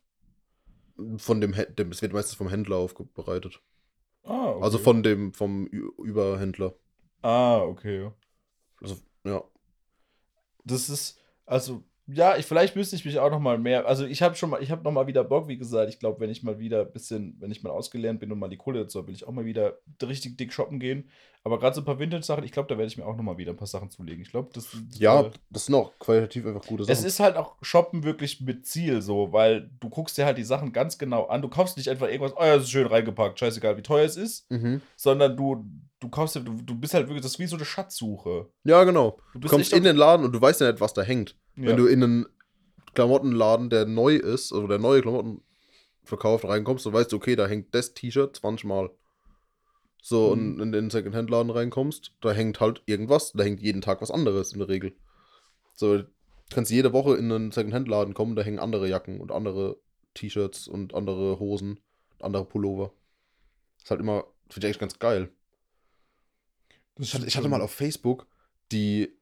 Von 1.18 1.40
dem, 1.40 1.54
dem 1.76 1.90
es 1.90 2.02
wird 2.02 2.12
meistens 2.12 2.34
vom 2.36 2.48
Händler 2.48 2.76
aufbereitet. 2.76 3.60
Ah, 4.22 4.50
okay. 4.50 4.62
Also 4.64 4.78
von 4.78 5.02
dem, 5.02 5.32
vom 5.34 5.66
Überhändler. 5.66 6.74
Ah, 7.22 7.58
okay. 7.58 8.10
Also, 8.80 8.96
ja. 9.24 9.42
Das 10.64 10.88
ist, 10.88 11.18
also, 11.46 11.82
ja, 12.06 12.36
ich, 12.36 12.44
vielleicht 12.44 12.76
müsste 12.76 12.96
ich 12.96 13.04
mich 13.04 13.18
auch 13.18 13.30
noch 13.30 13.40
mal 13.40 13.58
mehr, 13.58 13.86
also 13.86 14.04
ich 14.04 14.20
habe 14.22 14.34
schon 14.34 14.50
mal, 14.50 14.62
ich 14.62 14.70
habe 14.70 14.82
noch 14.82 14.92
mal 14.92 15.06
wieder 15.06 15.24
Bock, 15.24 15.48
wie 15.48 15.56
gesagt, 15.56 15.88
ich 15.88 15.98
glaube, 15.98 16.20
wenn 16.20 16.28
ich 16.28 16.42
mal 16.42 16.58
wieder 16.58 16.82
ein 16.82 16.92
bisschen, 16.92 17.36
wenn 17.40 17.50
ich 17.50 17.62
mal 17.62 17.70
ausgelernt 17.70 18.20
bin 18.20 18.30
und 18.30 18.38
mal 18.38 18.48
die 18.48 18.58
Kohle 18.58 18.80
dazu 18.80 18.98
habe, 18.98 19.08
will 19.08 19.14
ich 19.14 19.26
auch 19.26 19.32
mal 19.32 19.46
wieder 19.46 19.78
richtig 20.02 20.36
dick 20.36 20.52
shoppen 20.52 20.80
gehen. 20.80 21.08
Aber 21.46 21.58
gerade 21.58 21.74
so 21.74 21.82
ein 21.82 21.84
paar 21.84 21.98
Vintage-Sachen, 21.98 22.42
ich 22.42 22.52
glaube, 22.52 22.68
da 22.68 22.78
werde 22.78 22.88
ich 22.88 22.96
mir 22.96 23.04
auch 23.04 23.16
noch 23.16 23.22
mal 23.22 23.36
wieder 23.36 23.52
ein 23.52 23.56
paar 23.56 23.66
Sachen 23.66 23.90
zulegen. 23.90 24.22
Ich 24.22 24.30
glaube, 24.30 24.48
das, 24.54 24.70
das 24.70 24.98
Ja, 24.98 25.22
äh, 25.22 25.30
das 25.50 25.66
sind 25.66 25.74
auch 25.74 25.92
qualitativ 25.98 26.46
einfach 26.46 26.66
gute 26.66 26.84
Sachen. 26.84 26.92
es 26.92 27.04
ist 27.04 27.20
halt 27.20 27.36
auch 27.36 27.56
Shoppen 27.60 28.02
wirklich 28.02 28.40
mit 28.40 28.66
Ziel 28.66 29.02
so, 29.02 29.32
weil 29.32 29.70
du 29.78 29.90
guckst 29.90 30.16
dir 30.16 30.24
halt 30.24 30.38
die 30.38 30.44
Sachen 30.44 30.72
ganz 30.72 30.96
genau 30.96 31.26
an. 31.26 31.42
Du 31.42 31.48
kaufst 31.48 31.76
nicht 31.76 31.88
einfach 31.90 32.08
irgendwas, 32.08 32.32
oh 32.34 32.42
ja, 32.42 32.54
das 32.54 32.64
ist 32.64 32.70
schön 32.70 32.86
reingepackt, 32.86 33.38
scheißegal, 33.38 33.76
wie 33.76 33.82
teuer 33.82 34.06
es 34.06 34.16
ist, 34.16 34.50
mhm. 34.50 34.80
sondern 34.96 35.36
du, 35.36 35.66
du 36.00 36.08
kaufst 36.08 36.36
du, 36.36 36.40
du 36.40 36.74
bist 36.74 36.94
halt 36.94 37.08
wirklich, 37.08 37.22
das 37.22 37.32
ist 37.32 37.38
wie 37.38 37.46
so 37.46 37.56
eine 37.56 37.66
Schatzsuche. 37.66 38.48
Ja, 38.64 38.84
genau. 38.84 39.18
Du 39.34 39.40
Du 39.40 39.48
kommst 39.48 39.74
in 39.74 39.84
den 39.84 39.96
Laden 39.96 40.24
und 40.24 40.32
du 40.32 40.40
weißt 40.40 40.62
ja 40.62 40.70
nicht, 40.70 40.80
was 40.80 40.94
da 40.94 41.02
hängt. 41.02 41.36
Ja. 41.56 41.68
Wenn 41.68 41.76
du 41.76 41.86
in 41.86 42.02
einen 42.02 42.26
Klamottenladen, 42.94 43.70
der 43.70 43.86
neu 43.86 44.16
ist, 44.16 44.52
also 44.52 44.66
der 44.66 44.78
neue 44.78 45.02
Klamotten 45.02 45.42
verkauft, 46.02 46.44
reinkommst, 46.44 46.84
dann 46.86 46.92
weißt 46.92 47.12
du, 47.12 47.16
okay, 47.16 47.36
da 47.36 47.46
hängt 47.46 47.74
das 47.74 47.94
T-Shirt 47.94 48.36
20 48.36 48.66
Mal. 48.66 48.90
So, 50.02 50.26
Mhm. 50.26 50.30
und 50.32 50.60
in 50.60 50.72
den 50.72 50.90
Secondhand-Laden 50.90 51.50
reinkommst, 51.50 52.12
da 52.20 52.32
hängt 52.32 52.60
halt 52.60 52.82
irgendwas, 52.86 53.32
da 53.32 53.42
hängt 53.42 53.62
jeden 53.62 53.80
Tag 53.80 54.02
was 54.02 54.10
anderes 54.10 54.52
in 54.52 54.58
der 54.58 54.68
Regel. 54.68 54.94
So, 55.74 55.96
du 55.98 56.06
kannst 56.50 56.70
jede 56.70 56.92
Woche 56.92 57.16
in 57.16 57.32
einen 57.32 57.52
Secondhand-Laden 57.52 58.12
kommen, 58.14 58.36
da 58.36 58.42
hängen 58.42 58.58
andere 58.58 58.88
Jacken 58.88 59.20
und 59.20 59.32
andere 59.32 59.78
T-Shirts 60.12 60.68
und 60.68 60.94
andere 60.94 61.38
Hosen, 61.40 61.80
andere 62.20 62.44
Pullover. 62.44 62.92
Ist 63.78 63.90
halt 63.90 64.00
immer, 64.00 64.24
finde 64.50 64.58
ich 64.58 64.64
eigentlich 64.66 64.78
ganz 64.78 64.98
geil. 64.98 65.30
Ich 66.98 67.14
hatte, 67.14 67.26
ich 67.26 67.36
hatte 67.36 67.48
mal 67.48 67.62
auf 67.62 67.72
Facebook 67.72 68.26
die 68.72 69.16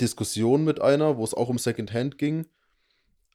Diskussion 0.00 0.64
mit 0.64 0.80
einer, 0.80 1.16
wo 1.16 1.24
es 1.24 1.34
auch 1.34 1.48
um 1.48 1.58
Secondhand 1.58 2.18
ging, 2.18 2.46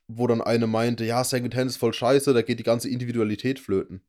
wo 0.08 0.28
dann 0.28 0.42
eine 0.42 0.68
meinte, 0.68 1.06
ja, 1.06 1.24
Secondhand 1.24 1.70
ist 1.70 1.78
voll 1.78 1.94
scheiße, 1.94 2.34
da 2.34 2.42
geht 2.42 2.60
die 2.60 2.64
ganze 2.64 2.90
Individualität 2.90 3.60
flöten. 3.60 4.02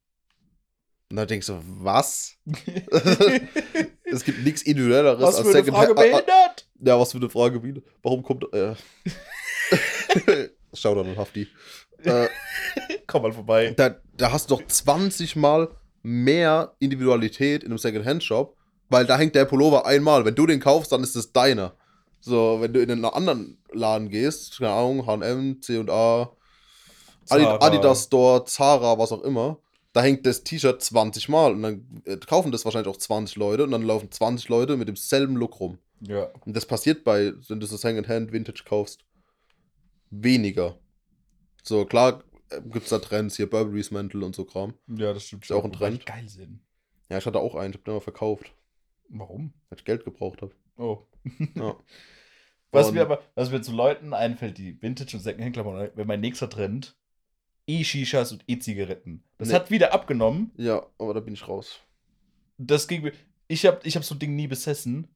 Und 1.11 1.17
dann 1.17 1.27
denkst 1.27 1.49
du, 1.49 1.61
was? 1.65 2.37
es 4.05 4.25
gibt 4.25 4.45
nichts 4.45 4.63
individuelleres 4.63 5.21
Was 5.21 5.41
für 5.41 5.51
eine 5.51 5.65
Frage 5.65 5.91
Ah, 5.91 6.01
ah, 6.01 6.03
behindert? 6.03 6.69
Ja, 6.81 6.99
was 6.99 7.13
für 7.13 7.19
eine 7.19 7.29
Frage 7.29 7.63
wieder? 7.63 7.83
Warum 8.03 8.23
kommt 8.23 8.45
äh 8.55 8.75
Schau 10.73 10.95
dann 10.95 11.17
Hafti. 11.17 11.49
Äh, 12.05 12.29
Komm 13.07 13.23
mal 13.23 13.33
vorbei. 13.33 13.75
da, 13.77 13.97
da 14.17 14.33
hast 14.33 14.51
du 14.51 14.57
doch 14.57 14.67
20 14.67 15.37
Mal 15.37 15.69
mehr 16.03 16.75
Individualität 16.79 17.63
in 17.65 17.71
einem 17.71 17.79
Secondhand-Shop, 17.79 18.57
weil 18.89 19.05
da 19.05 19.19
hängt 19.19 19.35
der 19.35 19.45
Pullover 19.45 19.85
einmal. 19.87 20.25
Wenn 20.25 20.35
du 20.35 20.47
den 20.47 20.61
kaufst, 20.61 20.93
dann 20.93 21.03
ist 21.03 21.17
es 21.17 21.33
deiner. 21.33 21.75
So, 22.21 22.59
wenn 22.61 22.73
du 22.73 22.83
in 22.83 22.91
einen 22.91 23.05
anderen 23.05 23.59
Laden 23.73 24.09
gehst, 24.11 24.59
keine 24.59 24.73
Ahnung, 24.73 25.07
H&M, 25.07 25.61
C&A. 25.63 26.31
Adidas 27.29 28.05
Store, 28.05 28.45
Zara, 28.45 28.99
was 28.99 29.13
auch 29.13 29.23
immer, 29.23 29.59
da 29.93 30.03
hängt 30.03 30.27
das 30.27 30.43
T-Shirt 30.43 30.83
20 30.83 31.29
Mal 31.29 31.53
und 31.53 31.63
dann 31.63 32.03
äh, 32.05 32.17
kaufen 32.17 32.53
das 32.53 32.65
wahrscheinlich 32.65 32.93
auch 32.93 32.99
20 32.99 33.37
Leute 33.37 33.65
und 33.65 33.71
dann 33.71 33.83
laufen 33.83 34.11
20 34.11 34.49
Leute 34.49 34.77
mit 34.77 34.89
demselben 34.89 35.37
Look 35.37 35.61
rum. 35.61 35.79
Ja. 36.01 36.29
Und 36.45 36.57
das 36.57 36.67
passiert 36.67 37.05
bei, 37.05 37.33
wenn 37.49 37.61
du 37.61 37.67
so 37.67 37.77
Secondhand 37.77 38.33
Vintage 38.33 38.65
kaufst, 38.65 39.05
weniger. 40.11 40.79
So, 41.63 41.85
klar 41.85 42.23
gibt 42.65 42.85
es 42.85 42.91
da 42.91 42.99
Trends, 42.99 43.37
hier 43.37 43.49
Burberry's 43.49 43.91
Mantel 43.91 44.25
und 44.25 44.35
so 44.35 44.45
Kram. 44.45 44.75
Ja, 44.89 45.13
das 45.13 45.25
stimmt 45.25 45.45
Ist 45.45 45.53
auch 45.53 45.65
ein 45.65 45.73
Trend. 45.73 46.05
Geil 46.07 46.29
sind. 46.29 46.61
Ja, 47.09 47.19
ich 47.19 47.27
hatte 47.27 47.39
auch 47.39 47.55
einen, 47.55 47.73
ich 47.73 47.79
hab 47.79 47.85
den 47.85 47.95
mal 47.95 48.01
verkauft, 48.01 48.53
Warum? 49.09 49.53
weil 49.69 49.79
ich 49.79 49.85
Geld 49.85 50.05
gebraucht 50.05 50.43
habe. 50.43 50.53
Oh. 50.77 51.07
Ja. 51.55 51.77
Was 52.73 52.87
Und- 52.89 52.95
mir 52.95 53.03
aber, 53.03 53.21
was 53.35 53.51
mir 53.51 53.61
zu 53.63 53.73
Leuten 53.73 54.15
einfällt, 54.15 54.57
die 54.57 54.81
Vintage- 54.81 55.17
und 55.17 55.23
Secondhand-Klamotten, 55.25 55.91
wenn 55.97 56.07
mein 56.07 56.21
nächster 56.21 56.49
Trend, 56.49 56.97
E-Shishas 57.67 58.31
und 58.31 58.45
E-Zigaretten. 58.47 59.25
Das 59.39 59.49
Nee. 59.49 59.55
hat 59.55 59.71
wieder 59.73 59.93
abgenommen. 59.93 60.53
ja, 60.57 60.87
aber 60.99 61.15
da 61.15 61.19
bin 61.21 61.35
ich 61.35 61.49
raus. 61.49 61.81
Das 62.59 62.87
ging 62.87 63.03
mir, 63.03 63.13
ich 63.49 63.67
habe 63.67 63.81
ich 63.83 63.97
hab 63.97 64.05
so 64.05 64.15
ein 64.15 64.21
Ding 64.21 64.37
nie 64.37 64.47
besessen. 64.47 65.09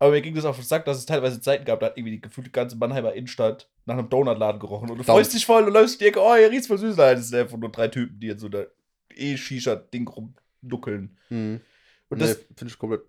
Aber 0.00 0.10
mir 0.10 0.20
ging 0.20 0.34
das 0.34 0.44
auf 0.44 0.56
den 0.56 0.64
Sack, 0.64 0.84
dass 0.84 0.98
es 0.98 1.06
teilweise 1.06 1.40
Zeiten 1.40 1.64
gab, 1.64 1.78
da 1.80 1.86
hat 1.86 1.96
irgendwie 1.96 2.10
die 2.16 2.20
gefühlte 2.20 2.50
ganze 2.50 2.74
Mannheimer 2.76 3.12
Innenstadt 3.14 3.70
nach 3.86 3.96
einem 3.96 4.08
Donutladen 4.10 4.60
gerochen. 4.60 4.90
Und 4.90 4.98
du 4.98 5.04
Daum- 5.04 5.14
freust 5.16 5.32
dich 5.32 5.46
voll 5.46 5.62
und 5.64 5.72
läufst 5.72 6.02
Ecke, 6.02 6.20
oh, 6.20 6.34
hier 6.34 6.50
riecht's 6.50 6.66
voll 6.66 6.78
süß. 6.78 6.96
Nein, 6.96 7.16
das 7.16 7.28
sind 7.28 7.38
einfach 7.38 7.56
nur 7.56 7.70
drei 7.70 7.86
Typen, 7.88 8.18
die 8.18 8.28
in 8.30 8.38
so 8.40 8.48
einer 8.48 8.66
E-Shisha-Ding 9.14 10.08
rumduckeln. 10.08 11.16
Hm. 11.28 11.60
Und 12.08 12.18
nee, 12.18 12.24
das, 12.26 12.36
finde 12.56 12.66
ich 12.72 12.78
komplett 12.78 13.02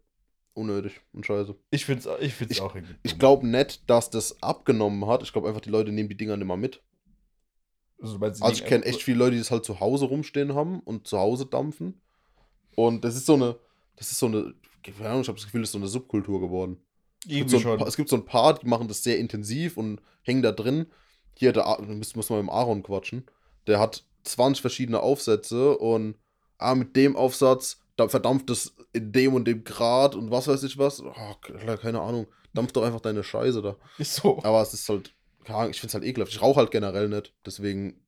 unnötig 0.57 0.99
und 1.13 1.25
scheiße. 1.25 1.55
Ich 1.71 1.85
find's, 1.85 2.07
ich 2.19 2.33
find's 2.33 2.55
Ich- 2.55 2.61
auch 2.61 2.75
irgendwie. 2.75 2.95
Ich 3.03 3.17
glaube 3.19 3.47
nicht, 3.47 3.89
dass 3.89 4.09
das 4.09 4.41
abgenommen 4.43 5.05
hat. 5.07 5.23
Ich 5.23 5.31
glaube 5.31 5.47
einfach, 5.47 5.61
die 5.61 5.69
Leute 5.69 5.91
nehmen 5.91 6.09
die 6.09 6.17
Dinger 6.17 6.35
nicht 6.37 6.47
mal 6.47 6.57
mit. 6.57 6.81
Also, 8.01 8.17
Also 8.19 8.51
ich 8.51 8.65
kenne 8.65 8.85
echt 8.85 9.01
viele 9.01 9.17
Leute, 9.19 9.31
die 9.31 9.37
das 9.39 9.49
halt 9.51 9.65
zu 9.65 9.79
Hause 9.79 10.05
rumstehen 10.05 10.53
haben 10.53 10.79
und 10.81 11.07
zu 11.07 11.17
Hause 11.17 11.45
dampfen. 11.47 11.99
Und 12.75 13.03
das 13.03 13.15
ist 13.15 13.25
so 13.25 13.33
eine, 13.33 13.57
das 13.95 14.11
ist 14.11 14.19
so 14.19 14.27
eine, 14.27 14.53
keine 14.83 15.09
Ahnung, 15.09 15.21
ich 15.21 15.27
habe 15.27 15.37
das 15.37 15.45
Gefühl, 15.45 15.61
das 15.61 15.69
ist 15.69 15.73
so 15.73 15.79
eine 15.79 15.87
Subkultur 15.87 16.39
geworden. 16.39 16.77
Es 17.23 17.29
gibt, 17.29 17.49
so 17.49 17.57
ein 17.57 17.81
es 17.81 17.97
gibt 17.97 18.09
so 18.09 18.15
ein 18.15 18.25
paar, 18.25 18.53
die 18.57 18.67
machen 18.67 18.87
das 18.87 19.03
sehr 19.03 19.17
intensiv 19.17 19.77
und 19.77 19.99
hängen 20.21 20.43
da 20.43 20.51
drin. 20.51 20.85
Hier, 21.35 21.51
der, 21.53 21.65
A- 21.65 21.81
muss, 21.81 22.15
muss 22.15 22.29
man 22.29 22.39
mit 22.39 22.47
dem 22.47 22.49
Aaron 22.51 22.83
quatschen. 22.83 23.25
Der 23.65 23.79
hat 23.79 24.05
20 24.23 24.61
verschiedene 24.61 24.99
Aufsätze 25.01 25.77
und 25.77 26.15
ah, 26.59 26.75
mit 26.75 26.95
dem 26.95 27.15
Aufsatz, 27.15 27.79
da 27.79 27.86
verdampft 28.07 28.49
es 28.49 28.75
in 28.93 29.11
dem 29.11 29.33
und 29.33 29.45
dem 29.45 29.63
Grad 29.63 30.15
und 30.15 30.29
was 30.31 30.47
weiß 30.47 30.63
ich 30.63 30.77
was. 30.77 31.01
Oh, 31.01 31.13
ke- 31.41 31.77
keine 31.81 32.01
Ahnung. 32.01 32.27
Dampf 32.53 32.71
doch 32.71 32.83
einfach 32.83 33.01
deine 33.01 33.23
Scheiße 33.23 33.61
da. 33.61 33.75
Ist 33.97 34.15
so. 34.15 34.39
Aber 34.43 34.61
es 34.61 34.73
ist 34.73 34.87
halt, 34.89 35.13
keine 35.43 35.57
Ahnung, 35.59 35.71
ich 35.71 35.79
finde 35.79 35.89
es 35.89 35.93
halt 35.95 36.03
ekelhaft. 36.05 36.31
Ich 36.31 36.41
rauche 36.41 36.59
halt 36.59 36.71
generell 36.71 37.09
nicht. 37.09 37.33
Deswegen 37.45 37.99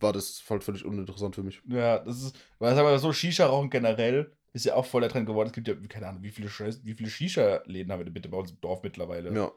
war 0.00 0.12
das 0.12 0.42
halt 0.48 0.64
völlig 0.64 0.84
uninteressant 0.84 1.34
für 1.34 1.42
mich. 1.42 1.60
Ja, 1.68 1.98
das 1.98 2.22
ist, 2.22 2.36
weil 2.58 2.74
sagen 2.74 2.86
wir 2.86 2.92
mal 2.92 2.98
so, 2.98 3.12
Shisha-Rauchen 3.12 3.70
generell 3.70 4.32
ist 4.52 4.64
ja 4.64 4.74
auch 4.74 4.86
voll 4.86 5.00
der 5.00 5.10
Trend 5.10 5.26
geworden. 5.26 5.48
Es 5.48 5.52
gibt 5.52 5.68
ja, 5.68 5.74
keine 5.88 6.08
Ahnung, 6.08 6.22
wie 6.22 6.30
viele, 6.30 6.48
Scheiß- 6.48 6.80
wie 6.84 6.94
viele 6.94 7.10
Shisha-Läden 7.10 7.92
haben 7.92 8.00
wir 8.00 8.04
denn 8.04 8.14
bitte 8.14 8.28
bei 8.28 8.36
uns 8.36 8.50
im 8.52 8.60
Dorf 8.60 8.82
mittlerweile? 8.82 9.32
Ja. 9.34 9.52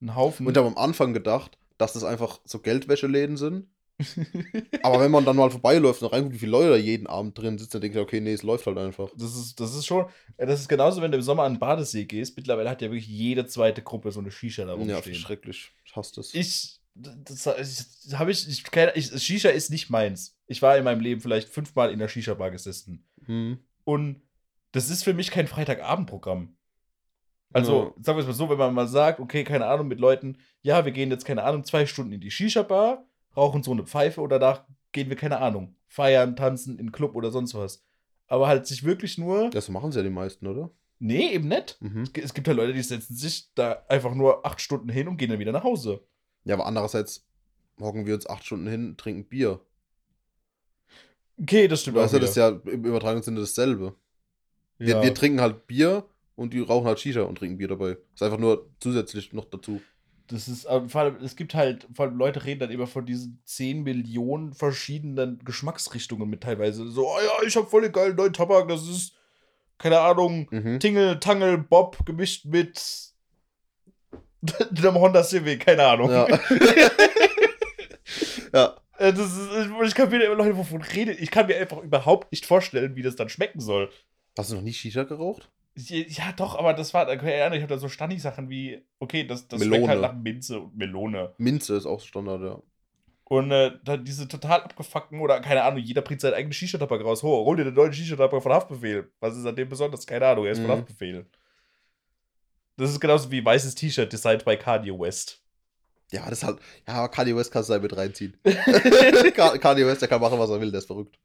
Ein 0.00 0.14
Haufen. 0.14 0.46
Und 0.46 0.52
ich 0.52 0.58
habe 0.58 0.68
am 0.68 0.78
Anfang 0.78 1.12
gedacht, 1.12 1.58
dass 1.76 1.92
das 1.94 2.04
einfach 2.04 2.40
so 2.44 2.58
Geldwäscheläden 2.60 3.36
sind. 3.36 3.66
Aber 4.82 5.00
wenn 5.00 5.10
man 5.10 5.24
dann 5.24 5.36
mal 5.36 5.50
vorbeiläuft 5.50 6.02
und 6.02 6.12
reinguckt, 6.12 6.34
wie 6.34 6.38
viele 6.38 6.52
Leute 6.52 6.70
da 6.70 6.76
jeden 6.76 7.06
Abend 7.06 7.36
drin 7.36 7.58
sitzen, 7.58 7.72
dann 7.72 7.80
denke 7.82 7.98
ich, 7.98 8.02
okay, 8.02 8.20
nee, 8.20 8.32
es 8.32 8.42
läuft 8.42 8.66
halt 8.66 8.78
einfach. 8.78 9.10
Das 9.16 9.34
ist, 9.36 9.58
das 9.58 9.74
ist 9.74 9.86
schon, 9.86 10.06
äh, 10.36 10.46
das 10.46 10.60
ist 10.60 10.68
genauso, 10.68 11.02
wenn 11.02 11.10
du 11.10 11.16
im 11.18 11.22
Sommer 11.22 11.42
an 11.44 11.54
den 11.54 11.58
Badesee 11.58 12.04
gehst. 12.04 12.36
Mittlerweile 12.36 12.70
hat 12.70 12.80
ja 12.82 12.88
wirklich 12.88 13.08
jede 13.08 13.46
zweite 13.46 13.82
Gruppe 13.82 14.12
so 14.12 14.20
eine 14.20 14.30
Shisha 14.30 14.64
da 14.64 14.74
Ja, 14.76 14.94
rumstehen. 14.96 15.16
schrecklich. 15.16 15.70
Ich 15.84 15.96
hasse 15.96 16.14
das. 16.16 16.32
ich, 16.34 16.80
das, 16.94 17.42
das 17.44 17.56
habe 18.18 18.30
ich, 18.30 18.48
ich, 18.48 18.64
keine- 18.64 18.92
ich, 18.94 19.06
Shisha 19.22 19.48
ist 19.50 19.70
nicht 19.70 19.90
meins. 19.90 20.36
Ich 20.46 20.62
war 20.62 20.76
in 20.76 20.84
meinem 20.84 21.00
Leben 21.00 21.20
vielleicht 21.20 21.48
fünfmal 21.48 21.90
in 21.92 21.98
der 21.98 22.08
Shisha-Bar 22.08 22.50
gesessen. 22.50 23.04
Hm. 23.26 23.58
Und 23.84 24.22
das 24.72 24.90
ist 24.90 25.02
für 25.04 25.14
mich 25.14 25.30
kein 25.30 25.46
Freitagabendprogramm. 25.48 26.54
Also, 27.52 27.94
Ja. 27.96 28.02
sagen 28.04 28.18
wir 28.18 28.20
es 28.22 28.26
mal 28.26 28.34
so, 28.34 28.50
wenn 28.50 28.58
man 28.58 28.74
mal 28.74 28.86
sagt, 28.88 29.20
okay, 29.20 29.42
keine 29.42 29.66
Ahnung, 29.66 29.88
mit 29.88 29.98
Leuten, 30.00 30.36
ja, 30.60 30.84
wir 30.84 30.92
gehen 30.92 31.10
jetzt, 31.10 31.24
keine 31.24 31.42
Ahnung, 31.44 31.64
zwei 31.64 31.86
Stunden 31.86 32.12
in 32.12 32.20
die 32.20 32.30
Shisha-Bar, 32.30 33.06
rauchen 33.38 33.62
so 33.62 33.70
eine 33.72 33.84
Pfeife 33.86 34.20
oder 34.20 34.38
danach 34.38 34.64
gehen 34.92 35.08
wir, 35.08 35.16
keine 35.16 35.38
Ahnung, 35.38 35.76
feiern, 35.86 36.36
tanzen, 36.36 36.74
in 36.74 36.80
einen 36.80 36.92
Club 36.92 37.14
oder 37.14 37.30
sonst 37.30 37.54
was. 37.54 37.84
Aber 38.26 38.46
halt 38.48 38.66
sich 38.66 38.84
wirklich 38.84 39.16
nur. 39.18 39.48
Das 39.50 39.68
machen 39.68 39.92
sie 39.92 39.98
ja 39.98 40.02
die 40.02 40.10
meisten, 40.10 40.46
oder? 40.46 40.70
Nee, 40.98 41.30
eben 41.32 41.48
nicht. 41.48 41.76
Mhm. 41.80 42.02
Es 42.02 42.12
gi- 42.12 42.20
Es 42.20 42.34
gibt 42.34 42.46
ja 42.48 42.52
Leute, 42.52 42.72
die 42.72 42.82
setzen 42.82 43.14
sich 43.16 43.52
da 43.54 43.84
einfach 43.88 44.14
nur 44.14 44.44
acht 44.44 44.60
Stunden 44.60 44.88
hin 44.88 45.08
und 45.08 45.16
gehen 45.16 45.30
dann 45.30 45.38
wieder 45.38 45.52
nach 45.52 45.62
Hause. 45.64 46.00
Ja, 46.44 46.54
aber 46.54 46.66
andererseits 46.66 47.24
hocken 47.80 48.04
wir 48.06 48.14
uns 48.14 48.26
acht 48.28 48.44
Stunden 48.44 48.66
hin, 48.66 48.96
trinken 48.96 49.24
Bier. 49.28 49.60
Okay, 51.40 51.68
das 51.68 51.82
stimmt 51.82 51.96
Weißt 51.98 52.12
wieder. 52.14 52.20
das 52.22 52.30
ist 52.30 52.36
ja 52.36 52.48
im 52.48 52.84
übertragenen 52.84 53.22
Sinne 53.22 53.40
dasselbe. 53.40 53.94
Wir, 54.78 54.96
Ja. 54.96 55.02
wir 55.02 55.14
trinken 55.14 55.40
halt 55.40 55.66
Bier 55.66 56.04
und 56.34 56.52
die 56.52 56.60
rauchen 56.60 56.86
halt 56.86 56.98
Shisha 57.00 57.22
und 57.22 57.38
trinken 57.38 57.58
Bier 57.58 57.68
dabei. 57.68 57.96
Ist 58.14 58.22
einfach 58.22 58.38
nur 58.38 58.68
zusätzlich 58.80 59.32
noch 59.32 59.44
dazu. 59.44 59.80
Das 60.28 60.46
ist, 60.46 60.66
allem, 60.66 61.16
es 61.24 61.36
gibt 61.36 61.54
halt, 61.54 61.86
vor 61.94 62.04
allem 62.06 62.16
Leute 62.18 62.44
reden 62.44 62.60
dann 62.60 62.70
immer 62.70 62.86
von 62.86 63.06
diesen 63.06 63.40
10 63.46 63.82
Millionen 63.82 64.52
verschiedenen 64.52 65.38
Geschmacksrichtungen 65.44 66.28
mit 66.28 66.42
teilweise. 66.42 66.86
So, 66.90 67.08
oh 67.08 67.18
ja, 67.24 67.46
ich 67.46 67.56
hab 67.56 67.70
voll 67.70 67.82
den 67.82 67.92
geilen 67.92 68.14
neuen 68.14 68.32
Tabak, 68.34 68.68
das 68.68 68.86
ist, 68.86 69.14
keine 69.78 69.98
Ahnung, 70.00 70.46
Mhm. 70.50 70.80
Tingle, 70.80 71.18
Tangle, 71.18 71.56
Bob 71.58 72.04
gemischt 72.04 72.44
mit 72.44 72.78
einem 74.78 74.94
Honda 74.94 75.22
Civic, 75.24 75.64
keine 75.64 75.84
Ahnung. 75.86 76.10
Ja. 76.10 76.26
ja. 78.52 78.76
Äh, 78.98 79.12
Das 79.12 79.32
ist, 79.36 79.48
ich 79.84 79.94
kann 79.94 80.10
mir 80.10 80.24
immer 80.24 80.34
Leute 80.34 80.56
wovon 80.56 80.82
reden. 80.82 81.16
Ich 81.18 81.30
kann 81.30 81.46
mir 81.46 81.56
einfach 81.56 81.78
überhaupt 81.78 82.30
nicht 82.32 82.44
vorstellen, 82.46 82.96
wie 82.96 83.02
das 83.02 83.16
dann 83.16 83.28
schmecken 83.28 83.60
soll. 83.60 83.90
Hast 84.36 84.50
du 84.50 84.56
noch 84.56 84.62
nie 84.62 84.72
Shisha 84.72 85.04
geraucht? 85.04 85.48
Ja, 85.80 86.32
doch, 86.32 86.58
aber 86.58 86.74
das 86.74 86.92
war, 86.92 87.06
keine 87.16 87.44
Ahnung, 87.44 87.56
ich 87.58 87.62
habe 87.62 87.72
da 87.74 87.78
so 87.78 87.88
Stani-Sachen 87.88 88.48
wie, 88.50 88.82
okay, 88.98 89.24
das, 89.24 89.46
das 89.46 89.60
schmeckt 89.62 89.82
Melone. 89.86 89.88
halt 89.92 90.00
nach 90.02 90.14
Minze 90.20 90.58
und 90.60 90.76
Melone. 90.76 91.34
Minze 91.38 91.76
ist 91.76 91.86
auch 91.86 92.00
Standard, 92.00 92.40
ja. 92.42 92.60
Und 93.24 93.50
äh, 93.52 93.72
dann 93.84 94.04
diese 94.04 94.26
total 94.26 94.62
abgefuckten, 94.62 95.20
oder 95.20 95.40
keine 95.40 95.62
Ahnung, 95.62 95.78
jeder 95.80 96.00
bringt 96.02 96.20
seinen 96.20 96.34
eigenen 96.34 96.52
Shisha-Tabak 96.54 97.04
raus. 97.04 97.22
Ho, 97.22 97.44
hol 97.44 97.56
dir 97.56 97.64
den 97.64 97.74
neuen 97.74 97.92
Shisha-Tabak 97.92 98.42
von 98.42 98.52
Haftbefehl. 98.52 99.10
Was 99.20 99.36
ist 99.36 99.44
an 99.46 99.54
dem 99.54 99.68
besonders? 99.68 100.06
Keine 100.06 100.26
Ahnung, 100.26 100.46
er 100.46 100.52
ist 100.52 100.58
von 100.58 100.66
Mhm. 100.68 100.72
Haftbefehl. 100.72 101.26
Das 102.76 102.90
ist 102.90 103.00
genauso 103.00 103.30
wie 103.30 103.44
weißes 103.44 103.74
T-Shirt 103.74 104.12
designed 104.12 104.44
by 104.44 104.56
Kanye 104.56 104.98
West. 104.98 105.42
Ja, 106.10 106.28
das 106.30 106.42
halt. 106.42 106.58
Ja, 106.86 107.06
Kanye 107.08 107.36
West 107.36 107.52
kannst 107.52 107.68
du 107.68 107.74
da 107.74 107.80
mit 107.80 107.94
reinziehen. 107.96 108.34
Ka- 109.34 109.58
Kanye 109.58 109.84
West, 109.86 110.00
der 110.00 110.08
kann 110.08 110.20
machen, 110.20 110.38
was 110.38 110.48
er 110.48 110.60
will, 110.60 110.70
der 110.70 110.78
ist 110.78 110.86
verrückt. 110.86 111.18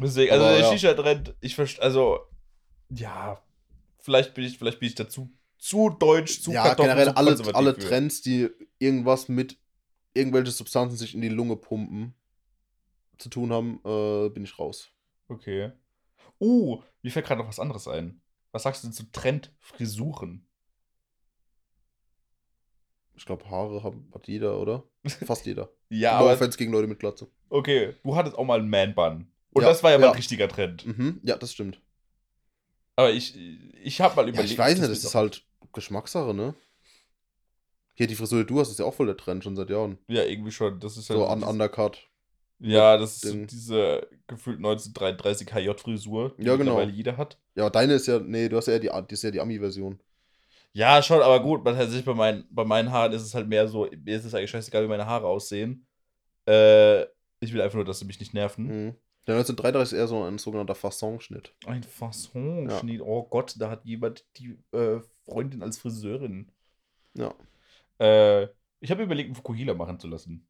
Deswegen, 0.00 0.32
also 0.32 0.44
Aber 0.44 0.54
der 0.56 0.64
ja. 0.66 0.72
Shisha-Trend, 0.72 1.34
ich 1.40 1.54
verstehe, 1.54 1.82
also, 1.84 2.18
ja, 2.90 3.40
vielleicht 4.08 4.32
bin 4.32 4.44
ich, 4.44 4.56
vielleicht 4.56 4.80
bin 4.80 4.88
ich 4.88 4.94
dazu 4.94 5.30
zu 5.58 5.90
deutsch, 5.90 6.40
zu 6.40 6.50
ja, 6.50 6.72
generell 6.72 7.10
alle, 7.10 7.36
alle 7.54 7.74
für. 7.74 7.80
Trends, 7.80 8.22
die 8.22 8.48
irgendwas 8.78 9.28
mit 9.28 9.58
irgendwelche 10.14 10.50
Substanzen 10.50 10.96
sich 10.96 11.14
in 11.14 11.20
die 11.20 11.28
Lunge 11.28 11.56
pumpen 11.56 12.14
zu 13.18 13.28
tun 13.28 13.52
haben, 13.52 13.80
äh, 13.84 14.30
bin 14.30 14.44
ich 14.44 14.58
raus. 14.58 14.88
Okay. 15.28 15.72
Uh, 16.40 16.80
mir 17.02 17.12
fällt 17.12 17.26
gerade 17.26 17.42
noch 17.42 17.48
was 17.48 17.60
anderes 17.60 17.86
ein. 17.86 18.22
Was 18.50 18.62
sagst 18.62 18.82
du 18.82 18.86
denn 18.86 18.94
zu 18.94 19.12
Trendfrisuren? 19.12 20.48
Ich 23.14 23.26
glaube, 23.26 23.50
Haare 23.50 23.82
haben, 23.82 24.10
hat 24.14 24.26
jeder, 24.26 24.58
oder? 24.58 24.84
Fast 25.26 25.44
jeder. 25.44 25.68
Ja, 25.90 26.12
no 26.12 26.20
aber 26.20 26.32
Offense 26.32 26.56
gegen 26.56 26.72
Leute 26.72 26.86
mit 26.86 26.98
Glatze. 26.98 27.30
Okay, 27.50 27.94
du 28.02 28.16
hattest 28.16 28.38
auch 28.38 28.44
mal 28.44 28.58
einen 28.58 28.70
Man-Bun. 28.70 29.30
Und 29.50 29.62
Ja, 29.62 29.68
das 29.68 29.82
war 29.82 29.90
ja 29.90 29.98
mal 29.98 30.04
ja. 30.06 30.10
ein 30.12 30.16
richtiger 30.16 30.48
Trend. 30.48 30.86
Mhm, 30.86 31.20
ja, 31.24 31.36
das 31.36 31.52
stimmt. 31.52 31.82
Aber 32.98 33.12
ich, 33.12 33.36
ich 33.84 34.00
habe 34.00 34.16
mal 34.16 34.22
Ja, 34.24 34.30
überlegt. 34.30 34.50
ich 34.50 34.58
weiß 34.58 34.78
nicht, 34.78 34.90
das 34.90 34.98
das 35.02 35.10
ist 35.10 35.14
halt 35.14 35.44
Geschmackssache, 35.72 36.34
ne? 36.34 36.52
Hier, 37.94 38.08
die 38.08 38.16
Frisur, 38.16 38.40
die 38.40 38.46
du 38.46 38.58
hast, 38.58 38.70
ist 38.70 38.80
ja 38.80 38.84
auch 38.86 38.94
voll 38.94 39.06
der 39.06 39.16
Trend 39.16 39.44
schon 39.44 39.54
seit 39.54 39.70
Jahren. 39.70 39.98
Ja, 40.08 40.24
irgendwie 40.24 40.50
schon. 40.50 40.80
Das 40.80 40.96
ist 40.96 41.08
ja 41.08 41.14
So 41.14 41.32
dieses- 41.32 41.48
Undercut. 41.48 42.08
Ja, 42.58 42.96
das 42.96 43.14
ist 43.22 43.24
Ding. 43.32 43.46
diese 43.46 44.04
gefühlt 44.26 44.58
1933 44.58 45.48
HJ-Frisur, 45.54 46.34
die 46.38 46.42
Ja, 46.42 46.56
genau. 46.56 46.72
mittlerweile 46.72 46.90
jeder 46.90 47.16
hat. 47.16 47.38
Ja, 47.54 47.70
deine 47.70 47.92
ist 47.94 48.08
ja, 48.08 48.18
nee, 48.18 48.48
du 48.48 48.56
hast 48.56 48.66
ja 48.66 48.72
eher 48.72 48.80
die, 48.80 48.88
das 48.88 49.04
ist 49.10 49.22
ja 49.22 49.30
die 49.30 49.40
Ami-Version. 49.40 50.00
Ja, 50.72 51.00
schon, 51.00 51.22
aber 51.22 51.40
gut, 51.40 51.64
man 51.64 51.76
hat 51.76 51.90
sich 51.90 52.04
bei 52.04 52.14
meinen, 52.14 52.48
bei 52.50 52.64
meinen 52.64 52.90
Haaren 52.90 53.12
ist 53.12 53.22
es 53.22 53.32
halt 53.34 53.46
mehr 53.46 53.68
so, 53.68 53.88
mir 54.04 54.16
ist 54.16 54.24
es 54.24 54.34
eigentlich 54.34 54.50
scheißegal, 54.50 54.82
wie 54.82 54.88
meine 54.88 55.06
Haare 55.06 55.28
aussehen. 55.28 55.86
Äh, 56.48 57.02
ich 57.38 57.52
will 57.52 57.60
einfach 57.60 57.76
nur, 57.76 57.84
dass 57.84 58.00
sie 58.00 58.06
mich 58.06 58.18
nicht 58.18 58.34
nerven. 58.34 58.86
Mhm. 58.86 58.94
Der 59.28 59.34
1933 59.36 59.92
ist 59.92 59.98
eher 59.98 60.08
so 60.08 60.22
ein 60.22 60.38
sogenannter 60.38 60.74
Fasson-Schnitt. 60.74 61.52
Ein 61.66 61.82
Fasson-Schnitt. 61.82 63.02
Oh 63.02 63.24
Gott, 63.24 63.56
da 63.58 63.68
hat 63.68 63.84
jemand 63.84 64.24
die 64.38 64.56
äh, 64.72 65.00
Freundin 65.26 65.62
als 65.62 65.76
Friseurin. 65.76 66.50
Ja. 67.12 67.34
Äh, 67.98 68.48
ich 68.80 68.90
habe 68.90 69.02
überlegt, 69.02 69.26
einen 69.26 69.34
Fukuhila 69.34 69.74
machen 69.74 70.00
zu 70.00 70.08
lassen. 70.08 70.46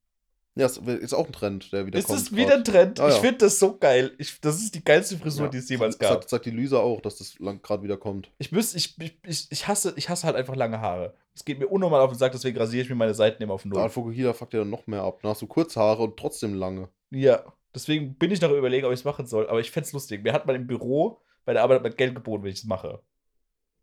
Ja, 0.55 0.67
ist, 0.67 0.79
ist 0.79 1.13
auch 1.13 1.27
ein 1.27 1.33
Trend, 1.33 1.73
der 1.73 1.87
wieder 1.87 1.99
Ist 1.99 2.07
kommt. 2.07 2.21
das 2.21 2.35
wieder 2.37 2.55
ein 2.55 2.63
Trend? 2.65 3.01
Ja, 3.01 3.09
Ich 3.09 3.15
ja. 3.17 3.21
finde 3.21 3.39
das 3.39 3.59
so 3.59 3.77
geil. 3.77 4.15
Ich, 4.19 4.41
das 4.41 4.63
ist 4.63 4.77
die 4.77 4.85
geilste 4.85 5.19
Frisur, 5.19 5.47
Ja, 5.47 5.51
die 5.51 5.59
es 5.59 5.69
jemals 5.69 5.99
gab. 5.99 6.13
Sagt, 6.13 6.29
sagt 6.29 6.47
die 6.47 6.51
Lysa 6.51 6.79
auch, 6.79 7.01
dass 7.01 7.19
das 7.19 7.37
gerade 7.37 7.83
wieder 7.83 7.97
kommt. 7.97 8.31
Ich, 8.39 8.53
müsst, 8.53 8.77
ich, 8.77 8.97
ich, 9.25 9.49
ich, 9.51 9.67
hasse, 9.67 9.93
ich 9.97 10.09
hasse 10.09 10.25
halt 10.25 10.37
einfach 10.37 10.55
lange 10.55 10.81
Haare. 10.81 11.15
Es 11.35 11.45
geht 11.45 11.59
mir 11.59 11.67
unnormal 11.67 12.01
auf 12.01 12.11
den 12.13 12.19
Sack, 12.19 12.31
deswegen 12.31 12.59
rasiere 12.59 12.85
ich 12.85 12.89
mir 12.91 12.97
meine 12.97 13.15
Seiten 13.15 13.43
immer 13.43 13.55
auf 13.55 13.63
Da 13.65 13.69
Null. 13.69 13.89
Fukuhila 13.89 14.33
fuckt 14.35 14.53
ja 14.53 14.61
dann 14.61 14.71
noch 14.71 14.87
mehr 14.87 15.03
ab. 15.03 15.19
Dann 15.23 15.31
hast 15.33 15.43
du 15.43 15.49
kurze 15.49 15.81
Haare 15.81 16.03
und 16.05 16.17
trotzdem 16.17 16.55
lange. 16.55 16.89
Ja, 17.11 17.45
deswegen 17.79 18.15
bin 18.15 18.31
ich 18.31 18.41
noch 18.41 18.51
überlegen, 18.51 18.87
ob 18.87 18.93
ich 18.93 19.01
es 19.01 19.05
machen 19.05 19.27
soll. 19.27 19.49
Aber 19.49 19.61
ich 19.61 19.71
fände 19.71 19.87
es 19.87 19.93
lustig. 19.93 20.23
Mir 20.25 20.33
hat 20.33 20.47
man 20.47 20.57
im 20.57 20.67
Büro 20.67 21.21
bei 21.45 21.53
der 21.53 21.63
Arbeit 21.63 21.83
mal 21.83 21.93
Geld 21.93 22.15
geboten, 22.15 22.43
wenn 22.43 22.51
ich 22.51 22.59
es 22.59 22.65
mache. 22.65 23.01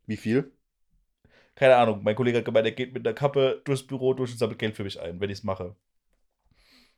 Wie 0.05 0.17
viel? 0.17 0.51
Keine 1.55 1.77
Ahnung, 1.77 2.01
mein 2.03 2.15
Kollege 2.15 2.39
hat 2.39 2.45
gemeint, 2.45 2.65
er 2.65 2.73
geht 2.73 2.93
mit 2.93 3.07
einer 3.07 3.15
Kappe 3.15 3.61
durchs 3.63 3.87
Büro 3.87 4.13
durch 4.13 4.31
und 4.31 4.37
sammelt 4.37 4.59
Geld 4.59 4.75
für 4.75 4.83
mich 4.83 4.99
ein, 4.99 5.19
wenn 5.21 5.29
ich 5.29 5.39
es 5.39 5.43
mache. 5.43 5.75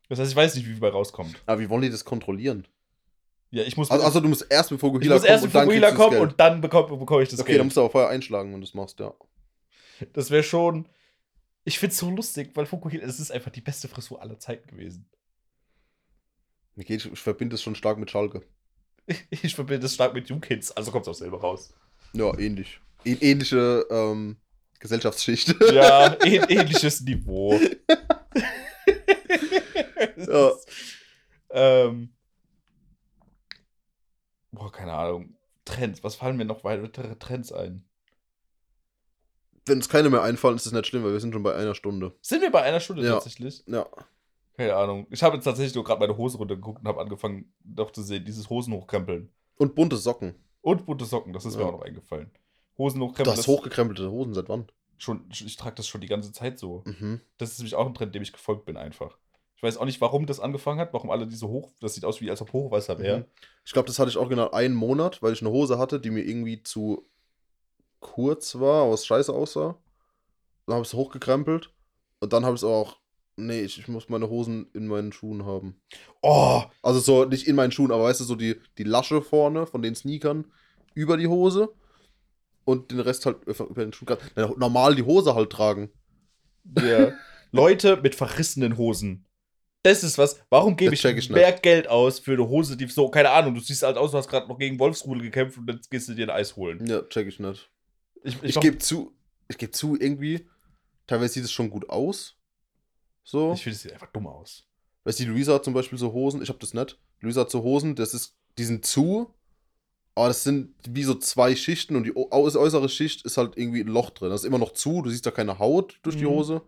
Das 0.10 0.20
heißt, 0.20 0.32
ich 0.32 0.36
weiß 0.36 0.56
nicht, 0.56 0.66
wie 0.66 0.72
viel 0.72 0.80
bei 0.80 0.90
rauskommt. 0.90 1.36
Aber 1.46 1.60
wie 1.62 1.70
wollen 1.70 1.84
die 1.84 1.90
das 1.92 2.04
kontrollieren? 2.06 2.68
Ja, 3.52 3.64
ich 3.64 3.78
muss, 3.78 3.92
Also, 3.92 4.04
also 4.04 4.20
du 4.20 4.28
musst 4.28 4.46
erst 4.50 4.72
mit 4.72 4.80
Fukuhila 4.80 5.16
muss 5.16 5.24
erst 5.24 5.46
mit 5.46 5.56
dann 5.56 5.70
das 5.70 5.96
kommen 5.96 6.18
und 6.20 6.40
dann 6.40 6.60
bekomme 6.60 6.98
bekomm 6.98 7.22
ich 7.22 7.30
das 7.30 7.40
Okay, 7.40 7.52
dann 7.54 7.58
Geld. 7.58 7.66
musst 7.66 7.78
du 7.78 7.82
aber 7.82 7.90
vorher 7.92 8.10
einschlagen, 8.10 8.52
wenn 8.52 8.60
du 8.60 8.66
es 8.68 8.74
machst, 8.74 9.00
ja. 9.00 9.14
Das 10.14 10.32
wäre 10.32 10.44
schon. 10.44 10.88
Ich 11.64 11.80
finde 11.80 11.92
es 11.92 11.98
so 12.00 12.10
lustig, 12.10 12.52
weil 12.56 12.66
Fukuhila, 12.66 13.06
es 13.06 13.20
ist 13.20 13.32
einfach 13.32 13.52
die 13.52 13.62
beste 13.62 13.88
Frisur 13.88 14.22
aller 14.22 14.40
Zeiten 14.40 14.68
gewesen. 14.68 15.08
Mir 16.78 16.84
geht, 16.86 17.04
ich 17.06 17.20
verbinde 17.20 17.56
es 17.56 17.64
schon 17.64 17.76
stark 17.76 17.98
mit 17.98 18.10
Schalke. 18.12 18.42
Ich 19.30 19.56
verbinde 19.56 19.80
das 19.82 19.94
stark 19.96 20.14
mit 20.14 20.28
Jungkids, 20.30 20.72
also 20.72 20.92
kommt 20.92 21.04
es 21.06 21.10
auch 21.10 21.16
selber 21.16 21.40
raus. 21.42 21.74
Ja, 22.14 22.38
ähnlich. 22.38 22.80
Ä 23.06 23.18
ähnliche 23.22 23.86
ähm, 23.90 24.36
Gesellschaftsschicht. 24.80 25.56
Ja, 25.72 26.14
ähn 26.26 26.44
ähnliches 26.50 27.02
Niveau. 27.02 27.58
Es 30.16 30.28
Ja. 30.28 30.50
ist, 30.50 30.68
ähm, 31.52 32.14
boah, 34.52 34.72
keine 34.72 34.94
Ahnung. 34.94 35.36
Trends, 35.66 36.04
was 36.04 36.16
fallen 36.16 36.38
mir 36.38 36.46
noch 36.46 36.64
weitere 36.64 37.16
Trends 37.16 37.52
ein? 37.54 37.86
Wenn 39.66 39.78
uns 39.78 39.90
keine 39.90 40.10
mehr 40.10 40.22
einfallen, 40.22 40.58
ist 40.58 40.66
das 40.66 40.74
nicht 40.74 40.88
schlimm, 40.88 41.04
weil 41.04 41.14
wir 41.14 41.20
sind 41.22 41.34
schon 41.34 41.44
bei 41.44 41.56
einer 41.56 41.76
Stunde. 41.76 42.14
Sind 42.22 42.42
wir 42.42 42.52
bei 42.52 42.62
einer 42.64 42.80
Stunde 42.82 43.04
Ja. 43.04 43.14
tatsächlich? 43.14 43.64
Ja. 43.68 43.86
Keine 44.58 44.76
Ahnung. 44.76 45.06
Ich 45.12 45.22
habe 45.24 45.36
jetzt 45.36 45.46
tatsächlich 45.46 45.76
nur 45.76 45.84
gerade 45.84 46.00
meine 46.00 46.18
Hose 46.18 46.38
runtergeguckt 46.38 46.82
und 46.82 46.88
habe 46.88 47.00
angefangen, 47.00 47.54
doch 47.64 47.92
zu 47.92 48.02
sehen, 48.02 48.26
dieses 48.26 48.50
Hosen 48.50 48.74
hochkrempeln. 48.74 49.30
Und 49.58 49.76
bunte 49.76 49.98
Socken. 49.98 50.36
Und 50.62 50.86
bunte 50.86 51.06
Socken, 51.06 51.32
das 51.34 51.46
ist 51.46 51.56
mir 51.56 51.62
Ja. 51.62 51.68
auch 51.68 51.74
noch 51.74 51.82
eingefallen. 51.84 52.32
Hosen 52.78 53.00
Du 53.00 53.06
hochkrempeln. 53.08 53.38
hast 53.38 53.48
das- 53.48 53.48
hochgekrempelte 53.48 54.12
Hosen 54.12 54.34
seit 54.34 54.50
wann? 54.50 54.68
schon, 55.00 55.30
ich 55.32 55.56
trage 55.58 55.76
das 55.76 55.88
schon 55.88 56.02
die 56.02 56.08
ganze 56.08 56.32
Zeit 56.32 56.58
so. 56.58 56.82
Mhm. 56.86 57.22
Das 57.38 57.52
ist 57.52 57.60
nämlich 57.60 57.76
auch 57.76 57.86
ein 57.86 57.94
Trend, 57.94 58.16
dem 58.16 58.24
ich 58.24 58.34
gefolgt 58.34 58.66
bin 58.66 58.78
einfach. 58.78 59.16
Ich 59.56 59.62
weiß 59.62 59.78
auch 59.78 59.86
nicht, 59.86 60.02
warum 60.02 60.26
das 60.26 60.40
angefangen 60.40 60.80
hat, 60.80 60.92
warum 60.92 61.12
alle 61.12 61.28
diese 61.28 61.48
hoch, 61.48 61.72
das 61.82 61.94
sieht 61.94 62.04
aus 62.04 62.20
wie 62.20 62.32
als 62.32 62.42
ob 62.42 62.52
Hochwasser 62.52 62.98
wäre. 62.98 63.20
Mhm. 63.20 63.26
Ich 63.64 63.74
glaube, 63.74 63.86
das 63.86 64.00
hatte 64.00 64.10
ich 64.10 64.18
auch 64.18 64.28
genau 64.28 64.50
einen 64.50 64.74
Monat, 64.74 65.22
weil 65.22 65.34
ich 65.34 65.42
eine 65.42 65.52
Hose 65.52 65.78
hatte, 65.78 66.00
die 66.00 66.10
mir 66.10 66.24
irgendwie 66.24 66.64
zu 66.64 67.04
kurz 68.00 68.60
war, 68.60 68.86
aber 68.86 68.94
es 68.94 69.06
scheiße 69.06 69.32
aussah. 69.32 69.76
Dann 70.66 70.74
habe 70.76 70.84
ich 70.84 70.90
es 70.90 70.94
hochgekrempelt 70.96 71.72
und 72.20 72.34
dann 72.34 72.44
habe 72.46 72.56
ich 72.56 72.62
es 72.62 72.66
auch. 72.68 72.98
Nee, 73.40 73.62
ich, 73.62 73.78
ich 73.78 73.88
muss 73.88 74.10
meine 74.10 74.30
Hosen 74.30 74.68
in 74.74 74.88
meinen 74.88 75.12
Schuhen 75.14 75.46
haben. 75.46 75.80
Oh, 76.24 76.64
Also 76.82 77.00
so, 77.00 77.26
nicht 77.26 77.48
in 77.48 77.56
meinen 77.56 77.72
Schuhen, 77.72 77.92
aber 77.92 78.06
weißt 78.06 78.20
du, 78.20 78.24
so 78.24 78.36
die, 78.36 78.56
die 78.80 78.84
Lasche 78.84 79.22
vorne 79.22 79.68
von 79.68 79.84
den 79.84 79.94
Sneakern 79.96 80.52
über 80.96 81.18
die 81.18 81.28
Hose 81.28 81.70
und 82.66 82.90
den 82.92 83.00
Rest 83.00 83.26
halt 83.28 83.44
über 83.46 83.86
den 83.86 83.94
Schuh. 83.94 84.06
Normal 84.58 84.96
die 84.96 85.04
Hose 85.04 85.36
halt 85.36 85.52
tragen. 85.52 85.90
ja. 86.82 87.14
Leute 87.54 87.96
mit 88.02 88.14
verrissenen 88.14 88.78
Hosen. 88.78 89.26
Das 89.84 90.04
ist 90.04 90.18
was. 90.18 90.42
Warum 90.50 90.76
gebe 90.76 90.94
ich, 90.94 91.06
ich 91.06 91.30
mehr 91.30 91.54
Geld 91.54 91.88
aus 91.88 92.20
für 92.20 92.34
eine 92.34 92.46
Hose, 92.50 92.76
die 92.76 92.88
so, 92.88 93.10
keine 93.10 93.30
Ahnung, 93.30 93.54
du 93.56 93.62
siehst 93.62 93.84
halt 93.84 93.96
aus, 93.98 94.12
du 94.12 94.18
hast 94.18 94.28
gerade 94.28 94.50
noch 94.50 94.60
gegen 94.60 94.78
Wolfsrudel 94.78 95.22
gekämpft 95.24 95.58
und 95.58 95.70
jetzt 95.72 95.90
gehst 95.90 96.10
du 96.10 96.14
dir 96.14 96.26
ein 96.26 96.30
Eis 96.30 96.58
holen. 96.58 96.86
Ja, 96.86 97.04
check 97.04 97.28
ich 97.28 97.40
nicht. 97.40 97.72
Ich, 98.24 98.38
Ich 98.44 98.56
mach- 98.56 98.62
gebe 98.64 98.80
zu, 98.80 99.16
ich 99.48 99.58
gebe 99.58 99.72
zu, 99.72 99.96
irgendwie, 99.98 100.50
teilweise 101.08 101.36
sieht 101.36 101.46
es 101.46 101.52
schon 101.54 101.70
gut 101.70 101.90
aus. 101.90 102.37
So. 103.30 103.52
ich 103.54 103.64
finde, 103.64 103.76
es 103.76 103.82
sieht 103.82 103.92
einfach 103.94 104.12
dumm 104.12 104.26
aus. 104.28 104.64
Weißt 105.04 105.20
du, 105.20 105.24
die 105.26 105.30
Luisa 105.32 105.54
hat 105.56 105.66
zum 105.66 105.74
Beispiel 105.74 105.98
so 106.00 106.14
Hosen, 106.14 106.42
ich 106.42 106.48
habe 106.50 106.60
das 106.60 106.74
nicht. 106.74 106.98
Luisa 107.20 107.42
hat 107.42 107.52
so 107.52 107.62
Hosen, 107.62 107.96
das 107.96 108.14
ist, 108.14 108.36
die 108.58 108.64
sind 108.64 108.86
zu, 108.86 109.34
aber 110.16 110.30
das 110.30 110.44
sind 110.44 110.74
wie 110.88 111.04
so 111.04 111.14
zwei 111.16 111.56
Schichten 111.56 111.96
und 111.98 112.06
die 112.06 112.16
äußere 112.16 112.88
Schicht 112.88 113.26
ist 113.26 113.38
halt 113.38 113.58
irgendwie 113.58 113.82
ein 113.82 113.88
Loch 113.88 114.12
drin. 114.12 114.30
Das 114.30 114.42
ist 114.42 114.48
immer 114.48 114.58
noch 114.60 114.72
zu, 114.72 115.02
du 115.02 115.10
siehst 115.10 115.26
da 115.26 115.32
keine 115.32 115.60
Haut 115.60 116.00
durch 116.04 116.16
die 116.16 116.24
Mhm. 116.24 116.30
Hose. 116.30 116.62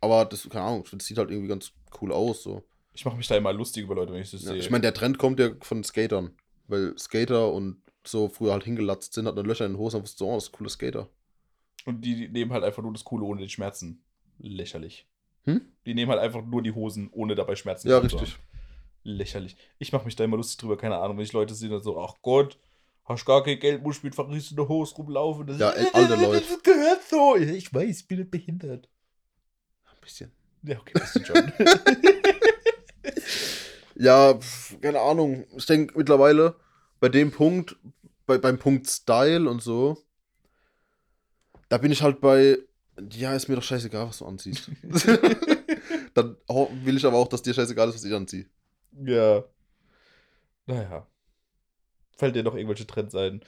Aber 0.00 0.24
das, 0.24 0.48
keine 0.48 0.64
Ahnung, 0.64 0.84
das 0.90 1.04
sieht 1.04 1.18
halt 1.18 1.30
irgendwie 1.30 1.48
ganz 1.48 1.72
cool 2.00 2.10
aus. 2.12 2.42
So. 2.42 2.64
Ich 2.94 3.04
mache 3.04 3.16
mich 3.16 3.28
da 3.28 3.36
immer 3.36 3.52
lustig 3.52 3.84
über 3.84 3.94
Leute, 3.94 4.12
wenn 4.14 4.22
ich 4.22 4.30
das 4.30 4.42
Ja, 4.44 4.52
sehe. 4.52 4.58
ich 4.60 4.70
meine, 4.70 4.82
der 4.82 4.94
Trend 4.94 5.18
kommt 5.18 5.38
ja 5.40 5.50
von 5.60 5.84
Skatern. 5.84 6.30
Weil 6.68 6.98
Skater 6.98 7.52
und 7.52 7.82
so 8.04 8.28
früher 8.30 8.52
halt 8.52 8.64
hingelatzt 8.64 9.12
sind, 9.12 9.26
hatten 9.26 9.36
dann 9.36 9.46
Löcher 9.46 9.66
in 9.66 9.72
den 9.72 9.78
Hosen 9.78 9.96
und 9.98 10.02
wussten 10.04 10.18
so, 10.18 10.28
oh, 10.30 10.34
das 10.34 10.44
ist 10.44 10.48
ein 10.50 10.56
cooler 10.56 10.70
Skater. 10.70 11.08
und 11.84 12.00
die, 12.04 12.14
die 12.16 12.28
nehmen 12.28 12.52
halt 12.52 12.64
einfach 12.64 12.82
nur 12.82 12.92
das 12.94 13.04
Coole 13.04 13.24
ohne 13.24 13.42
die 13.42 13.48
Schmerzen. 13.50 14.02
Lächerlich. 14.38 15.06
Hm? 15.44 15.60
Die 15.86 15.94
nehmen 15.94 16.10
halt 16.10 16.20
einfach 16.20 16.44
nur 16.44 16.62
die 16.62 16.72
Hosen, 16.72 17.10
ohne 17.12 17.34
dabei 17.34 17.56
Schmerzen 17.56 17.88
Ja, 17.88 17.96
zu 18.00 18.04
haben. 18.16 18.18
richtig. 18.22 18.38
Lächerlich. 19.04 19.56
Ich 19.78 19.92
mache 19.92 20.04
mich 20.04 20.14
da 20.14 20.24
immer 20.24 20.36
lustig 20.36 20.58
drüber, 20.58 20.76
keine 20.76 20.96
Ahnung, 20.98 21.16
wenn 21.16 21.24
ich 21.24 21.32
Leute 21.32 21.54
sehe, 21.54 21.68
dann 21.68 21.82
so, 21.82 22.00
ach 22.00 22.14
Gott, 22.22 22.58
hast 23.04 23.24
gar 23.24 23.42
kein 23.42 23.58
Geld, 23.58 23.82
musst 23.82 24.04
mit 24.04 24.14
verrissene 24.14 24.68
Hose 24.68 24.94
rumlaufen. 24.94 25.46
Das 25.46 25.58
Ja, 25.58 25.70
ey, 25.70 25.88
alte 25.92 26.14
Leute. 26.14 26.44
Das 26.46 26.62
gehört 26.62 27.02
so. 27.02 27.36
Ich 27.36 27.74
weiß, 27.74 28.00
ich 28.00 28.08
bin 28.08 28.18
nicht 28.18 28.30
behindert. 28.30 28.88
Ein 29.86 30.00
bisschen. 30.00 30.30
Ja, 30.62 30.78
okay, 30.78 30.92
das 30.94 31.16
ist 31.16 31.26
schon. 31.26 31.36
Ja, 33.94 34.38
keine 34.80 35.00
Ahnung. 35.00 35.44
Ich 35.56 35.66
denke 35.66 35.96
mittlerweile 35.96 36.56
bei 37.00 37.08
dem 37.08 37.30
Punkt, 37.30 37.76
bei, 38.26 38.38
beim 38.38 38.58
Punkt 38.58 38.88
Style 38.88 39.48
und 39.48 39.62
so, 39.62 39.98
da 41.68 41.78
bin 41.78 41.92
ich 41.92 42.02
halt 42.02 42.20
bei, 42.20 42.58
ja, 43.12 43.34
ist 43.34 43.48
mir 43.48 43.56
doch 43.56 43.62
scheißegal, 43.62 44.08
was 44.08 44.18
du 44.18 44.26
anziehst. 44.26 44.70
Dann 46.14 46.36
will 46.84 46.96
ich 46.96 47.06
aber 47.06 47.16
auch, 47.16 47.28
dass 47.28 47.42
dir 47.42 47.54
scheißegal 47.54 47.88
ist, 47.88 47.94
was 47.96 48.04
ich 48.04 48.14
anziehe. 48.14 48.46
ja. 49.04 49.44
Naja. 50.66 51.06
Fällt 52.16 52.36
dir 52.36 52.44
noch 52.44 52.54
irgendwelche 52.54 52.86
Trends 52.86 53.14
ein? 53.16 53.42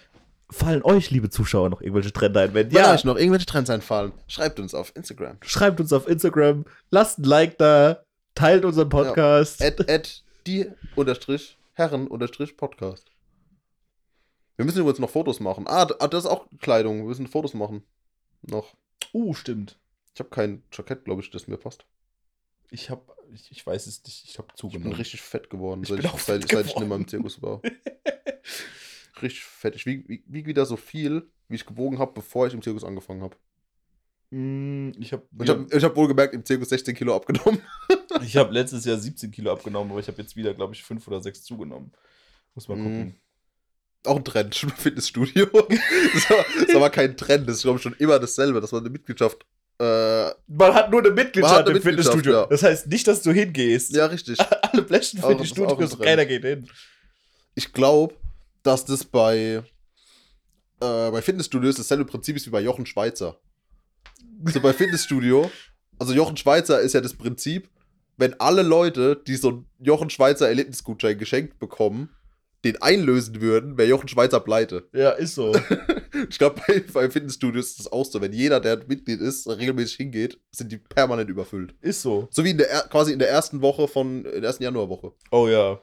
Fallen 0.51 0.83
euch, 0.83 1.11
liebe 1.11 1.31
Zuschauer, 1.31 1.71
noch 1.71 1.81
irgendwelche 1.81 2.13
Trends 2.13 2.37
ein? 2.37 2.55
Wenn 2.55 2.71
ja, 2.71 2.93
euch 2.93 3.05
noch 3.05 3.17
irgendwelche 3.17 3.47
Trends 3.47 3.71
einfallen, 3.71 4.13
schreibt 4.27 4.59
uns 4.59 4.75
auf 4.75 4.95
Instagram. 4.97 5.39
schreibt 5.43 5.81
uns 5.81 5.93
auf 5.93 6.09
Instagram, 6.09 6.65
lasst 6.91 7.19
ein 7.19 7.25
Like 7.25 7.57
da, 7.59 8.05
teilt 8.35 8.65
unseren 8.65 8.89
Podcast. 8.89 9.63
At, 9.63 9.89
at 9.89 10.25
die 10.47 10.71
unterstrich 10.97 11.57
Herren 11.75 12.09
unterstrich 12.09 12.57
Podcast. 12.57 13.11
Wir 14.57 14.65
müssen 14.65 14.81
übrigens 14.81 15.01
noch 15.01 15.11
Fotos 15.11 15.41
machen. 15.41 15.67
Ah, 15.67 15.89
ah, 15.99 16.09
das 16.09 16.25
ist 16.25 16.31
auch 16.31 16.47
Kleidung. 16.61 16.99
Wir 16.99 17.07
müssen 17.07 17.27
Fotos 17.27 17.55
machen. 17.55 17.83
Noch. 18.43 18.75
Uh, 19.13 19.35
stimmt. 19.35 19.79
Ich 20.15 20.21
habe 20.21 20.31
kein 20.31 20.63
Jackett, 20.73 21.05
glaube 21.05 21.23
ich, 21.23 21.31
das 21.31 21.47
mir 21.49 21.57
passt. 21.57 21.85
Ich 22.71 22.89
hab, 22.91 23.15
ich, 23.33 23.51
ich 23.51 23.67
weiß 23.67 23.87
es 23.87 24.03
nicht, 24.05 24.25
ich 24.25 24.39
habe 24.39 24.49
Ich 24.55 24.63
bin 24.63 24.71
zugenommen. 24.71 24.93
richtig 24.97 25.21
fett 25.23 25.51
geworden, 25.51 25.83
Ich 25.83 25.89
seit, 25.89 25.99
ich, 26.05 26.11
seit, 26.11 26.21
fett 26.21 26.27
seit 26.27 26.41
ich 26.43 26.53
nicht 26.53 26.75
geworden. 26.75 26.89
mehr 26.89 26.99
im 26.99 27.09
Zirkus 27.09 27.43
war. 27.43 27.61
richtig 29.23 29.45
fett. 29.45 29.77
Ich 29.77 29.87
wiege 29.87 30.23
wieg, 30.27 30.47
wieder 30.47 30.67
so 30.67 30.77
viel, 30.77 31.29
wie 31.49 31.57
ich 31.57 31.67
gewogen 31.67 31.99
habe, 31.99 32.13
bevor 32.15 32.47
ich 32.47 32.55
im 32.55 32.63
Zirkus 32.63 32.85
angefangen 32.85 33.23
habe. 33.23 33.37
Mm, 34.31 34.93
ich 34.99 35.13
habe 35.13 35.27
Und 35.37 35.45
ich 35.45 35.51
habe 35.51 35.67
ich 35.71 35.85
hab 35.85 35.97
wohl 35.97 36.09
gemerkt, 36.09 36.35
im 36.35 36.45
Zirkus 36.45 36.69
16 36.71 36.95
Kilo 36.95 37.15
abgenommen. 37.15 37.61
ich 38.23 38.37
hab 38.37 38.51
letztes 38.51 38.85
Jahr 38.85 38.99
17 38.99 39.31
Kilo 39.31 39.53
abgenommen, 39.53 39.91
aber 39.91 40.01
ich 40.01 40.09
habe 40.09 40.21
jetzt 40.21 40.37
wieder, 40.37 40.55
glaube 40.55 40.75
ich, 40.75 40.83
5 40.83 41.07
oder 41.09 41.21
6 41.23 41.43
zugenommen. 41.45 41.93
Muss 42.55 42.69
mal 42.69 42.77
Mm. 42.77 42.83
gucken. 42.83 43.21
Auch 44.05 44.17
ein 44.17 44.25
Trend 44.25 44.63
im 44.63 44.71
Fitnessstudio. 44.71 45.47
Das 46.15 46.31
war, 46.31 46.45
das 46.67 46.75
war 46.81 46.91
kein 46.91 47.17
Trend, 47.17 47.49
das 47.49 47.57
ist, 47.57 47.63
glaube 47.63 47.79
ich, 47.79 47.83
schon 47.83 47.95
immer 47.99 48.19
dasselbe, 48.19 48.61
dass 48.61 48.73
man 48.73 48.83
eine 48.83 48.91
Mitgliedschaft. 48.91 49.45
Äh, 49.79 50.31
Man 50.47 50.73
hat 50.75 50.91
nur 50.91 51.01
eine 51.01 51.11
Mitgliedschaft 51.11 51.67
eine 51.67 51.77
im 51.77 51.83
Fitnessstudio. 51.83 52.33
Ja. 52.33 52.47
Das 52.47 52.63
heißt 52.63 52.87
nicht, 52.87 53.07
dass 53.09 53.23
du 53.23 53.33
hingehst. 53.33 53.95
ja, 53.95 54.07
richtig. 54.07 54.39
Alle 54.63 54.83
blechen 54.83 55.19
ist 55.19 55.49
Studios, 55.49 55.99
keiner 55.99 56.25
geht 56.27 56.43
hin. 56.43 56.69
Ich 57.57 57.73
glaube, 57.73 58.15
dass 58.63 58.85
das 58.85 59.05
bei, 59.05 59.63
äh, 60.81 61.11
bei 61.11 61.23
Fitnessstudios 61.23 61.77
dasselbe 61.77 62.05
Prinzip 62.05 62.37
ist 62.37 62.47
wie 62.47 62.51
bei 62.51 62.61
Jochen 62.61 62.87
Schweizer. 62.87 63.39
So 64.47 64.61
bei 64.61 64.73
Fitnessstudio, 64.73 65.51
also 65.99 66.13
Jochen 66.13 66.37
Schweizer 66.37 66.81
ist 66.81 66.93
ja 66.93 67.01
das 67.01 67.15
Prinzip, 67.15 67.69
wenn 68.17 68.39
alle 68.41 68.63
Leute, 68.63 69.21
die 69.27 69.37
so 69.37 69.49
einen 69.49 69.67
Jochen 69.81 70.11
Schweizer 70.11 70.49
Erlebnisgutschein 70.49 71.19
geschenkt 71.19 71.59
bekommen, 71.59 72.14
den 72.65 72.81
einlösen 72.83 73.41
würden, 73.41 73.77
wäre 73.79 73.89
Jochen 73.89 74.09
Schweizer 74.09 74.41
pleite. 74.41 74.89
Ja, 74.93 75.11
ist 75.11 75.35
so. 75.35 75.53
Ich 76.31 76.39
glaube, 76.39 76.61
bei, 76.69 76.79
bei 76.93 77.11
Fitnessstudios 77.11 77.71
ist 77.71 77.81
das 77.81 77.93
auch 77.93 78.05
so. 78.05 78.21
Wenn 78.21 78.33
jeder, 78.33 78.61
der 78.61 78.81
Mitglied 78.87 79.21
ist, 79.21 79.49
regelmäßig 79.49 79.97
hingeht, 79.97 80.39
sind 80.53 80.71
die 80.71 80.77
permanent 80.79 81.29
überfüllt. 81.29 81.75
ist 81.81 82.03
so. 82.03 82.29
So 82.31 82.45
wie 82.45 82.51
in 82.51 82.59
der, 82.59 82.71
er- 82.71 82.89
quasi 82.89 83.13
in 83.13 83.19
der 83.19 83.29
ersten 83.31 83.61
Woche 83.63 83.89
von, 83.89 84.19
in 84.25 84.41
der 84.41 84.45
ersten 84.45 84.63
Januarwoche. 84.63 85.13
Oh 85.33 85.49
ja. 85.49 85.81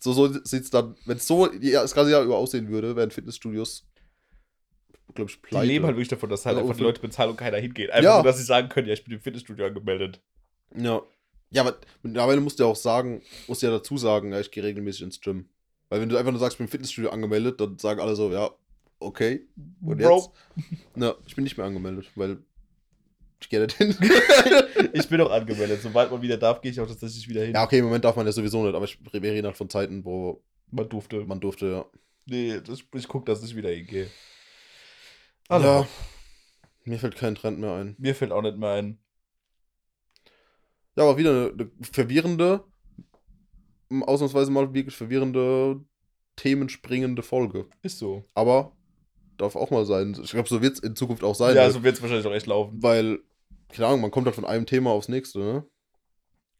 So, 0.00 0.12
so 0.12 0.26
sieht 0.42 0.64
es 0.64 0.70
dann, 0.70 0.96
wenn 1.06 1.18
es 1.18 1.28
so 1.28 1.48
ja, 1.52 1.80
das 1.82 1.94
ganze 1.94 2.10
Jahr 2.10 2.24
über 2.24 2.36
aussehen 2.38 2.68
würde, 2.70 2.96
wären 2.96 3.12
Fitnessstudios, 3.12 3.86
glaube 5.14 5.30
ich, 5.30 5.36
Die 5.36 5.42
pleite. 5.42 5.66
leben 5.66 5.84
halt 5.86 5.94
wirklich 5.94 6.08
davon, 6.08 6.28
dass 6.28 6.44
halt 6.44 6.56
Ja, 6.56 6.62
einfach 6.62 6.76
die. 6.76 6.82
Leute 6.82 7.00
bezahlen 7.00 7.30
und 7.30 7.36
keiner 7.36 7.58
hingeht. 7.58 7.90
Einfach 7.92 8.02
Ja. 8.02 8.14
nur, 8.16 8.24
dass 8.24 8.38
sie 8.38 8.44
sagen 8.44 8.68
können, 8.68 8.88
ja, 8.88 8.94
ich 8.94 9.04
bin 9.04 9.14
im 9.14 9.20
Fitnessstudio 9.20 9.64
angemeldet. 9.66 10.20
Ja. 10.76 11.02
Ja, 11.50 11.62
aber 11.62 11.76
mittlerweile 12.02 12.40
musst 12.40 12.58
du 12.58 12.64
ja 12.64 12.68
auch 12.68 12.74
sagen, 12.76 13.22
musst 13.46 13.62
du 13.62 13.66
ja 13.66 13.72
dazu 13.72 13.96
sagen, 13.96 14.32
ja, 14.32 14.40
ich 14.40 14.50
gehe 14.50 14.64
regelmäßig 14.64 15.02
ins 15.02 15.20
Gym. 15.20 15.48
Weil 15.92 16.00
wenn 16.00 16.08
du 16.08 16.16
einfach 16.16 16.30
nur 16.32 16.40
sagst, 16.40 16.54
ich 16.54 16.58
bin 16.58 16.68
im 16.68 16.70
Fitnessstudio 16.70 17.10
angemeldet, 17.10 17.60
dann 17.60 17.76
sagen 17.76 18.00
alle 18.00 18.16
so, 18.16 18.32
ja, 18.32 18.50
okay. 18.98 19.46
Und 19.82 19.98
Bro. 19.98 20.16
jetzt? 20.16 20.30
Na, 20.94 21.14
ich 21.26 21.34
bin 21.34 21.44
nicht 21.44 21.58
mehr 21.58 21.66
angemeldet, 21.66 22.10
weil 22.14 22.38
ich 23.38 23.50
gehe 23.50 23.60
nicht 23.60 23.76
hin. 23.76 23.94
Ich 24.94 25.06
bin 25.10 25.20
auch 25.20 25.30
angemeldet. 25.30 25.82
Sobald 25.82 26.10
man 26.10 26.22
wieder 26.22 26.38
darf, 26.38 26.62
gehe 26.62 26.70
ich 26.70 26.80
auch 26.80 26.86
tatsächlich 26.88 27.28
wieder 27.28 27.44
hin. 27.44 27.52
ja, 27.52 27.62
okay, 27.62 27.80
im 27.80 27.84
Moment 27.84 28.06
darf 28.06 28.16
man 28.16 28.24
ja 28.24 28.32
sowieso 28.32 28.64
nicht, 28.64 28.74
aber 28.74 28.86
ich, 28.86 28.98
wir 29.12 29.22
reden 29.22 29.46
halt 29.46 29.58
von 29.58 29.68
Zeiten, 29.68 30.02
wo 30.02 30.42
Man 30.70 30.88
durfte. 30.88 31.26
man 31.26 31.40
durfte, 31.40 31.66
ja. 31.66 31.84
Nee, 32.24 32.62
das, 32.66 32.82
ich 32.94 33.06
gucke, 33.06 33.26
dass 33.26 33.42
ich 33.42 33.54
wieder 33.54 33.68
hingehe. 33.68 34.08
Ja. 35.50 35.86
Mir 36.84 36.98
fällt 36.98 37.16
kein 37.16 37.34
Trend 37.34 37.58
mehr 37.58 37.74
ein. 37.74 37.96
Mir 37.98 38.14
fällt 38.14 38.32
auch 38.32 38.40
nicht 38.40 38.56
mehr 38.56 38.70
ein. 38.70 38.98
Ja, 40.96 41.02
aber 41.02 41.18
wieder 41.18 41.30
eine, 41.32 41.50
eine 41.50 41.70
verwirrende, 41.82 42.64
ausnahmsweise 44.02 44.50
mal 44.50 44.72
wirklich 44.72 44.96
verwirrende, 44.96 45.80
themenspringende 46.36 47.22
Folge. 47.22 47.66
Ist 47.82 47.98
so. 47.98 48.24
Aber 48.34 48.72
darf 49.38 49.56
auch 49.56 49.70
mal 49.70 49.84
sein. 49.84 50.16
Ich 50.22 50.30
glaube, 50.30 50.48
so 50.48 50.62
wird 50.62 50.74
es 50.74 50.80
in 50.80 50.96
Zukunft 50.96 51.24
auch 51.24 51.34
sein. 51.34 51.56
ja, 51.56 51.68
so 51.70 51.82
wird 51.82 51.96
es 51.96 52.02
wahrscheinlich 52.02 52.26
auch 52.26 52.32
echt 52.32 52.46
laufen. 52.46 52.82
weil, 52.82 53.18
keine 53.68 53.88
Ahnung, 53.88 54.02
man 54.02 54.10
kommt 54.10 54.26
halt 54.26 54.36
von 54.36 54.44
einem 54.44 54.66
Thema 54.66 54.90
aufs 54.90 55.08
nächste. 55.08 55.38
Ne? 55.38 55.66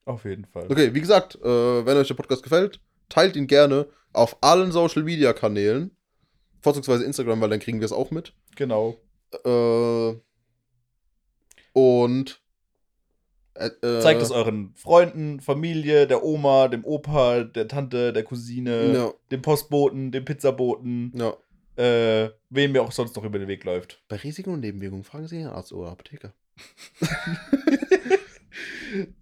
Auf 0.05 0.25
jeden 0.25 0.45
Fall. 0.47 0.67
Okay, 0.71 0.93
wie 0.95 1.01
gesagt, 1.01 1.37
äh, 1.37 1.87
wenn 1.87 1.97
euch 1.97 2.09
der 2.09 2.15
Podcast 2.15 2.43
gefällt, 2.43 2.81
teilt 3.09 3.37
ihn 3.37 3.47
gerne 3.47 3.87
auf 4.13 4.37
allen 4.43 4.73
Social 4.73 5.05
Media 5.05 5.33
Kanälen. 5.33 5.97
Vorzugsweise 6.61 7.05
Instagram, 7.05 7.41
weil 7.41 7.51
dann 7.51 7.61
kriegen 7.61 7.81
wir 7.81 7.87
es 7.87 7.93
auch 7.93 8.11
mit. 8.11 8.35
Genau. 8.57 8.97
Äh, 9.45 10.15
und 11.73 12.42
äh, 13.55 14.01
Zeigt 14.01 14.23
es 14.23 14.31
euren 14.31 14.73
Freunden, 14.75 15.41
Familie, 15.41 16.07
der 16.07 16.25
Oma, 16.25 16.69
dem 16.69 16.85
Opa, 16.85 17.45
der 17.45 17.69
Tante, 17.69 18.13
der 18.13 18.23
Cousine, 18.25 18.93
Ja, 18.95 19.13
dem 19.31 19.43
Postboten, 19.43 20.11
dem 20.13 20.25
Pizzaboten. 20.25 21.13
ja. 21.15 21.35
äh, 21.77 22.31
wem 22.51 22.73
mir 22.73 22.83
auch 22.83 22.93
sonst 22.93 23.17
noch 23.17 23.25
über 23.25 23.39
den 23.39 23.49
Weg 23.49 23.65
läuft. 23.65 24.03
Bei 24.09 24.17
Risiken 24.17 24.53
und 24.53 24.61
Nebenwirkungen 24.61 25.05
fragen 25.05 25.27
Sie 25.29 25.41
Ihren 25.41 25.53
Arzt 25.53 25.73
oder 25.73 25.91
Apotheker. 25.91 26.33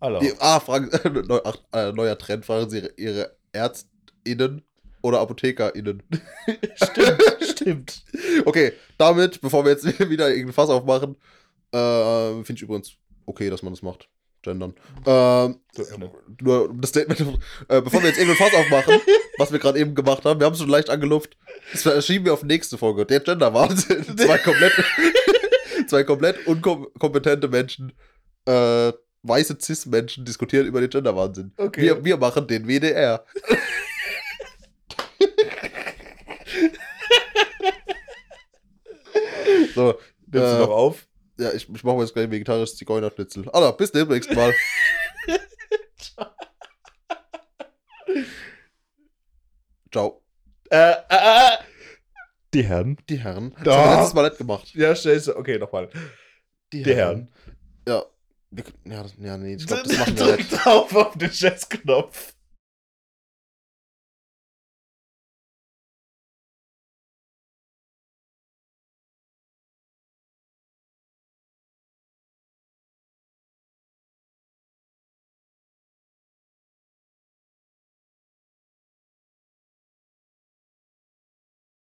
Hallo. 0.01 0.18
Die, 0.20 0.33
ah, 0.41 0.59
fragen, 0.61 0.91
neu, 1.28 1.41
ach, 1.45 1.57
äh, 1.72 1.93
neuer 1.93 2.18
Trend, 2.18 2.45
fragen 2.45 2.68
Sie 2.68 2.78
Ihre, 2.78 2.93
Ihre 2.97 3.37
ÄrztInnen 3.53 4.62
oder 5.03 5.20
ApothekerInnen. 5.20 6.03
Stimmt, 6.74 7.22
stimmt. 7.41 8.05
Okay, 8.45 8.72
damit, 8.99 9.41
bevor 9.41 9.64
wir 9.64 9.72
jetzt 9.72 9.87
wieder 10.11 10.28
irgendein 10.28 10.53
Fass 10.53 10.68
aufmachen, 10.68 11.16
äh, 11.72 12.45
finde 12.45 12.55
ich 12.55 12.62
übrigens 12.62 12.97
okay, 13.24 13.49
dass 13.49 13.62
man 13.62 13.72
das 13.72 13.81
macht. 13.83 14.10
Gendern. 14.43 14.74
Ähm, 15.07 15.61
nur 16.41 16.74
das 16.74 16.91
Statement, 16.91 17.20
äh, 17.68 17.80
bevor 17.82 18.01
wir 18.03 18.09
jetzt 18.09 18.18
irgendein 18.18 18.36
Fass 18.49 18.59
aufmachen, 18.59 19.01
was 19.38 19.53
wir 19.53 19.59
gerade 19.59 19.78
eben 19.78 19.95
gemacht 19.95 20.24
haben, 20.24 20.41
wir 20.41 20.47
haben 20.47 20.55
es 20.55 20.59
schon 20.61 20.68
leicht 20.68 20.91
angelupft, 20.91 21.36
das 21.72 21.82
verschieben 21.82 22.24
wir 22.24 22.32
auf 22.32 22.41
die 22.41 22.47
nächste 22.47 22.78
Folge. 22.78 23.05
Der 23.07 23.20
Gender-Wahnsinn. 23.20 24.05
Zwei 24.16 24.38
komplett, 24.38 24.72
zwei 25.88 26.05
komplett 26.05 26.47
unkompetente 26.47 27.49
Menschen, 27.49 27.93
äh, 28.47 28.93
weiße 29.22 29.59
Cis-Menschen 29.61 30.24
diskutieren 30.24 30.66
über 30.66 30.80
den 30.80 30.91
Gender-Wahnsinn. 30.91 31.53
Okay. 31.57 31.82
Wir, 31.82 32.05
wir 32.05 32.16
machen 32.16 32.47
den 32.47 32.66
WDR. 32.66 33.24
so, 39.74 39.99
Nimmst 40.32 40.49
Äh, 40.49 40.57
du 40.57 40.59
noch 40.61 40.70
auf? 40.70 41.07
Ja, 41.41 41.53
ich, 41.53 41.68
ich 41.68 41.84
mache 41.84 41.97
mir 41.97 42.03
jetzt 42.03 42.14
gleich 42.14 42.30
vegetarisches 42.30 42.76
Zigeunerschnitzel. 42.76 43.49
Alter, 43.51 43.72
bis 43.72 43.91
demnächst 43.93 44.32
mal. 44.34 44.53
Ciao. 49.93 50.22
Äh, 50.70 50.91
äh, 50.93 50.95
äh. 51.11 51.57
Die 52.55 52.62
Herren. 52.64 52.97
Die 53.09 53.18
Herren. 53.18 53.53
Das 53.57 53.64
Da. 53.64 53.76
haben 53.76 53.86
wir 53.88 53.97
letztes 53.97 54.14
Mal 54.14 54.22
nicht 54.28 54.38
gemacht. 54.38 54.74
Ja, 54.74 54.95
stellst 54.95 55.28
du. 55.28 55.36
Okay, 55.36 55.59
nochmal. 55.59 55.88
Die, 56.72 56.82
Die 56.82 56.95
Herren. 56.95 57.32
Ja. 57.86 58.05
Wir, 58.51 58.64
ja, 58.84 59.03
das, 59.03 59.14
ja, 59.18 59.36
nee, 59.36 59.55
ich 59.55 59.66
glaube, 59.66 59.84
das 59.84 59.99
machen 59.99 60.18
wir 60.18 60.36
nicht. 60.36 60.51
drauf 60.53 60.95
auf 60.95 61.16
den 61.16 61.30
Chessknopf. 61.30 62.34